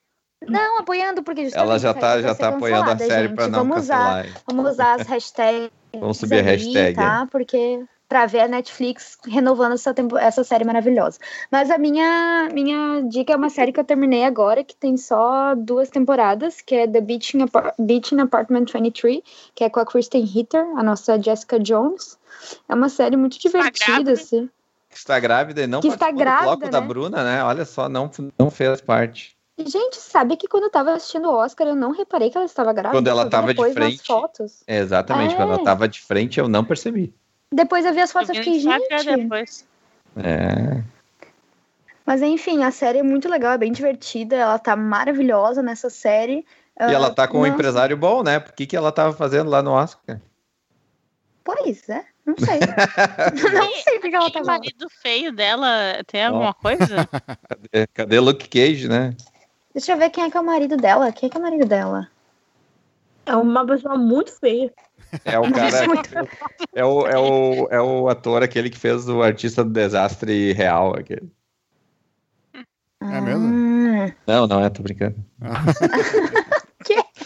Não, 0.46 0.78
apoiando, 0.78 1.22
porque 1.22 1.44
justamente 1.44 1.68
Ela 1.68 1.78
já 1.78 1.94
tá, 1.94 2.12
vai 2.14 2.22
já 2.22 2.34
tá 2.34 2.48
apoiando 2.48 2.90
a 2.90 2.98
série 2.98 3.28
gente. 3.28 3.34
pra 3.34 3.48
não 3.48 3.60
vamos 3.60 3.78
usar, 3.84 3.96
cancelar. 3.96 4.26
hein? 4.26 4.32
Vamos 4.46 4.70
usar 4.70 5.00
as 5.00 5.06
hashtags. 5.06 5.70
Vamos 5.94 6.18
subir 6.18 6.38
a 6.38 6.42
hashtag. 6.42 6.94
Tá? 6.94 7.26
Porque 7.30 7.84
pra 8.08 8.24
ver 8.26 8.40
a 8.40 8.48
Netflix 8.48 9.18
renovando 9.26 9.72
essa, 9.74 9.94
essa 10.20 10.42
série 10.42 10.64
maravilhosa. 10.64 11.18
Mas 11.50 11.70
a 11.70 11.76
minha, 11.76 12.48
minha 12.52 13.02
dica 13.02 13.32
é 13.32 13.36
uma 13.36 13.50
série 13.50 13.70
que 13.72 13.78
eu 13.78 13.84
terminei 13.84 14.24
agora, 14.24 14.64
que 14.64 14.74
tem 14.74 14.96
só 14.96 15.54
duas 15.54 15.90
temporadas, 15.90 16.60
que 16.62 16.74
é 16.74 16.86
The 16.88 17.00
Beach 17.02 17.36
in, 17.36 17.42
Apar- 17.42 17.74
Beach 17.78 18.14
in 18.14 18.20
Apartment 18.20 18.66
23, 18.72 19.20
que 19.54 19.62
é 19.62 19.68
com 19.68 19.78
a 19.80 19.84
Kristen 19.84 20.24
Ritter, 20.24 20.64
a 20.76 20.82
nossa 20.82 21.20
Jessica 21.20 21.60
Jones. 21.60 22.18
É 22.68 22.74
uma 22.74 22.88
série 22.88 23.16
muito 23.16 23.38
divertida, 23.38 23.86
grávida. 23.86 24.12
assim. 24.12 24.48
Está 24.90 25.20
grávida 25.20 25.62
e 25.62 25.66
não 25.66 25.80
Que 25.80 25.88
está 25.88 26.10
grávida, 26.10 26.44
bloco 26.56 26.68
da 26.70 26.80
né? 26.80 26.86
Bruna, 26.86 27.22
né? 27.22 27.44
Olha 27.44 27.64
só, 27.66 27.88
não, 27.90 28.10
não 28.38 28.50
fez 28.50 28.80
parte. 28.80 29.36
E, 29.58 29.68
Gente, 29.68 29.96
sabe 29.96 30.34
que 30.36 30.48
quando 30.48 30.64
eu 30.64 30.70
tava 30.70 30.92
assistindo 30.94 31.28
o 31.28 31.34
Oscar, 31.34 31.66
eu 31.68 31.76
não 31.76 31.90
reparei 31.90 32.30
que 32.30 32.38
ela 32.38 32.46
estava 32.46 32.72
grávida. 32.72 32.96
Quando 32.96 33.08
ela 33.08 33.28
tava 33.28 33.52
de 33.52 33.72
frente. 33.74 34.06
fotos. 34.06 34.62
É, 34.66 34.78
exatamente, 34.78 35.34
É. 35.34 35.36
quando 35.36 35.52
ela 35.52 35.62
tava 35.62 35.86
de 35.86 36.00
frente, 36.00 36.40
eu 36.40 36.48
não 36.48 36.64
percebi. 36.64 37.12
Depois 37.52 37.84
eu 37.84 37.94
vi 37.94 38.00
as 38.00 38.12
fotos 38.12 38.30
e 38.30 38.34
fiquei, 38.34 38.60
que 38.60 38.68
é 38.68 38.98
gente. 38.98 39.22
depois. 39.22 39.66
É. 40.16 40.82
Mas 42.04 42.22
enfim, 42.22 42.62
a 42.62 42.70
série 42.70 42.98
é 42.98 43.02
muito 43.02 43.28
legal, 43.28 43.52
é 43.52 43.58
bem 43.58 43.72
divertida, 43.72 44.36
ela 44.36 44.58
tá 44.58 44.74
maravilhosa 44.74 45.62
nessa 45.62 45.90
série. 45.90 46.44
E 46.80 46.94
ela 46.94 47.12
tá 47.12 47.26
com 47.26 47.38
um 47.38 47.40
Nossa, 47.40 47.52
empresário 47.52 47.96
bom, 47.96 48.22
né? 48.22 48.38
Por 48.38 48.52
que, 48.52 48.66
que 48.66 48.76
ela 48.76 48.92
tava 48.92 49.12
fazendo 49.12 49.50
lá 49.50 49.62
no 49.62 49.72
Oscar? 49.72 50.20
Pois 51.42 51.88
é, 51.88 52.04
não 52.24 52.34
sei. 52.38 52.60
não 53.52 53.72
sei 53.82 53.98
porque 53.98 54.14
ela 54.14 54.26
Aquele 54.26 54.44
tava 54.44 54.52
lá. 54.52 54.58
marido 54.58 54.86
feio 55.02 55.32
dela 55.32 56.02
tem 56.06 56.24
alguma 56.24 56.54
coisa? 56.54 57.08
Cadê, 57.48 57.86
cadê 57.88 58.20
Luke 58.20 58.48
Cage, 58.48 58.88
né? 58.88 59.14
Deixa 59.74 59.92
eu 59.92 59.98
ver 59.98 60.10
quem 60.10 60.24
é 60.24 60.30
que 60.30 60.36
é 60.36 60.40
o 60.40 60.44
marido 60.44 60.76
dela. 60.76 61.12
Quem 61.12 61.26
é 61.26 61.30
que 61.30 61.36
é 61.36 61.40
o 61.40 61.42
marido 61.42 61.66
dela? 61.66 62.08
É 63.26 63.36
uma 63.36 63.66
pessoa 63.66 63.96
muito 63.96 64.32
feia. 64.38 64.72
É 65.24 65.38
o 65.38 65.50
cara. 65.52 65.76
É 66.74 66.84
o, 66.84 67.06
é, 67.06 67.18
o, 67.18 67.68
é 67.70 67.80
o 67.80 68.08
ator 68.08 68.42
aquele 68.42 68.68
que 68.70 68.78
fez 68.78 69.08
o 69.08 69.22
artista 69.22 69.64
do 69.64 69.70
desastre 69.70 70.52
real. 70.52 70.94
Aquele. 70.96 71.30
É 73.00 73.20
mesmo? 73.20 73.46
Ah, 73.46 74.12
Não, 74.26 74.46
não 74.46 74.64
é, 74.64 74.68
tô 74.70 74.82
brincando. 74.82 75.16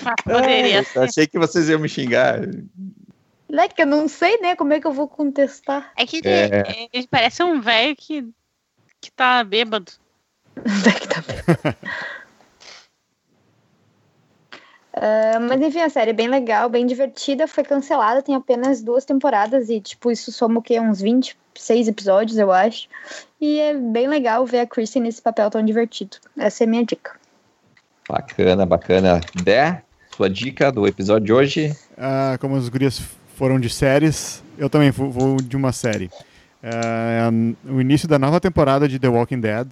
Mas 0.05 0.15
poderia 0.25 0.79
Eu 0.79 0.85
ser. 0.85 0.99
achei 0.99 1.27
que 1.27 1.39
vocês 1.39 1.69
iam 1.69 1.79
me 1.81 1.89
xingar. 1.89 2.41
É 2.45 3.69
que 3.69 3.83
eu 3.83 3.87
não 3.87 4.09
sei, 4.09 4.39
né? 4.41 4.57
Como 4.57 4.73
é 4.73 4.81
que 4.81 4.87
eu 4.87 4.93
vou 4.93 5.07
contestar? 5.07 5.93
É 5.97 6.05
que 6.07 6.17
ele, 6.19 6.29
É. 6.29 6.89
ele 6.93 7.07
parece 7.07 7.43
um 7.43 7.61
velho 7.61 7.95
que, 7.97 8.27
que 9.01 9.11
tá 9.13 9.45
bêbado. 9.45 9.93
Daqui 10.85 11.07
tá 11.09 11.21
bem. 11.23 11.75
Ah, 14.95 15.39
mas 15.41 15.61
enfim, 15.61 15.81
a 15.81 15.89
série 15.89 16.11
é 16.11 16.15
bem 16.15 16.29
legal, 16.29 16.69
bem 16.69 16.87
divertida, 16.87 17.47
foi 17.47 17.65
cancelada, 17.65 18.23
tem 18.23 18.35
apenas 18.35 18.83
duas 18.83 19.05
temporadas 19.05 19.71
e, 19.71 19.81
tipo, 19.81 20.11
isso 20.11 20.31
soma 20.31 20.61
o 20.61 20.63
quê? 20.63 20.79
Uns 20.79 21.01
26 21.01 21.89
episódios, 21.89 22.37
eu 22.37 22.53
acho. 22.53 22.89
E 23.41 23.59
é 23.59 23.75
bem 23.75 24.07
legal 24.07 24.45
ver 24.45 24.61
a 24.61 24.67
Kristen 24.67 25.03
nesse 25.03 25.23
papel 25.23 25.51
tão 25.51 25.65
divertido. 25.65 26.19
Essa 26.37 26.65
é 26.65 26.67
a 26.67 26.71
minha 26.71 26.85
dica. 26.85 27.13
Bacana, 28.09 28.67
bacana. 28.67 29.21
Dé, 29.43 29.83
sua 30.15 30.29
dica 30.29 30.71
do 30.71 30.87
episódio 30.87 31.27
de 31.27 31.33
hoje? 31.33 31.77
Ah, 31.97 32.37
como 32.41 32.55
os 32.57 32.69
gurias 32.69 33.01
foram 33.35 33.59
de 33.59 33.71
séries, 33.71 34.43
eu 34.59 34.69
também 34.69 34.91
vou, 34.91 35.37
de 35.37 35.57
uma 35.57 35.73
série. 35.73 36.11
Ah, 36.63 37.31
o 37.65 37.81
início 37.81 38.07
da 38.07 38.19
nova 38.19 38.39
temporada 38.39 38.87
de 38.87 38.99
The 38.99 39.09
Walking 39.09 39.41
Dead. 39.41 39.69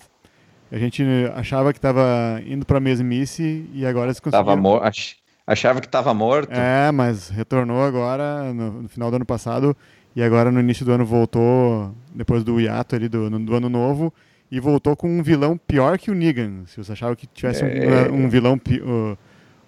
A 0.73 0.79
gente 0.79 1.03
achava 1.35 1.73
que 1.73 1.79
estava 1.79 2.41
indo 2.47 2.65
para 2.65 2.79
mesmice 2.81 3.69
e 3.75 3.85
agora 3.85 4.07
eles 4.07 4.21
conseguiram. 4.21 4.45
Tava 4.45 4.57
mor 4.61 4.81
ach- 4.85 5.17
Achava 5.47 5.81
que 5.81 5.89
tava 5.89 6.15
morto. 6.15 6.53
É, 6.53 6.93
mas 6.93 7.29
retornou 7.29 7.83
agora 7.83 8.53
no, 8.53 8.83
no 8.83 8.89
final 8.89 9.11
do 9.11 9.17
ano 9.17 9.27
passado 9.27 9.77
e 10.15 10.23
agora 10.23 10.53
no 10.53 10.61
início 10.61 10.85
do 10.87 10.93
ano 10.93 11.05
voltou 11.05 11.93
depois 12.15 12.45
do 12.45 12.61
hiato 12.61 12.95
ali 12.95 13.09
do, 13.09 13.29
do 13.41 13.55
ano 13.57 13.69
novo 13.69 14.15
e 14.49 14.61
voltou 14.61 14.95
com 14.95 15.09
um 15.11 15.23
vilão 15.25 15.57
pior 15.59 15.99
que 15.99 16.09
o 16.11 16.15
Negan. 16.15 16.67
Se 16.67 16.77
você 16.77 16.93
achava 16.93 17.17
que 17.17 17.27
tivesse 17.27 17.65
É. 17.65 18.09
um, 18.13 18.27
um 18.27 18.29
vilão 18.29 18.55
uh, 18.55 19.19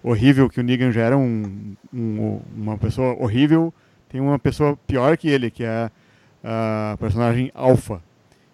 horrível, 0.01 0.49
que 0.49 0.61
o 0.61 0.63
Negan 0.63 0.91
já 0.91 1.01
era 1.01 1.17
um, 1.17 1.75
um- 1.93 2.39
uma 2.55 2.77
pessoa 2.77 3.13
horrível, 3.21 3.73
tem 4.07 4.21
uma 4.21 4.39
pessoa 4.39 4.77
pior 4.87 5.17
que 5.17 5.27
ele, 5.27 5.51
que 5.51 5.65
é 5.65 5.89
a 6.41 6.95
personagem 6.97 7.51
Alpha, 7.53 8.01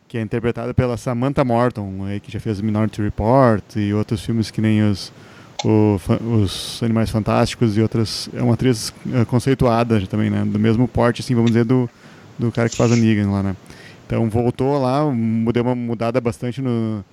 que 0.10 0.18
é 0.18 0.22
interpretada 0.22 0.73
pela 0.73 0.98
Samantha 0.98 1.45
Morton, 1.45 2.03
aí, 2.03 2.19
que 2.19 2.31
já 2.31 2.40
fez 2.40 2.60
Minority 2.60 2.99
Report 2.99 3.64
e 3.76 3.94
outros 3.94 4.26
filmes 4.26 4.49
que 4.49 4.60
nem 4.60 4.81
os, 4.81 5.14
o 5.64 5.99
os 6.41 6.81
Animais 6.81 7.11
Fantásticos 7.11 7.77
e 7.77 7.81
outras. 7.81 8.27
É 8.34 8.41
uma 8.41 8.56
atriz 8.56 8.91
eh, 9.14 9.23
conceituada 9.26 10.02
também, 10.07 10.31
né? 10.31 10.44
Do 10.44 10.57
mesmo 10.57 10.88
porte, 10.88 11.22
assim, 11.22 11.36
vamos 11.36 11.52
dizer, 11.52 11.64
do, 11.64 11.88
do 12.40 12.52
cara 12.52 12.68
que 12.68 12.76
faz 12.76 12.91
o 12.91 12.95
Negan 12.95 13.30
lá, 13.30 13.44
né? 13.44 13.56
Então 14.07 14.27
voltou 14.31 14.81
lá, 14.81 15.02
deu 15.53 15.64
uma 15.64 15.76
mudada 15.76 16.19
bastante 16.19 16.60
no, 16.60 17.06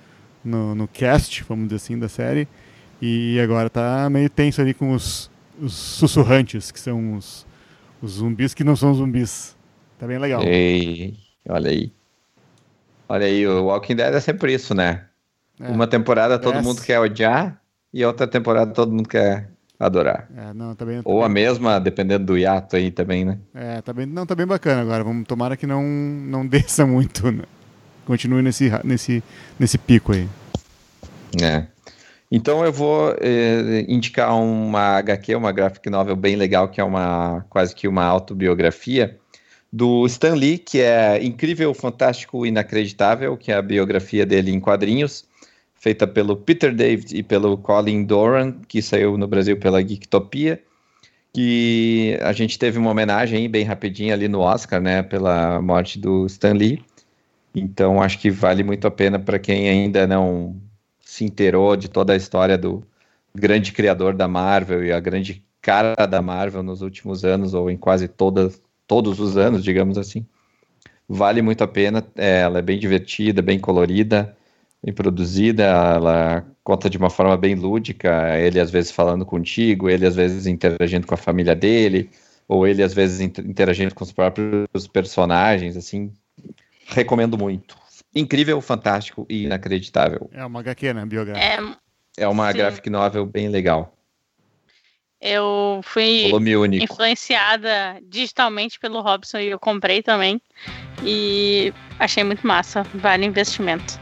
no, 0.43 0.73
no 0.73 0.87
cast, 0.87 1.45
vamos 1.47 1.65
dizer 1.65 1.75
assim, 1.75 1.99
da 1.99 2.09
série. 2.09 2.47
E 2.99 3.39
agora 3.39 3.69
tá 3.69 4.09
meio 4.09 4.27
tenso 4.27 4.59
ali 4.59 4.73
com 4.73 4.91
os, 4.91 5.29
os 5.61 5.73
sussurrantes, 5.73 6.71
que 6.71 6.79
são 6.79 7.13
os, 7.13 7.45
os 8.01 8.13
zumbis 8.13 8.55
que 8.55 8.63
não 8.63 8.75
são 8.75 8.91
zumbis. 8.95 9.55
Tá 9.99 10.07
bem 10.07 10.17
legal. 10.17 10.41
Ei, 10.41 11.13
olha 11.47 11.69
aí. 11.69 11.96
Olha 13.09 13.25
aí, 13.25 13.47
o 13.47 13.65
Walking 13.65 13.95
Dead 13.95 14.13
é 14.13 14.19
sempre 14.19 14.53
isso, 14.53 14.73
né? 14.73 15.05
É, 15.59 15.67
Uma 15.69 15.87
temporada 15.87 16.37
todo 16.37 16.61
mundo 16.61 16.81
quer 16.81 16.99
odiar 16.99 17.59
e 17.93 18.03
outra 18.05 18.27
temporada 18.27 18.71
todo 18.71 18.91
mundo 18.91 19.07
quer 19.07 19.49
adorar. 19.79 20.27
é, 20.35 20.53
não, 20.53 20.75
tá 20.75 20.85
bem, 20.85 20.97
tá 21.01 21.09
Ou 21.09 21.23
a 21.23 21.27
bem- 21.27 21.33
mesma, 21.35 21.79
dependendo 21.79 22.25
do 22.25 22.37
hiato 22.37 22.75
aí 22.75 22.91
também, 22.91 23.23
né? 23.25 23.37
É, 23.53 23.81
tá 23.81 23.93
bem, 23.93 24.05
não, 24.05 24.25
tá 24.25 24.35
bem 24.35 24.45
bacana 24.45 24.81
agora. 24.81 25.03
Vamos 25.03 25.25
tomara 25.27 25.55
que 25.57 25.65
não, 25.67 25.81
não 25.83 26.45
desça 26.47 26.85
muito, 26.85 27.31
né? 27.31 27.43
Continue 28.05 28.41
nesse, 28.41 28.71
nesse, 28.83 29.23
nesse 29.59 29.77
pico 29.77 30.13
aí. 30.13 30.27
É. 31.41 31.65
Então 32.31 32.63
eu 32.65 32.73
vou 32.73 33.15
eh, 33.21 33.85
indicar 33.87 34.35
uma 34.35 34.97
HQ, 34.97 35.33
uma 35.35 35.51
graphic 35.51 35.89
novel 35.89 36.15
bem 36.15 36.35
legal, 36.35 36.67
que 36.67 36.81
é 36.81 36.83
uma 36.83 37.45
quase 37.49 37.73
que 37.73 37.87
uma 37.87 38.03
autobiografia 38.03 39.17
do 39.71 40.05
Stan 40.05 40.33
Lee, 40.33 40.57
que 40.57 40.79
é 40.79 41.23
incrível, 41.23 41.73
fantástico, 41.73 42.45
inacreditável, 42.45 43.35
que 43.37 43.51
é 43.51 43.55
a 43.55 43.61
biografia 43.61 44.25
dele 44.25 44.51
em 44.51 44.59
quadrinhos, 44.59 45.25
feita 45.75 46.07
pelo 46.07 46.35
Peter 46.35 46.73
David 46.73 47.15
e 47.15 47.21
pelo 47.23 47.57
Colin 47.57 48.03
Doran, 48.03 48.53
que 48.67 48.81
saiu 48.81 49.17
no 49.17 49.27
Brasil 49.27 49.57
pela 49.57 49.81
Geektopia, 49.81 50.61
que 51.33 52.17
a 52.21 52.33
gente 52.33 52.57
teve 52.57 52.79
uma 52.79 52.91
homenagem 52.91 53.49
bem 53.49 53.63
rapidinho 53.63 54.13
ali 54.13 54.27
no 54.27 54.39
Oscar, 54.39 54.81
né, 54.81 55.03
pela 55.03 55.61
morte 55.61 55.99
do 55.99 56.25
Stan 56.25 56.53
Lee. 56.53 56.83
Então 57.53 58.01
acho 58.01 58.19
que 58.19 58.31
vale 58.31 58.63
muito 58.63 58.87
a 58.87 58.91
pena 58.91 59.19
para 59.19 59.37
quem 59.37 59.69
ainda 59.69 60.07
não 60.07 60.55
se 60.99 61.23
inteirou 61.23 61.75
de 61.75 61.89
toda 61.89 62.13
a 62.13 62.15
história 62.15 62.57
do 62.57 62.83
grande 63.33 63.71
criador 63.71 64.15
da 64.15 64.27
Marvel 64.27 64.83
e 64.83 64.91
a 64.91 64.99
grande 64.99 65.43
cara 65.61 66.05
da 66.05 66.21
Marvel 66.21 66.63
nos 66.63 66.81
últimos 66.81 67.23
anos, 67.23 67.53
ou 67.53 67.69
em 67.69 67.77
quase 67.77 68.07
todas, 68.07 68.61
todos 68.87 69.19
os 69.19 69.37
anos, 69.37 69.63
digamos 69.63 69.97
assim. 69.97 70.25
Vale 71.07 71.41
muito 71.41 71.63
a 71.63 71.67
pena, 71.67 72.05
é, 72.15 72.41
ela 72.41 72.59
é 72.59 72.61
bem 72.61 72.77
divertida, 72.79 73.41
bem 73.41 73.59
colorida, 73.59 74.35
bem 74.83 74.93
produzida, 74.93 75.63
ela 75.63 76.45
conta 76.63 76.89
de 76.89 76.97
uma 76.97 77.09
forma 77.09 77.37
bem 77.37 77.55
lúdica, 77.55 78.37
ele 78.37 78.59
às 78.59 78.69
vezes 78.69 78.91
falando 78.91 79.25
contigo, 79.25 79.89
ele 79.89 80.05
às 80.05 80.15
vezes 80.15 80.47
interagindo 80.47 81.07
com 81.07 81.13
a 81.13 81.17
família 81.17 81.55
dele, 81.55 82.09
ou 82.47 82.67
ele 82.67 82.83
às 82.83 82.93
vezes 82.93 83.21
inter- 83.21 83.45
interagindo 83.45 83.95
com 83.95 84.03
os 84.03 84.11
próprios 84.11 84.87
personagens, 84.91 85.77
assim, 85.77 86.11
recomendo 86.87 87.37
muito. 87.37 87.77
Incrível, 88.13 88.59
fantástico 88.61 89.25
e 89.29 89.43
inacreditável. 89.43 90.29
É 90.33 90.45
uma 90.45 90.59
HQ, 90.59 90.93
né? 90.93 91.05
Biográfica. 91.05 91.77
É, 92.17 92.23
É 92.23 92.27
uma 92.27 92.51
Sim. 92.51 92.57
graphic 92.57 92.89
novel 92.89 93.25
bem 93.25 93.47
legal. 93.47 93.96
Eu 95.21 95.81
fui 95.83 96.31
influenciada 96.73 97.99
digitalmente 98.03 98.79
pelo 98.79 99.01
Robson 99.01 99.39
e 99.39 99.47
eu 99.47 99.59
comprei 99.59 100.01
também. 100.03 100.41
E 101.03 101.73
achei 101.99 102.23
muito 102.23 102.45
massa. 102.45 102.85
Vale 102.93 103.25
investimento. 103.25 103.99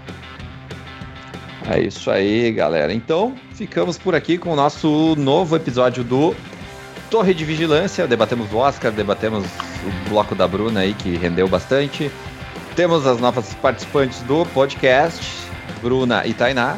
É 1.70 1.80
isso 1.80 2.12
aí, 2.12 2.52
galera. 2.52 2.94
Então, 2.94 3.36
ficamos 3.54 3.98
por 3.98 4.14
aqui 4.14 4.38
com 4.38 4.52
o 4.52 4.56
nosso 4.56 5.16
novo 5.18 5.56
episódio 5.56 6.04
do 6.04 6.36
Torre 7.10 7.34
de 7.34 7.44
Vigilância. 7.44 8.06
Debatemos 8.08 8.52
o 8.52 8.58
Oscar, 8.58 8.92
debatemos 8.92 9.46
o 9.46 10.10
bloco 10.10 10.36
da 10.36 10.48
Bruna 10.48 10.82
aí, 10.82 10.94
que 10.94 11.16
rendeu 11.18 11.48
bastante. 11.48 12.12
Temos 12.76 13.08
as 13.08 13.20
novas 13.20 13.54
participantes 13.56 14.22
do 14.24 14.46
podcast, 14.48 15.26
Bruna 15.82 16.28
e 16.28 16.34
Tainá. 16.34 16.78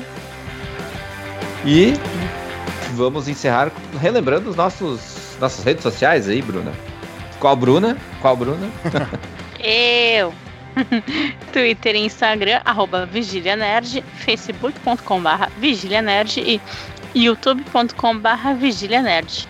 E 1.65 1.93
vamos 2.93 3.27
encerrar 3.27 3.72
relembrando 3.99 4.49
os 4.49 4.55
nossos 4.55 5.38
nossas 5.39 5.64
redes 5.64 5.84
sociais 5.84 6.27
aí, 6.27 6.41
Bruna. 6.41 6.73
Qual 7.39 7.55
Bruna? 7.55 7.97
Qual 8.22 8.35
Bruna? 8.35 8.69
Eu! 9.59 10.34
Twitter 11.51 11.95
e 11.95 12.05
Instagram, 12.05 12.61
arroba 12.64 13.05
Vigília 13.05 13.55
Nerd, 13.55 14.03
facebook.com.br 14.15 15.49
Vigília 15.59 16.01
Nerd 16.01 16.39
e 16.39 16.61
youtube.com.br 17.15 18.53
Vigília 18.59 19.01
Nerd. 19.01 19.47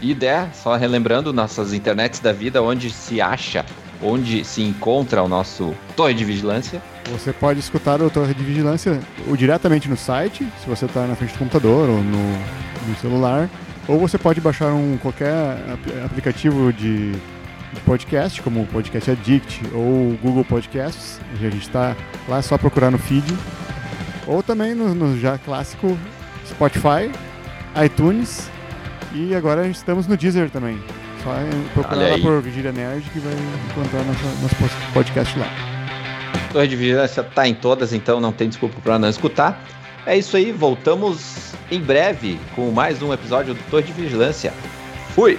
E 0.00 0.14
der, 0.14 0.54
só 0.54 0.76
relembrando 0.76 1.32
nossas 1.32 1.72
internets 1.72 2.20
da 2.20 2.32
vida, 2.32 2.62
onde 2.62 2.90
se 2.90 3.20
acha, 3.20 3.64
onde 4.02 4.44
se 4.44 4.62
encontra 4.62 5.22
o 5.22 5.28
nosso 5.28 5.74
Torre 5.96 6.14
de 6.14 6.24
Vigilância. 6.24 6.82
Você 7.12 7.32
pode 7.32 7.60
escutar 7.60 8.00
o 8.02 8.10
Torre 8.10 8.34
de 8.34 8.42
Vigilância 8.42 8.98
ou 9.28 9.36
diretamente 9.36 9.88
no 9.88 9.96
site, 9.96 10.46
se 10.60 10.66
você 10.66 10.86
está 10.86 11.06
na 11.06 11.14
frente 11.14 11.32
do 11.34 11.38
computador 11.38 11.88
ou 11.88 11.98
no, 12.02 12.32
no 12.88 12.96
celular, 13.00 13.48
ou 13.86 13.98
você 14.00 14.16
pode 14.18 14.40
baixar 14.40 14.72
um 14.72 14.96
qualquer 15.00 15.30
ap- 15.30 16.04
aplicativo 16.06 16.72
de, 16.72 17.12
de 17.12 17.80
podcast, 17.84 18.40
como 18.42 18.62
o 18.62 18.66
Podcast 18.66 19.10
Addict 19.10 19.60
ou 19.74 19.80
o 20.12 20.18
Google 20.22 20.44
Podcasts. 20.44 21.20
A 21.34 21.36
gente 21.36 21.58
está 21.58 21.94
lá 22.28 22.38
é 22.38 22.42
só 22.42 22.56
procurar 22.56 22.90
no 22.90 22.98
feed. 22.98 23.24
Ou 24.26 24.42
também 24.42 24.74
no, 24.74 24.94
no 24.94 25.20
já 25.20 25.36
clássico 25.36 25.98
Spotify, 26.48 27.10
iTunes 27.84 28.48
e 29.12 29.34
agora 29.34 29.68
estamos 29.68 30.06
no 30.06 30.16
Deezer 30.16 30.48
também. 30.50 30.78
Só 31.22 31.32
procurar 31.74 32.08
lá 32.10 32.18
por 32.18 32.40
Vigília 32.40 32.72
Nerd 32.72 33.02
que 33.10 33.18
vai 33.18 33.34
encontrar 33.70 34.02
nosso 34.04 34.54
post- 34.56 34.92
podcast 34.94 35.38
lá. 35.38 35.73
Torre 36.54 36.68
de 36.68 36.76
Vigilância 36.76 37.24
tá 37.24 37.48
em 37.48 37.54
todas, 37.54 37.92
então 37.92 38.20
não 38.20 38.32
tem 38.32 38.48
desculpa 38.48 38.76
para 38.80 38.96
não 38.96 39.08
escutar. 39.08 39.60
É 40.06 40.16
isso 40.16 40.36
aí, 40.36 40.52
voltamos 40.52 41.52
em 41.68 41.80
breve 41.80 42.38
com 42.54 42.70
mais 42.70 43.02
um 43.02 43.12
episódio 43.12 43.54
do 43.54 43.70
Torre 43.70 43.82
de 43.82 43.92
Vigilância. 43.92 44.54
Fui! 45.16 45.36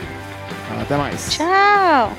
Até 0.81 0.97
mais. 0.97 1.29
Tchau! 1.31 2.11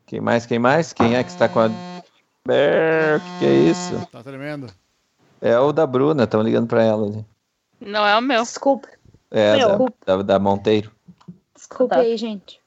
Quem 0.06 0.20
mais? 0.20 0.44
Quem 0.47 0.59
mais? 0.59 0.93
Quem 0.93 1.14
é 1.14 1.22
que 1.22 1.31
está 1.31 1.48
com 1.48 1.60
a. 1.60 1.66
O 1.66 1.70
que, 3.20 3.39
que 3.39 3.44
é 3.47 3.55
isso? 3.70 4.06
Tá 4.10 4.22
tremendo? 4.22 4.66
É 5.40 5.59
o 5.59 5.72
da 5.72 5.86
Bruna, 5.86 6.24
estão 6.24 6.43
ligando 6.43 6.66
para 6.66 6.82
ela 6.82 7.06
ali. 7.06 7.24
Não 7.81 8.06
é 8.06 8.18
o 8.18 8.20
meu. 8.20 8.43
Desculpa, 8.43 8.89
É, 9.31 9.56
Meu. 9.56 9.89
da, 10.05 10.16
da, 10.16 10.22
da 10.22 10.39
Monteiro. 10.39 10.90
desculpa 11.55 11.94
Tá. 11.94 12.01
aí, 12.02 12.16
gente. 12.16 12.60